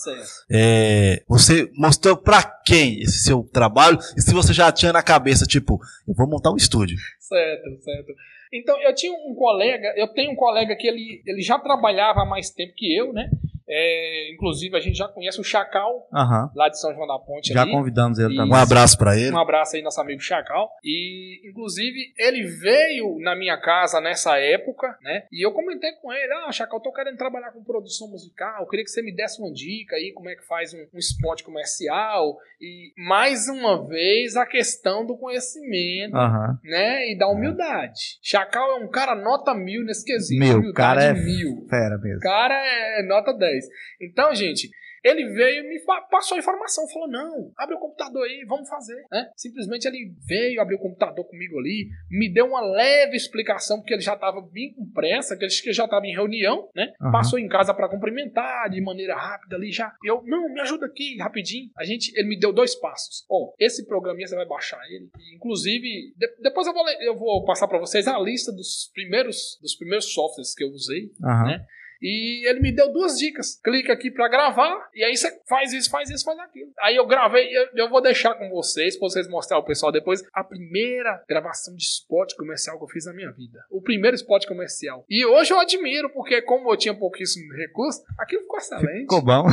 é, 0.51 1.23
você 1.29 1.71
mostrou 1.77 2.17
pra 2.17 2.43
quem 2.43 3.01
esse 3.01 3.25
seu 3.25 3.43
trabalho? 3.53 3.99
E 4.17 4.23
se 4.23 4.33
você 4.33 4.53
já 4.53 4.73
tinha 4.73 4.93
na 4.93 5.03
cabeça, 5.03 5.45
tipo, 5.45 5.79
eu 6.09 6.15
vou 6.15 6.29
montar 6.29 6.51
um 6.51 6.57
estúdio. 6.57 6.97
Certo, 7.21 7.83
certo. 7.83 8.13
Então, 8.53 8.79
eu 8.83 8.95
tinha 8.95 9.13
um 9.13 9.35
colega, 9.35 9.95
eu 9.97 10.09
tenho 10.09 10.33
um 10.33 10.37
colega 10.37 10.77
que 10.77 10.87
ele, 10.87 11.23
ele 11.27 11.41
já 11.41 11.59
trabalhava 11.59 12.21
há 12.21 12.27
mais 12.27 12.51
tempo 12.51 12.75
que 12.77 12.95
eu, 12.95 13.13
né? 13.13 13.31
É, 13.75 14.31
inclusive, 14.35 14.77
a 14.77 14.81
gente 14.81 14.99
já 14.99 15.09
conhece 15.09 15.41
o 15.41 15.45
Chacal, 15.45 16.07
uhum. 16.13 16.51
lá 16.55 16.69
de 16.69 16.79
São 16.79 16.93
João 16.93 17.07
da 17.07 17.19
Ponte. 17.19 17.53
Já 17.53 17.63
ali. 17.63 17.73
convidamos 17.73 18.19
ele 18.19 18.37
também. 18.37 18.53
Um 18.53 18.55
abraço 18.55 18.99
para 18.99 19.17
ele. 19.17 19.33
Um 19.33 19.39
abraço 19.39 19.77
aí, 19.77 19.83
nosso 19.83 20.01
amigo 20.01 20.21
Chacal. 20.21 20.71
E, 20.85 21.49
inclusive, 21.49 22.13
ele 22.19 22.43
veio 22.43 23.19
na 23.21 23.35
minha 23.35 23.57
casa 23.57 23.99
nessa 23.99 24.39
época, 24.39 24.99
né? 25.03 25.25
E 25.33 25.45
eu 25.45 25.53
comentei 25.53 25.93
com 25.93 26.13
ele: 26.13 26.33
Ah, 26.35 26.53
Chacal, 26.53 26.81
tô 26.81 26.93
querendo 26.93 27.17
trabalhar 27.17 27.51
com 27.53 27.65
produção 27.65 28.11
musical. 28.11 28.69
queria 28.69 28.85
que 28.85 28.91
você 28.91 29.01
me 29.01 29.15
desse 29.15 29.41
uma 29.41 29.51
dica 29.51 29.97
aí, 29.97 30.13
como 30.15 30.29
é 30.29 30.35
que 30.35 30.47
faz 30.47 30.75
um, 30.75 30.85
um 30.95 30.99
spot 30.99 31.43
comercial. 31.43 32.37
E, 32.61 32.93
mais 32.97 33.49
uma 33.49 33.87
vez, 33.89 34.37
a 34.37 34.45
questão 34.45 35.07
do 35.07 35.17
conhecimento, 35.17 36.15
uhum. 36.15 36.59
né? 36.63 37.11
E 37.11 37.17
da 37.17 37.27
humildade. 37.27 38.19
Chacal 38.23 38.73
é 38.73 38.85
um 38.85 38.89
cara 38.91 39.15
nota 39.15 39.55
mil 39.55 39.83
nesse 39.85 40.05
quesito. 40.05 40.39
Meu, 40.39 40.73
cara 40.75 41.03
é 41.03 41.13
mil. 41.15 41.67
Fera 41.69 41.99
mesmo. 41.99 42.21
cara 42.21 42.55
é 42.55 43.03
nota 43.07 43.33
10. 43.33 43.62
Então, 44.01 44.35
gente, 44.35 44.71
ele 45.05 45.29
veio 45.31 45.65
e 45.65 45.69
me 45.69 45.81
passou 46.11 46.37
a 46.37 46.39
informação, 46.39 46.89
falou: 46.89 47.09
não, 47.09 47.53
abre 47.59 47.75
o 47.75 47.79
computador 47.79 48.25
aí, 48.25 48.45
vamos 48.47 48.69
fazer. 48.69 49.05
Né? 49.11 49.31
Simplesmente 49.37 49.87
ele 49.87 50.15
veio, 50.27 50.61
abriu 50.61 50.79
o 50.79 50.81
computador 50.81 51.25
comigo 51.25 51.59
ali, 51.59 51.89
me 52.09 52.33
deu 52.33 52.47
uma 52.47 52.61
leve 52.61 53.17
explicação, 53.17 53.79
porque 53.79 53.95
ele 53.95 54.01
já 54.01 54.15
estava 54.15 54.41
bem 54.41 54.73
com 54.73 54.89
pressa, 54.93 55.37
que 55.37 55.45
ele 55.45 55.73
já 55.73 55.85
estava 55.85 56.07
em 56.07 56.15
reunião, 56.15 56.69
né? 56.75 56.93
Uhum. 57.01 57.11
Passou 57.11 57.39
em 57.39 57.49
casa 57.49 57.75
para 57.75 57.89
cumprimentar 57.89 58.71
de 58.71 58.81
maneira 58.81 59.17
rápida 59.17 59.57
ali 59.57 59.73
já. 59.73 59.93
Eu, 60.05 60.23
não, 60.25 60.49
me 60.49 60.61
ajuda 60.61 60.87
aqui, 60.87 61.17
rapidinho. 61.19 61.69
A 61.77 61.85
gente, 61.85 62.17
ele 62.17 62.29
me 62.29 62.39
deu 62.39 62.53
dois 62.53 62.77
passos. 62.77 63.25
Ó, 63.29 63.37
oh, 63.37 63.55
esse 63.59 63.85
programinha 63.87 64.29
você 64.29 64.37
vai 64.37 64.47
baixar 64.47 64.81
ele. 64.89 65.11
Inclusive, 65.35 66.15
de, 66.17 66.29
depois 66.41 66.67
eu 66.67 66.73
vou, 66.73 66.89
eu 67.01 67.17
vou 67.17 67.45
passar 67.45 67.67
para 67.67 67.79
vocês 67.79 68.07
a 68.07 68.17
lista 68.21 68.53
dos 68.53 68.89
primeiros, 68.95 69.59
dos 69.61 69.75
primeiros 69.75 70.13
softwares 70.13 70.55
que 70.55 70.63
eu 70.63 70.69
usei, 70.69 71.11
uhum. 71.21 71.47
né? 71.47 71.67
E 72.03 72.49
ele 72.49 72.61
me 72.61 72.73
deu 72.73 72.93
duas 72.93 73.17
dicas. 73.17 73.61
Clica 73.63 73.93
aqui 73.93 74.11
para 74.11 74.29
gravar, 74.29 74.89
e 74.95 75.05
aí 75.05 75.17
você 75.17 75.31
faz 75.49 75.73
isso, 75.73 75.89
faz 75.89 76.11
isso, 76.11 76.25
faz 76.25 76.39
aquilo. 76.41 76.71
Aí 76.81 76.97
eu 76.97 77.07
gravei, 77.07 77.49
eu, 77.57 77.69
eu 77.77 77.89
vou 77.89 78.03
deixar 78.03 78.35
com 78.35 78.51
vocês, 78.51 78.99
para 78.99 79.09
vocês 79.09 79.29
mostrar 79.29 79.57
ao 79.57 79.65
pessoal 79.65 79.93
depois, 79.93 80.23
a 80.33 80.43
primeira 80.43 81.23
gravação 81.29 81.77
de 81.77 81.85
spot 81.85 82.35
comercial 82.35 82.77
que 82.79 82.85
eu 82.85 82.89
fiz 82.89 83.07
na 83.07 83.13
minha 83.13 83.31
vida. 83.31 83.61
O 83.71 83.81
primeiro 83.81 84.17
spot 84.17 84.47
comercial. 84.47 85.05
E 85.09 85.25
hoje 85.25 85.53
eu 85.53 85.61
admiro, 85.61 86.11
porque 86.11 86.43
como 86.43 86.73
eu 86.73 86.77
tinha 86.77 86.95
pouquíssimo 86.95 87.53
recurso, 87.55 88.03
aquilo 88.19 88.43
ficou 88.43 88.59
excelente. 88.59 89.01
Ficou 89.03 89.23
bom. 89.23 89.45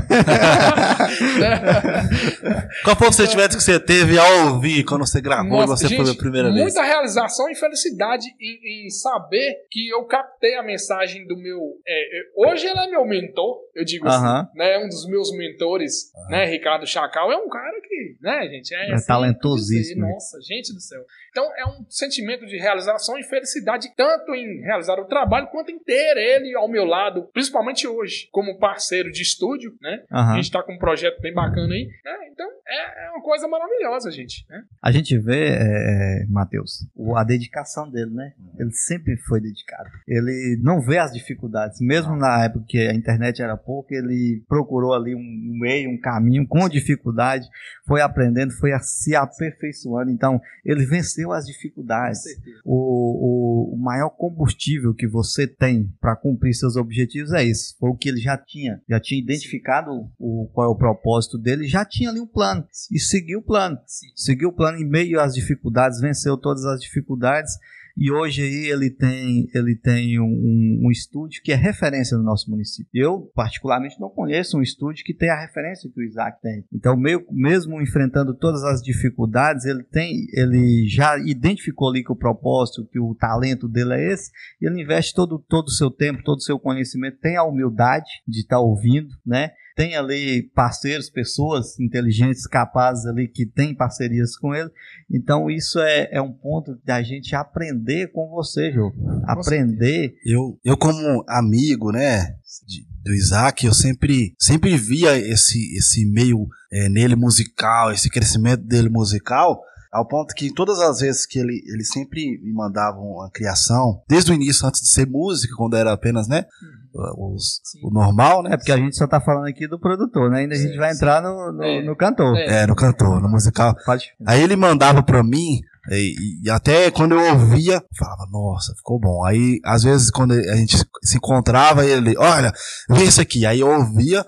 Qual 2.83 2.95
foi 2.95 3.07
o 3.09 3.13
sentimento 3.13 3.57
que 3.57 3.63
você 3.63 3.79
teve 3.79 4.17
ao 4.17 4.53
ouvir 4.53 4.83
quando 4.83 5.05
você 5.05 5.21
gravou 5.21 5.49
Nossa, 5.49 5.73
e 5.73 5.77
você 5.77 5.87
gente, 5.87 6.03
foi 6.03 6.11
a 6.11 6.15
primeira 6.15 6.49
vez? 6.49 6.61
Muita 6.61 6.83
realização 6.83 7.49
e 7.49 7.55
felicidade 7.55 8.25
em, 8.39 8.85
em, 8.85 8.89
saber 8.89 9.65
que 9.69 9.89
eu 9.89 10.03
captei 10.05 10.55
a 10.55 10.63
mensagem 10.63 11.27
do 11.27 11.37
meu. 11.37 11.59
É, 11.87 12.19
Hoje 12.41 12.67
ele 12.67 12.79
é 12.79 12.87
meu 12.87 13.05
mentor, 13.05 13.59
eu 13.75 13.83
digo 13.83 14.07
uh 14.07 14.09
-huh. 14.09 14.13
assim, 14.13 14.57
né? 14.57 14.77
Um 14.77 14.87
dos 14.87 15.05
meus 15.07 15.29
mentores, 15.35 16.09
uh 16.15 16.19
-huh. 16.19 16.31
né? 16.31 16.45
Ricardo 16.45 16.87
Chacal 16.87 17.29
é 17.33 17.35
um 17.35 17.49
cara 17.49 17.81
que, 17.81 18.15
né, 18.21 18.47
gente, 18.47 18.73
é, 18.73 18.91
é 18.91 18.93
assim, 18.93 19.07
talentosíssimo. 19.07 20.07
Nossa, 20.07 20.39
gente 20.41 20.73
do 20.73 20.79
céu. 20.79 21.01
Então 21.31 21.43
é 21.57 21.65
um 21.65 21.85
sentimento 21.89 22.45
de 22.45 22.57
realização 22.57 23.19
e 23.19 23.23
felicidade 23.23 23.89
tanto 23.93 24.33
em 24.33 24.61
realizar 24.61 24.97
o 25.01 25.05
trabalho 25.05 25.47
quanto 25.47 25.69
em 25.69 25.79
ter 25.79 26.15
ele 26.15 26.55
ao 26.55 26.69
meu 26.69 26.85
lado, 26.85 27.29
principalmente 27.33 27.85
hoje, 27.85 28.29
como 28.31 28.57
parceiro 28.57 29.11
de 29.11 29.21
estúdio, 29.21 29.75
né? 29.81 30.05
Uh 30.09 30.15
-huh. 30.15 30.31
A 30.31 30.35
gente 30.35 30.45
está 30.45 30.63
com 30.63 30.73
um 30.73 30.79
projeto 30.79 31.19
bem 31.19 31.33
bacana 31.33 31.73
aí, 31.73 31.89
né? 32.05 32.29
Então 32.31 32.49
é, 32.65 33.07
é, 33.07 33.09
uma 33.09 33.21
coisa 33.21 33.49
maravilhosa, 33.49 34.11
gente. 34.11 34.45
Né? 34.47 34.63
A 34.81 34.91
gente 34.91 35.17
vê, 35.17 35.49
é, 35.49 36.21
é 36.21 36.25
Matheus, 36.29 36.87
a 37.17 37.23
dedicação 37.23 37.89
dele, 37.89 38.11
né? 38.11 38.33
Ele 38.57 38.71
sempre 38.71 39.17
foi 39.17 39.41
dedicado. 39.41 39.89
Ele 40.07 40.57
não 40.63 40.79
vê 40.79 40.99
as 40.99 41.11
dificuldades, 41.11 41.81
mesmo 41.81 42.15
na 42.15 42.28
na 42.29 42.45
época 42.45 42.65
que 42.67 42.77
a 42.77 42.93
internet 42.93 43.41
era 43.41 43.57
pouco, 43.57 43.93
ele 43.93 44.43
procurou 44.47 44.93
ali 44.93 45.15
um 45.15 45.59
meio, 45.59 45.89
um 45.89 45.99
caminho 45.99 46.47
com 46.47 46.69
dificuldade, 46.69 47.47
foi 47.87 48.01
aprendendo, 48.01 48.51
foi 48.53 48.71
se 48.81 49.15
aperfeiçoando. 49.15 50.11
Então, 50.11 50.39
ele 50.63 50.85
venceu 50.85 51.31
as 51.31 51.45
dificuldades. 51.45 52.19
O, 52.63 53.71
o, 53.71 53.75
o 53.75 53.77
maior 53.77 54.09
combustível 54.09 54.93
que 54.93 55.07
você 55.07 55.47
tem 55.47 55.91
para 55.99 56.15
cumprir 56.15 56.53
seus 56.53 56.75
objetivos 56.75 57.33
é 57.33 57.43
isso. 57.43 57.75
Foi 57.79 57.89
o 57.89 57.95
que 57.95 58.09
ele 58.09 58.19
já 58.19 58.37
tinha. 58.37 58.81
Já 58.87 58.99
tinha 58.99 59.21
identificado 59.21 60.07
o, 60.19 60.49
qual 60.53 60.67
é 60.67 60.69
o 60.69 60.77
propósito 60.77 61.37
dele, 61.37 61.67
já 61.67 61.83
tinha 61.83 62.09
ali 62.09 62.19
um 62.19 62.27
plano. 62.27 62.65
E 62.91 62.99
seguiu 62.99 63.39
o 63.39 63.43
plano. 63.43 63.77
Seguiu 64.15 64.49
o 64.49 64.53
plano 64.53 64.77
em 64.77 64.87
meio 64.87 65.19
às 65.19 65.33
dificuldades, 65.33 65.99
venceu 65.99 66.37
todas 66.37 66.65
as 66.65 66.79
dificuldades 66.79 67.53
e 67.97 68.11
hoje 68.11 68.41
aí 68.41 68.71
ele 68.71 68.89
tem, 68.89 69.47
ele 69.53 69.75
tem 69.75 70.19
um, 70.19 70.81
um, 70.85 70.91
estúdio 70.91 71.41
que 71.43 71.51
é 71.51 71.55
referência 71.55 72.17
no 72.17 72.23
nosso 72.23 72.49
município. 72.49 72.89
Eu, 72.93 73.31
particularmente, 73.35 73.99
não 73.99 74.09
conheço 74.09 74.57
um 74.57 74.61
estúdio 74.61 75.03
que 75.03 75.13
tenha 75.13 75.33
a 75.33 75.41
referência 75.41 75.89
que 75.89 75.99
o 75.99 76.03
Isaac 76.03 76.41
tem. 76.41 76.63
Então, 76.73 76.95
meio, 76.95 77.25
mesmo 77.31 77.81
enfrentando 77.81 78.33
todas 78.33 78.63
as 78.63 78.81
dificuldades, 78.81 79.65
ele 79.65 79.83
tem, 79.83 80.25
ele 80.33 80.87
já 80.87 81.17
identificou 81.17 81.89
ali 81.89 82.03
que 82.03 82.11
o 82.11 82.15
propósito, 82.15 82.87
que 82.91 82.99
o 82.99 83.15
talento 83.15 83.67
dele 83.67 83.93
é 83.93 84.13
esse, 84.13 84.31
ele 84.61 84.81
investe 84.81 85.13
todo, 85.13 85.39
todo 85.39 85.67
o 85.67 85.71
seu 85.71 85.91
tempo, 85.91 86.23
todo 86.23 86.37
o 86.37 86.43
seu 86.43 86.59
conhecimento, 86.59 87.19
tem 87.19 87.37
a 87.37 87.43
humildade 87.43 88.09
de 88.27 88.41
estar 88.41 88.57
tá 88.57 88.61
ouvindo, 88.61 89.09
né? 89.25 89.51
Tem 89.79 89.95
ali 89.95 90.43
parceiros, 90.53 91.09
pessoas 91.09 91.79
inteligentes, 91.79 92.45
capazes 92.45 93.05
ali 93.05 93.29
que 93.29 93.45
têm 93.45 93.73
parcerias 93.73 94.35
com 94.35 94.53
ele. 94.53 94.69
Então 95.09 95.49
isso 95.49 95.79
é, 95.79 96.09
é 96.11 96.21
um 96.21 96.33
ponto 96.33 96.77
da 96.83 97.01
gente 97.01 97.33
aprender 97.33 98.11
com 98.11 98.27
você, 98.27 98.73
Jô. 98.73 98.91
Aprender. 99.23 100.15
Eu, 100.25 100.59
eu 100.65 100.75
como 100.75 101.23
amigo, 101.29 101.93
né, 101.93 102.35
de, 102.67 102.85
do 103.05 103.13
Isaac, 103.13 103.65
eu 103.65 103.73
sempre, 103.73 104.35
sempre 104.37 104.75
via 104.75 105.17
esse, 105.17 105.73
esse 105.77 106.05
meio 106.05 106.45
é, 106.69 106.89
nele 106.89 107.15
musical, 107.15 107.93
esse 107.93 108.09
crescimento 108.09 108.63
dele 108.63 108.89
musical. 108.89 109.61
Ao 109.93 110.05
ponto 110.05 110.35
que 110.35 110.53
todas 110.53 110.81
as 110.81 110.99
vezes 110.99 111.25
que 111.25 111.39
ele, 111.39 111.63
ele 111.65 111.85
sempre 111.85 112.37
me 112.43 112.51
mandava 112.51 112.99
uma 112.99 113.31
criação, 113.31 114.03
desde 114.09 114.29
o 114.29 114.35
início, 114.35 114.67
antes 114.67 114.81
de 114.81 114.89
ser 114.89 115.07
música, 115.07 115.55
quando 115.55 115.77
era 115.77 115.93
apenas, 115.93 116.27
né? 116.27 116.43
Uhum 116.61 116.78
os, 116.93 117.61
o 117.83 117.91
normal, 117.91 118.43
né? 118.43 118.57
Porque 118.57 118.71
a 118.71 118.77
gente 118.77 118.95
só 118.95 119.07
tá 119.07 119.21
falando 119.21 119.47
aqui 119.47 119.67
do 119.67 119.79
produtor, 119.79 120.29
né? 120.29 120.39
Ainda 120.39 120.55
a 120.55 120.57
gente 120.57 120.77
vai 120.77 120.91
entrar 120.91 121.21
no, 121.21 121.51
no, 121.51 121.63
é. 121.63 121.83
no 121.83 121.95
cantor. 121.95 122.35
É. 122.35 122.63
é. 122.63 122.67
no 122.67 122.75
cantor, 122.75 123.21
no 123.21 123.29
musical. 123.29 123.75
Pode. 123.85 124.11
Aí 124.25 124.41
ele 124.41 124.55
mandava 124.55 125.03
pra 125.03 125.23
mim, 125.23 125.61
e, 125.91 126.43
e, 126.43 126.49
até 126.49 126.91
quando 126.91 127.15
eu 127.15 127.33
ouvia, 127.33 127.83
falava, 127.97 128.27
nossa, 128.31 128.73
ficou 128.75 128.99
bom. 128.99 129.23
Aí, 129.25 129.59
às 129.63 129.83
vezes, 129.83 130.11
quando 130.11 130.33
a 130.33 130.55
gente 130.55 130.77
se 131.03 131.17
encontrava, 131.17 131.85
ele, 131.85 132.15
olha, 132.17 132.51
vê 132.89 133.03
isso 133.03 133.21
aqui. 133.21 133.45
Aí 133.45 133.61
eu 133.61 133.67
ouvia, 133.67 134.25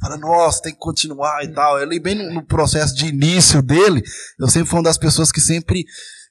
fala, 0.00 0.16
nossa, 0.16 0.62
tem 0.62 0.72
que 0.72 0.78
continuar 0.78 1.44
e 1.44 1.48
tal. 1.52 1.80
Ele, 1.80 2.00
bem 2.00 2.14
no, 2.14 2.34
no, 2.34 2.44
processo 2.44 2.94
de 2.94 3.06
início 3.06 3.62
dele, 3.62 4.02
eu 4.40 4.48
sempre 4.48 4.68
fui 4.68 4.78
uma 4.78 4.84
das 4.84 4.98
pessoas 4.98 5.30
que 5.30 5.40
sempre 5.40 5.84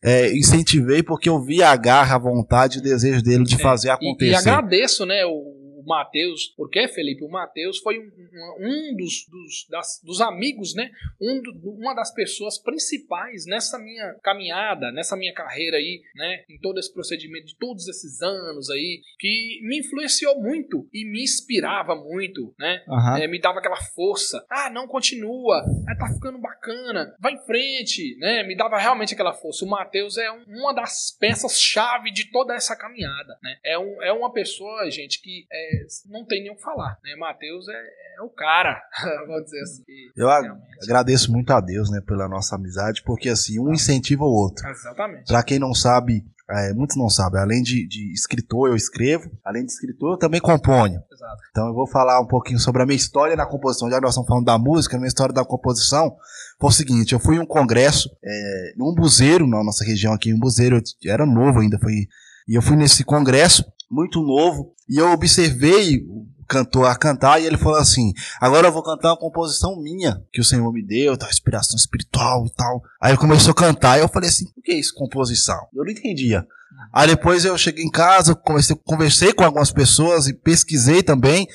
é, 0.04 0.36
incentivei, 0.36 1.02
porque 1.02 1.30
eu 1.30 1.42
via 1.42 1.70
a 1.70 1.76
garra, 1.78 2.16
a 2.16 2.20
vontade 2.20 2.78
e 2.78 2.80
o 2.82 2.84
desejo 2.84 3.22
dele 3.22 3.46
de 3.46 3.56
é, 3.56 3.60
fazer 3.60 3.90
acontecer. 3.90 4.32
E, 4.32 4.32
e 4.32 4.36
agradeço, 4.36 5.06
né, 5.06 5.24
o 5.26 5.63
o 5.84 5.88
Matheus, 5.88 6.48
porque 6.56 6.88
Felipe, 6.88 7.24
o 7.24 7.30
Matheus 7.30 7.80
foi 7.80 8.00
um, 8.00 8.12
um 8.60 8.96
dos, 8.96 9.26
dos, 9.30 9.68
das, 9.70 10.00
dos 10.04 10.22
amigos, 10.22 10.74
né? 10.76 10.90
Um 11.22 11.42
do, 11.42 11.52
uma 11.72 11.94
das 11.94 12.14
pessoas 12.14 12.58
principais 12.62 13.46
nessa 13.46 13.78
minha 13.80 14.14
caminhada, 14.24 14.92
nessa 14.92 15.16
minha 15.16 15.34
carreira 15.34 15.78
aí, 15.78 16.02
né? 16.16 16.44
Em 16.50 16.60
todo 16.60 16.80
esse 16.80 16.94
procedimento 16.94 17.46
de 17.48 17.58
todos 17.58 17.88
esses 17.88 18.22
anos 18.22 18.70
aí, 18.70 19.02
que 19.20 19.60
me 19.64 19.80
influenciou 19.80 20.42
muito 20.42 20.88
e 20.94 21.06
me 21.06 21.24
inspirava 21.24 21.96
muito, 21.96 22.54
né? 22.60 22.84
Aham. 22.88 23.20
É, 23.20 23.28
me 23.28 23.40
dava 23.40 23.60
aquela 23.60 23.76
força. 23.78 24.46
Ah, 24.50 24.70
não 24.70 24.88
continua. 24.88 25.64
Ah, 25.88 25.96
tá 25.98 26.14
ficando 26.14 26.40
bacana. 26.40 27.16
Vai 27.20 27.34
em 27.34 27.46
frente, 27.46 28.16
né? 28.20 28.44
Me 28.44 28.56
dava 28.56 28.78
realmente 28.78 29.14
aquela 29.14 29.34
força. 29.34 29.66
O 29.66 29.70
Matheus 29.70 30.18
é 30.18 30.32
um- 30.32 30.44
uma 30.48 30.74
das 30.74 31.16
peças-chave 31.20 32.12
de 32.12 32.32
toda 32.32 32.54
essa 32.54 32.76
caminhada, 32.76 33.38
né? 33.42 33.58
É, 33.66 33.78
um, 33.78 34.02
é 34.04 34.12
uma 34.14 34.32
pessoa, 34.32 34.90
gente, 34.90 35.22
que 35.22 35.46
é, 35.52 35.73
não 36.10 36.26
tem 36.26 36.44
nem 36.44 36.52
o 36.52 36.56
que 36.56 36.62
falar, 36.62 36.98
né? 37.04 37.16
Matheus 37.16 37.68
é, 37.68 37.74
é 37.74 38.22
o 38.22 38.30
cara, 38.30 38.82
vamos 39.28 39.46
dizer 39.46 39.62
assim. 39.62 39.84
Eu 40.16 40.28
Realmente. 40.28 40.62
agradeço 40.84 41.32
muito 41.32 41.52
a 41.52 41.62
Deus, 41.62 41.90
né, 41.90 42.02
pela 42.06 42.28
nossa 42.28 42.56
amizade, 42.56 43.04
porque 43.04 43.30
assim, 43.30 43.60
um 43.60 43.74
incentiva 43.74 44.24
o 44.24 44.34
outro. 44.34 44.68
Exatamente. 44.68 45.28
Pra 45.28 45.44
quem 45.44 45.60
não 45.60 45.74
sabe, 45.74 46.24
é, 46.50 46.74
muitos 46.74 46.98
não 46.98 47.10
sabem, 47.10 47.40
além 47.42 47.62
de, 47.62 47.88
de 47.88 48.12
escritor, 48.14 48.70
eu 48.70 48.76
escrevo, 48.76 49.32
além 49.44 49.66
de 49.66 49.72
escritor, 49.72 50.14
eu 50.14 50.18
também 50.18 50.42
componho. 50.42 51.02
Exato. 51.12 51.42
Então 51.52 51.68
eu 51.68 51.74
vou 51.74 51.88
falar 51.88 52.20
um 52.20 52.28
pouquinho 52.28 52.60
sobre 52.60 52.82
a 52.82 52.86
minha 52.86 52.98
história 52.98 53.36
na 53.36 53.46
composição. 53.46 53.90
Já 53.90 53.96
que 53.96 54.02
nós 54.02 54.12
estamos 54.12 54.28
falando 54.28 54.46
da 54.46 54.58
música, 54.58 54.96
a 54.96 55.00
minha 55.00 55.08
história 55.08 55.34
da 55.34 55.46
composição 55.46 56.16
foi 56.60 56.70
o 56.70 56.74
seguinte: 56.74 57.14
eu 57.14 57.20
fui 57.20 57.38
em 57.38 57.40
um 57.40 57.46
congresso, 57.46 58.10
é, 58.24 58.74
num 58.78 58.94
buzeiro, 58.94 59.48
na 59.48 59.64
nossa 59.64 59.86
região 59.86 60.14
aqui, 60.14 60.34
um 60.34 60.40
buzeiro, 60.40 60.82
eu 61.02 61.14
era 61.14 61.26
novo 61.26 61.60
ainda, 61.60 61.80
foi, 61.80 62.08
e 62.48 62.56
eu 62.56 62.62
fui 62.62 62.76
nesse 62.76 63.04
congresso, 63.04 63.64
muito 63.94 64.22
novo, 64.22 64.74
e 64.90 64.98
eu 64.98 65.12
observei 65.12 65.98
o 66.00 66.26
cantor 66.48 66.88
a 66.88 66.96
cantar, 66.96 67.40
e 67.40 67.46
ele 67.46 67.58
falou 67.58 67.78
assim: 67.78 68.12
agora 68.42 68.68
eu 68.68 68.72
vou 68.72 68.84
cantar 68.84 69.10
uma 69.10 69.20
composição 69.20 69.80
minha, 69.80 70.22
que 70.32 70.42
o 70.42 70.44
Senhor 70.44 70.72
me 70.74 70.86
deu, 70.86 71.16
tal, 71.16 71.30
inspiração 71.30 71.76
espiritual 71.76 72.46
e 72.46 72.54
tal. 72.54 72.82
Aí 73.00 73.12
ele 73.12 73.20
começou 73.20 73.52
a 73.52 73.56
cantar, 73.56 73.98
e 73.98 74.02
eu 74.02 74.10
falei 74.10 74.30
assim: 74.30 74.46
o 74.58 74.62
que 74.62 74.72
é 74.72 74.80
isso, 74.80 74.94
composição? 74.96 75.68
Eu 75.74 75.84
não 75.84 75.92
entendia. 75.92 76.46
Aí 76.92 77.08
depois 77.08 77.46
eu 77.46 77.58
cheguei 77.58 77.84
em 77.84 77.90
casa, 77.90 78.36
comecei, 78.36 78.76
conversei 78.84 79.32
com 79.32 79.44
algumas 79.44 79.72
pessoas 79.72 80.28
e 80.28 80.34
pesquisei 80.34 81.04
também. 81.04 81.48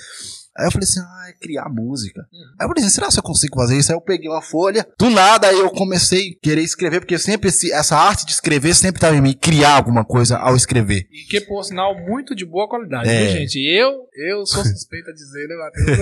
Aí 0.58 0.66
eu 0.66 0.72
falei 0.72 0.84
assim, 0.84 1.00
ah, 1.00 1.26
é 1.28 1.32
criar 1.34 1.68
música. 1.68 2.26
Aí 2.32 2.64
eu 2.64 2.68
falei 2.68 2.82
assim, 2.84 2.92
será 2.92 3.08
que 3.08 3.18
eu 3.18 3.22
consigo 3.22 3.54
fazer 3.54 3.78
isso? 3.78 3.92
Aí 3.92 3.96
eu 3.96 4.00
peguei 4.00 4.28
uma 4.28 4.42
folha, 4.42 4.84
do 4.98 5.08
nada 5.08 5.46
aí 5.46 5.58
eu 5.58 5.70
comecei 5.70 6.30
a 6.30 6.42
querer 6.42 6.62
escrever, 6.62 7.00
porque 7.00 7.16
sempre 7.18 7.48
esse- 7.48 7.70
essa 7.72 7.96
arte 7.96 8.26
de 8.26 8.32
escrever 8.32 8.74
sempre 8.74 8.96
estava 8.98 9.14
em 9.14 9.20
mim, 9.20 9.34
criar 9.40 9.76
alguma 9.76 10.04
coisa 10.04 10.36
ao 10.36 10.56
escrever. 10.56 11.06
E 11.12 11.28
que, 11.30 11.40
por 11.42 11.62
sinal, 11.62 11.94
muito 12.06 12.34
de 12.34 12.44
boa 12.44 12.68
qualidade, 12.68 13.08
É. 13.08 13.22
viu, 13.26 13.36
gente? 13.38 13.58
Eu, 13.64 13.92
eu 14.14 14.44
sou 14.46 14.64
suspeito 14.64 15.10
a 15.10 15.12
dizer, 15.14 15.46
né, 15.46 15.54
Matheus? 15.56 15.98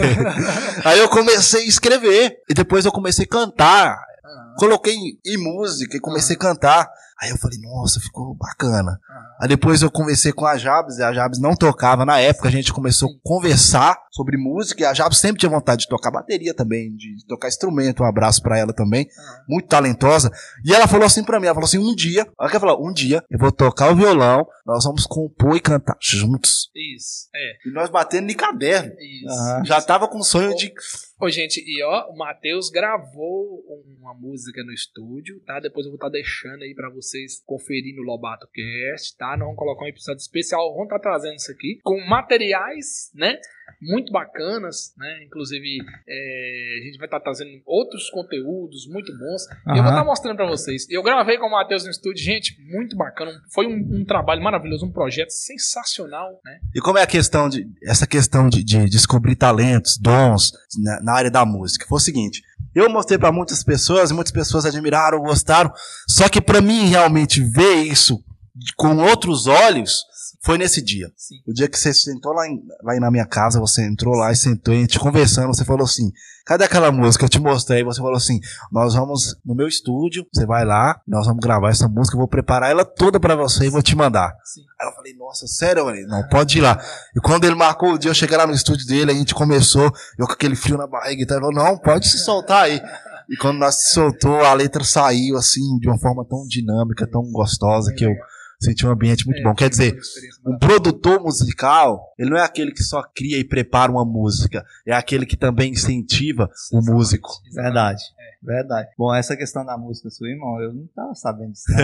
Aí 0.86 0.98
eu 1.00 1.08
comecei 1.08 1.62
a 1.62 1.66
escrever, 1.66 2.36
e 2.48 2.54
depois 2.54 2.84
eu 2.84 2.92
comecei 2.92 3.24
a 3.24 3.28
cantar. 3.28 3.94
Ah, 4.24 4.54
Coloquei 4.58 4.94
em, 4.94 5.18
em 5.26 5.36
música 5.36 5.96
e 5.96 6.00
comecei 6.00 6.34
a 6.34 6.38
cantar. 6.38 6.88
Aí 7.20 7.30
eu 7.30 7.38
falei, 7.38 7.58
nossa, 7.60 7.98
ficou 8.00 8.34
bacana. 8.34 9.00
ah. 9.08 9.22
Aí 9.40 9.48
depois 9.48 9.82
eu 9.82 9.90
conversei 9.90 10.32
com 10.32 10.46
a 10.46 10.56
Jabs, 10.56 10.98
e 10.98 11.02
a 11.02 11.12
Jabs 11.12 11.38
não 11.38 11.54
tocava 11.56 12.04
na 12.04 12.18
época, 12.20 12.48
a 12.48 12.50
gente 12.50 12.72
começou 12.72 13.08
a 13.10 13.12
conversar 13.22 13.96
sobre 14.12 14.36
música, 14.38 14.82
e 14.82 14.84
a 14.86 14.94
Jabs 14.94 15.18
sempre 15.18 15.38
tinha 15.40 15.50
vontade 15.50 15.82
de 15.82 15.88
tocar 15.88 16.10
bateria 16.10 16.54
também, 16.54 16.94
de 16.96 17.24
tocar 17.26 17.48
instrumento, 17.48 18.02
um 18.02 18.06
abraço 18.06 18.42
pra 18.42 18.58
ela 18.58 18.72
também, 18.72 19.06
Ah. 19.18 19.40
muito 19.48 19.68
talentosa. 19.68 20.30
E 20.64 20.74
ela 20.74 20.86
falou 20.86 21.06
assim 21.06 21.22
pra 21.24 21.38
mim, 21.40 21.46
ela 21.46 21.54
falou 21.54 21.66
assim, 21.66 21.78
um 21.78 21.94
dia, 21.94 22.26
olha 22.38 22.50
que 22.50 22.56
ela 22.56 22.66
falou, 22.66 22.86
um 22.88 22.92
dia 22.92 23.22
eu 23.30 23.38
vou 23.38 23.52
tocar 23.52 23.90
o 23.92 23.96
violão, 23.96 24.46
nós 24.66 24.84
vamos 24.84 25.06
compor 25.06 25.56
e 25.56 25.60
cantar 25.60 25.96
juntos. 26.00 26.70
Isso, 26.74 27.28
é, 27.34 27.68
E 27.68 27.72
nós 27.72 27.88
batendo 27.90 28.30
em 28.30 28.34
caderno. 28.36 28.92
isso. 28.98 29.64
Já 29.64 29.80
tava 29.80 30.08
com 30.08 30.22
sonho 30.22 30.54
de... 30.54 30.72
Ô, 31.18 31.30
gente, 31.30 31.64
e 31.66 31.82
ó, 31.82 32.10
o 32.10 32.16
Matheus 32.16 32.68
gravou 32.68 33.64
uma 33.98 34.12
música 34.12 34.62
no 34.62 34.70
estúdio, 34.70 35.40
tá? 35.46 35.58
Depois 35.58 35.86
eu 35.86 35.90
vou 35.90 35.96
estar 35.96 36.10
deixando 36.10 36.62
aí 36.62 36.74
pra 36.74 36.90
vocês 36.90 37.42
conferir 37.46 37.96
no 37.96 38.02
Lobato 38.02 38.46
Cast, 38.52 39.16
tá? 39.16 39.30
Nós 39.30 39.46
vamos 39.46 39.56
colocar 39.56 39.86
um 39.86 39.88
episódio 39.88 40.20
especial, 40.20 40.70
vamos 40.72 40.84
estar 40.84 40.98
trazendo 40.98 41.36
isso 41.36 41.50
aqui, 41.50 41.80
com 41.82 41.98
materiais, 42.06 43.10
né? 43.14 43.40
Muito 43.80 44.12
bacanas, 44.12 44.94
né? 44.96 45.24
Inclusive, 45.24 45.78
é, 46.08 46.78
a 46.80 46.84
gente 46.84 46.98
vai 46.98 47.06
estar 47.06 47.20
trazendo 47.20 47.50
outros 47.64 48.08
conteúdos 48.10 48.86
muito 48.88 49.12
bons. 49.16 49.42
E 49.74 49.78
eu 49.78 49.82
vou 49.82 49.92
estar 49.92 50.04
mostrando 50.04 50.36
pra 50.36 50.46
vocês. 50.46 50.86
Eu 50.88 51.02
gravei 51.02 51.38
com 51.38 51.46
o 51.46 51.50
Matheus 51.50 51.84
no 51.84 51.90
estúdio, 51.90 52.24
gente, 52.24 52.56
muito 52.70 52.96
bacana. 52.96 53.32
Foi 53.52 53.66
um, 53.66 54.00
um 54.00 54.04
trabalho 54.04 54.42
maravilhoso, 54.42 54.86
um 54.86 54.92
projeto 54.92 55.30
sensacional, 55.30 56.40
né? 56.44 56.58
E 56.74 56.80
como 56.80 56.98
é 56.98 57.02
a 57.02 57.06
questão 57.06 57.48
de 57.48 57.66
essa 57.82 58.06
questão 58.06 58.48
de, 58.48 58.64
de 58.64 58.88
descobrir 58.88 59.36
talentos, 59.36 59.98
dons 59.98 60.52
na, 60.82 61.02
na 61.02 61.12
área 61.12 61.30
da 61.30 61.44
música? 61.44 61.86
Foi 61.88 61.96
o 61.96 62.00
seguinte, 62.00 62.42
eu 62.74 62.90
mostrei 62.90 63.18
pra 63.18 63.32
muitas 63.32 63.62
pessoas, 63.64 64.12
muitas 64.12 64.32
pessoas 64.32 64.66
admiraram, 64.66 65.20
gostaram, 65.20 65.72
só 66.08 66.28
que 66.28 66.40
pra 66.40 66.60
mim 66.60 66.88
realmente 66.88 67.42
ver 67.42 67.76
isso 67.82 68.22
com 68.76 68.96
outros 68.96 69.46
olhos 69.46 70.04
foi 70.46 70.56
nesse 70.56 70.80
dia. 70.80 71.10
Sim. 71.16 71.34
O 71.46 71.52
dia 71.52 71.68
que 71.68 71.76
você 71.78 71.92
sentou 71.92 72.32
lá, 72.32 72.48
em- 72.48 72.62
lá 72.84 72.94
na 73.00 73.10
minha 73.10 73.26
casa, 73.26 73.58
você 73.58 73.84
entrou 73.84 74.14
lá 74.14 74.30
e 74.30 74.36
sentou 74.36 74.72
e 74.72 74.76
a 74.78 74.80
gente 74.80 74.98
conversando, 75.00 75.48
você 75.48 75.64
falou 75.64 75.84
assim: 75.84 76.12
cadê 76.46 76.62
aquela 76.64 76.92
música? 76.92 77.24
Eu 77.24 77.28
te 77.28 77.40
mostrei. 77.40 77.82
Você 77.82 77.98
falou 78.00 78.16
assim: 78.16 78.38
nós 78.70 78.94
vamos 78.94 79.36
no 79.44 79.54
meu 79.56 79.66
estúdio, 79.66 80.24
você 80.32 80.46
vai 80.46 80.64
lá, 80.64 81.00
nós 81.06 81.26
vamos 81.26 81.40
gravar 81.40 81.70
essa 81.70 81.88
música, 81.88 82.14
eu 82.14 82.20
vou 82.20 82.28
preparar 82.28 82.70
ela 82.70 82.84
toda 82.84 83.18
pra 83.18 83.34
você 83.34 83.66
e 83.66 83.70
vou 83.70 83.82
te 83.82 83.96
mandar. 83.96 84.32
Sim. 84.44 84.60
Aí 84.80 84.88
eu 84.88 84.92
falei: 84.92 85.14
nossa, 85.16 85.46
sério, 85.48 85.84
falei, 85.84 86.06
não, 86.06 86.26
pode 86.28 86.58
ir 86.58 86.60
lá. 86.60 86.80
E 87.16 87.20
quando 87.20 87.44
ele 87.44 87.56
marcou 87.56 87.94
o 87.94 87.98
dia, 87.98 88.10
eu 88.10 88.14
cheguei 88.14 88.36
lá 88.36 88.46
no 88.46 88.54
estúdio 88.54 88.86
dele, 88.86 89.10
a 89.10 89.14
gente 89.14 89.34
começou, 89.34 89.92
eu 90.16 90.26
com 90.26 90.32
aquele 90.32 90.54
frio 90.54 90.78
na 90.78 90.86
barriga 90.86 91.22
e 91.22 91.26
tal, 91.26 91.38
ele 91.38 91.46
falou: 91.46 91.64
não, 91.64 91.76
pode 91.76 92.08
se 92.08 92.18
soltar 92.18 92.64
aí. 92.66 92.80
E 93.28 93.36
quando 93.36 93.58
nós 93.58 93.74
se 93.82 93.90
soltou, 93.94 94.44
a 94.44 94.54
letra 94.54 94.84
saiu 94.84 95.36
assim, 95.36 95.76
de 95.80 95.88
uma 95.88 95.98
forma 95.98 96.24
tão 96.24 96.46
dinâmica, 96.46 97.04
tão 97.10 97.22
gostosa, 97.32 97.92
que 97.92 98.04
eu 98.04 98.14
senti 98.60 98.86
um 98.86 98.90
ambiente 98.90 99.26
muito 99.26 99.40
É, 99.40 99.42
bom. 99.42 99.54
Quer 99.54 99.68
dizer, 99.68 99.92
uma 99.92 100.00
experiência 100.00 100.40
um 100.46 100.58
produtor 100.58 101.20
musical, 101.20 102.12
ele 102.18 102.30
não 102.30 102.36
é 102.36 102.42
aquele 102.42 102.72
que 102.72 102.82
só 102.82 103.02
cria 103.14 103.38
e 103.38 103.44
prepara 103.44 103.90
uma 103.90 104.04
música, 104.04 104.64
é 104.86 104.92
aquele 104.92 105.26
que 105.26 105.36
também 105.36 105.72
incentiva 105.72 106.50
o 106.72 106.80
músico. 106.80 107.30
Verdade. 107.52 108.02
Verdade. 108.42 108.88
Bom, 108.96 109.14
essa 109.14 109.36
questão 109.36 109.64
da 109.64 109.76
música 109.76 110.10
sua, 110.10 110.28
irmão, 110.28 110.60
eu 110.60 110.72
não 110.72 110.86
tava 110.94 111.14
sabendo 111.14 111.52
disso. 111.52 111.66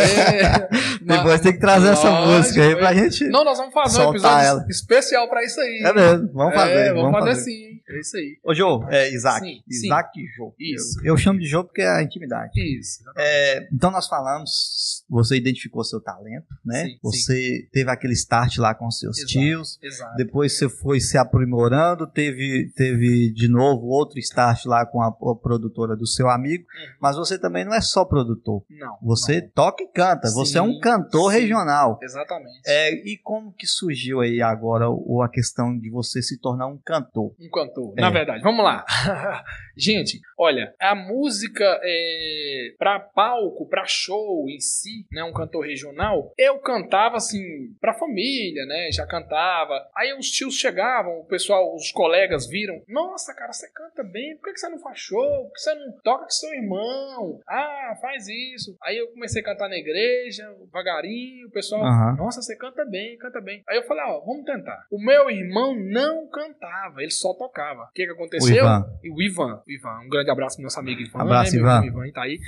É, 0.00 0.68
Depois 1.02 1.40
tem 1.40 1.52
que 1.52 1.58
trazer 1.58 1.88
essa 1.88 2.08
Lógico, 2.08 2.36
música 2.36 2.62
aí 2.62 2.76
pra 2.76 2.94
gente. 2.94 3.28
Não, 3.28 3.44
nós 3.44 3.58
vamos 3.58 3.72
fazer 3.72 4.00
um 4.00 4.10
episódio 4.10 4.46
ela. 4.46 4.66
especial 4.68 5.28
pra 5.28 5.44
isso 5.44 5.60
aí. 5.60 5.82
É 5.84 5.92
mesmo, 5.92 6.32
vamos 6.32 6.54
fazer. 6.54 6.72
É, 6.72 6.92
vamos, 6.92 7.18
fazer, 7.18 7.34
sim, 7.36 7.50
hein? 7.50 7.82
É 7.88 8.00
isso 8.00 8.16
aí. 8.16 8.38
Ô, 8.44 8.54
Jô, 8.54 8.84
é 8.88 9.12
Isaac. 9.12 9.44
Sim, 9.44 9.62
sim. 9.68 9.86
Isaac 9.86 10.20
e 10.20 10.26
Jô. 10.36 10.54
Isso. 10.58 11.00
Eu, 11.00 11.06
eu 11.06 11.16
chamo 11.16 11.40
de 11.40 11.46
Jô 11.46 11.64
porque 11.64 11.82
é 11.82 11.88
a 11.88 12.02
intimidade. 12.02 12.52
Isso. 12.56 13.02
É, 13.16 13.68
então 13.72 13.90
nós 13.90 14.06
falamos, 14.06 15.04
você 15.08 15.36
identificou 15.36 15.82
seu 15.82 16.00
talento, 16.00 16.46
né? 16.64 16.84
Sim, 16.84 16.98
você 17.02 17.68
teve 17.72 17.90
aquele 17.90 18.12
start 18.14 18.58
lá 18.58 18.74
com 18.74 18.90
seus 18.90 19.18
Exato. 19.18 19.32
tios. 19.32 19.78
Exato. 19.82 20.16
Depois 20.16 20.56
você 20.56 20.68
foi 20.68 21.00
se 21.00 21.18
aprimorando, 21.18 22.06
teve, 22.06 22.70
teve 22.76 23.32
de 23.32 23.48
novo 23.48 23.86
outro 23.86 24.18
start 24.20 24.66
lá 24.66 24.86
com 24.86 25.02
a, 25.02 25.08
a 25.08 25.36
produtora 25.60 25.94
do 25.96 26.06
seu 26.06 26.28
amigo. 26.28 26.64
Uhum. 26.64 26.94
Mas 27.00 27.16
você 27.16 27.38
também 27.38 27.64
não 27.64 27.74
é 27.74 27.80
só 27.80 28.04
produtor. 28.04 28.64
Não. 28.70 28.96
Você 29.02 29.40
não. 29.42 29.50
toca 29.50 29.82
e 29.82 29.88
canta. 29.88 30.30
você 30.30 30.58
é 30.58 30.62
um 30.62 30.72
Sim, 30.72 30.80
cantor 30.80 31.32
sim. 31.32 31.40
regional. 31.40 31.98
Exatamente. 32.02 32.60
É, 32.66 32.92
e 32.92 33.18
como 33.22 33.52
que 33.52 33.66
surgiu 33.66 34.20
aí 34.20 34.40
agora 34.40 34.88
o, 34.90 35.22
a 35.22 35.28
questão 35.30 35.76
de 35.78 35.90
você 35.90 36.22
se 36.22 36.40
tornar 36.40 36.66
um 36.66 36.78
cantor? 36.78 37.34
Um 37.38 37.50
cantor, 37.50 37.94
É. 37.96 38.00
na 38.00 38.10
verdade. 38.10 38.42
Vamos 38.42 38.64
lá. 38.64 38.84
Gente, 39.76 40.20
olha, 40.38 40.74
a 40.80 40.94
música 40.94 41.64
é, 41.82 42.74
pra 42.78 42.98
palco, 43.00 43.66
pra 43.68 43.84
show 43.86 44.48
em 44.48 44.58
si, 44.60 45.06
né, 45.10 45.22
um 45.24 45.32
cantor 45.32 45.64
regional, 45.66 46.32
eu 46.36 46.58
cantava 46.60 47.16
assim 47.16 47.40
pra 47.80 47.94
família, 47.94 48.64
né, 48.66 48.90
já 48.92 49.06
cantava. 49.06 49.74
Aí 49.96 50.12
os 50.18 50.28
tios 50.30 50.54
chegavam, 50.54 51.20
o 51.20 51.24
pessoal, 51.26 51.74
os 51.74 51.90
colegas 51.92 52.46
viram, 52.48 52.80
nossa, 52.88 53.34
cara, 53.34 53.52
você 53.52 53.68
canta 53.72 54.02
bem, 54.02 54.36
por 54.36 54.44
que 54.44 54.52
que 54.54 54.60
você 54.60 54.68
não 54.68 54.78
faz 54.80 54.98
show? 54.98 55.39
Por 55.44 55.52
que 55.52 55.60
você 55.60 55.74
não 55.74 55.92
toca 56.02 56.24
com 56.24 56.30
seu 56.30 56.52
irmão? 56.52 57.40
Ah, 57.48 57.94
faz 58.00 58.28
isso. 58.28 58.76
Aí 58.82 58.96
eu 58.96 59.08
comecei 59.08 59.42
a 59.42 59.44
cantar 59.44 59.68
na 59.68 59.76
igreja, 59.76 60.48
devagarinho, 60.64 61.48
o 61.48 61.50
pessoal, 61.50 61.82
Aham. 61.82 62.16
nossa, 62.16 62.42
você 62.42 62.56
canta 62.56 62.84
bem, 62.84 63.16
canta 63.18 63.40
bem. 63.40 63.62
Aí 63.68 63.76
eu 63.76 63.82
falei, 63.84 64.04
ó, 64.04 64.20
vamos 64.20 64.44
tentar. 64.44 64.86
O 64.90 65.02
meu 65.02 65.30
irmão 65.30 65.74
não 65.74 66.28
cantava, 66.28 67.02
ele 67.02 67.10
só 67.10 67.34
tocava. 67.34 67.82
O 67.84 67.92
que 67.92 68.04
que 68.04 68.12
aconteceu? 68.12 68.64
O 68.64 68.66
Ivan. 68.66 68.98
E 69.02 69.10
o 69.10 69.22
Ivan, 69.22 69.62
o 69.66 69.70
Ivan, 69.70 70.00
um 70.04 70.08
grande 70.08 70.30
abraço 70.30 70.56
pro 70.56 70.64
nosso 70.64 70.78
amigo 70.78 71.00
Ivan. 71.00 71.20
Abraço, 71.20 71.54
né, 71.54 71.58
Ivan. 71.58 71.86
Ivan 71.86 72.12
tá 72.12 72.22
aí. 72.22 72.38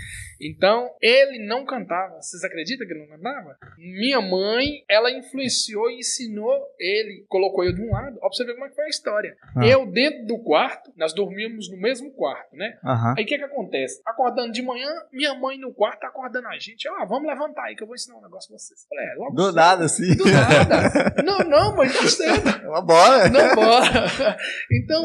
Então, 0.40 0.90
ele 1.01 1.38
não 1.47 1.64
cantava. 1.64 2.20
Vocês 2.20 2.43
acreditam 2.45 2.86
que 2.86 2.93
ele 2.93 3.07
não 3.07 3.16
cantava? 3.16 3.57
Minha 3.78 4.20
mãe, 4.20 4.84
ela 4.88 5.11
influenciou 5.11 5.90
e 5.90 5.99
ensinou 5.99 6.53
ele, 6.78 7.24
colocou 7.28 7.64
eu 7.64 7.72
de 7.72 7.80
um 7.80 7.90
lado. 7.90 8.16
Ó, 8.16 8.28
pra 8.28 8.30
você 8.32 8.45
ver 8.45 8.55
como 8.55 8.66
é 8.66 8.68
que 8.68 8.74
foi 8.74 8.84
a 8.84 8.88
história. 8.88 9.36
Ah. 9.57 9.66
Eu 9.66 9.86
dentro 9.86 10.26
do 10.26 10.38
quarto, 10.38 10.93
nós 10.97 11.12
dormíamos 11.14 11.70
no 11.70 11.76
mesmo 11.76 12.12
quarto, 12.12 12.55
né? 12.57 12.78
Aham. 12.85 13.14
Aí 13.16 13.24
o 13.24 13.26
que 13.26 13.39
que 13.39 13.45
acontece? 13.45 14.01
Acordando 14.07 14.53
de 14.53 14.62
manhã, 14.62 14.89
minha 15.12 15.35
mãe 15.35 15.59
no 15.59 15.72
quarto 15.72 16.01
tá 16.01 16.09
acordando 16.09 16.49
a 16.49 16.59
gente. 16.59 16.89
Ah, 16.89 17.05
vamos 17.05 17.28
levantar 17.28 17.64
aí 17.64 17.76
que 17.76 17.83
eu 17.83 17.87
vou 17.87 17.95
ensinar 17.95 18.16
um 18.18 18.22
negócio 18.22 18.49
pra 18.49 18.59
vocês. 18.59 18.87
Falei, 18.89 19.07
é, 19.07 19.14
logo 19.16 19.35
Do 19.35 19.45
cedo. 19.47 19.55
nada, 19.55 19.85
assim. 19.85 20.16
Do 20.16 20.24
nada. 20.24 21.22
não, 21.24 21.39
não, 21.41 21.76
mãe, 21.76 21.89
tá 21.89 22.07
cedo. 22.07 22.43
Bora. 22.83 23.28
Não, 23.28 23.55
bora. 23.55 24.37
Então, 24.72 25.05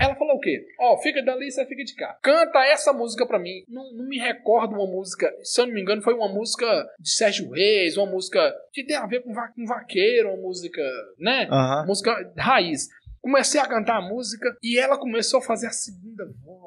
ela 0.00 0.14
falou 0.16 0.36
o 0.36 0.40
quê? 0.40 0.64
Ó, 0.80 0.98
fica 0.98 1.22
dali, 1.22 1.50
você 1.50 1.64
fica 1.66 1.84
de 1.84 1.94
cá. 1.94 2.18
Canta 2.22 2.58
essa 2.66 2.92
música 2.92 3.26
pra 3.26 3.38
mim. 3.38 3.64
Não, 3.68 3.92
não 3.94 4.06
me 4.06 4.18
recordo 4.18 4.74
uma 4.74 4.86
música, 4.86 5.30
se 5.42 5.60
eu 5.60 5.66
não 5.66 5.74
me 5.74 5.80
engano, 5.82 6.02
foi 6.02 6.14
uma 6.14 6.28
música 6.28 6.66
de 6.98 7.10
Sérgio 7.10 7.50
Reis, 7.50 7.96
uma 7.96 8.06
música 8.10 8.52
que 8.72 8.84
tem 8.84 8.96
a 8.96 9.06
ver 9.06 9.22
com, 9.22 9.32
va 9.32 9.48
com 9.48 9.64
vaqueiro, 9.66 10.28
uma 10.30 10.42
música, 10.42 10.82
né? 11.18 11.46
Aham. 11.50 11.86
Música 11.86 12.32
raiz. 12.36 12.88
Comecei 13.20 13.60
a 13.60 13.68
cantar 13.68 13.98
a 13.98 14.08
música 14.08 14.56
e 14.62 14.78
ela 14.78 14.98
começou 14.98 15.38
a 15.38 15.42
fazer 15.42 15.68
a 15.68 15.70
segunda 15.70 16.24
voz. 16.44 16.61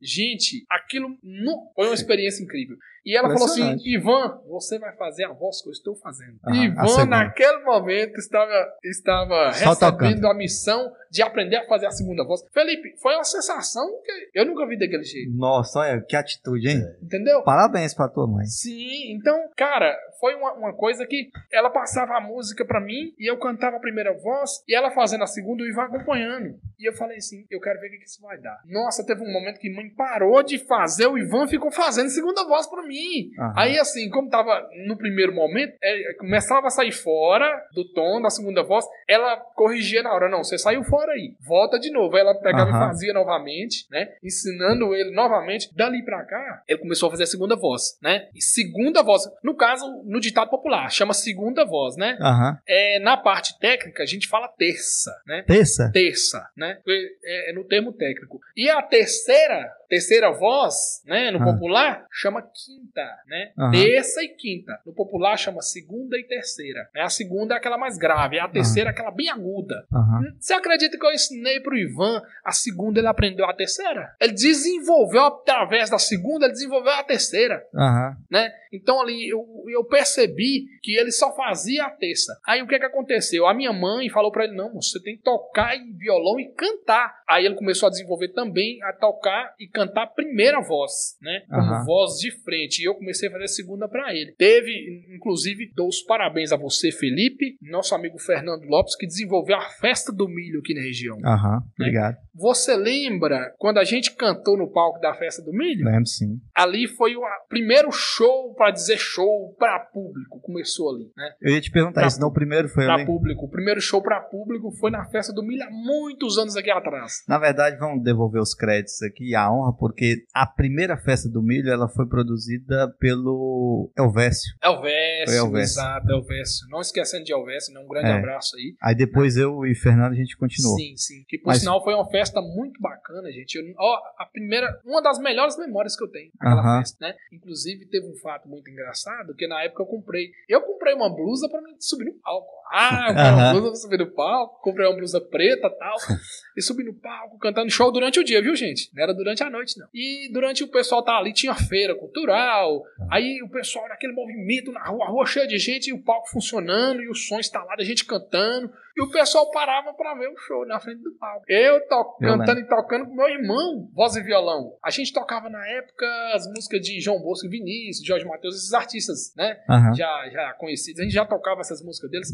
Gente, 0.00 0.64
aquilo 0.70 1.18
não... 1.22 1.72
foi 1.74 1.86
uma 1.86 1.94
experiência 1.94 2.42
incrível. 2.42 2.76
E 3.04 3.16
ela 3.16 3.28
falou 3.28 3.44
assim. 3.44 3.76
Ivan, 3.84 4.40
você 4.48 4.78
vai 4.78 4.94
fazer 4.96 5.24
a 5.24 5.32
voz 5.32 5.60
que 5.62 5.68
eu 5.68 5.72
estou 5.72 5.94
fazendo. 5.96 6.38
Aham, 6.46 6.64
Ivan, 6.64 7.06
naquele 7.06 7.64
momento, 7.64 8.18
estava, 8.18 8.52
estava 8.84 9.52
Só 9.52 9.70
recebendo 9.70 10.26
a 10.26 10.34
missão 10.34 10.92
de 11.10 11.22
aprender 11.22 11.56
a 11.56 11.66
fazer 11.66 11.86
a 11.86 11.90
segunda 11.90 12.24
voz. 12.24 12.42
Felipe, 12.52 12.94
foi 13.00 13.14
uma 13.14 13.24
sensação 13.24 13.84
que 14.04 14.30
eu 14.34 14.46
nunca 14.46 14.66
vi 14.66 14.78
daquele 14.78 15.04
jeito. 15.04 15.30
Nossa, 15.36 15.80
olha, 15.80 16.00
que 16.00 16.16
atitude, 16.16 16.68
hein? 16.68 16.82
Entendeu? 17.02 17.42
Parabéns 17.42 17.92
pra 17.92 18.08
tua 18.08 18.26
mãe. 18.26 18.46
Sim, 18.46 19.12
então, 19.12 19.36
cara, 19.56 19.94
foi 20.18 20.34
uma, 20.34 20.54
uma 20.54 20.72
coisa 20.72 21.04
que 21.06 21.30
ela 21.52 21.68
passava 21.68 22.16
a 22.16 22.20
música 22.20 22.64
pra 22.64 22.80
mim 22.80 23.12
e 23.18 23.30
eu 23.30 23.38
cantava 23.38 23.76
a 23.76 23.80
primeira 23.80 24.12
voz 24.14 24.62
e 24.68 24.74
ela 24.74 24.90
fazendo 24.90 25.24
a 25.24 25.26
segunda 25.26 25.62
e 25.62 25.66
o 25.66 25.70
Ivan 25.70 25.82
acompanhando. 25.82 26.58
E 26.78 26.88
eu 26.88 26.94
falei 26.94 27.16
assim, 27.16 27.44
eu 27.50 27.60
quero 27.60 27.80
ver 27.80 27.88
o 27.88 27.90
que 27.90 27.98
que 27.98 28.04
isso 28.04 28.22
vai 28.22 28.38
dar. 28.40 28.60
Nossa, 28.66 29.04
teve 29.04 29.22
um 29.22 29.32
momento 29.32 29.58
que 29.58 29.74
mãe 29.74 29.90
parou 29.90 30.42
de 30.42 30.58
fazer, 30.58 31.06
o 31.06 31.18
Ivan 31.18 31.46
ficou 31.46 31.70
fazendo 31.70 32.08
segunda 32.08 32.44
voz 32.46 32.66
pra 32.68 32.82
mim. 32.82 32.91
Aham. 33.38 33.54
Aí 33.56 33.78
assim, 33.78 34.08
como 34.10 34.28
tava 34.28 34.68
no 34.86 34.96
primeiro 34.96 35.34
momento, 35.34 35.74
é, 35.82 36.14
começava 36.14 36.66
a 36.66 36.70
sair 36.70 36.92
fora 36.92 37.50
do 37.74 37.84
tom 37.92 38.20
da 38.20 38.30
segunda 38.30 38.62
voz, 38.62 38.84
ela 39.08 39.36
corrigia 39.36 40.02
na 40.02 40.12
hora, 40.12 40.28
não, 40.28 40.42
você 40.44 40.58
saiu 40.58 40.82
fora 40.84 41.12
aí, 41.12 41.34
volta 41.40 41.78
de 41.78 41.90
novo. 41.90 42.14
Aí 42.16 42.22
ela 42.22 42.34
pegava 42.34 42.70
Aham. 42.70 42.84
e 42.84 42.88
fazia 42.88 43.12
novamente, 43.12 43.86
né? 43.90 44.08
Ensinando 44.22 44.94
ele 44.94 45.10
novamente. 45.10 45.70
Dali 45.74 46.04
pra 46.04 46.24
cá, 46.24 46.62
ele 46.68 46.78
começou 46.78 47.08
a 47.08 47.10
fazer 47.10 47.24
a 47.24 47.26
segunda 47.26 47.56
voz, 47.56 47.98
né? 48.02 48.28
E 48.34 48.42
segunda 48.42 49.02
voz, 49.02 49.22
no 49.42 49.54
caso, 49.54 50.02
no 50.04 50.20
ditado 50.20 50.50
popular, 50.50 50.90
chama 50.90 51.14
segunda 51.14 51.64
voz, 51.64 51.96
né? 51.96 52.18
Aham. 52.20 52.58
É, 52.66 52.98
na 53.00 53.16
parte 53.16 53.58
técnica, 53.58 54.02
a 54.02 54.06
gente 54.06 54.28
fala 54.28 54.48
terça, 54.48 55.10
né? 55.26 55.42
Terça? 55.46 55.90
Terça, 55.92 56.46
né? 56.56 56.78
É, 57.24 57.50
é 57.50 57.52
no 57.52 57.64
termo 57.64 57.92
técnico. 57.92 58.40
E 58.56 58.68
a 58.68 58.82
terceira, 58.82 59.70
terceira 59.92 60.30
voz, 60.32 61.02
né, 61.04 61.30
no 61.30 61.38
Ah. 61.42 61.52
popular, 61.52 62.06
chama 62.10 62.40
quinta, 62.40 63.04
né? 63.26 63.52
Aham. 63.58 63.70
Terça 63.72 64.22
e 64.22 64.28
quinta. 64.28 64.80
No 64.86 64.94
popular 64.94 65.36
chama 65.36 65.60
segunda 65.60 66.16
e 66.18 66.24
terceira. 66.24 66.88
né? 66.94 67.02
A 67.02 67.10
segunda 67.10 67.54
é 67.54 67.58
aquela 67.58 67.76
mais 67.76 67.98
grave, 67.98 68.38
a 68.38 68.48
terceira 68.48 68.88
é 68.88 68.92
aquela 68.92 69.10
bem 69.10 69.28
aguda. 69.28 69.86
Aham. 69.92 70.22
Você 70.40 70.54
acredita 70.54 70.98
que 70.98 71.04
eu 71.04 71.12
ensinei 71.12 71.60
pro 71.60 71.76
Ivan 71.76 72.22
a 72.42 72.52
segunda, 72.52 73.00
ele 73.00 73.06
aprendeu 73.06 73.44
a 73.44 73.52
terceira? 73.52 74.14
Ele 74.18 74.32
desenvolveu 74.32 75.24
através 75.24 75.90
da 75.90 75.98
segunda, 75.98 76.46
ele 76.46 76.52
desenvolveu 76.54 76.92
a 76.92 77.02
terceira 77.04 77.62
Aham. 77.74 78.16
né? 78.30 78.50
Então 78.72 79.02
ali 79.02 79.28
eu, 79.28 79.44
eu 79.68 79.84
percebi 79.84 80.64
que 80.82 80.96
ele 80.96 81.12
só 81.12 81.34
fazia 81.36 81.84
a 81.84 81.90
terça. 81.90 82.32
Aí 82.46 82.62
o 82.62 82.66
que 82.66 82.78
que 82.78 82.86
aconteceu? 82.86 83.46
A 83.46 83.52
minha 83.52 83.72
mãe 83.74 84.08
falou 84.08 84.32
pra 84.32 84.44
ele: 84.44 84.56
não, 84.56 84.72
você 84.72 84.98
tem 85.02 85.16
que 85.16 85.22
tocar 85.22 85.76
em 85.76 85.92
violão 85.98 86.40
e 86.40 86.48
cantar. 86.54 87.14
Aí 87.28 87.44
ele 87.44 87.54
começou 87.56 87.88
a 87.88 87.90
desenvolver 87.90 88.28
também 88.28 88.82
a 88.84 88.92
tocar 88.94 89.54
e 89.60 89.66
cantar 89.68 89.81
a 89.82 90.06
primeira 90.06 90.60
voz, 90.60 91.16
né? 91.20 91.42
Como 91.48 91.62
Aham. 91.62 91.84
voz 91.84 92.18
de 92.18 92.30
frente. 92.42 92.80
E 92.82 92.84
eu 92.84 92.94
comecei 92.94 93.28
a 93.28 93.32
fazer 93.32 93.44
a 93.44 93.48
segunda 93.48 93.88
pra 93.88 94.14
ele. 94.14 94.32
Teve, 94.38 95.04
inclusive, 95.14 95.70
dou 95.74 95.88
os 95.88 96.02
parabéns 96.02 96.52
a 96.52 96.56
você, 96.56 96.90
Felipe, 96.90 97.56
nosso 97.62 97.94
amigo 97.94 98.18
Fernando 98.18 98.64
Lopes, 98.64 98.96
que 98.96 99.06
desenvolveu 99.06 99.56
a 99.56 99.68
festa 99.80 100.12
do 100.12 100.28
milho 100.28 100.60
aqui 100.60 100.74
na 100.74 100.82
região. 100.82 101.18
Aham. 101.24 101.62
Obrigado. 101.78 102.16
Você 102.34 102.74
lembra 102.76 103.54
quando 103.58 103.78
a 103.78 103.84
gente 103.84 104.14
cantou 104.16 104.56
no 104.56 104.70
palco 104.70 104.98
da 105.00 105.14
festa 105.14 105.42
do 105.42 105.52
milho? 105.52 105.84
Lembro 105.84 106.06
sim. 106.06 106.40
ali 106.54 106.88
foi 106.88 107.14
o 107.14 107.20
primeiro 107.48 107.90
show 107.92 108.54
pra 108.54 108.70
dizer 108.70 108.96
show 108.98 109.54
pra 109.58 109.78
público 109.92 110.40
começou 110.40 110.94
ali 110.94 111.10
né 111.16 111.30
Eu 111.42 111.52
ia 111.52 111.60
te 111.60 111.70
perguntar 111.70 112.00
Pra- 112.00 112.08
isso. 112.08 112.20
Não, 112.20 112.28
o 112.28 112.32
primeiro 112.32 112.68
foi 112.68 112.84
Pra 112.84 112.94
ali. 112.94 113.04
público 113.06 113.44
o 113.44 113.50
primeiro 113.50 113.80
show 113.80 114.00
pra 114.02 114.20
público 114.20 114.70
foi 114.80 114.90
na 114.90 115.04
festa 115.10 115.32
do 115.32 115.42
milho 115.42 115.62
há 115.62 115.70
muitos 115.70 116.38
anos 116.38 116.56
aqui 116.56 116.70
atrás 116.70 117.22
Na 117.28 117.38
verdade, 117.38 117.76
vamos 117.78 118.02
devolver 118.02 118.40
os 118.40 118.54
créditos 118.54 119.02
aqui, 119.02 119.34
a 119.34 119.50
honra, 119.52 119.72
porque 119.76 120.24
a 120.34 120.46
primeira 120.46 120.96
festa 120.96 121.28
do 121.28 121.42
milho 121.42 121.70
ela 121.70 121.88
foi 121.88 122.06
produzida 122.08 122.88
pelo 122.98 123.90
Elvésio. 123.96 124.54
Elvésio, 124.62 125.36
Elvésio. 125.36 125.58
exato 125.80 126.10
Elvésio 126.10 126.66
não 126.70 126.80
esquecendo 126.80 127.24
de 127.24 127.32
Elvésio 127.32 127.74
né? 127.74 127.80
um 127.80 127.88
grande 127.88 128.08
É. 128.08 128.12
abraço 128.14 128.56
aí 128.56 128.74
Aí 128.82 128.94
depois 128.94 129.36
eu 129.36 129.64
e 129.66 129.74
Fernando 129.74 130.12
a 130.12 130.16
gente 130.16 130.36
continuou. 130.36 130.76
Sim, 130.78 130.94
sim. 130.96 131.24
Que 131.28 131.38
por 131.38 131.48
Mas- 131.48 131.58
sinal 131.60 131.82
foi 131.84 131.94
uma 131.94 132.08
festa 132.08 132.21
muito 132.40 132.80
bacana, 132.80 133.30
gente. 133.32 133.54
Eu- 133.56 133.74
ó, 133.78 133.96
a 134.18 134.26
primeira, 134.26 134.80
uma 134.84 135.02
das 135.02 135.18
melhores 135.18 135.56
memórias 135.58 135.96
que 135.96 136.04
eu 136.04 136.08
tenho 136.10 136.30
daquela 136.34 136.60
Aham. 136.62 136.78
festa, 136.80 136.96
né? 137.00 137.14
Inclusive 137.32 137.86
teve 137.86 138.06
um 138.06 138.14
fato 138.16 138.48
muito 138.48 138.70
engraçado 138.70 139.34
que 139.34 139.46
na 139.46 139.62
época 139.64 139.82
eu 139.82 139.86
comprei, 139.86 140.30
eu 140.48 140.60
comprei 140.62 140.94
uma 140.94 141.08
blusa 141.12 141.48
pra 141.48 141.60
mim 141.60 141.74
subir 141.80 142.04
no 142.04 142.14
palco. 142.20 142.50
Ah, 142.72 143.06
eu 143.08 143.14
comprei 143.14 143.30
uma 143.32 143.42
Aham. 143.42 143.50
blusa 143.52 143.66
pra 143.68 143.76
subir 143.76 143.98
no 143.98 144.10
palco, 144.12 144.60
comprei 144.62 144.86
uma 144.86 144.96
blusa 144.96 145.20
preta, 145.20 145.66
e 145.66 145.78
tal, 145.78 145.96
e 146.56 146.62
subi 146.62 146.84
no 146.84 146.94
palco 146.94 147.38
cantando 147.38 147.70
show 147.70 147.90
durante 147.90 148.20
o 148.20 148.24
dia, 148.24 148.40
viu, 148.42 148.54
gente? 148.54 148.90
Não 148.94 149.02
era 149.02 149.12
durante 149.14 149.42
a 149.42 149.50
noite 149.50 149.78
não. 149.78 149.88
E 149.92 150.30
durante 150.32 150.62
o 150.64 150.68
pessoal 150.68 151.02
tá 151.02 151.16
ali 151.18 151.32
tinha 151.32 151.54
feira 151.54 151.94
cultural, 151.94 152.82
aí 153.10 153.42
o 153.42 153.48
pessoal 153.48 153.88
naquele 153.88 154.12
movimento 154.12 154.70
na 154.72 154.84
rua, 154.84 155.04
a 155.06 155.08
rua 155.08 155.26
cheia 155.26 155.46
de 155.46 155.58
gente 155.58 155.88
e 155.88 155.92
o 155.92 156.02
palco 156.02 156.28
funcionando 156.30 157.02
e 157.02 157.08
o 157.08 157.14
som 157.14 157.38
instalado, 157.40 157.80
a 157.80 157.84
gente 157.84 158.04
cantando. 158.04 158.72
E 158.96 159.02
o 159.02 159.10
pessoal 159.10 159.50
parava 159.50 159.92
pra 159.94 160.14
ver 160.14 160.28
o 160.28 160.36
show 160.36 160.66
na 160.66 160.78
frente 160.78 161.02
do 161.02 161.12
palco. 161.18 161.44
Eu 161.48 161.80
to 161.88 162.16
cantando 162.20 162.60
e 162.60 162.68
tocando 162.68 163.06
com 163.06 163.14
meu 163.14 163.28
irmão, 163.28 163.88
voz 163.94 164.16
e 164.16 164.22
violão. 164.22 164.76
A 164.84 164.90
gente 164.90 165.12
tocava 165.12 165.48
na 165.48 165.66
época 165.66 166.06
as 166.34 166.46
músicas 166.46 166.80
de 166.80 167.00
João 167.00 167.20
Bosco 167.20 167.46
e 167.46 167.50
Vinícius, 167.50 168.06
Jorge 168.06 168.26
Matheus, 168.26 168.56
esses 168.56 168.72
artistas, 168.72 169.34
né? 169.36 169.58
Aham. 169.68 169.94
Já, 169.94 170.30
já 170.30 170.52
conhecidos. 170.54 171.00
A 171.00 171.04
gente 171.04 171.14
já 171.14 171.24
tocava 171.24 171.60
essas 171.60 171.82
músicas 171.82 172.10
deles. 172.10 172.28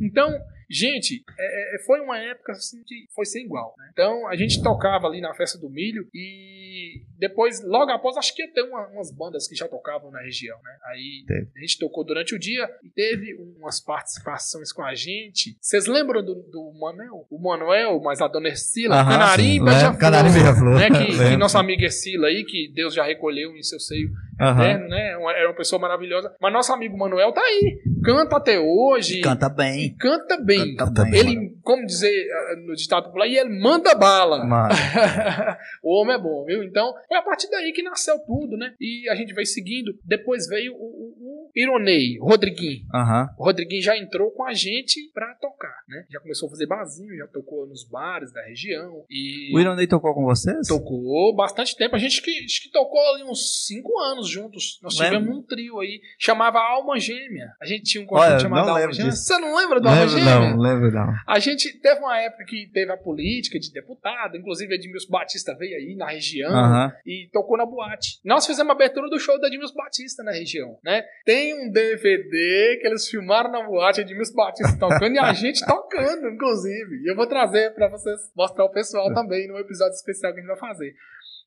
Então, 0.00 0.30
gente, 0.72 1.22
é, 1.38 1.76
é, 1.76 1.78
foi 1.84 2.00
uma 2.00 2.18
época 2.18 2.52
assim 2.52 2.82
que 2.84 3.06
foi 3.14 3.24
sem 3.26 3.44
igual. 3.44 3.74
né? 3.78 3.88
Então, 3.92 4.26
a 4.28 4.36
gente 4.36 4.62
tocava 4.62 5.06
ali 5.06 5.20
na 5.20 5.34
festa 5.34 5.58
do 5.58 5.68
milho 5.68 6.08
e 6.14 7.02
depois, 7.18 7.62
logo 7.62 7.90
após, 7.90 8.16
acho 8.16 8.34
que 8.34 8.42
ia 8.42 8.52
ter 8.52 8.62
uma- 8.62 8.88
umas 8.88 9.10
bandas 9.14 9.46
que 9.46 9.54
já 9.54 9.68
tocavam 9.68 10.10
na 10.10 10.20
região, 10.22 10.56
né? 10.62 10.72
Aí 10.86 11.24
a 11.56 11.60
gente 11.60 11.78
tocou 11.78 12.04
durante 12.04 12.34
o 12.34 12.38
dia 12.38 12.68
e 12.82 12.88
teve 12.90 13.34
umas 13.58 13.80
participações 13.80 14.72
com 14.72 14.82
a 14.82 14.94
gente. 14.94 15.56
Vocês 15.60 15.86
lembram 15.86 16.24
do, 16.24 16.34
do 16.34 16.72
Manuel? 16.80 17.26
O 17.30 17.38
Manuel, 17.38 18.00
mas 18.00 18.20
a 18.20 18.28
dona 18.28 18.48
Ercila, 18.48 18.96
Aham, 18.96 19.10
Canarim 19.12 19.42
sim. 19.42 19.56
e 19.56 19.60
Beija-Flor, 19.60 19.84
Lembro, 19.84 19.98
Canarim 20.00 20.32
Beija-Flor. 20.32 20.74
né? 20.78 20.88
Que, 20.90 21.30
que 21.30 21.36
nossa 21.36 21.58
amiga 21.60 21.84
Ercila 21.84 22.28
aí, 22.28 22.44
que 22.44 22.72
Deus 22.74 22.94
já 22.94 23.04
recolheu 23.04 23.56
em 23.56 23.62
seu 23.62 23.78
seio 23.78 24.10
Eterno, 24.40 24.88
né? 24.88 25.16
Uma- 25.16 25.32
Era 25.32 25.48
uma 25.48 25.56
pessoa 25.56 25.80
maravilhosa. 25.80 26.34
Mas 26.40 26.52
nosso 26.52 26.72
amigo 26.72 26.96
Manuel 26.96 27.32
tá 27.32 27.40
aí. 27.40 27.78
Canta 28.04 28.36
até 28.36 28.58
hoje. 28.58 29.20
Canta 29.20 29.46
E 29.46 29.54
bem. 29.56 29.96
canta 29.96 30.36
bem. 30.38 30.74
Canta 30.76 31.04
bem. 31.04 31.20
Ele, 31.20 31.56
como 31.62 31.86
dizer 31.86 32.26
no 32.66 32.74
ditado 32.74 33.04
popular, 33.04 33.26
e 33.26 33.36
ele 33.38 33.60
manda 33.60 33.94
bala. 33.94 34.44
O 35.82 36.00
homem 36.00 36.14
é 36.14 36.18
bom, 36.18 36.44
viu? 36.44 36.62
Então, 36.62 36.92
foi 37.08 37.16
a 37.18 37.22
partir 37.22 37.48
daí 37.50 37.72
que 37.72 37.82
nasceu 37.82 38.18
tudo, 38.20 38.56
né? 38.56 38.74
E 38.80 39.08
a 39.08 39.14
gente 39.14 39.32
veio 39.34 39.46
seguindo. 39.46 39.92
Depois 40.04 40.46
veio 40.48 40.72
o, 40.74 40.76
o, 40.76 41.48
o 41.48 41.50
Ironei, 41.54 42.18
o 42.20 42.24
Rodriguinho. 42.26 42.84
Aham. 42.94 43.28
O 43.38 43.44
Rodriguinho 43.44 43.82
já 43.82 43.96
entrou 43.96 44.30
com 44.30 44.44
a 44.44 44.52
gente 44.54 45.10
pra 45.12 45.34
tocar, 45.40 45.74
né? 45.88 46.04
Já 46.10 46.20
começou 46.20 46.46
a 46.46 46.50
fazer 46.50 46.66
barzinho, 46.66 47.16
já 47.16 47.26
tocou 47.26 47.66
nos 47.66 47.84
bares 47.88 48.32
da 48.32 48.42
região. 48.42 49.04
E 49.10 49.54
O 49.54 49.60
Ironei 49.60 49.86
tocou 49.86 50.14
com 50.14 50.24
vocês? 50.24 50.66
tocou 50.68 51.34
bastante 51.34 51.76
tempo. 51.76 51.96
A 51.96 51.98
gente 51.98 52.22
que, 52.22 52.32
que 52.32 52.70
tocou 52.72 53.00
ali 53.14 53.24
uns 53.24 53.66
5 53.66 53.98
anos 54.00 54.28
juntos. 54.32 54.78
Nós 54.82 54.98
Lembro. 54.98 55.18
tivemos 55.20 55.38
um 55.38 55.46
trio 55.46 55.80
aí, 55.80 56.00
chamava 56.18 56.58
Alma 56.58 56.98
Gêmea. 56.98 57.48
A 57.60 57.66
gente 57.66 57.82
tinha 57.84 58.02
um 58.02 58.06
Olha, 58.10 58.24
conjunto 58.32 58.42
chamado 58.42 58.68
Alma 58.70 58.92
Gêmea. 58.92 59.10
disso. 59.10 59.24
Você 59.24 59.38
não 59.38 59.56
lembra 59.56 59.80
do 59.80 59.88
Alma 59.88 60.08
Gêmea? 60.08 60.24
não, 60.24 60.56
lembro 60.58 60.90
não. 60.90 61.12
A 61.26 61.38
gente 61.38 61.78
teve 61.80 62.00
uma 62.00 62.18
época 62.18 62.44
que 62.44 62.70
teve 62.72 62.90
a 62.90 62.96
política 62.96 63.58
de 63.58 63.70
deputado, 63.72 64.36
inclusive 64.36 64.74
Edmilson 64.74 65.10
Batista 65.10 65.54
veio 65.56 65.76
aí 65.76 65.94
na 65.96 66.08
região 66.10 66.50
Aham. 66.50 66.92
e 67.06 67.28
tocou 67.32 67.56
na 67.56 67.66
boate. 67.66 68.18
Nós 68.24 68.46
fizemos 68.46 68.70
a 68.70 68.72
abertura 68.74 69.08
do 69.08 69.18
show 69.18 69.38
da 69.40 69.48
Edmilson 69.48 69.74
Batista 69.74 70.22
na 70.22 70.32
região, 70.32 70.78
né? 70.84 71.04
Tem 71.24 71.54
um 71.54 71.70
DVD 71.70 72.78
que 72.80 72.86
eles 72.86 73.08
filmaram 73.08 73.50
na 73.50 73.62
boate, 73.62 74.00
Edmilson 74.00 74.34
Batista 74.34 74.78
tocando 74.78 75.14
e 75.14 75.18
a 75.18 75.32
gente 75.32 75.64
tocando, 75.66 76.28
inclusive. 76.28 77.02
E 77.04 77.10
eu 77.10 77.16
vou 77.16 77.26
trazer 77.26 77.74
pra 77.74 77.88
vocês 77.88 78.18
mostrar 78.36 78.64
o 78.64 78.70
pessoal 78.70 79.12
também 79.12 79.46
no 79.48 79.58
episódio 79.58 79.94
especial 79.94 80.32
que 80.32 80.38
a 80.38 80.42
gente 80.42 80.50
vai 80.50 80.58
fazer. 80.58 80.94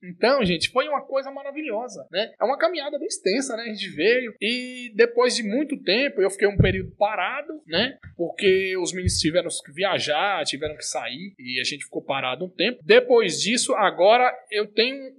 Então, 0.04 0.44
gente, 0.44 0.70
foi 0.70 0.88
uma 0.88 1.02
coisa 1.02 1.32
maravilhosa, 1.32 2.08
né? 2.12 2.32
É 2.40 2.44
uma 2.44 2.58
caminhada 2.58 2.98
bem 2.98 3.08
extensa, 3.08 3.56
né? 3.56 3.64
A 3.64 3.68
gente 3.68 3.90
veio 3.90 4.34
e 4.42 4.92
depois 4.96 5.36
de 5.36 5.44
muito 5.44 5.82
tempo, 5.82 6.22
eu 6.22 6.30
fiquei 6.30 6.48
um 6.48 6.58
período 6.58 6.92
parado, 6.98 7.62
né? 7.68 7.98
Porque 8.16 8.76
os 8.78 8.92
meninos 8.92 9.18
tiveram 9.20 9.50
que 9.50 9.72
viajar, 9.72 10.44
tiveram 10.46 10.76
que 10.76 10.86
sair 10.86 11.34
e 11.40 11.60
a 11.60 11.64
gente 11.64 11.86
ficou 11.86 12.04
parado 12.04 12.46
um 12.46 12.50
tempo. 12.50 12.80
Depois 12.84 13.42
disso, 13.42 13.74
agora 13.74 14.34
eu 14.52 14.68
tenho 14.68 15.14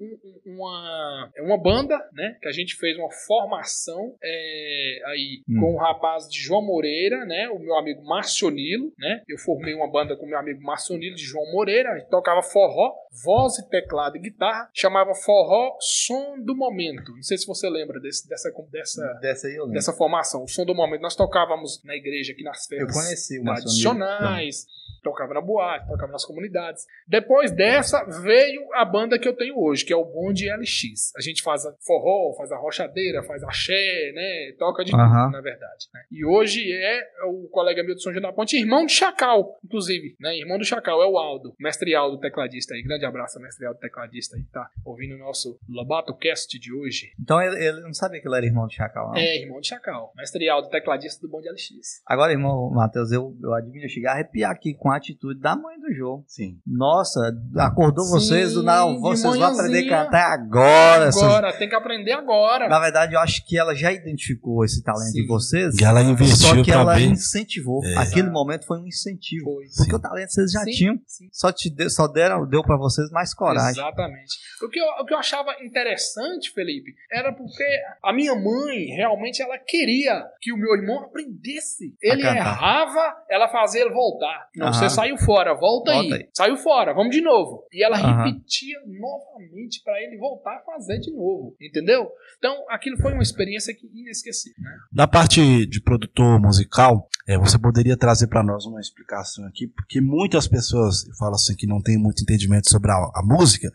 uma, 0.44 1.30
uma 1.38 1.58
banda, 1.58 1.98
né? 2.12 2.36
Que 2.40 2.48
a 2.48 2.52
gente 2.52 2.76
fez 2.76 2.96
uma 2.96 3.10
formação 3.10 4.14
é, 4.22 5.00
aí 5.06 5.42
hum. 5.48 5.60
com 5.60 5.66
o 5.72 5.74
um 5.74 5.78
rapaz 5.78 6.28
de 6.28 6.40
João 6.40 6.64
Moreira, 6.64 7.24
né? 7.24 7.48
O 7.48 7.58
meu 7.58 7.76
amigo 7.76 8.04
Marcionilo, 8.04 8.92
né? 8.98 9.22
Eu 9.28 9.38
formei 9.38 9.74
uma 9.74 9.90
banda 9.90 10.16
com 10.16 10.24
o 10.24 10.28
meu 10.28 10.38
amigo 10.38 10.62
Marcionilo 10.62 11.16
de 11.16 11.24
João 11.24 11.50
Moreira, 11.52 11.92
a 11.92 11.98
gente 11.98 12.10
tocava 12.10 12.42
forró, 12.42 12.94
voz 13.24 13.58
e 13.58 13.68
teclado 13.68 14.16
e 14.16 14.20
guitarra, 14.20 14.65
chamava 14.72 15.14
Forró 15.14 15.76
Som 15.80 16.38
do 16.40 16.56
Momento. 16.56 17.12
Não 17.12 17.22
sei 17.22 17.38
se 17.38 17.46
você 17.46 17.68
lembra 17.68 18.00
desse, 18.00 18.28
dessa, 18.28 18.50
dessa, 18.70 19.14
dessa, 19.20 19.48
dessa 19.68 19.92
formação, 19.92 20.44
o 20.44 20.48
Som 20.48 20.64
do 20.64 20.74
Momento. 20.74 21.02
Nós 21.02 21.16
tocávamos 21.16 21.82
na 21.84 21.94
igreja 21.94 22.32
aqui 22.32 22.42
nas 22.42 22.66
festas 22.66 22.96
Eu 22.96 23.02
conheci 23.02 23.38
o 23.38 23.44
tradicionais 23.44 24.66
tocava 25.06 25.32
na 25.32 25.40
boate, 25.40 25.86
tocava 25.86 26.10
nas 26.10 26.24
comunidades. 26.24 26.84
Depois 27.06 27.52
dessa, 27.52 28.04
veio 28.22 28.66
a 28.74 28.84
banda 28.84 29.16
que 29.16 29.28
eu 29.28 29.36
tenho 29.36 29.56
hoje, 29.56 29.84
que 29.84 29.92
é 29.92 29.96
o 29.96 30.04
Bonde 30.04 30.50
LX. 30.50 31.12
A 31.16 31.20
gente 31.20 31.42
faz 31.42 31.62
forró, 31.86 32.34
faz 32.36 32.50
a 32.50 32.56
rochadeira, 32.56 33.22
faz 33.22 33.44
axé, 33.44 34.12
né? 34.12 34.52
Toca 34.58 34.84
de 34.84 34.90
tudo, 34.90 35.02
na 35.02 35.40
verdade. 35.40 35.86
Né? 35.94 36.02
E 36.10 36.24
hoje 36.24 36.72
é 36.72 37.02
o 37.24 37.48
colega 37.48 37.84
meu 37.84 37.94
de 37.94 38.02
São 38.02 38.12
João 38.12 38.22
da 38.22 38.32
Ponte, 38.32 38.58
irmão 38.58 38.84
do 38.84 38.90
Chacal, 38.90 39.56
inclusive, 39.64 40.16
né? 40.18 40.36
Irmão 40.36 40.58
do 40.58 40.64
Chacal, 40.64 41.00
é 41.00 41.06
o 41.06 41.16
Aldo, 41.16 41.54
mestre 41.60 41.94
Aldo, 41.94 42.18
tecladista 42.18 42.74
aí. 42.74 42.82
Grande 42.82 43.06
abraço, 43.06 43.40
mestre 43.40 43.64
Aldo, 43.64 43.78
tecladista 43.78 44.36
aí, 44.36 44.42
tá 44.52 44.68
ouvindo 44.84 45.14
o 45.14 45.18
nosso 45.18 45.56
Lobato 45.68 46.16
Cast 46.16 46.58
de 46.58 46.74
hoje. 46.74 47.12
Então 47.20 47.40
ele, 47.40 47.64
ele, 47.64 47.80
não 47.80 47.94
sabia 47.94 48.20
que 48.20 48.26
ele 48.26 48.36
era 48.36 48.46
irmão 48.46 48.66
do 48.66 48.72
Chacal, 48.72 49.08
não? 49.10 49.16
É, 49.16 49.36
irmão 49.36 49.60
do 49.60 49.66
Chacal. 49.66 50.12
Mestre 50.16 50.48
Aldo, 50.48 50.68
tecladista 50.68 51.24
do 51.24 51.30
Bonde 51.30 51.48
LX. 51.48 52.02
Agora, 52.04 52.32
irmão 52.32 52.70
Matheus, 52.70 53.12
eu, 53.12 53.36
eu 53.40 53.54
admiro 53.54 53.88
chegar 53.88 54.10
a 54.10 54.14
arrepiar 54.14 54.50
aqui 54.50 54.74
com 54.74 54.90
a 54.90 54.95
atitude 54.96 55.40
da 55.40 55.54
mãe 55.56 55.78
do 55.78 55.92
jogo. 55.94 56.24
Sim. 56.26 56.58
Nossa, 56.66 57.32
acordou 57.56 58.04
Sim, 58.04 58.10
vocês 58.12 58.52
do 58.54 58.62
não, 58.62 59.00
vocês 59.00 59.36
vão 59.36 59.44
aprender 59.44 59.92
a 59.92 60.04
cantar 60.04 60.32
agora. 60.32 61.08
Agora, 61.08 61.52
tem 61.52 61.68
que 61.68 61.74
aprender 61.74 62.12
agora. 62.12 62.68
Na 62.68 62.80
verdade, 62.80 63.14
eu 63.14 63.20
acho 63.20 63.44
que 63.46 63.58
ela 63.58 63.74
já 63.74 63.92
identificou 63.92 64.64
esse 64.64 64.82
talento 64.82 65.12
Sim. 65.12 65.22
em 65.22 65.26
vocês. 65.26 65.74
E 65.80 65.84
ela 65.84 66.02
investiu 66.02 66.36
Só 66.36 66.62
que 66.62 66.70
ela 66.70 66.94
ver. 66.94 67.06
incentivou. 67.06 67.84
É. 67.84 67.98
Aquele 67.98 68.30
momento 68.30 68.66
foi 68.66 68.78
um 68.78 68.86
incentivo. 68.86 69.44
Foi. 69.44 69.64
Porque 69.76 69.94
o 69.94 69.98
talento 70.00 70.30
vocês 70.30 70.52
já 70.52 70.64
tinham. 70.64 70.98
Só, 71.32 71.52
te 71.52 71.70
deu, 71.70 71.90
só 71.90 72.06
deram, 72.08 72.46
deu 72.46 72.62
para 72.62 72.76
vocês 72.76 73.10
mais 73.10 73.34
coragem. 73.34 73.82
Exatamente. 73.82 74.34
O 74.62 74.68
que, 74.68 74.80
eu, 74.80 74.86
o 75.00 75.04
que 75.04 75.14
eu 75.14 75.18
achava 75.18 75.54
interessante, 75.62 76.52
Felipe, 76.52 76.94
era 77.10 77.32
porque 77.32 77.64
a 78.02 78.12
minha 78.12 78.34
mãe 78.34 78.86
realmente 78.96 79.42
ela 79.42 79.58
queria 79.58 80.24
que 80.40 80.52
o 80.52 80.56
meu 80.56 80.74
irmão 80.74 81.04
aprendesse. 81.04 81.94
Ele 82.00 82.22
errava, 82.22 83.16
ela 83.30 83.48
fazia 83.48 83.82
ele 83.82 83.90
voltar. 83.90 84.48
Não, 84.56 84.72
você 84.88 84.96
saiu 84.96 85.16
fora, 85.16 85.54
volta, 85.54 85.92
volta 85.92 86.14
aí. 86.14 86.22
aí. 86.22 86.28
Saiu 86.32 86.56
fora, 86.56 86.92
vamos 86.92 87.14
de 87.14 87.22
novo. 87.22 87.64
E 87.72 87.84
ela 87.84 87.96
repetia 87.96 88.78
novamente 88.86 89.82
para 89.82 90.00
ele 90.02 90.18
voltar 90.18 90.56
a 90.56 90.60
fazer 90.60 90.98
de 90.98 91.10
novo. 91.10 91.56
Entendeu? 91.60 92.08
Então, 92.38 92.64
aquilo 92.68 92.96
foi 92.98 93.12
uma 93.12 93.22
experiência 93.22 93.74
que 93.74 93.86
inesquecível. 93.94 94.62
Né? 94.62 94.76
Da 94.92 95.06
parte 95.06 95.66
de 95.66 95.80
produtor 95.80 96.40
musical, 96.40 97.08
é, 97.26 97.38
você 97.38 97.58
poderia 97.58 97.96
trazer 97.96 98.26
para 98.26 98.42
nós 98.42 98.66
uma 98.66 98.80
explicação 98.80 99.44
aqui, 99.46 99.66
porque 99.66 100.00
muitas 100.00 100.46
pessoas 100.46 101.04
falam 101.18 101.34
assim 101.34 101.56
que 101.56 101.66
não 101.66 101.80
tem 101.80 101.96
muito 101.96 102.22
entendimento 102.22 102.70
sobre 102.70 102.90
a, 102.90 102.94
a 102.94 103.22
música, 103.24 103.70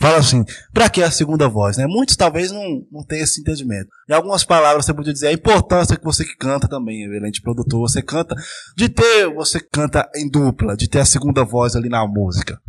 falam 0.00 0.18
assim, 0.18 0.44
para 0.72 0.88
que 0.88 1.02
a 1.02 1.10
segunda 1.10 1.48
voz, 1.48 1.76
né? 1.76 1.86
Muitos 1.86 2.16
talvez 2.16 2.50
não, 2.50 2.86
não 2.90 3.04
tenham 3.04 3.24
esse 3.24 3.40
entendimento. 3.40 3.88
Em 4.08 4.12
algumas 4.12 4.44
palavras 4.44 4.84
você 4.84 4.94
podia 4.94 5.12
dizer 5.12 5.28
a 5.28 5.32
importância 5.32 5.96
que 5.96 6.04
você 6.04 6.24
que 6.24 6.36
canta 6.36 6.66
também, 6.68 7.04
excelente 7.04 7.40
produtor, 7.40 7.80
você 7.80 8.02
canta 8.02 8.34
de 8.76 8.88
ter, 8.88 9.32
você 9.34 9.60
canta 9.60 10.08
em 10.14 10.28
dupla, 10.46 10.76
de 10.76 10.88
ter 10.88 11.00
a 11.00 11.04
segunda 11.04 11.44
voz 11.44 11.74
ali 11.74 11.88
na 11.88 12.06
música. 12.06 12.60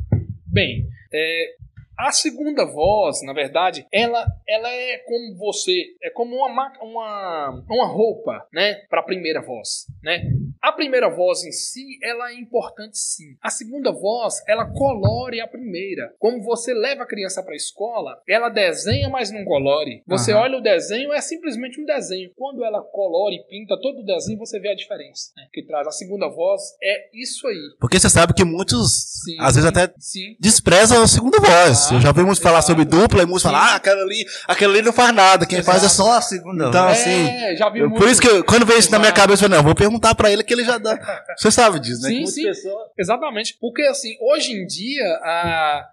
Bem, 0.46 0.88
é, 1.14 1.56
a 1.98 2.12
segunda 2.12 2.66
voz, 2.66 3.24
na 3.24 3.34
verdade, 3.34 3.86
ela, 3.92 4.26
ela 4.48 4.70
é 4.70 4.98
como 5.00 5.36
você, 5.38 5.96
é 6.02 6.10
como 6.12 6.36
uma, 6.36 6.72
uma, 6.82 7.64
uma 7.70 7.88
roupa, 7.88 8.48
né, 8.54 8.76
para 8.90 9.00
a 9.02 9.04
primeira 9.04 9.42
voz, 9.42 9.88
né? 10.04 10.22
A 10.62 10.72
primeira 10.72 11.10
voz 11.10 11.44
em 11.44 11.52
si, 11.52 11.86
ela 12.04 12.32
é 12.32 12.36
importante 12.36 12.98
sim. 12.98 13.36
A 13.42 13.50
segunda 13.50 13.92
voz, 13.92 14.44
ela 14.48 14.66
colore 14.66 15.40
a 15.40 15.48
primeira. 15.48 16.14
Como 16.20 16.42
você 16.44 16.74
leva 16.74 17.04
a 17.04 17.08
criança 17.08 17.44
para 17.44 17.54
a 17.54 17.56
escola, 17.56 18.22
ela 18.28 18.50
desenha, 18.50 19.08
mas 19.10 19.32
não 19.32 19.46
colore. 19.46 20.04
Você 20.08 20.34
uhum. 20.34 20.40
olha 20.40 20.58
o 20.58 20.62
desenho, 20.62 21.14
é 21.14 21.22
simplesmente 21.22 21.80
um 21.80 21.86
desenho. 21.86 22.32
Quando 22.36 22.64
ela 22.66 22.82
colore 22.82 23.36
e 23.36 23.48
pinta 23.48 23.80
todo 23.80 24.00
o 24.00 24.06
desenho, 24.06 24.40
você 24.40 24.60
vê 24.60 24.70
a 24.70 24.76
diferença 24.76 25.32
né, 25.38 25.48
que 25.54 25.64
traz. 25.64 25.88
A 25.88 25.92
segunda 25.92 26.28
voz 26.28 26.62
é 26.82 27.10
isso 27.14 27.48
aí. 27.48 27.76
Porque 27.80 28.00
você 28.00 28.10
sabe 28.10 28.34
que 28.34 28.44
muitos, 28.44 29.24
sim, 29.24 29.38
às 29.40 29.56
vezes 29.56 29.70
até 29.70 29.94
sim. 30.00 30.36
desprezam 30.40 31.02
a 31.02 31.08
segunda 31.08 31.40
voz. 31.40 31.87
Eu 31.96 32.02
já 32.02 32.12
vi 32.12 32.22
muitos 32.22 32.42
falar 32.42 32.62
sobre 32.62 32.86
dupla 32.86 33.24
e 33.24 33.26
muitos 33.26 33.44
falar, 33.44 33.74
ah, 33.74 33.76
aquela 33.76 34.02
ali, 34.02 34.26
aquela 34.48 34.74
ali 34.74 34.82
não 34.82 34.94
faz 34.94 35.14
nada, 35.14 35.46
quem 35.46 35.64
faz 35.64 35.84
é 35.84 35.90
só 35.90 36.18
a 36.18 36.22
segunda. 36.22 36.68
Então, 36.68 36.88
assim, 36.88 37.28
é, 37.28 37.56
já 37.56 37.70
vi 37.70 37.88
por 37.90 38.08
isso 38.08 38.22
que 38.22 38.28
eu, 38.28 38.44
quando 38.44 38.66
veio 38.66 38.80
isso 38.80 38.92
na 38.92 39.00
minha 39.00 39.12
cabeça, 39.12 39.46
eu 39.46 39.50
falei, 39.50 39.58
não, 39.58 39.66
vou 39.66 39.76
perguntar 39.76 40.16
pra 40.16 40.32
ele 40.32 40.44
que 40.44 40.54
ele 40.54 40.64
já 40.64 40.78
dá. 40.78 40.98
Você 41.38 41.52
sabe 41.52 41.80
disso, 41.80 42.02
né? 42.02 42.10
Sim, 42.10 42.26
sim. 42.26 42.44
Pessoa... 42.44 42.92
Exatamente. 42.98 43.58
Porque, 43.60 43.84
assim, 43.84 44.16
hoje 44.22 44.54
em 44.54 44.66
dia, 44.66 45.06
a, 45.24 45.90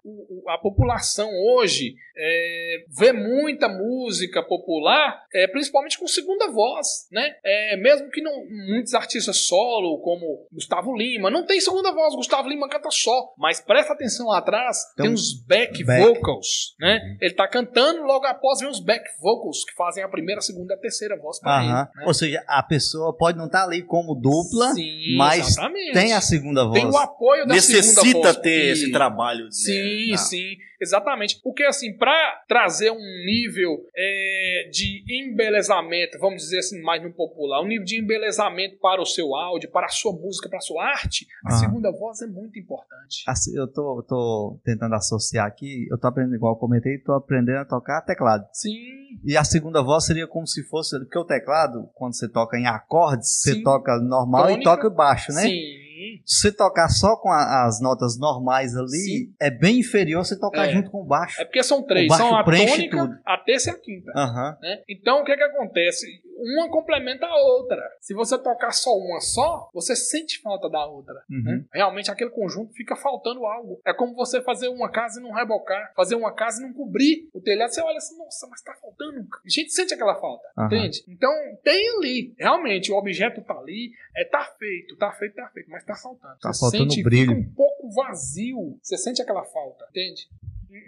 a 0.49 0.57
população 0.57 1.29
hoje 1.29 1.95
é, 2.17 2.85
vê 2.97 3.11
muita 3.11 3.67
música 3.67 4.41
popular, 4.41 5.21
é, 5.33 5.47
principalmente 5.47 5.99
com 5.99 6.07
segunda 6.07 6.49
voz, 6.49 7.07
né? 7.11 7.35
É, 7.43 7.77
mesmo 7.77 8.09
que 8.09 8.21
não 8.21 8.31
muitos 8.69 8.93
artistas 8.93 9.37
solo, 9.37 9.99
como 9.99 10.47
Gustavo 10.51 10.95
Lima, 10.95 11.29
não 11.29 11.45
tem 11.45 11.59
segunda 11.59 11.91
voz, 11.91 12.15
Gustavo 12.15 12.47
Lima 12.47 12.69
canta 12.69 12.89
só, 12.89 13.33
mas 13.37 13.59
presta 13.59 13.93
atenção 13.93 14.27
lá 14.27 14.37
atrás, 14.37 14.77
então, 14.93 15.05
tem 15.05 15.13
uns 15.13 15.33
back, 15.45 15.83
back. 15.85 16.01
vocals, 16.01 16.75
né? 16.79 16.97
Uhum. 16.97 17.17
Ele 17.21 17.33
tá 17.33 17.47
cantando, 17.47 18.03
logo 18.03 18.25
após 18.25 18.59
vem 18.59 18.69
os 18.69 18.79
back 18.79 19.03
vocals 19.21 19.63
que 19.63 19.73
fazem 19.75 20.03
a 20.03 20.07
primeira, 20.07 20.39
a 20.39 20.41
segunda 20.41 20.73
e 20.73 20.77
a 20.77 20.79
terceira 20.79 21.17
voz 21.17 21.39
para 21.39 21.63
ele. 21.63 21.73
Né? 21.73 21.87
Ou 22.05 22.13
seja, 22.13 22.43
a 22.47 22.63
pessoa 22.63 23.15
pode 23.15 23.37
não 23.37 23.45
estar 23.45 23.59
tá 23.59 23.65
ali 23.65 23.81
como 23.81 24.15
dupla, 24.15 24.73
Sim, 24.73 25.15
mas 25.17 25.47
exatamente. 25.47 25.93
tem 25.93 26.13
a 26.13 26.21
segunda 26.21 26.65
voz. 26.65 26.81
Tem 26.81 26.89
o 26.89 26.97
apoio 26.97 27.45
da 27.45 27.53
Necessita 27.53 27.83
segunda 27.83 28.01
voz. 28.01 28.13
Necessita 28.13 28.41
ter 28.41 28.71
esse 28.71 28.91
trabalho. 28.91 29.47
De... 29.49 29.55
Sim, 29.55 30.13
ah. 30.13 30.17
sim. 30.17 30.55
Exatamente. 30.81 31.39
Porque, 31.41 31.63
assim, 31.63 31.93
para 31.97 32.43
trazer 32.47 32.91
um 32.91 33.25
nível 33.25 33.85
é, 33.95 34.69
de 34.71 35.03
embelezamento, 35.09 36.19
vamos 36.19 36.43
dizer 36.43 36.59
assim, 36.59 36.81
mais 36.81 37.01
no 37.01 37.11
popular, 37.13 37.61
um 37.61 37.67
nível 37.67 37.85
de 37.85 37.99
embelezamento 37.99 38.77
para 38.79 39.01
o 39.01 39.05
seu 39.05 39.35
áudio, 39.35 39.71
para 39.71 39.85
a 39.85 39.89
sua 39.89 40.13
música, 40.13 40.49
para 40.49 40.57
a 40.57 40.61
sua 40.61 40.85
arte, 40.85 41.25
a 41.45 41.53
ah. 41.53 41.57
segunda 41.57 41.91
voz 41.91 42.21
é 42.21 42.27
muito 42.27 42.59
importante. 42.59 43.23
Assim, 43.27 43.57
eu 43.57 43.67
tô, 43.67 44.03
tô 44.07 44.59
tentando 44.63 44.95
associar 44.95 45.45
aqui, 45.45 45.74
eu 45.89 45.97
tô 45.97 46.07
aprendendo, 46.07 46.35
igual 46.35 46.53
eu 46.53 46.59
comentei, 46.59 46.97
tô 46.97 47.13
aprendendo 47.13 47.59
a 47.59 47.65
tocar 47.65 48.01
teclado. 48.01 48.45
Sim. 48.53 49.19
E 49.23 49.37
a 49.37 49.43
segunda 49.43 49.81
voz 49.81 50.05
seria 50.05 50.27
como 50.27 50.45
se 50.47 50.63
fosse, 50.63 50.97
porque 50.99 51.17
o 51.17 51.25
teclado, 51.25 51.89
quando 51.93 52.15
você 52.15 52.27
toca 52.29 52.57
em 52.57 52.65
acordes, 52.65 53.41
Sim. 53.41 53.53
você 53.53 53.63
toca 53.63 53.97
normal 53.99 54.51
e 54.51 54.63
toca 54.63 54.89
baixo, 54.89 55.31
né? 55.31 55.41
Sim. 55.41 55.84
Se 56.25 56.51
tocar 56.51 56.89
só 56.89 57.15
com 57.17 57.29
a, 57.29 57.65
as 57.65 57.79
notas 57.79 58.17
normais 58.17 58.75
ali, 58.75 58.89
Sim. 58.89 59.35
é 59.39 59.51
bem 59.51 59.79
inferior 59.79 60.25
você 60.25 60.37
tocar 60.37 60.67
é. 60.67 60.71
junto 60.71 60.89
com 60.89 61.01
o 61.01 61.05
baixo. 61.05 61.39
É 61.41 61.45
porque 61.45 61.61
são 61.63 61.83
três, 61.83 62.11
são 62.15 62.35
a 62.35 62.43
tônica, 62.43 62.97
tudo. 62.97 63.19
a 63.25 63.37
terça 63.37 63.69
e 63.69 63.73
a 63.73 63.77
quinta. 63.77 64.11
Uhum. 64.15 64.55
Né? 64.61 64.83
Então 64.89 65.21
o 65.21 65.25
que, 65.25 65.35
que 65.35 65.43
acontece? 65.43 66.07
Uma 66.37 66.69
complementa 66.69 67.25
a 67.25 67.35
outra. 67.35 67.81
Se 68.01 68.13
você 68.13 68.37
tocar 68.37 68.71
só 68.71 68.91
uma 68.91 69.21
só, 69.21 69.69
você 69.73 69.95
sente 69.95 70.41
falta 70.41 70.69
da 70.69 70.85
outra. 70.85 71.15
Uhum. 71.29 71.43
Né? 71.43 71.65
Realmente 71.73 72.11
aquele 72.11 72.31
conjunto 72.31 72.73
fica 72.73 72.95
faltando 72.95 73.45
algo. 73.45 73.79
É 73.85 73.93
como 73.93 74.15
você 74.15 74.41
fazer 74.41 74.67
uma 74.67 74.89
casa 74.89 75.19
e 75.19 75.23
não 75.23 75.31
rebocar, 75.31 75.93
fazer 75.95 76.15
uma 76.15 76.33
casa 76.33 76.61
e 76.61 76.65
não 76.65 76.73
cobrir 76.73 77.29
o 77.33 77.39
telhado. 77.39 77.71
Você 77.71 77.81
olha 77.81 77.97
assim, 77.97 78.17
nossa, 78.17 78.47
mas 78.47 78.61
tá 78.61 78.73
faltando. 78.81 79.19
A 79.21 79.49
gente 79.49 79.71
sente 79.71 79.93
aquela 79.93 80.15
falta, 80.19 80.47
uhum. 80.57 80.65
entende? 80.65 81.03
Então 81.07 81.31
tem 81.63 81.97
ali, 81.97 82.35
realmente 82.37 82.91
o 82.91 82.95
objeto 82.95 83.41
tá 83.41 83.53
ali, 83.53 83.91
é 84.15 84.25
tá 84.25 84.43
feito, 84.57 84.97
tá 84.97 85.11
feito, 85.11 85.35
tá 85.35 85.49
feito, 85.53 85.69
mas 85.69 85.83
tá 85.83 85.95
faltando. 85.95 86.14
Tá 86.41 86.53
você 86.53 86.59
faltando 86.59 86.91
sente, 86.91 87.03
brilho. 87.03 87.35
Fica 87.35 87.49
um 87.49 87.53
pouco 87.53 87.89
vazio. 87.91 88.77
Você 88.81 88.97
sente 88.97 89.21
aquela 89.21 89.43
falta, 89.43 89.85
entende? 89.89 90.27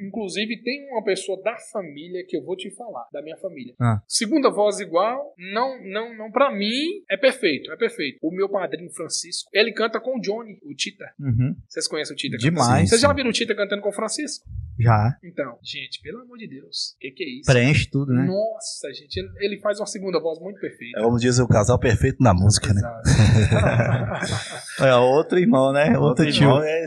Inclusive, 0.01 0.61
tem 0.61 0.89
uma 0.91 1.03
pessoa 1.03 1.41
da 1.41 1.55
família 1.57 2.25
que 2.25 2.35
eu 2.35 2.43
vou 2.43 2.55
te 2.55 2.69
falar, 2.69 3.07
da 3.11 3.21
minha 3.21 3.37
família. 3.37 3.73
Ah. 3.79 4.01
Segunda 4.07 4.49
voz 4.49 4.79
igual, 4.79 5.33
não, 5.37 5.81
não, 5.83 6.15
não, 6.15 6.31
pra 6.31 6.51
mim 6.51 7.03
é 7.09 7.15
perfeito, 7.15 7.71
é 7.71 7.77
perfeito. 7.77 8.19
O 8.21 8.31
meu 8.31 8.49
padrinho 8.49 8.91
Francisco, 8.91 9.49
ele 9.53 9.71
canta 9.71 9.99
com 9.99 10.17
o 10.17 10.21
Johnny, 10.21 10.59
o 10.63 10.73
Tita. 10.73 11.13
Uhum. 11.19 11.55
Vocês 11.67 11.87
conhecem 11.87 12.13
o 12.13 12.17
Tita? 12.17 12.37
Demais. 12.37 12.89
Vocês 12.89 13.01
já 13.01 13.13
viram 13.13 13.29
o 13.29 13.33
Tita 13.33 13.55
cantando 13.55 13.81
com 13.81 13.89
o 13.89 13.93
Francisco? 13.93 14.45
Já. 14.79 15.17
Então, 15.23 15.57
gente, 15.63 16.01
pelo 16.01 16.21
amor 16.21 16.37
de 16.37 16.47
Deus, 16.47 16.95
o 16.95 16.99
que, 16.99 17.11
que 17.11 17.23
é 17.23 17.27
isso? 17.39 17.51
Preenche 17.51 17.89
tudo, 17.89 18.13
né? 18.13 18.25
Nossa, 18.25 18.93
gente, 18.93 19.17
ele, 19.17 19.29
ele 19.39 19.61
faz 19.61 19.79
uma 19.79 19.85
segunda 19.85 20.19
voz 20.19 20.39
muito 20.39 20.59
perfeita. 20.59 20.99
É, 20.99 21.01
vamos 21.01 21.21
dizer, 21.21 21.41
o 21.41 21.47
casal 21.47 21.79
perfeito 21.79 22.21
na 22.21 22.33
música, 22.33 22.73
né? 22.73 22.81
Exato. 22.81 24.57
É 24.79 24.95
outro 24.95 25.39
irmão, 25.39 25.73
né? 25.73 25.97
Outro, 25.97 26.23
tio. 26.31 26.43
irmão 26.43 26.61
é 26.63 26.85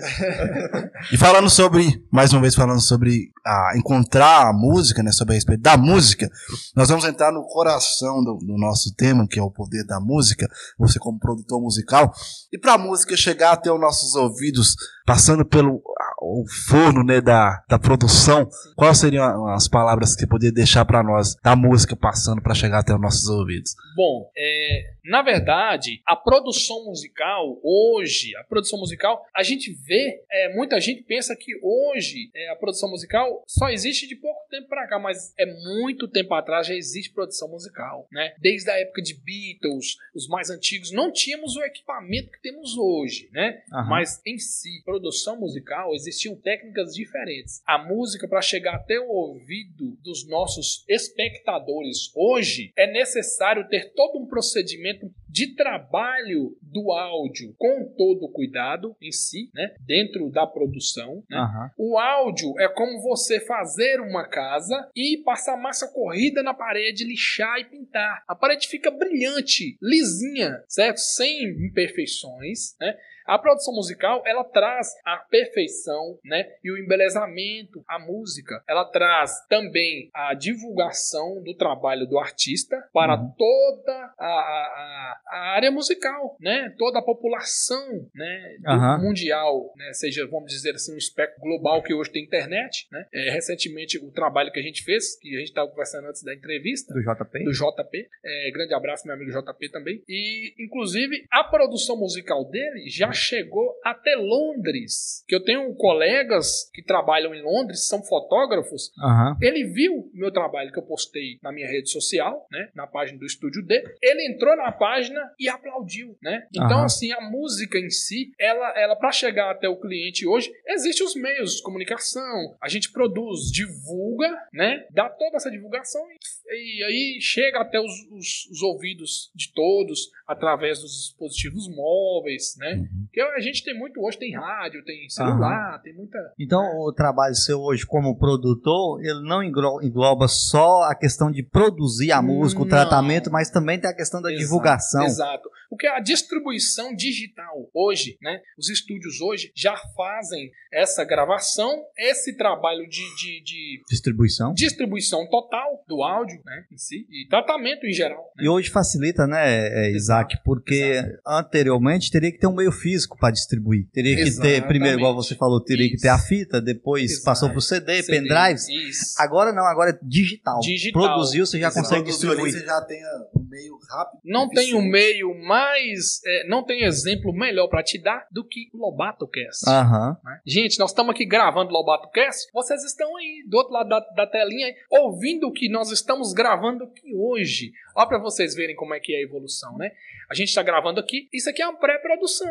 E 1.12 1.16
falando 1.16 1.50
sobre, 1.50 2.04
mais 2.10 2.32
uma 2.32 2.40
vez 2.40 2.54
falando 2.54 2.80
sobre 2.80 3.32
a, 3.44 3.72
encontrar 3.76 4.48
a 4.48 4.52
música, 4.52 5.02
né, 5.02 5.10
sobre 5.10 5.34
a 5.34 5.36
respeito 5.36 5.62
da 5.62 5.76
música, 5.76 6.30
nós 6.76 6.88
vamos 6.88 7.04
entrar 7.04 7.32
no 7.32 7.42
coração 7.42 8.22
do, 8.22 8.38
do 8.38 8.56
nosso 8.56 8.94
tema, 8.94 9.26
que 9.26 9.38
é 9.38 9.42
o 9.42 9.50
poder 9.50 9.84
da 9.84 9.98
música, 9.98 10.48
você 10.78 10.98
como 10.98 11.18
produtor 11.18 11.60
musical, 11.60 12.12
e 12.52 12.58
para 12.58 12.74
a 12.74 12.78
música 12.78 13.16
chegar 13.16 13.52
até 13.52 13.72
os 13.72 13.80
nossos 13.80 14.14
ouvidos, 14.14 14.76
passando 15.10 15.44
pelo 15.44 15.82
o 16.20 16.44
forno, 16.68 17.02
né, 17.02 17.20
da, 17.20 17.64
da 17.68 17.78
produção, 17.78 18.48
quais 18.76 18.98
seriam 18.98 19.48
as 19.48 19.66
palavras 19.66 20.14
que 20.14 20.20
você 20.20 20.26
poderia 20.28 20.54
deixar 20.54 20.84
para 20.84 21.02
nós 21.02 21.34
da 21.42 21.56
música 21.56 21.96
passando 21.96 22.42
para 22.42 22.54
chegar 22.54 22.80
até 22.80 22.94
os 22.94 23.00
nossos 23.00 23.26
ouvidos? 23.26 23.74
Bom, 23.96 24.30
é, 24.36 24.94
na 25.04 25.22
verdade, 25.22 26.00
a 26.06 26.14
produção 26.14 26.84
musical, 26.84 27.58
hoje, 27.64 28.36
a 28.36 28.44
produção 28.44 28.78
musical, 28.78 29.24
a 29.34 29.42
gente 29.42 29.72
vê, 29.72 30.22
é, 30.30 30.54
muita 30.54 30.80
gente 30.80 31.02
pensa 31.02 31.34
que 31.34 31.52
hoje 31.62 32.30
é, 32.34 32.50
a 32.50 32.56
produção 32.56 32.90
musical 32.90 33.42
só 33.46 33.68
existe 33.70 34.06
de 34.06 34.14
pouco 34.14 34.40
tempo 34.50 34.68
pra 34.68 34.86
cá, 34.86 34.98
mas 34.98 35.34
é 35.38 35.46
muito 35.46 36.06
tempo 36.06 36.34
atrás 36.34 36.66
já 36.66 36.74
existe 36.74 37.12
produção 37.12 37.48
musical, 37.48 38.06
né? 38.12 38.34
Desde 38.38 38.70
a 38.70 38.78
época 38.78 39.02
de 39.02 39.14
Beatles, 39.14 39.96
os 40.14 40.28
mais 40.28 40.50
antigos, 40.50 40.92
não 40.92 41.10
tínhamos 41.10 41.56
o 41.56 41.62
equipamento 41.62 42.30
que 42.30 42.40
temos 42.42 42.76
hoje, 42.76 43.28
né? 43.32 43.62
Aham. 43.72 43.88
Mas 43.88 44.20
em 44.24 44.38
si, 44.38 44.82
produção 45.00 45.40
musical, 45.40 45.94
existiam 45.94 46.36
técnicas 46.36 46.94
diferentes. 46.94 47.62
A 47.66 47.78
música, 47.78 48.28
para 48.28 48.42
chegar 48.42 48.74
até 48.74 49.00
o 49.00 49.08
ouvido 49.08 49.96
dos 50.02 50.28
nossos 50.28 50.84
espectadores 50.88 52.12
hoje, 52.14 52.70
é 52.76 52.86
necessário 52.86 53.66
ter 53.68 53.92
todo 53.94 54.18
um 54.18 54.26
procedimento 54.26 55.10
de 55.26 55.54
trabalho 55.54 56.56
do 56.60 56.92
áudio 56.92 57.54
com 57.56 57.84
todo 57.96 58.24
o 58.24 58.32
cuidado 58.32 58.94
em 59.00 59.10
si, 59.10 59.48
né? 59.54 59.74
Dentro 59.80 60.28
da 60.28 60.46
produção. 60.46 61.24
Né? 61.30 61.38
Aham. 61.38 61.70
O 61.78 61.98
áudio 61.98 62.58
é 62.58 62.68
como 62.68 63.00
você 63.00 63.40
fazer 63.40 64.00
uma 64.00 64.28
casa 64.28 64.90
e 64.94 65.18
passar 65.24 65.56
massa 65.56 65.88
corrida 65.88 66.42
na 66.42 66.52
parede, 66.52 67.04
lixar 67.04 67.58
e 67.60 67.64
pintar. 67.64 68.22
A 68.28 68.34
parede 68.34 68.68
fica 68.68 68.90
brilhante, 68.90 69.78
lisinha, 69.80 70.62
certo? 70.68 70.98
Sem 70.98 71.44
imperfeições, 71.44 72.76
né? 72.80 72.96
A 73.30 73.38
produção 73.38 73.72
musical, 73.74 74.22
ela 74.26 74.42
traz 74.44 74.88
a 75.06 75.16
perfeição, 75.18 76.18
né? 76.24 76.44
E 76.64 76.70
o 76.72 76.76
embelezamento, 76.78 77.82
a 77.88 77.98
música. 77.98 78.62
Ela 78.68 78.84
traz 78.84 79.32
também 79.48 80.10
a 80.14 80.34
divulgação 80.34 81.42
do 81.42 81.54
trabalho 81.54 82.06
do 82.06 82.18
artista 82.18 82.76
para 82.92 83.14
Uhum. 83.20 83.32
toda 83.38 84.14
a, 84.18 84.26
a, 84.26 85.20
a 85.28 85.38
área 85.54 85.70
musical, 85.70 86.36
né? 86.40 86.74
Toda 86.78 86.98
a 86.98 87.02
população, 87.02 88.08
né? 88.14 88.56
Aham. 88.66 88.98
mundial, 89.02 89.72
né? 89.76 89.92
Seja, 89.92 90.26
vamos 90.26 90.50
dizer 90.52 90.74
assim, 90.74 90.94
um 90.94 90.98
espectro 90.98 91.40
global 91.40 91.82
que 91.82 91.94
hoje 91.94 92.10
tem 92.10 92.24
internet, 92.24 92.86
né? 92.90 93.06
É, 93.12 93.30
recentemente, 93.30 93.98
o 93.98 94.10
trabalho 94.10 94.50
que 94.52 94.58
a 94.58 94.62
gente 94.62 94.82
fez, 94.82 95.16
que 95.18 95.34
a 95.36 95.38
gente 95.38 95.48
estava 95.48 95.68
conversando 95.68 96.06
antes 96.08 96.22
da 96.22 96.34
entrevista, 96.34 96.92
Do 96.94 97.00
JP? 97.00 97.44
do 97.44 97.52
JP. 97.52 98.08
É, 98.24 98.50
grande 98.52 98.74
abraço, 98.74 99.06
meu 99.06 99.14
amigo 99.14 99.30
JP 99.30 99.70
também. 99.70 100.02
E, 100.08 100.54
inclusive, 100.64 101.24
a 101.30 101.44
produção 101.44 101.96
musical 101.96 102.44
dele 102.44 102.88
já 102.88 103.12
chegou 103.20 103.74
até 103.84 104.14
Londres. 104.16 105.24
Que 105.28 105.34
eu 105.36 105.42
tenho 105.44 105.74
colegas 105.76 106.70
que 106.72 106.82
trabalham 106.82 107.34
em 107.34 107.42
Londres, 107.42 107.86
são 107.86 108.02
fotógrafos. 108.02 108.90
Aham. 109.02 109.36
Ele 109.40 109.64
viu 109.64 110.10
meu 110.14 110.30
trabalho 110.32 110.72
que 110.72 110.78
eu 110.78 110.82
postei 110.86 111.38
na 111.42 111.52
minha 111.52 111.68
rede 111.68 111.90
social, 111.90 112.46
né? 112.50 112.68
Na 112.74 112.86
página 112.86 113.18
do 113.18 113.26
estúdio 113.26 113.62
D. 113.64 113.82
Ele 114.02 114.26
entrou 114.32 114.56
na 114.56 114.72
página 114.72 115.20
e 115.38 115.48
aplaudiu, 115.48 116.16
né? 116.22 116.46
Então, 116.54 116.78
Aham. 116.78 116.84
assim, 116.84 117.12
a 117.12 117.20
música 117.20 117.78
em 117.78 117.90
si, 117.90 118.32
ela, 118.38 118.72
ela 118.78 118.96
para 118.96 119.12
chegar 119.12 119.50
até 119.50 119.68
o 119.68 119.78
cliente 119.80 120.26
hoje, 120.26 120.50
existem 120.66 121.06
os 121.06 121.14
meios 121.14 121.56
de 121.56 121.62
comunicação. 121.62 122.56
A 122.62 122.68
gente 122.68 122.90
produz, 122.90 123.50
divulga, 123.52 124.28
né? 124.52 124.86
Dá 124.90 125.08
toda 125.08 125.36
essa 125.36 125.50
divulgação 125.50 126.00
e, 126.48 126.78
e 126.80 126.84
aí 126.84 127.18
chega 127.20 127.60
até 127.60 127.78
os, 127.80 127.92
os- 128.10 128.46
os 128.50 128.62
ouvidos 128.62 129.30
de 129.34 129.52
todos 129.52 130.10
através 130.26 130.80
dos 130.80 130.92
dispositivos 130.92 131.68
móveis, 131.68 132.54
né? 132.58 132.74
Uhum. 132.74 133.08
Que 133.12 133.20
a 133.20 133.40
gente 133.40 133.64
tem 133.64 133.76
muito 133.78 134.00
hoje, 134.00 134.18
tem 134.18 134.34
rádio, 134.34 134.84
tem 134.84 135.08
celular, 135.08 135.80
tem 135.82 135.94
muita. 135.94 136.18
Então, 136.38 136.60
o 136.78 136.92
trabalho 136.92 137.34
seu 137.34 137.58
hoje 137.60 137.84
como 137.86 138.16
produtor, 138.18 139.00
ele 139.04 139.22
não 139.22 139.42
englo- 139.42 139.82
engloba 139.82 140.28
só 140.28 140.82
a 140.84 140.94
questão 140.94 141.30
de 141.30 141.42
produzir 141.42 142.12
a 142.12 142.22
música, 142.22 142.60
o 142.62 142.64
Não. 142.64 142.70
tratamento, 142.70 143.30
mas 143.30 143.50
também 143.50 143.80
tem 143.80 143.90
a 143.90 143.94
questão 143.96 144.20
da 144.22 144.30
Exato, 144.30 144.44
divulgação. 144.44 145.04
Exato. 145.04 145.48
Porque 145.68 145.86
a 145.86 146.00
distribuição 146.00 146.94
digital 146.94 147.54
hoje, 147.72 148.16
né? 148.20 148.40
Os 148.58 148.68
estúdios 148.68 149.20
hoje 149.20 149.52
já 149.54 149.76
fazem 149.96 150.50
essa 150.72 151.04
gravação, 151.04 151.70
esse 151.96 152.36
trabalho 152.36 152.88
de, 152.88 153.02
de, 153.16 153.42
de 153.44 153.82
Distribuição. 153.88 154.52
distribuição 154.52 155.28
total 155.28 155.84
do 155.86 156.02
áudio, 156.02 156.40
né? 156.44 156.64
Em 156.72 156.76
si, 156.76 157.06
e 157.08 157.26
tratamento 157.28 157.86
em 157.86 157.92
geral. 157.92 158.32
né? 158.36 158.44
E 158.44 158.48
hoje 158.48 158.68
facilita, 158.70 159.26
né, 159.28 159.42
é, 159.86 159.90
Isaac? 159.92 160.38
Porque 160.44 161.02
anteriormente 161.26 162.10
teria 162.10 162.30
que 162.32 162.38
ter 162.38 162.46
um 162.48 162.54
meio 162.54 162.72
físico 162.90 163.16
para 163.16 163.30
distribuir. 163.30 163.86
Teria 163.92 164.16
que 164.16 164.22
ter, 164.22 164.28
Exatamente. 164.28 164.66
primeiro, 164.66 164.98
igual 164.98 165.14
você 165.14 165.34
falou, 165.36 165.62
teria 165.62 165.88
que 165.88 165.96
ter 165.96 166.08
a 166.08 166.16
Isso. 166.16 166.26
fita, 166.26 166.60
depois 166.60 167.10
Exato. 167.10 167.24
passou 167.24 167.50
pro 167.50 167.60
CD, 167.60 168.02
CD, 168.02 168.18
pendrives. 168.18 168.68
Isso. 168.68 169.14
Agora 169.18 169.52
não, 169.52 169.64
agora 169.64 169.90
é 169.90 169.98
digital. 170.02 170.58
Digital. 170.60 171.02
Produziu, 171.02 171.46
você 171.46 171.58
já 171.60 171.68
Exato. 171.68 171.86
consegue 171.88 172.06
distribuir. 172.10 172.52
Você 172.52 172.64
já 172.64 172.80
tem 172.82 173.00
um 173.36 173.44
meio 173.48 173.78
rápido. 173.88 174.20
Não 174.24 174.48
tem 174.48 174.74
um 174.74 174.82
meio 174.82 175.34
mais. 175.46 176.20
é, 176.26 176.48
não 176.48 176.64
tem 176.64 176.82
exemplo 176.84 177.32
melhor 177.32 177.68
pra 177.68 177.82
te 177.82 178.00
dar 178.02 178.26
do 178.30 178.44
que 178.44 178.68
o 178.74 178.78
Lobato 178.78 179.26
Cast. 179.28 179.68
Aham. 179.68 180.16
né? 180.24 180.40
Gente, 180.46 180.78
nós 180.78 180.90
estamos 180.90 181.10
aqui 181.14 181.24
gravando 181.24 181.70
o 181.70 181.72
Lobato 181.72 182.10
Cast. 182.10 182.50
Vocês 182.52 182.82
estão 182.84 183.16
aí 183.16 183.44
do 183.48 183.56
outro 183.56 183.72
lado 183.72 183.88
da, 183.88 184.00
da 184.16 184.26
telinha, 184.26 184.68
ouvindo 184.90 185.46
o 185.46 185.52
que 185.52 185.68
nós 185.68 185.90
estamos 185.90 186.32
gravando 186.32 186.84
aqui 186.84 187.14
hoje. 187.14 187.70
Olha 188.00 188.08
para 188.08 188.18
vocês 188.18 188.54
verem 188.54 188.74
como 188.74 188.94
é 188.94 188.98
que 189.00 189.12
é 189.14 189.18
a 189.18 189.22
evolução, 189.22 189.76
né? 189.76 189.90
A 190.30 190.34
gente 190.34 190.48
está 190.48 190.62
gravando 190.62 190.98
aqui. 191.00 191.28
Isso 191.34 191.50
aqui 191.50 191.60
é 191.60 191.66
uma 191.68 191.78
pré-produção, 191.78 192.48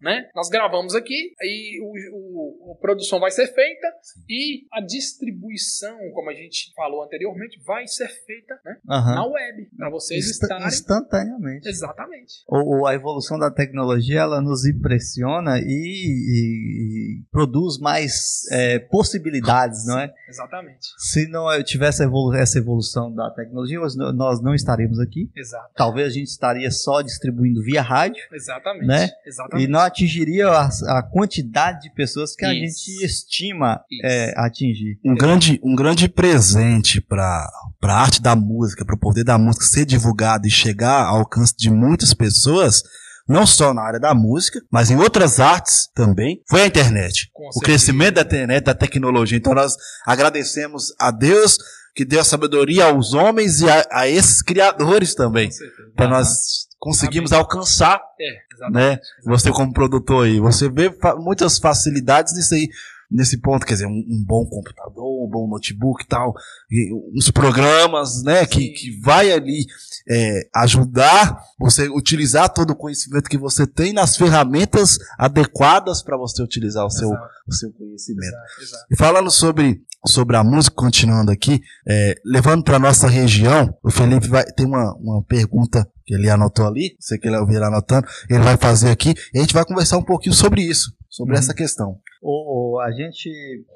né? 0.00 0.30
Nós 0.34 0.48
gravamos 0.48 0.94
aqui 0.94 1.34
e 1.42 1.80
o, 1.80 2.68
o- 2.68 2.72
a 2.72 2.80
produção 2.80 3.18
vai 3.18 3.30
ser 3.32 3.48
feita 3.52 3.88
e 4.28 4.66
a 4.72 4.80
distribuição, 4.80 5.98
como 6.12 6.30
a 6.30 6.34
gente 6.34 6.72
falou 6.74 7.02
anteriormente, 7.02 7.58
vai 7.66 7.86
ser 7.88 8.06
feita 8.08 8.60
né, 8.64 8.76
Aham. 8.88 9.14
na 9.14 9.26
web 9.26 9.68
para 9.76 9.90
vocês 9.90 10.30
estarem 10.30 10.66
instantaneamente. 10.68 11.68
exatamente. 11.68 12.44
O, 12.48 12.82
o- 12.82 12.86
a 12.86 12.94
evolução 12.94 13.38
da 13.38 13.50
tecnologia 13.50 14.20
ela 14.20 14.40
nos 14.40 14.64
impressiona 14.66 15.58
e- 15.58 15.64
e 15.66 17.05
produz 17.36 17.78
mais 17.78 18.44
é, 18.50 18.78
possibilidades, 18.78 19.84
não 19.86 19.98
é? 19.98 20.10
Exatamente. 20.26 20.86
Se 20.96 21.28
não 21.28 21.46
tivesse 21.62 22.02
evolu- 22.02 22.34
essa 22.34 22.56
evolução 22.58 23.14
da 23.14 23.30
tecnologia, 23.30 23.78
nós 23.78 24.40
não- 24.42 24.54
estaríamos 24.54 24.98
aqui. 24.98 25.30
Exato. 25.36 25.68
Talvez 25.76 26.06
a 26.08 26.10
gente 26.10 26.28
estaria 26.28 26.70
só 26.70 27.02
distribuindo 27.02 27.62
via 27.62 27.82
rádio 27.82 28.22
Exatamente. 28.32 28.86
Né? 28.86 29.10
Exatamente. 29.26 29.64
e 29.64 29.68
não 29.70 29.80
atingiria 29.80 30.48
a, 30.48 30.66
a 30.98 31.02
quantidade 31.02 31.82
de 31.82 31.90
pessoas 31.94 32.34
que 32.34 32.46
a 32.46 32.54
Isso. 32.54 32.86
gente 32.86 33.04
estima 33.04 33.82
é, 34.02 34.32
atingir. 34.38 34.98
Um 35.04 35.14
grande, 35.14 35.60
um 35.62 35.74
grande 35.76 36.08
presente 36.08 37.02
para 37.02 37.46
a 37.82 37.92
arte 38.00 38.22
da 38.22 38.34
música, 38.34 38.82
para 38.82 38.94
o 38.94 38.98
poder 38.98 39.24
da 39.24 39.36
música 39.36 39.66
ser 39.66 39.84
divulgado 39.84 40.46
e 40.46 40.50
chegar 40.50 41.04
ao 41.04 41.18
alcance 41.18 41.54
de 41.54 41.70
muitas 41.70 42.14
pessoas, 42.14 42.82
não 43.28 43.46
só 43.46 43.74
na 43.74 43.82
área 43.82 43.98
da 44.00 44.14
música, 44.14 44.60
mas 44.70 44.90
em 44.90 44.96
outras 44.96 45.40
artes 45.40 45.88
também, 45.94 46.40
foi 46.48 46.62
a 46.62 46.66
internet. 46.66 47.28
O 47.54 47.60
crescimento 47.60 48.14
da 48.14 48.22
internet, 48.22 48.64
da 48.64 48.74
tecnologia. 48.74 49.36
Então 49.36 49.54
nós 49.54 49.76
agradecemos 50.06 50.94
a 50.98 51.10
Deus 51.10 51.58
que 51.94 52.04
deu 52.04 52.20
a 52.20 52.24
sabedoria 52.24 52.84
aos 52.84 53.14
homens 53.14 53.60
e 53.60 53.70
a, 53.70 53.84
a 53.90 54.06
esses 54.08 54.42
criadores 54.42 55.14
também, 55.14 55.48
para 55.96 56.08
nós 56.08 56.66
conseguirmos 56.78 57.32
alcançar 57.32 58.00
É, 58.20 58.54
exatamente. 58.54 58.96
né? 58.96 59.00
Você 59.24 59.50
como 59.50 59.72
produtor 59.72 60.26
aí, 60.26 60.38
você 60.38 60.68
vê 60.68 60.94
muitas 61.18 61.58
facilidades 61.58 62.34
nisso 62.34 62.54
aí, 62.54 62.68
nesse 63.10 63.38
ponto, 63.38 63.66
quer 63.66 63.74
dizer, 63.74 63.86
um, 63.86 64.04
um 64.08 64.24
bom 64.24 64.44
computador, 64.46 65.24
um 65.24 65.30
bom 65.30 65.48
notebook 65.48 66.02
e 66.02 66.06
tal, 66.06 66.34
e 66.70 66.90
uns 67.16 67.30
programas, 67.30 68.22
né, 68.22 68.44
que, 68.46 68.68
que 68.70 69.00
vai 69.00 69.30
ali 69.32 69.66
é, 70.08 70.48
ajudar 70.54 71.40
você 71.58 71.88
utilizar 71.88 72.48
todo 72.48 72.70
o 72.70 72.76
conhecimento 72.76 73.28
que 73.28 73.38
você 73.38 73.66
tem 73.66 73.92
nas 73.92 74.16
ferramentas 74.16 74.98
adequadas 75.18 76.02
para 76.02 76.16
você 76.16 76.42
utilizar 76.42 76.84
o 76.84 76.90
seu, 76.90 77.08
Exato, 77.08 77.28
o 77.48 77.54
seu 77.54 77.72
conhecimento. 77.72 78.26
exato, 78.26 78.62
exato. 78.62 78.86
E 78.90 78.96
falando 78.96 79.30
sobre, 79.30 79.82
sobre 80.06 80.36
a 80.36 80.44
música, 80.44 80.76
continuando 80.76 81.30
aqui, 81.30 81.60
é, 81.88 82.14
levando 82.24 82.62
para 82.62 82.78
nossa 82.78 83.08
região, 83.08 83.76
o 83.82 83.90
Felipe 83.90 84.28
vai 84.28 84.44
tem 84.44 84.66
uma, 84.66 84.94
uma 84.96 85.22
pergunta 85.22 85.88
que 86.04 86.14
ele 86.14 86.30
anotou 86.30 86.66
ali, 86.66 86.96
você 87.00 87.18
que 87.18 87.26
ele 87.26 87.36
ouvir 87.36 87.56
ele 87.56 87.64
anotando, 87.64 88.06
ele 88.30 88.42
vai 88.42 88.56
fazer 88.56 88.90
aqui, 88.90 89.12
e 89.34 89.38
a 89.38 89.40
gente 89.40 89.52
vai 89.52 89.64
conversar 89.64 89.98
um 89.98 90.04
pouquinho 90.04 90.34
sobre 90.34 90.62
isso, 90.62 90.95
sobre 91.16 91.32
Uhum. 91.32 91.38
essa 91.38 91.54
questão. 91.54 91.98
O, 92.22 92.78
a 92.80 92.92
gente, 92.92 93.30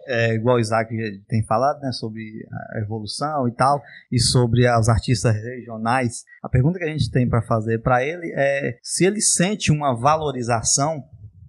é, 0.07 0.35
igual 0.35 0.57
o 0.57 0.61
Isaac 0.61 0.95
tem 1.27 1.43
falado, 1.47 1.81
né, 1.81 1.91
sobre 1.93 2.23
a 2.75 2.81
evolução 2.81 3.49
e 3.49 3.53
tal, 3.53 3.81
e 4.13 4.21
sobre 4.21 4.69
os 4.69 4.89
artistas 4.91 5.35
regionais, 5.35 6.25
a 6.43 6.49
pergunta 6.51 6.79
que 6.79 6.85
a 6.85 6.93
gente 6.93 7.11
tem 7.11 7.27
para 7.27 7.41
fazer 7.41 7.81
para 7.81 8.05
ele 8.05 8.31
é 8.37 8.79
se 8.83 9.07
ele 9.07 9.23
sente 9.23 9.73
uma 9.73 9.99
valorização 9.99 11.03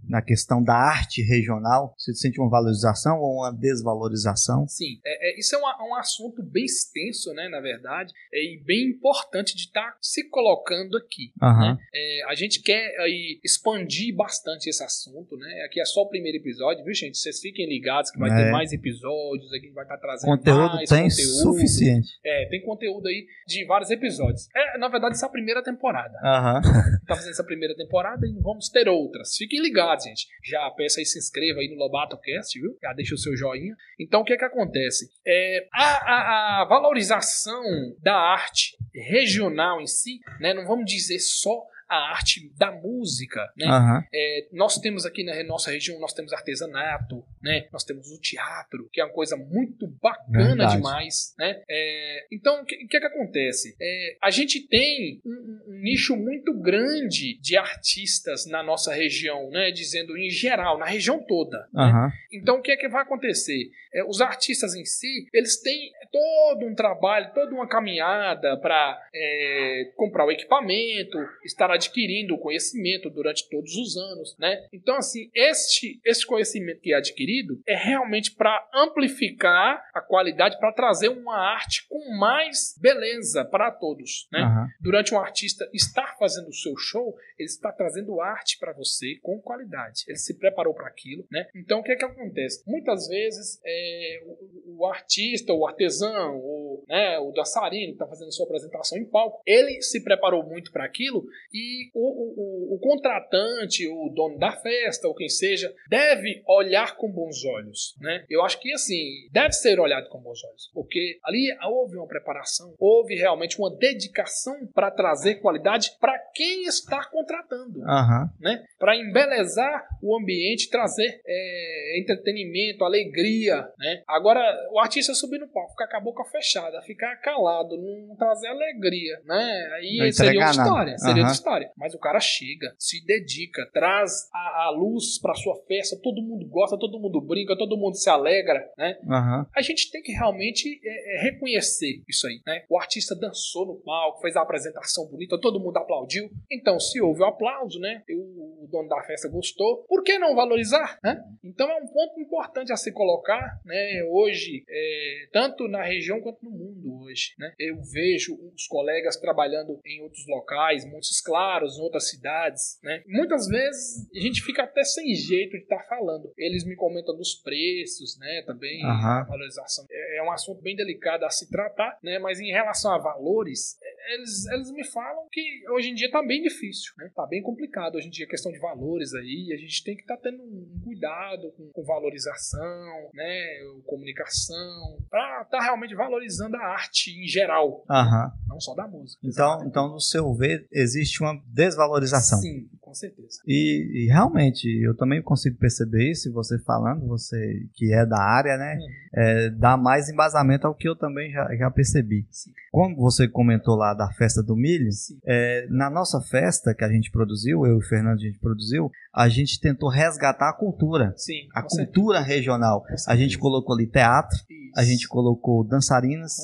na 0.08 0.22
questão 0.22 0.64
da 0.64 0.74
arte 0.74 1.22
regional? 1.22 1.94
Você 1.98 2.14
sente 2.14 2.40
uma 2.40 2.50
valorização 2.50 3.20
ou 3.20 3.38
uma 3.38 3.52
desvalorização? 3.52 4.68
Sim, 4.68 5.00
é, 5.06 5.32
é, 5.32 5.40
isso 5.40 5.56
é 5.56 5.60
um, 5.60 5.90
um, 5.90 5.96
assunto 5.96 6.44
bem 6.44 6.66
extenso, 6.66 7.34
né, 7.34 7.48
na 7.50 7.60
verdade, 7.60 8.14
é, 8.34 8.44
e 8.44 8.64
bem 8.64 8.90
importante 8.90 9.56
de 9.56 9.64
estar 9.64 9.92
tá 9.92 9.98
se 10.02 10.30
colocando 10.30 10.98
aqui. 10.98 11.32
Uhum. 11.42 11.74
Né? 11.74 11.78
É, 11.94 12.26
a 12.30 12.36
gente 12.36 12.62
quer 12.62 12.96
aí 13.00 13.40
expandir 13.44 14.16
bastante 14.16 14.70
esse 14.70 14.84
assunto, 14.84 15.38
né? 15.38 15.64
Aqui 15.66 15.80
é 15.80 15.86
só 15.86 16.02
o 16.02 16.10
primeiro 16.10 16.38
episódio, 16.38 16.84
viu, 16.84 16.94
gente? 16.94 17.18
Vocês 17.18 17.40
fiquem 17.40 17.68
ligados 17.68 18.12
que 18.12 18.20
vai 18.20 18.30
ter 18.30 18.48
é. 18.48 18.52
mais 18.52 18.72
episódios, 18.74 19.52
aqui 19.54 19.70
vai 19.72 19.84
estar 19.84 19.96
tá 19.96 20.02
trazendo 20.02 20.30
conteúdo 20.30 20.76
mais 20.76 20.90
tem 20.90 21.04
conteúdo. 21.04 21.54
suficiente. 21.54 22.20
É, 22.24 22.48
tem 22.50 22.62
conteúdo 22.64 23.08
aí 23.08 23.26
de 23.48 23.66
vários 23.66 23.90
episódios. 23.90 24.48
É, 24.56 24.78
na 24.78 24.88
verdade, 24.88 25.16
essa 25.16 25.26
é 25.26 25.30
a 25.30 25.32
primeira 25.32 25.64
temporada. 25.64 26.14
Uhum. 26.24 26.62
tá 27.06 27.16
fazendo 27.16 27.32
essa 27.32 27.44
primeira 27.44 27.76
temporada 27.76 28.26
e 28.26 28.34
vamos 28.42 28.70
ter 28.70 28.88
outras. 28.88 29.36
Fiquem 29.36 29.62
ligados 29.62 29.91
gente. 30.00 30.28
Já 30.44 30.70
peça 30.72 31.00
aí, 31.00 31.06
se 31.06 31.20
inscreva 31.20 31.60
aí 31.60 31.68
no 31.68 31.76
Lobato 31.76 32.18
Cast, 32.18 32.60
viu? 32.60 32.78
Já 32.82 32.94
deixa 32.94 33.16
o 33.16 33.18
seu 33.18 33.36
joinha. 33.36 33.76
Então, 34.00 34.22
o 34.22 34.24
que 34.24 34.34
é 34.34 34.38
que 34.38 34.46
acontece? 34.46 35.10
É, 35.26 35.68
a, 35.74 35.86
a, 35.86 36.62
a 36.62 36.66
valorização 36.66 37.64
da 38.00 38.16
arte 38.16 38.78
regional 38.94 39.82
em 39.82 39.88
si, 39.88 40.20
né? 40.40 40.54
Não 40.54 40.66
vamos 40.66 40.86
dizer 40.86 41.20
só 41.20 41.64
a 41.92 42.12
arte 42.12 42.50
da 42.58 42.72
música, 42.72 43.52
né? 43.58 43.68
Uhum. 43.68 44.04
É, 44.14 44.48
nós 44.54 44.78
temos 44.78 45.06
aqui 45.06 45.26
na 45.26 45.44
nossa 45.44 45.70
região, 45.70 46.00
nós 46.00 46.14
temos 46.14 46.32
artesanato, 46.32 47.22
né? 47.44 47.68
Nós 47.70 47.84
temos 47.84 48.10
o 48.10 48.22
teatro, 48.22 48.90
que 48.94 49.02
é 49.02 49.04
uma 49.04 49.14
coisa 49.14 49.36
muito 49.36 49.88
bacana 50.02 50.46
Verdade. 50.56 50.78
demais, 50.78 51.36
né? 51.38 51.62
É, 51.70 52.28
então, 52.32 52.62
o 52.62 52.66
que, 52.66 52.78
que, 52.88 52.96
é 52.96 53.00
que 53.02 53.06
acontece? 53.06 53.76
É, 53.82 54.16
a 54.24 54.32
gente 54.32 54.66
tem 54.70 55.22
um, 55.26 55.60
um, 55.68 55.80
nicho 55.82 56.16
muito 56.16 56.58
grande 56.58 57.38
de 57.42 57.58
artistas 57.58 58.46
na 58.46 58.64
nossa 58.64 58.94
região, 58.94 59.50
né? 59.50 59.70
Dizendo 59.70 60.18
em 60.18 60.30
geral, 60.30 60.78
na 60.78 60.86
região 60.86 61.22
toda. 61.28 61.68
Uhum. 61.74 61.84
Né? 61.84 62.12
Então, 62.32 62.60
o 62.60 62.62
que 62.62 62.72
é 62.72 62.78
que 62.78 62.88
vai 62.88 63.02
acontecer? 63.02 63.70
É, 63.94 64.06
os 64.06 64.22
artistas 64.22 64.74
em 64.76 64.86
si, 64.86 65.28
eles 65.34 65.62
têm 65.62 65.92
todo 66.10 66.66
um 66.66 66.74
trabalho, 66.74 67.34
toda 67.34 67.54
uma 67.54 67.68
caminhada 67.68 68.58
para 68.62 68.98
é, 69.14 69.92
comprar 69.98 70.26
o 70.26 70.32
equipamento, 70.32 71.18
estar 71.44 71.70
adquirindo 71.82 72.36
o 72.36 72.40
conhecimento 72.40 73.10
durante 73.10 73.50
todos 73.50 73.76
os 73.76 73.98
anos, 73.98 74.36
né? 74.38 74.68
Então, 74.72 74.96
assim, 74.98 75.30
este, 75.34 76.00
este 76.06 76.26
conhecimento 76.26 76.80
que 76.80 76.94
é 76.94 76.98
adquirido 76.98 77.62
é 77.68 77.76
realmente 77.76 78.32
para 78.36 78.70
amplificar 78.74 79.84
a 79.94 80.02
qualidade, 80.02 80.60
para 80.60 80.72
trazer 80.72 81.10
uma 81.10 81.36
arte 81.36 81.88
com 81.90 82.18
mais 82.18 82.76
beleza 82.80 83.44
para 83.46 83.72
todos, 83.72 84.28
né? 84.32 84.44
Uhum. 84.44 84.68
Durante 84.82 85.14
um 85.14 85.20
artista 85.20 85.68
estar 85.74 86.16
fazendo 86.18 86.50
o 86.50 86.54
seu 86.54 86.78
show, 86.78 87.16
ele 87.38 87.48
está 87.48 87.72
trazendo 87.72 88.22
arte 88.22 88.58
para 88.60 88.74
você 88.74 89.16
com 89.22 89.42
qualidade. 89.42 90.04
Ele 90.08 90.18
se 90.18 90.38
preparou 90.38 90.74
para 90.74 90.88
aquilo, 90.88 91.26
né? 91.32 91.48
Então, 91.56 91.80
o 91.80 91.84
que 91.84 91.92
é 91.92 91.96
que 91.96 92.06
acontece? 92.06 92.64
Muitas 92.68 93.08
vezes, 93.08 93.60
é, 93.66 94.24
o, 94.26 94.82
o, 94.82 94.86
artista, 94.86 95.54
o 95.54 95.66
artesão, 95.66 96.38
o, 96.38 96.84
né, 96.88 97.18
o 97.20 97.32
dançarino 97.32 97.88
que 97.88 97.94
está 97.94 98.08
fazendo 98.08 98.32
sua 98.32 98.46
apresentação 98.46 98.98
em 98.98 99.06
palco, 99.06 99.42
ele 99.46 99.82
se 99.82 100.04
preparou 100.04 100.44
muito 100.44 100.72
para 100.72 100.86
aquilo 100.86 101.26
e 101.54 101.71
o, 101.94 102.74
o, 102.74 102.76
o, 102.76 102.80
contratante, 102.80 103.88
o 103.88 104.12
dono 104.14 104.38
da 104.38 104.52
festa, 104.52 105.08
ou 105.08 105.16
quem 105.16 105.30
seja, 105.30 105.74
deve 105.90 106.42
olhar 106.48 106.96
com 106.96 107.12
bons 107.12 107.46
olhos, 107.46 107.96
né? 108.00 108.26
Eu 108.30 108.44
acho 108.44 108.60
que, 108.60 108.74
assim, 108.74 109.28
deve 109.32 109.54
ser 109.54 109.80
olhado 109.80 110.10
com 110.10 110.20
bons 110.20 110.44
olhos, 110.44 110.70
porque 110.74 111.20
ali 111.24 111.48
houve 111.64 111.98
uma 111.98 112.08
preparação, 112.08 112.76
houve 112.80 113.16
realmente 113.16 113.58
uma 113.60 113.76
dedicação 113.76 114.68
para 114.74 114.92
trazer 114.92 115.36
qualidade 115.36 115.92
para 116.00 116.18
quem 116.34 116.64
está 116.64 117.06
contratando, 117.10 117.80
uhum. 117.80 118.30
né? 118.40 118.64
Para 118.78 118.96
embelezar 118.96 119.88
o 120.02 120.18
ambiente, 120.18 120.70
trazer 120.70 121.22
é, 121.26 122.00
entretenimento, 122.00 122.84
alegria, 122.84 123.68
né? 123.78 124.04
Agora, 124.08 124.42
o 124.72 124.80
artista 124.80 125.14
subir 125.14 125.40
no 125.40 125.48
palco, 125.48 125.72
ficar 125.72 125.88
com 125.88 125.98
a 125.98 126.02
boca 126.02 126.24
fechada, 126.26 126.82
ficar 126.82 127.16
calado, 127.18 127.78
não 127.78 128.16
trazer 128.16 128.48
alegria, 128.48 129.20
né? 129.26 129.70
Aí 129.76 130.12
seria 130.14 130.46
outra 130.46 130.64
história, 130.64 130.98
seria 130.98 131.14
uhum. 131.14 131.20
outra 131.20 131.34
história 131.34 131.51
Mas 131.78 131.94
o 131.94 132.00
cara 132.00 132.20
chega, 132.20 132.74
se 132.80 133.04
dedica, 133.06 133.70
traz 133.74 134.30
a, 134.34 134.66
a 134.66 134.70
luz 134.72 135.20
para 135.20 135.34
sua 135.36 135.56
festa, 135.68 136.00
todo 136.02 136.22
mundo 136.22 136.48
gosta, 136.48 136.78
todo 136.78 137.00
mundo 137.00 137.22
brinca, 137.22 137.58
todo 137.58 137.78
mundo 137.78 137.96
se 137.96 138.10
alegra, 138.10 138.68
né? 138.78 138.98
Uhum. 139.04 139.46
A 139.56 139.62
gente 139.62 139.92
tem 139.92 140.02
que 140.02 140.12
realmente 140.12 140.80
é, 140.84 141.18
é, 141.18 141.24
reconhecer 141.24 142.02
isso 142.08 142.28
aí, 142.28 142.42
né? 142.46 142.64
O 142.70 142.80
artista 142.80 143.16
dançou 143.16 143.66
no 143.66 143.76
palco, 143.82 144.22
fez 144.22 144.36
a 144.36 144.42
apresentação 144.42 145.08
bonita, 145.08 145.40
todo 145.40 145.60
mundo 145.60 145.78
aplaudiu. 145.78 146.30
Então, 146.52 146.80
se 146.80 147.02
houve 147.02 147.22
o 147.22 147.26
um 147.26 147.28
aplauso, 147.28 147.80
né? 147.80 148.04
O, 148.10 148.64
o, 148.64 148.68
dono 148.68 148.88
da 148.88 149.02
festa 149.04 149.28
gostou, 149.28 149.84
por 149.88 150.04
que 150.04 150.18
não 150.18 150.36
valorizar, 150.36 151.00
né? 151.04 151.22
Então 151.44 151.70
é 151.70 151.76
um 151.76 151.88
ponto 151.88 152.20
importante 152.20 152.72
a 152.72 152.78
se 152.78 152.92
colocar, 152.92 153.60
né? 153.66 154.04
Hoje, 154.10 154.64
é, 154.70 155.28
tanto 155.32 155.68
na 155.68 155.84
região 155.84 156.22
quanto 156.22 156.44
no 156.44 156.52
mundo 156.52 157.04
hoje, 157.04 157.34
né? 157.38 157.54
Eu 157.60 157.82
vejo 157.82 158.36
os 158.56 158.66
colegas 158.68 159.18
trabalhando 159.18 159.80
em 159.86 160.02
outros 160.02 160.26
locais, 160.28 160.86
muitos 160.86 161.20
claros 161.22 161.41
em 161.78 161.82
outras 161.82 162.10
cidades, 162.10 162.80
né? 162.84 163.04
Muitas 163.08 163.48
vezes 163.48 164.10
a 164.16 164.20
gente 164.20 164.42
fica 164.42 164.64
até 164.64 164.84
sem 164.84 165.14
jeito 165.16 165.52
de 165.52 165.64
estar 165.64 165.78
tá 165.78 165.88
falando. 165.88 166.32
Eles 166.38 166.66
me 166.66 166.76
comentam 166.76 167.16
dos 167.16 167.36
preços, 167.36 168.18
né? 168.20 168.44
Também 168.46 168.86
uhum. 168.86 169.26
valorização. 169.26 169.86
É, 169.90 170.18
é 170.18 170.24
um 170.24 170.32
assunto 170.32 170.62
bem 170.62 170.76
delicado 170.76 171.26
a 171.26 171.30
se 171.30 171.50
tratar, 171.50 171.98
né? 172.04 172.20
Mas 172.20 172.40
em 172.40 172.52
relação 172.52 172.94
a 172.94 172.98
valores, 172.98 173.78
eles, 174.14 174.46
eles 174.48 174.72
me 174.72 174.86
falam 174.86 175.28
que 175.32 175.42
hoje 175.70 175.90
em 175.90 175.94
dia 175.94 176.08
está 176.08 176.22
bem 176.22 176.42
difícil, 176.42 176.94
né? 176.98 177.10
Tá 177.16 177.26
bem 177.26 177.42
complicado 177.42 177.96
hoje 177.96 178.08
em 178.08 178.12
dia 178.12 178.26
a 178.26 178.30
questão 178.30 178.52
de 178.52 178.60
valores 178.60 179.14
aí. 179.14 179.52
A 179.54 179.58
gente 179.58 179.84
tem 179.84 179.96
que 179.96 180.02
estar 180.02 180.18
tá 180.18 180.24
tendo 180.24 180.42
um 180.42 180.82
cuidado 180.84 181.52
com, 181.52 181.70
com, 181.72 181.84
valorização, 181.84 183.10
né? 183.14 183.60
Comunicação, 183.86 184.98
para 185.10 185.44
estar 185.44 185.58
tá 185.58 185.64
realmente 185.64 185.96
valorizando 185.96 186.56
a 186.58 186.66
arte 186.68 187.12
em 187.12 187.28
geral, 187.28 187.84
uhum. 187.90 188.32
não 188.48 188.60
só 188.60 188.74
da 188.74 188.88
música. 188.88 189.20
Então, 189.24 189.64
então, 189.66 189.90
no 189.90 190.00
seu 190.00 190.34
ver, 190.34 190.68
existe 190.72 191.22
uma 191.22 191.40
desvalorização. 191.48 192.40
Sim, 192.40 192.70
com 192.92 192.96
certeza. 192.96 193.40
E, 193.48 194.04
e, 194.04 194.08
realmente, 194.08 194.68
eu 194.84 194.96
também 194.96 195.22
consigo 195.22 195.58
perceber 195.58 196.12
isso, 196.12 196.32
você 196.34 196.60
falando, 196.60 197.08
você 197.08 197.66
que 197.74 197.94
é 197.94 198.06
da 198.06 198.22
área, 198.22 198.58
né? 198.58 198.76
Uhum. 198.76 198.88
É, 199.14 199.50
dá 199.52 199.78
mais 199.78 200.10
embasamento 200.10 200.68
ao 200.68 200.76
que 200.76 200.88
eu 200.88 200.96
também 200.96 201.32
já, 201.32 201.48
já 201.56 201.72
percebi. 201.72 202.28
Sim. 202.30 202.52
Como 202.72 202.96
você 202.98 203.28
comentou 203.28 203.76
lá 203.76 203.94
da 203.94 204.12
festa 204.12 204.44
do 204.44 204.56
milho, 204.56 204.90
é, 205.26 205.68
na 205.70 205.90
nossa 205.90 206.22
festa 206.22 206.74
que 206.74 206.84
a 206.84 206.92
gente 206.92 207.10
produziu, 207.12 207.66
eu 207.66 207.76
e 207.76 207.78
o 207.78 207.82
Fernando 207.82 208.20
a 208.20 208.22
gente 208.22 208.40
produziu, 208.40 208.92
a 209.14 209.30
gente 209.30 209.60
tentou 209.60 209.90
resgatar 209.90 210.50
a 210.50 210.54
cultura. 210.54 211.14
Sim, 211.16 211.48
a 211.54 211.62
cultura 211.62 212.20
certeza. 212.20 212.36
regional. 212.36 212.84
A 213.08 213.16
gente 213.16 213.38
colocou 213.38 213.76
ali 213.76 213.88
teatro, 213.88 214.38
isso. 214.38 214.61
A 214.76 214.84
gente 214.84 215.08
colocou 215.08 215.64
dançarinas, 215.64 216.38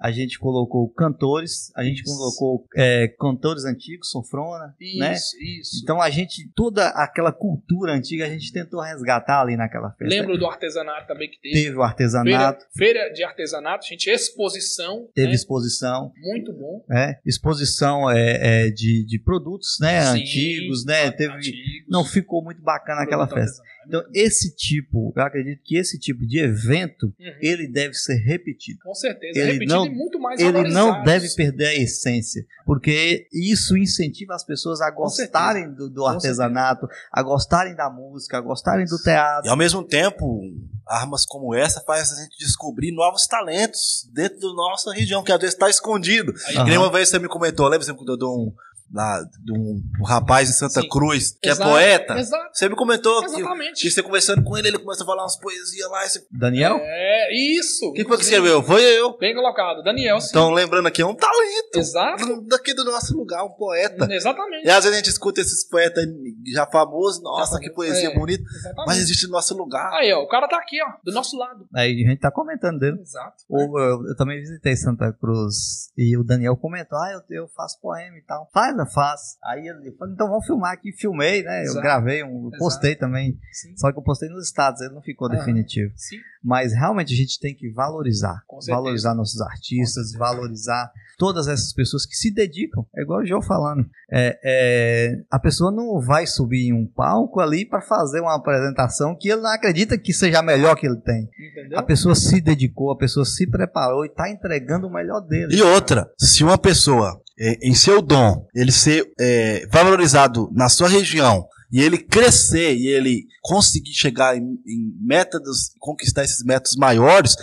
a 0.00 0.10
gente 0.10 0.38
colocou 0.38 0.88
cantores, 0.90 1.72
a 1.76 1.82
gente 1.82 2.02
isso. 2.02 2.16
colocou 2.16 2.66
é, 2.76 3.08
cantores 3.18 3.64
antigos, 3.64 4.10
sofrona, 4.10 4.74
isso, 4.80 4.98
né? 4.98 5.14
Isso. 5.14 5.80
Então 5.82 6.00
a 6.00 6.10
gente, 6.10 6.50
toda 6.54 6.88
aquela 6.88 7.32
cultura 7.32 7.92
antiga, 7.92 8.24
a 8.24 8.28
gente 8.28 8.52
tentou 8.52 8.80
resgatar 8.80 9.40
ali 9.40 9.56
naquela 9.56 9.90
festa. 9.92 10.14
Lembro 10.14 10.38
do 10.38 10.46
artesanato 10.46 11.06
também 11.06 11.30
que 11.30 11.40
teve. 11.40 11.54
Teve 11.54 11.76
o 11.76 11.82
artesanato. 11.82 12.64
Feira, 12.74 13.00
feira 13.00 13.12
de 13.12 13.24
artesanato, 13.24 13.86
gente, 13.86 14.08
exposição. 14.08 15.08
Teve 15.14 15.28
né? 15.28 15.34
exposição. 15.34 16.12
Muito 16.18 16.52
bom. 16.52 16.84
É, 16.90 17.18
exposição 17.24 18.10
é, 18.10 18.66
é 18.66 18.70
de, 18.70 19.04
de 19.06 19.18
produtos, 19.18 19.78
né? 19.80 20.02
Sim, 20.02 20.20
antigos, 20.20 20.84
né? 20.84 21.10
Teve, 21.10 21.32
antigos. 21.34 21.60
Não 21.88 22.04
ficou 22.04 22.42
muito 22.42 22.62
bacana 22.62 23.02
aquela 23.02 23.26
festa. 23.26 23.62
Então, 23.86 24.02
esse 24.14 24.54
tipo, 24.54 25.12
eu 25.16 25.22
acredito 25.22 25.60
que 25.64 25.76
esse 25.76 25.98
tipo 25.98 26.26
de 26.26 26.38
evento, 26.38 27.06
uhum. 27.06 27.34
ele 27.40 27.66
deve 27.66 27.94
ser 27.94 28.16
repetido. 28.16 28.80
Com 28.80 28.94
certeza, 28.94 29.38
ele 29.38 29.52
repetido 29.52 29.74
não, 29.74 29.86
e 29.86 29.90
muito 29.90 30.18
mais 30.18 30.40
Ele 30.40 30.68
não 30.68 31.02
deve 31.02 31.28
perder 31.34 31.66
a 31.66 31.74
essência, 31.74 32.44
porque 32.64 33.28
isso 33.32 33.76
incentiva 33.76 34.34
as 34.34 34.44
pessoas 34.44 34.80
a 34.80 34.90
gostarem 34.90 35.72
do, 35.72 35.88
do 35.88 36.06
artesanato, 36.06 36.88
a 37.10 37.22
gostarem 37.22 37.74
da 37.74 37.90
música, 37.90 38.38
a 38.38 38.40
gostarem 38.40 38.86
do 38.86 38.98
teatro. 38.98 39.46
E 39.46 39.50
ao 39.50 39.56
mesmo 39.56 39.82
tempo, 39.82 40.42
armas 40.86 41.24
como 41.24 41.54
essa 41.54 41.80
faz 41.80 42.12
a 42.12 42.22
gente 42.22 42.36
descobrir 42.38 42.92
novos 42.92 43.26
talentos 43.26 44.08
dentro 44.12 44.40
da 44.40 44.52
nossa 44.54 44.92
região, 44.92 45.22
que 45.22 45.32
às 45.32 45.38
vezes 45.38 45.54
está 45.54 45.70
escondido. 45.70 46.32
Uhum. 46.32 46.64
Que 46.64 46.70
nem 46.70 46.78
uma 46.78 46.90
vez 46.90 47.08
você 47.08 47.18
me 47.18 47.28
comentou, 47.28 47.66
lembra 47.66 47.84
você 47.84 47.92
me 47.92 47.98
contou 47.98 48.16
de 48.16 48.24
um 48.24 48.52
lá 48.92 49.22
de 49.44 49.52
um, 49.52 49.82
um 50.00 50.04
rapaz 50.04 50.48
em 50.48 50.52
Santa 50.52 50.80
Sim. 50.80 50.88
Cruz, 50.88 51.38
que 51.40 51.48
Exato, 51.48 51.68
é 51.70 51.72
poeta. 51.72 52.18
Exato. 52.18 52.50
Você 52.52 52.68
me 52.68 52.76
comentou 52.76 53.20
que, 53.20 53.26
Exatamente. 53.26 53.82
que 53.82 53.90
você 53.90 54.02
conversando 54.02 54.42
com 54.42 54.56
ele, 54.56 54.68
ele 54.68 54.78
começa 54.78 55.02
a 55.02 55.06
falar 55.06 55.22
umas 55.22 55.38
poesias 55.38 55.90
lá. 55.90 56.02
Você... 56.02 56.24
Daniel? 56.30 56.78
É, 56.80 57.34
isso. 57.34 57.92
Quem 57.92 58.04
foi 58.04 58.16
que 58.16 58.24
escreveu? 58.24 58.62
Foi 58.62 58.82
eu. 58.82 59.16
Bem 59.18 59.34
colocado. 59.34 59.82
Daniel, 59.82 60.20
sim. 60.20 60.28
Então, 60.30 60.50
lembrando 60.50 60.86
aqui, 60.86 61.02
é 61.02 61.06
um 61.06 61.14
talento 61.14 61.76
Exato. 61.76 62.42
daqui 62.46 62.74
do 62.74 62.84
nosso 62.84 63.16
lugar, 63.16 63.44
um 63.44 63.50
poeta. 63.50 64.06
Exatamente. 64.12 64.66
E 64.66 64.70
às 64.70 64.84
vezes 64.84 64.92
a 64.92 64.96
gente 64.96 65.10
escuta 65.10 65.40
esses 65.40 65.66
poetas 65.68 66.04
já 66.52 66.66
famosos, 66.66 67.22
nossa, 67.22 67.54
Já 67.54 67.60
que 67.60 67.70
poesia 67.70 68.10
É. 68.10 68.14
bonita, 68.14 68.42
Exatamente. 68.42 68.86
mas 68.86 68.98
existe 68.98 69.26
no 69.26 69.32
nosso 69.32 69.56
lugar. 69.56 69.92
Aí, 69.94 70.12
ó, 70.12 70.20
o 70.22 70.28
cara 70.28 70.48
tá 70.48 70.58
aqui, 70.58 70.78
ó, 70.82 70.88
do 71.04 71.12
nosso 71.12 71.36
lado. 71.36 71.66
Aí 71.74 72.04
a 72.04 72.08
gente 72.10 72.20
tá 72.20 72.30
comentando 72.30 72.78
dele. 72.78 72.98
Exato. 73.00 73.36
Ou 73.48 73.78
eu, 73.78 74.08
eu 74.08 74.16
também 74.16 74.40
visitei 74.40 74.76
Santa 74.76 75.12
Cruz 75.12 75.90
e 75.96 76.16
o 76.16 76.24
Daniel 76.24 76.56
comentou: 76.56 76.98
Ah, 76.98 77.12
eu, 77.12 77.36
eu 77.42 77.48
faço 77.48 77.80
poema 77.80 78.16
e 78.16 78.22
tal. 78.22 78.48
Faz, 78.52 78.74
eu 78.80 78.86
faço. 78.86 79.36
Aí 79.44 79.66
ele 79.66 79.92
falou: 79.92 80.14
Então 80.14 80.28
vamos 80.28 80.46
filmar 80.46 80.72
aqui. 80.72 80.92
Filmei, 80.92 81.42
né? 81.42 81.60
Eu 81.60 81.64
Exato. 81.64 81.82
gravei, 81.82 82.22
um, 82.24 82.50
eu 82.52 82.58
postei 82.58 82.94
também. 82.94 83.38
Sim. 83.52 83.76
Só 83.76 83.92
que 83.92 83.98
eu 83.98 84.02
postei 84.02 84.28
nos 84.28 84.46
estados, 84.46 84.80
ele 84.80 84.94
não 84.94 85.02
ficou 85.02 85.28
Aham. 85.28 85.38
definitivo. 85.38 85.92
Sim. 85.96 86.16
Mas 86.42 86.72
realmente 86.72 87.12
a 87.12 87.16
gente 87.16 87.38
tem 87.38 87.54
que 87.54 87.70
valorizar. 87.70 88.42
Valorizar 88.68 89.14
nossos 89.14 89.40
artistas, 89.40 90.12
valorizar 90.14 90.90
todas 91.18 91.46
essas 91.48 91.72
pessoas 91.74 92.06
que 92.06 92.14
se 92.14 92.30
dedicam. 92.32 92.86
É 92.96 93.02
igual 93.02 93.20
o 93.20 93.26
João 93.26 93.42
falando. 93.42 93.86
É, 94.10 94.38
é, 94.42 95.22
a 95.30 95.38
pessoa 95.38 95.70
não 95.70 96.00
vai 96.00 96.26
subir 96.26 96.68
em 96.68 96.72
um 96.72 96.86
palco 96.86 97.40
ali 97.40 97.66
para 97.66 97.82
fazer 97.82 98.20
uma 98.20 98.34
apresentação 98.34 99.14
que 99.14 99.28
ele 99.28 99.42
não 99.42 99.50
acredita 99.50 99.98
que 99.98 100.14
seja 100.14 100.38
a 100.38 100.42
melhor 100.42 100.76
que 100.76 100.86
ele 100.86 101.00
tem. 101.00 101.28
Entendeu? 101.38 101.78
A 101.78 101.82
pessoa 101.82 102.14
se 102.14 102.40
dedicou, 102.40 102.90
a 102.90 102.96
pessoa 102.96 103.26
se 103.26 103.46
preparou 103.46 104.04
e 104.04 104.08
está 104.08 104.30
entregando 104.30 104.86
o 104.86 104.92
melhor 104.92 105.20
dele. 105.20 105.54
E 105.54 105.62
outra, 105.62 106.10
se 106.18 106.42
uma 106.42 106.56
pessoa, 106.56 107.20
é, 107.40 107.58
em 107.62 107.74
seu 107.74 108.02
dom, 108.02 108.46
ele 108.54 108.70
ser 108.70 109.10
é, 109.18 109.66
valorizado 109.72 110.50
na 110.52 110.68
sua 110.68 110.88
região, 110.88 111.46
e 111.72 111.80
ele 111.80 111.96
crescer, 111.96 112.74
e 112.74 112.88
ele 112.88 113.24
conseguir 113.40 113.94
chegar 113.94 114.36
em, 114.36 114.60
em 114.66 114.92
métodos, 115.00 115.72
conquistar 115.78 116.24
esses 116.24 116.44
métodos 116.44 116.76
maiores, 116.76 117.34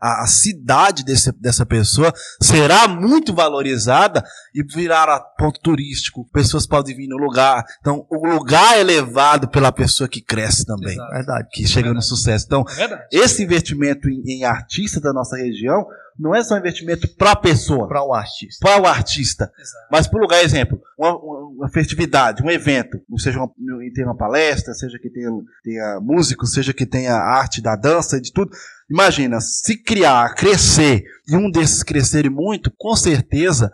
a, 0.00 0.22
a 0.22 0.26
cidade 0.26 1.04
desse, 1.04 1.32
dessa 1.40 1.64
pessoa 1.66 2.12
será 2.40 2.86
muito 2.88 3.34
valorizada 3.34 4.22
e 4.54 4.62
virará 4.62 5.18
ponto 5.20 5.60
turístico. 5.60 6.28
Pessoas 6.32 6.66
podem 6.66 6.96
vir 6.96 7.08
no 7.08 7.16
lugar. 7.16 7.64
Então, 7.80 8.06
o 8.10 8.26
lugar 8.28 8.78
é 8.78 8.82
levado 8.82 9.48
pela 9.48 9.72
pessoa 9.72 10.08
que 10.08 10.20
cresce 10.20 10.64
também, 10.64 10.92
Exato. 10.94 11.12
Verdade. 11.12 11.48
que 11.52 11.66
chega 11.66 11.92
no 11.92 12.02
sucesso. 12.02 12.44
Então, 12.46 12.64
É 12.72 12.74
verdade. 12.74 13.02
esse 13.12 13.42
investimento 13.42 14.08
em, 14.08 14.22
em 14.26 14.44
artistas 14.44 15.02
da 15.02 15.12
nossa 15.12 15.36
região 15.36 15.86
não 16.18 16.34
é 16.34 16.42
só 16.42 16.54
um 16.54 16.58
investimento 16.58 17.06
para 17.14 17.32
a 17.32 17.36
pessoa, 17.36 17.86
Para 17.86 18.02
o 18.02 18.14
artista. 18.14 18.58
para 18.66 18.80
o 18.82 18.86
artista, 18.86 19.52
Exato. 19.58 19.86
mas 19.92 20.06
para 20.06 20.18
o 20.18 20.22
lugar, 20.22 20.42
exemplo, 20.42 20.80
uma, 20.98 21.10
uma- 21.14 21.46
uma 21.56 21.68
festividade, 21.68 22.42
um 22.42 22.50
evento, 22.50 22.98
seja 23.18 23.38
uma, 23.38 23.50
tenha 23.94 24.06
uma 24.06 24.16
palestra, 24.16 24.72
seja 24.72 24.98
que 24.98 25.10
tenha, 25.10 25.30
tenha 25.62 26.00
músicos, 26.00 26.52
seja 26.52 26.72
que 26.72 26.86
tenha 26.86 27.14
arte 27.14 27.60
da 27.60 27.76
dança, 27.76 28.18
de 28.20 28.32
tudo. 28.32 28.50
Imagina, 28.88 29.40
se 29.40 29.76
criar, 29.82 30.34
crescer, 30.34 31.04
e 31.28 31.36
um 31.36 31.50
desses 31.50 31.82
crescerem 31.82 32.30
muito, 32.30 32.72
com 32.76 32.94
certeza 32.94 33.70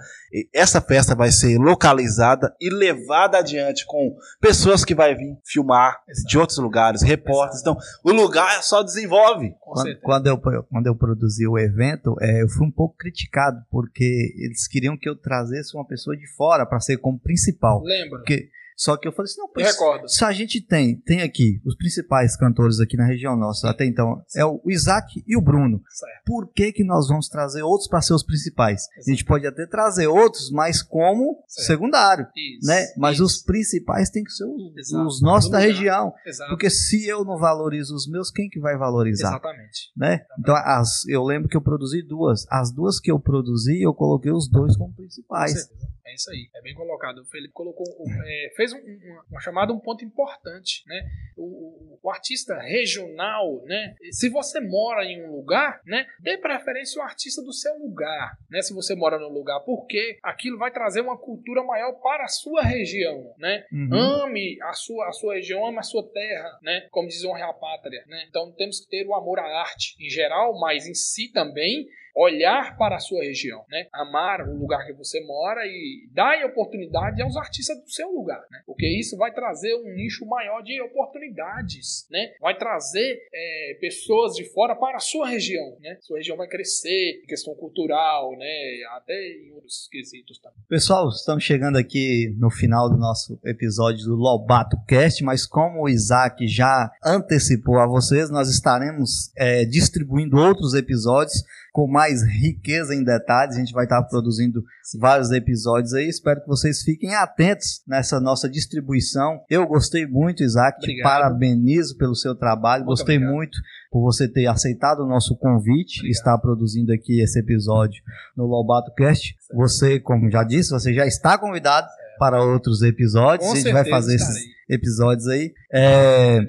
essa 0.53 0.81
festa 0.81 1.15
vai 1.15 1.31
ser 1.31 1.59
localizada 1.59 2.55
e 2.59 2.71
levada 2.71 3.39
adiante 3.39 3.85
com 3.85 4.17
pessoas 4.41 4.85
que 4.85 4.95
vai 4.95 5.15
vir 5.15 5.37
filmar 5.45 6.01
Exato. 6.09 6.29
de 6.29 6.39
outros 6.39 6.59
lugares, 6.59 7.03
repórteres. 7.03 7.61
Então, 7.61 7.77
o 8.03 8.13
lugar 8.13 8.63
só 8.63 8.83
desenvolve. 8.83 9.55
Quando, 9.61 10.01
quando 10.01 10.27
eu, 10.29 10.39
quando 10.39 10.87
eu 10.87 10.97
produzi 10.97 11.47
o 11.47 11.59
evento, 11.59 12.17
é, 12.21 12.43
eu 12.43 12.49
fui 12.49 12.67
um 12.67 12.71
pouco 12.71 12.97
criticado, 12.97 13.63
porque 13.71 14.35
eles 14.39 14.67
queriam 14.67 14.97
que 14.97 15.09
eu 15.09 15.17
trazesse 15.17 15.77
uma 15.77 15.87
pessoa 15.87 16.17
de 16.17 16.27
fora 16.35 16.65
para 16.65 16.81
ser 16.81 16.97
como 16.97 17.21
principal. 17.21 17.83
Lembra? 17.83 18.19
Porque, 18.19 18.49
só 18.77 18.97
que 18.97 19.07
eu 19.07 19.13
falei 19.13 19.31
assim, 19.31 19.41
não, 19.41 19.49
pois, 19.49 19.67
recordo. 19.67 20.09
se 20.09 20.25
a 20.25 20.33
gente 20.33 20.61
tem, 20.61 20.97
tem 21.01 21.23
aqui 21.23 21.61
os 21.65 21.77
principais 21.77 22.37
cantores 22.37 22.81
aqui 22.81 22.97
na 22.97 23.07
região 23.07 23.37
nossa, 23.37 23.69
até 23.71 23.85
então, 23.85 24.23
é 24.37 24.45
o 24.45 24.61
Isaac 24.67 25.23
e 25.27 25.37
o 25.37 25.41
Bruno. 25.41 25.83
Certo. 25.89 26.23
Por 26.25 26.53
que, 26.53 26.73
que 26.73 26.85
nós 26.85 27.09
vamos 27.09 27.29
trazer 27.29 27.63
outros 27.63 27.89
para 27.89 28.01
ser 28.01 28.15
os 28.15 28.23
principais? 28.25 28.83
A 29.07 29.11
gente 29.11 29.25
pode 29.25 29.47
até 29.47 29.67
trazer 29.67 30.07
outros, 30.07 30.51
mas 30.51 30.83
como 30.83 31.43
Certo. 31.47 31.67
secundário, 31.67 32.27
Isso. 32.37 32.67
né? 32.67 32.87
Mas 32.97 33.15
isso. 33.17 33.25
os 33.25 33.43
principais 33.43 34.11
têm 34.11 34.25
que 34.25 34.31
ser 34.31 34.45
os, 34.45 34.77
Exato. 34.77 35.07
os 35.07 35.23
nossos 35.23 35.51
da 35.51 35.59
região. 35.59 36.13
Exato. 36.27 36.51
Porque 36.51 36.71
se 36.71 37.07
eu 37.07 37.25
não 37.25 37.39
valorizo 37.39 37.95
os 37.95 38.09
meus, 38.09 38.31
quem 38.31 38.49
que 38.49 38.61
vai 38.61 38.77
valorizar? 38.77 39.29
Exatamente. 39.31 39.91
Né? 39.97 40.25
Então, 40.39 40.55
as, 40.57 41.07
eu 41.07 41.23
lembro 41.23 41.49
que 41.49 41.57
eu 41.57 41.63
produzi 41.63 42.03
duas. 42.03 42.47
As 42.51 42.73
duas 42.73 42.99
que 43.01 43.11
eu 43.11 43.19
produzi, 43.21 43.83
eu 43.83 43.95
coloquei 43.95 44.31
os 44.33 44.49
dois 44.49 44.77
como 44.77 44.91
Com 44.91 44.97
principais. 44.97 45.69
É 46.05 46.15
isso 46.15 46.31
aí. 46.31 46.49
É 46.55 46.63
bem 46.63 46.75
colocado. 46.75 47.19
O 47.19 47.25
Felipe 47.27 47.53
colocou, 47.55 47.87
é, 48.25 48.53
fez 48.63 48.73
um, 48.73 48.79
um- 48.79 49.21
uma 49.31 49.41
chamada, 49.41 49.73
um 49.73 49.81
ponto 49.81 50.05
importante, 50.05 50.83
né? 50.87 51.03
O, 51.37 51.43
o- 51.45 51.99
o 52.03 52.11
artista 52.11 52.59
regional, 52.59 53.63
né? 53.65 53.95
Se 54.11 54.29
você 54.29 54.61
mora 54.61 55.05
em 55.05 55.25
um 55.25 55.33
lugar, 55.37 55.81
né? 55.87 56.07
Dê 56.21 56.37
preferência 56.39 57.01
ao 57.01 57.07
artista 57.09 57.43
do 57.43 57.53
seu 57.53 57.73
lugar, 57.79 58.37
né? 58.51 58.61
Se 58.63 58.73
você 58.75 58.95
mora 58.95 59.19
num 59.19 59.29
lugar, 59.29 59.61
porque 59.61 60.19
aquilo 60.23 60.59
vai 60.59 60.71
trazer 60.73 61.01
uma 61.01 61.17
cultura 61.19 61.63
maior 61.63 61.93
para 62.03 62.25
a 62.25 62.29
sua 62.29 62.63
região, 62.63 63.33
né? 63.39 63.65
Uhum. 63.73 63.95
Ame 64.25 64.59
a 64.63 64.73
sua, 64.73 65.09
a 65.09 65.13
sua 65.13 65.35
região, 65.35 65.67
ame 65.67 65.79
a 65.79 65.83
sua 65.83 66.03
terra, 66.13 66.59
né? 66.63 66.87
Como 66.91 67.09
diz 67.09 67.25
honra 67.25 67.51
à 67.51 67.53
pátria, 67.55 68.05
né? 68.07 68.25
Então 68.29 68.53
temos 68.53 68.81
que 68.81 68.89
ter 68.89 69.07
o 69.07 69.15
amor 69.15 69.39
à 69.39 69.61
arte 69.61 69.95
em 70.01 70.09
geral, 70.11 70.59
mas 70.59 70.87
em 70.87 70.95
si 70.95 71.31
também 71.33 71.87
olhar 72.15 72.77
para 72.77 72.97
a 72.97 73.01
sua 73.01 73.23
região, 73.23 73.65
né? 73.69 73.87
Amar 73.93 74.47
o 74.49 74.57
lugar 74.57 74.85
que 74.87 74.93
você 74.93 75.21
mora 75.25 75.67
e 75.67 76.09
dar 76.13 76.45
oportunidade 76.45 77.23
aos 77.23 77.37
artistas 77.37 77.81
do 77.81 77.91
seu 77.91 78.11
lugar, 78.11 78.43
né? 78.51 78.63
Porque 78.67 78.87
isso 78.87 79.17
vai 79.17 79.33
trazer 79.33 79.75
um 79.77 79.95
nicho 79.95 80.27
maior 80.27 80.63
de 80.63 80.81
oportunidades, 80.83 82.07
né? 82.11 82.33
Vai 82.41 82.57
trazer 82.57 83.19
é, 83.33 83.79
pessoas 83.81 84.35
de 84.35 84.45
fora 84.45 84.77
para 84.77 84.97
a 84.97 85.01
sua 85.01 85.29
região, 85.29 85.77
né? 85.81 85.97
Sua 86.01 86.19
região 86.19 86.37
vai 86.37 86.49
crescer, 86.49 87.23
questão 87.27 87.55
cultural, 87.55 88.37
né? 88.37 88.83
Até 88.97 89.15
em 89.15 89.53
outros 89.53 89.89
quesitos 89.91 90.39
também. 90.39 90.59
Pessoal, 90.69 91.09
estamos 91.09 91.45
chegando 91.45 91.77
aqui 91.79 92.35
no 92.39 92.51
final 92.51 92.91
do 92.91 92.97
nosso 92.97 93.39
episódio 93.45 94.05
do 94.05 94.15
Lobato 94.15 94.77
Cast, 94.87 95.23
mas 95.25 95.47
como 95.47 95.83
o 95.83 95.89
Isaac 95.89 96.47
já 96.47 96.91
antecipou 97.05 97.79
a 97.79 97.87
vocês, 97.87 98.31
nós 98.31 98.49
estaremos 98.49 99.33
é, 99.37 99.65
distribuindo 99.65 100.37
outros 100.37 100.75
episódios 100.75 101.43
com 101.73 101.89
mais 101.89 102.23
riqueza 102.23 102.95
em 102.95 103.03
detalhes. 103.03 103.57
A 103.57 103.59
gente 103.59 103.73
vai 103.73 103.85
estar 103.85 104.03
produzindo 104.03 104.63
vários 105.01 105.31
episódios 105.33 105.95
aí. 105.95 106.07
Espero 106.07 106.43
que 106.43 106.47
vocês 106.47 106.83
fiquem 106.83 107.15
atentos 107.15 107.83
nessa 107.89 108.21
nossa 108.21 108.49
distribuição. 108.49 109.41
Eu 109.49 109.67
gostei 109.67 110.07
muito, 110.07 110.43
Isaac. 110.45 110.79
Te 110.81 110.91
Obrigado. 110.91 111.11
parabenizo 111.11 111.97
pelo 111.97 112.15
seu 112.15 112.35
trabalho. 112.35 112.85
Muito 112.85 112.99
gostei 112.99 113.17
obrigado. 113.17 113.35
muito 113.35 113.59
por 113.91 114.03
você 114.03 114.29
ter 114.29 114.47
aceitado 114.47 115.01
o 115.01 115.09
nosso 115.09 115.35
convite 115.37 115.97
e 115.97 116.01
Obrigado. 116.01 116.13
estar 116.13 116.39
produzindo 116.39 116.93
aqui 116.93 117.23
esse 117.23 117.39
episódio 117.41 118.03
no 118.37 118.45
Lobato 118.45 118.93
Cast. 118.95 119.35
Você, 119.55 119.99
como 119.99 120.31
já 120.31 120.45
disse, 120.45 120.71
você 120.71 120.93
já 120.93 121.07
está 121.07 121.39
convidado 121.39 121.89
para 122.19 122.43
outros 122.45 122.83
episódios. 122.83 123.49
Com 123.49 123.55
a 123.55 123.57
gente 123.57 123.73
vai 123.73 123.89
fazer 123.89 124.15
esses 124.17 124.29
estarei. 124.29 124.53
episódios 124.69 125.27
aí. 125.27 125.53
É. 125.73 126.41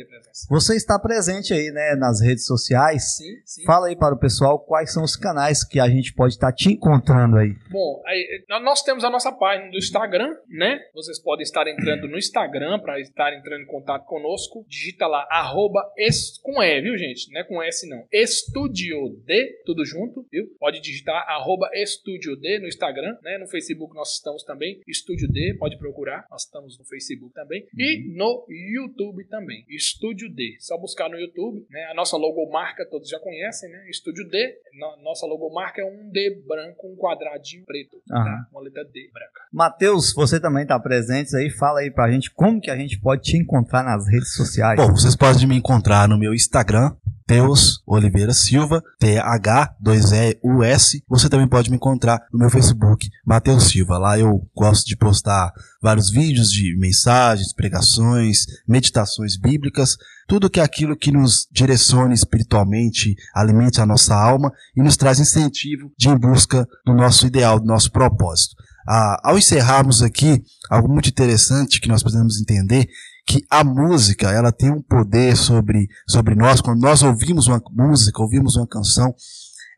você 0.49 0.75
está 0.75 0.97
presente 0.99 1.53
aí, 1.53 1.69
né, 1.71 1.95
nas 1.95 2.21
redes 2.21 2.45
sociais. 2.45 3.17
Sim, 3.17 3.35
sim. 3.45 3.63
Fala 3.65 3.87
aí 3.87 3.95
para 3.95 4.15
o 4.15 4.19
pessoal 4.19 4.59
quais 4.59 4.91
são 4.91 5.03
os 5.03 5.15
canais 5.15 5.63
que 5.63 5.79
a 5.79 5.87
gente 5.89 6.13
pode 6.13 6.33
estar 6.33 6.51
te 6.51 6.69
encontrando 6.71 7.37
aí. 7.37 7.53
Bom, 7.69 8.01
aí, 8.05 8.43
nó- 8.49 8.59
nós 8.61 8.81
temos 8.81 9.03
a 9.03 9.09
nossa 9.09 9.31
página 9.31 9.69
do 9.71 9.77
Instagram, 9.77 10.35
né? 10.49 10.79
Vocês 10.93 11.19
podem 11.19 11.43
estar 11.43 11.67
entrando 11.67 12.07
no 12.07 12.17
Instagram 12.17 12.79
para 12.79 12.99
estar 12.99 13.33
entrando 13.37 13.61
em 13.63 13.67
contato 13.67 14.05
conosco. 14.05 14.65
Digita 14.67 15.05
lá, 15.07 15.27
arroba, 15.29 15.81
es- 15.97 16.37
com 16.41 16.61
E, 16.61 16.81
viu, 16.81 16.97
gente? 16.97 17.31
Não 17.31 17.41
é 17.41 17.43
com 17.43 17.61
S, 17.61 17.87
não. 17.87 18.03
Estúdio 18.11 19.21
D, 19.25 19.61
tudo 19.65 19.85
junto, 19.85 20.25
viu? 20.31 20.47
Pode 20.59 20.81
digitar 20.81 21.23
arroba 21.29 21.69
Estúdio 21.73 22.35
D 22.35 22.59
no 22.59 22.67
Instagram, 22.67 23.17
né? 23.21 23.37
No 23.37 23.47
Facebook 23.47 23.93
nós 23.95 24.13
estamos 24.15 24.43
também, 24.43 24.81
Estúdio 24.87 25.27
D, 25.27 25.55
pode 25.59 25.77
procurar. 25.77 26.25
Nós 26.31 26.43
estamos 26.43 26.77
no 26.77 26.85
Facebook 26.85 27.33
também. 27.33 27.67
E 27.77 28.13
no 28.15 28.45
YouTube 28.49 29.23
também, 29.27 29.65
Estúdio 29.69 30.22
D. 30.29 30.55
Só 30.59 30.77
buscar 30.77 31.09
no 31.09 31.17
YouTube, 31.19 31.65
né? 31.69 31.85
A 31.91 31.95
nossa 31.95 32.15
logomarca 32.17 32.85
todos 32.89 33.09
já 33.09 33.19
conhecem, 33.19 33.69
né? 33.69 33.89
Estúdio 33.89 34.27
D. 34.29 34.55
No- 34.79 35.03
nossa 35.03 35.25
logomarca 35.25 35.81
é 35.81 35.85
um 35.85 36.09
D 36.11 36.41
branco, 36.47 36.87
um 36.87 36.95
quadradinho 36.95 37.65
preto, 37.65 37.97
tá? 38.07 38.47
Uma 38.51 38.61
letra 38.61 38.83
D 38.85 39.09
branca. 39.13 39.41
Matheus, 39.51 40.13
você 40.13 40.39
também 40.39 40.63
está 40.63 40.79
presente 40.79 41.35
aí. 41.35 41.49
Fala 41.49 41.79
aí 41.81 41.91
pra 41.91 42.09
gente 42.11 42.31
como 42.31 42.61
que 42.61 42.69
a 42.71 42.77
gente 42.77 42.99
pode 42.99 43.23
te 43.23 43.37
encontrar 43.37 43.83
nas 43.83 44.07
redes 44.07 44.33
sociais. 44.35 44.77
Bom, 44.77 44.91
vocês 44.91 45.15
podem 45.15 45.47
me 45.47 45.55
encontrar 45.57 46.07
no 46.07 46.17
meu 46.17 46.33
Instagram, 46.33 46.95
Teus 47.25 47.81
Oliveira 47.87 48.33
Silva, 48.33 48.83
T-H-2-E-U-S. 48.99 51.03
Você 51.07 51.29
também 51.29 51.47
pode 51.47 51.69
me 51.69 51.75
encontrar 51.77 52.25
no 52.31 52.39
meu 52.39 52.49
Facebook, 52.49 53.07
Matheus 53.25 53.69
Silva. 53.69 53.97
Lá 53.97 54.19
eu 54.19 54.45
gosto 54.55 54.85
de 54.87 54.95
postar 54.97 55.51
vários 55.81 56.09
vídeos 56.09 56.51
de 56.51 56.75
mensagens, 56.77 57.53
pregações, 57.53 58.45
meditações 58.67 59.37
bíblicas, 59.37 59.97
tudo 60.27 60.49
que 60.49 60.59
é 60.59 60.63
aquilo 60.63 60.95
que 60.95 61.11
nos 61.11 61.47
direcione 61.51 62.13
espiritualmente, 62.13 63.15
alimente 63.33 63.81
a 63.81 63.85
nossa 63.85 64.15
alma 64.15 64.51
e 64.75 64.81
nos 64.81 64.97
traz 64.97 65.19
incentivo 65.19 65.91
de 65.97 66.09
em 66.09 66.17
busca 66.17 66.67
do 66.85 66.93
nosso 66.93 67.25
ideal, 67.27 67.59
do 67.59 67.65
nosso 67.65 67.91
propósito. 67.91 68.55
ah, 68.87 69.17
ao 69.23 69.37
encerrarmos 69.37 70.01
aqui, 70.01 70.43
algo 70.69 70.91
muito 70.91 71.09
interessante 71.09 71.79
que 71.79 71.87
nós 71.87 72.03
precisamos 72.03 72.39
entender 72.39 72.87
que 73.25 73.41
a 73.49 73.63
música 73.63 74.29
ela 74.31 74.51
tem 74.51 74.71
um 74.71 74.81
poder 74.81 75.35
sobre, 75.37 75.87
sobre 76.07 76.35
nós. 76.35 76.61
Quando 76.61 76.81
nós 76.81 77.01
ouvimos 77.01 77.47
uma 77.47 77.61
música, 77.71 78.21
ouvimos 78.21 78.55
uma 78.55 78.67
canção, 78.67 79.13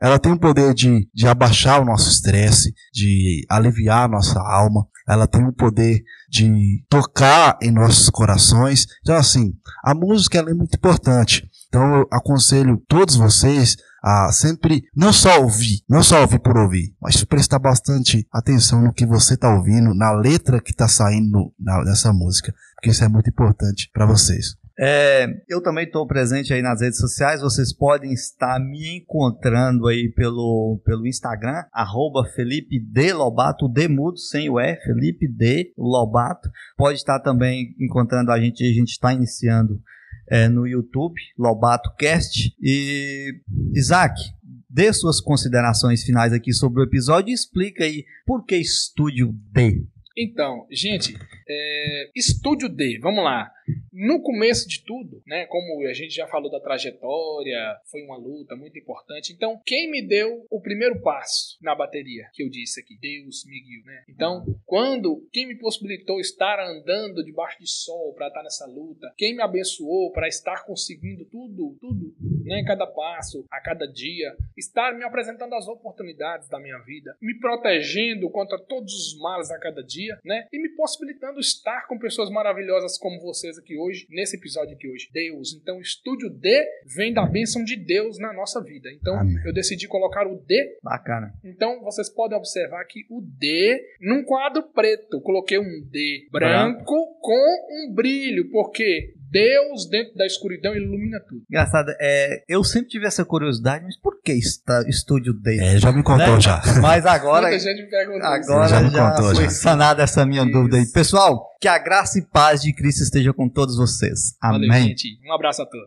ela 0.02 0.20
tem 0.20 0.32
o 0.32 0.40
poder 0.40 0.74
de, 0.74 1.08
de 1.14 1.28
abaixar 1.28 1.82
o 1.82 1.86
nosso 1.86 2.10
estresse, 2.10 2.74
de 2.94 3.46
aliviar 3.50 4.06
a 4.06 4.08
nossa 4.08 4.40
alma. 4.40 4.88
Ela 5.08 5.28
tem 5.28 5.46
o 5.46 5.54
poder 5.54 6.04
de 6.30 6.84
tocar 6.90 7.58
em 7.62 7.72
nossos 7.72 8.10
corações. 8.10 8.88
Então, 9.02 9.16
assim, 9.16 9.54
a 9.84 9.94
música 9.94 10.40
é 10.40 10.54
muito 10.54 10.76
importante. 10.76 11.48
Então, 11.68 11.96
eu 11.96 12.08
aconselho 12.12 12.82
todos 12.88 13.16
vocês 13.16 13.78
a 14.04 14.32
sempre 14.32 14.84
não 14.96 15.12
só 15.12 15.42
ouvir, 15.42 15.82
não 15.90 16.04
só 16.04 16.22
ouvir 16.22 16.40
por 16.40 16.56
ouvir, 16.58 16.96
mas 17.02 17.24
prestar 17.24 17.58
bastante 17.58 18.28
atenção 18.32 18.84
no 18.84 18.94
que 18.94 19.06
você 19.06 19.34
está 19.34 19.50
ouvindo, 19.50 19.96
na 19.96 20.12
letra 20.12 20.62
que 20.62 20.70
está 20.70 20.88
saindo 20.88 21.52
na, 21.60 21.84
nessa 21.84 22.14
música, 22.14 22.54
porque 22.76 22.92
isso 22.92 23.04
é 23.04 23.08
muito 23.08 23.30
importante 23.30 23.90
para 23.92 24.06
vocês. 24.06 24.56
É, 24.78 25.28
eu 25.48 25.62
também 25.62 25.86
estou 25.86 26.06
presente 26.06 26.54
aí 26.54 26.62
nas 26.62 26.82
redes 26.82 27.00
sociais. 27.00 27.42
Vocês 27.42 27.74
podem 27.74 28.12
estar 28.12 28.60
me 28.60 28.98
encontrando 28.98 29.88
aí 29.88 30.12
pelo, 30.12 30.82
pelo 30.84 31.08
Instagram, 31.08 31.64
arroba 31.72 32.26
Felipe 32.36 32.80
D 32.80 33.14
Lobato, 33.14 33.70
D 33.70 33.88
mudo, 33.88 34.18
sem 34.18 34.50
o 34.50 34.60
E, 34.60 34.76
Felipe 34.82 35.28
D 35.28 35.74
Lobato. 35.78 36.50
Pode 36.78 36.98
estar 36.98 37.20
também 37.20 37.74
encontrando 37.80 38.32
a 38.32 38.40
gente, 38.40 38.64
a 38.64 38.74
gente 38.74 38.92
está 38.92 39.14
iniciando 39.14 39.82
é, 40.30 40.50
no 40.50 40.68
YouTube, 40.68 41.16
Lobato 41.38 41.94
Cast. 41.98 42.54
E 42.62 43.32
Isaac, 43.74 44.22
dê 44.70 44.92
suas 44.92 45.22
considerações 45.22 46.04
finais 46.04 46.34
aqui 46.34 46.52
sobre 46.52 46.82
o 46.82 46.86
episódio 46.86 47.32
e 47.32 47.34
explica 47.34 47.86
aí 47.86 48.04
por 48.26 48.46
que 48.46 48.58
Estúdio 48.58 49.34
D. 49.52 49.86
Então, 50.18 50.66
gente, 50.72 51.14
é, 51.48 52.12
Estúdio 52.16 52.70
D, 52.70 53.00
vamos 53.02 53.24
lá. 53.24 53.52
No 53.92 54.22
começo 54.22 54.68
de 54.68 54.84
tudo, 54.84 55.24
né, 55.26 55.46
como 55.46 55.88
a 55.88 55.94
gente 55.94 56.14
já 56.14 56.28
falou 56.28 56.52
da 56.52 56.60
trajetória, 56.60 57.58
foi 57.90 58.04
uma 58.04 58.18
luta 58.18 58.56
muito 58.56 58.78
importante. 58.78 59.34
Então, 59.34 59.60
quem 59.66 59.90
me 59.90 60.06
deu 60.06 60.46
o 60.52 60.62
primeiro 60.62 61.02
passo 61.02 61.58
na 61.62 61.74
bateria, 61.74 62.30
que 62.34 62.44
eu 62.44 62.50
disse 62.50 62.82
aqui? 62.82 62.98
Deus 63.00 63.44
me 63.46 63.60
guiou, 63.62 63.86
né? 63.86 64.04
Então, 64.10 64.46
quando 64.66 65.28
quem 65.32 65.48
me 65.48 65.58
possibilitou 65.58 66.20
estar 66.20 66.60
andando 66.60 67.24
debaixo 67.24 67.60
de 67.60 67.70
sol 67.70 68.14
para 68.14 68.28
estar 68.28 68.44
nessa 68.44 68.66
luta, 68.66 69.14
quem 69.18 69.36
me 69.36 69.42
abençoou 69.42 70.12
para 70.12 70.28
estar 70.28 70.66
conseguindo 70.66 71.26
tudo, 71.26 71.78
tudo, 71.80 72.14
né, 72.44 72.64
cada 72.68 72.86
passo, 72.86 73.46
a 73.50 73.62
cada 73.62 73.88
dia, 73.88 74.36
estar 74.58 74.94
me 74.94 75.04
apresentando 75.04 75.56
as 75.56 75.68
oportunidades 75.68 76.50
da 76.50 76.60
minha 76.60 76.78
vida, 76.80 77.16
me 77.22 77.40
protegendo 77.40 78.30
contra 78.30 78.60
todos 78.60 78.94
os 78.94 79.20
males 79.20 79.50
a 79.50 79.60
cada 79.60 79.82
dia, 79.82 80.20
né? 80.24 80.48
E 80.52 80.62
me 80.62 80.70
possibilitando 80.76 81.35
estar 81.40 81.88
com 81.88 81.98
pessoas 81.98 82.30
maravilhosas 82.30 82.98
como 82.98 83.22
vocês 83.22 83.58
aqui 83.58 83.78
hoje, 83.78 84.08
nesse 84.10 84.38
episódio 84.38 84.76
aqui 84.76 84.88
hoje. 84.88 85.10
Deus. 85.12 85.54
Então, 85.54 85.80
Estúdio 85.80 86.30
D 86.30 86.66
vem 86.96 87.14
da 87.14 87.26
bênção 87.26 87.64
de 87.64 87.76
Deus 87.76 88.18
na 88.20 88.34
nossa 88.34 88.62
vida. 88.64 88.90
Então, 88.92 89.20
Amém. 89.20 89.36
eu 89.46 89.54
decidi 89.54 89.88
colocar 89.88 90.28
o 90.28 90.38
D. 90.38 90.78
Bacana. 90.84 91.34
Então, 91.44 91.82
vocês 91.82 92.10
podem 92.10 92.38
observar 92.38 92.84
que 92.86 93.06
o 93.10 93.22
D, 93.22 93.82
num 94.02 94.24
quadro 94.24 94.64
preto, 94.64 95.22
coloquei 95.22 95.60
um 95.60 95.82
D 95.90 96.28
branco, 96.32 96.84
branco. 96.86 97.20
com 97.22 97.68
um 97.72 97.94
brilho, 97.94 98.50
porque 98.52 99.14
Deus 99.36 99.90
dentro 99.90 100.16
da 100.16 100.26
escuridão 100.26 100.74
ilumina 100.74 101.20
tudo. 101.28 101.42
Engraçado, 101.50 101.92
é, 102.00 102.42
eu 102.48 102.64
sempre 102.64 102.90
tive 102.90 103.06
essa 103.06 103.26
curiosidade, 103.26 103.84
mas 103.84 103.98
por 103.98 104.22
que 104.22 104.32
está 104.32 104.82
Estúdio 104.88 105.34
D? 105.34 105.60
É, 105.60 105.78
já 105.78 105.92
me 105.92 106.02
contou 106.02 106.36
né? 106.36 106.40
já. 106.40 106.62
Mas 106.82 107.06
agora, 107.06 107.48
Muita 107.48 107.60
gente 107.60 107.84
me 107.84 107.90
perguntou 107.90 108.26
agora 108.26 108.68
já, 108.70 108.84
já 108.84 109.12
contou, 109.12 109.36
foi 109.36 109.44
já. 109.44 109.50
sanada 109.50 110.04
essa 110.04 110.26
minha 110.26 110.44
Isso. 110.44 110.52
dúvida 110.52 110.78
aí. 110.78 110.86
Pessoal, 110.90 111.54
que 111.60 111.68
a 111.68 111.78
graça 111.78 112.18
e 112.18 112.22
paz 112.22 112.62
de 112.62 112.74
Cristo 112.74 113.04
esteja 113.04 113.34
com 113.34 113.50
todos 113.50 113.76
vocês. 113.76 114.38
Amém. 114.42 114.70
Valeu, 114.70 114.84
gente. 114.88 115.20
Um 115.28 115.34
abraço 115.34 115.62
a 115.62 115.66
todos. 115.66 115.84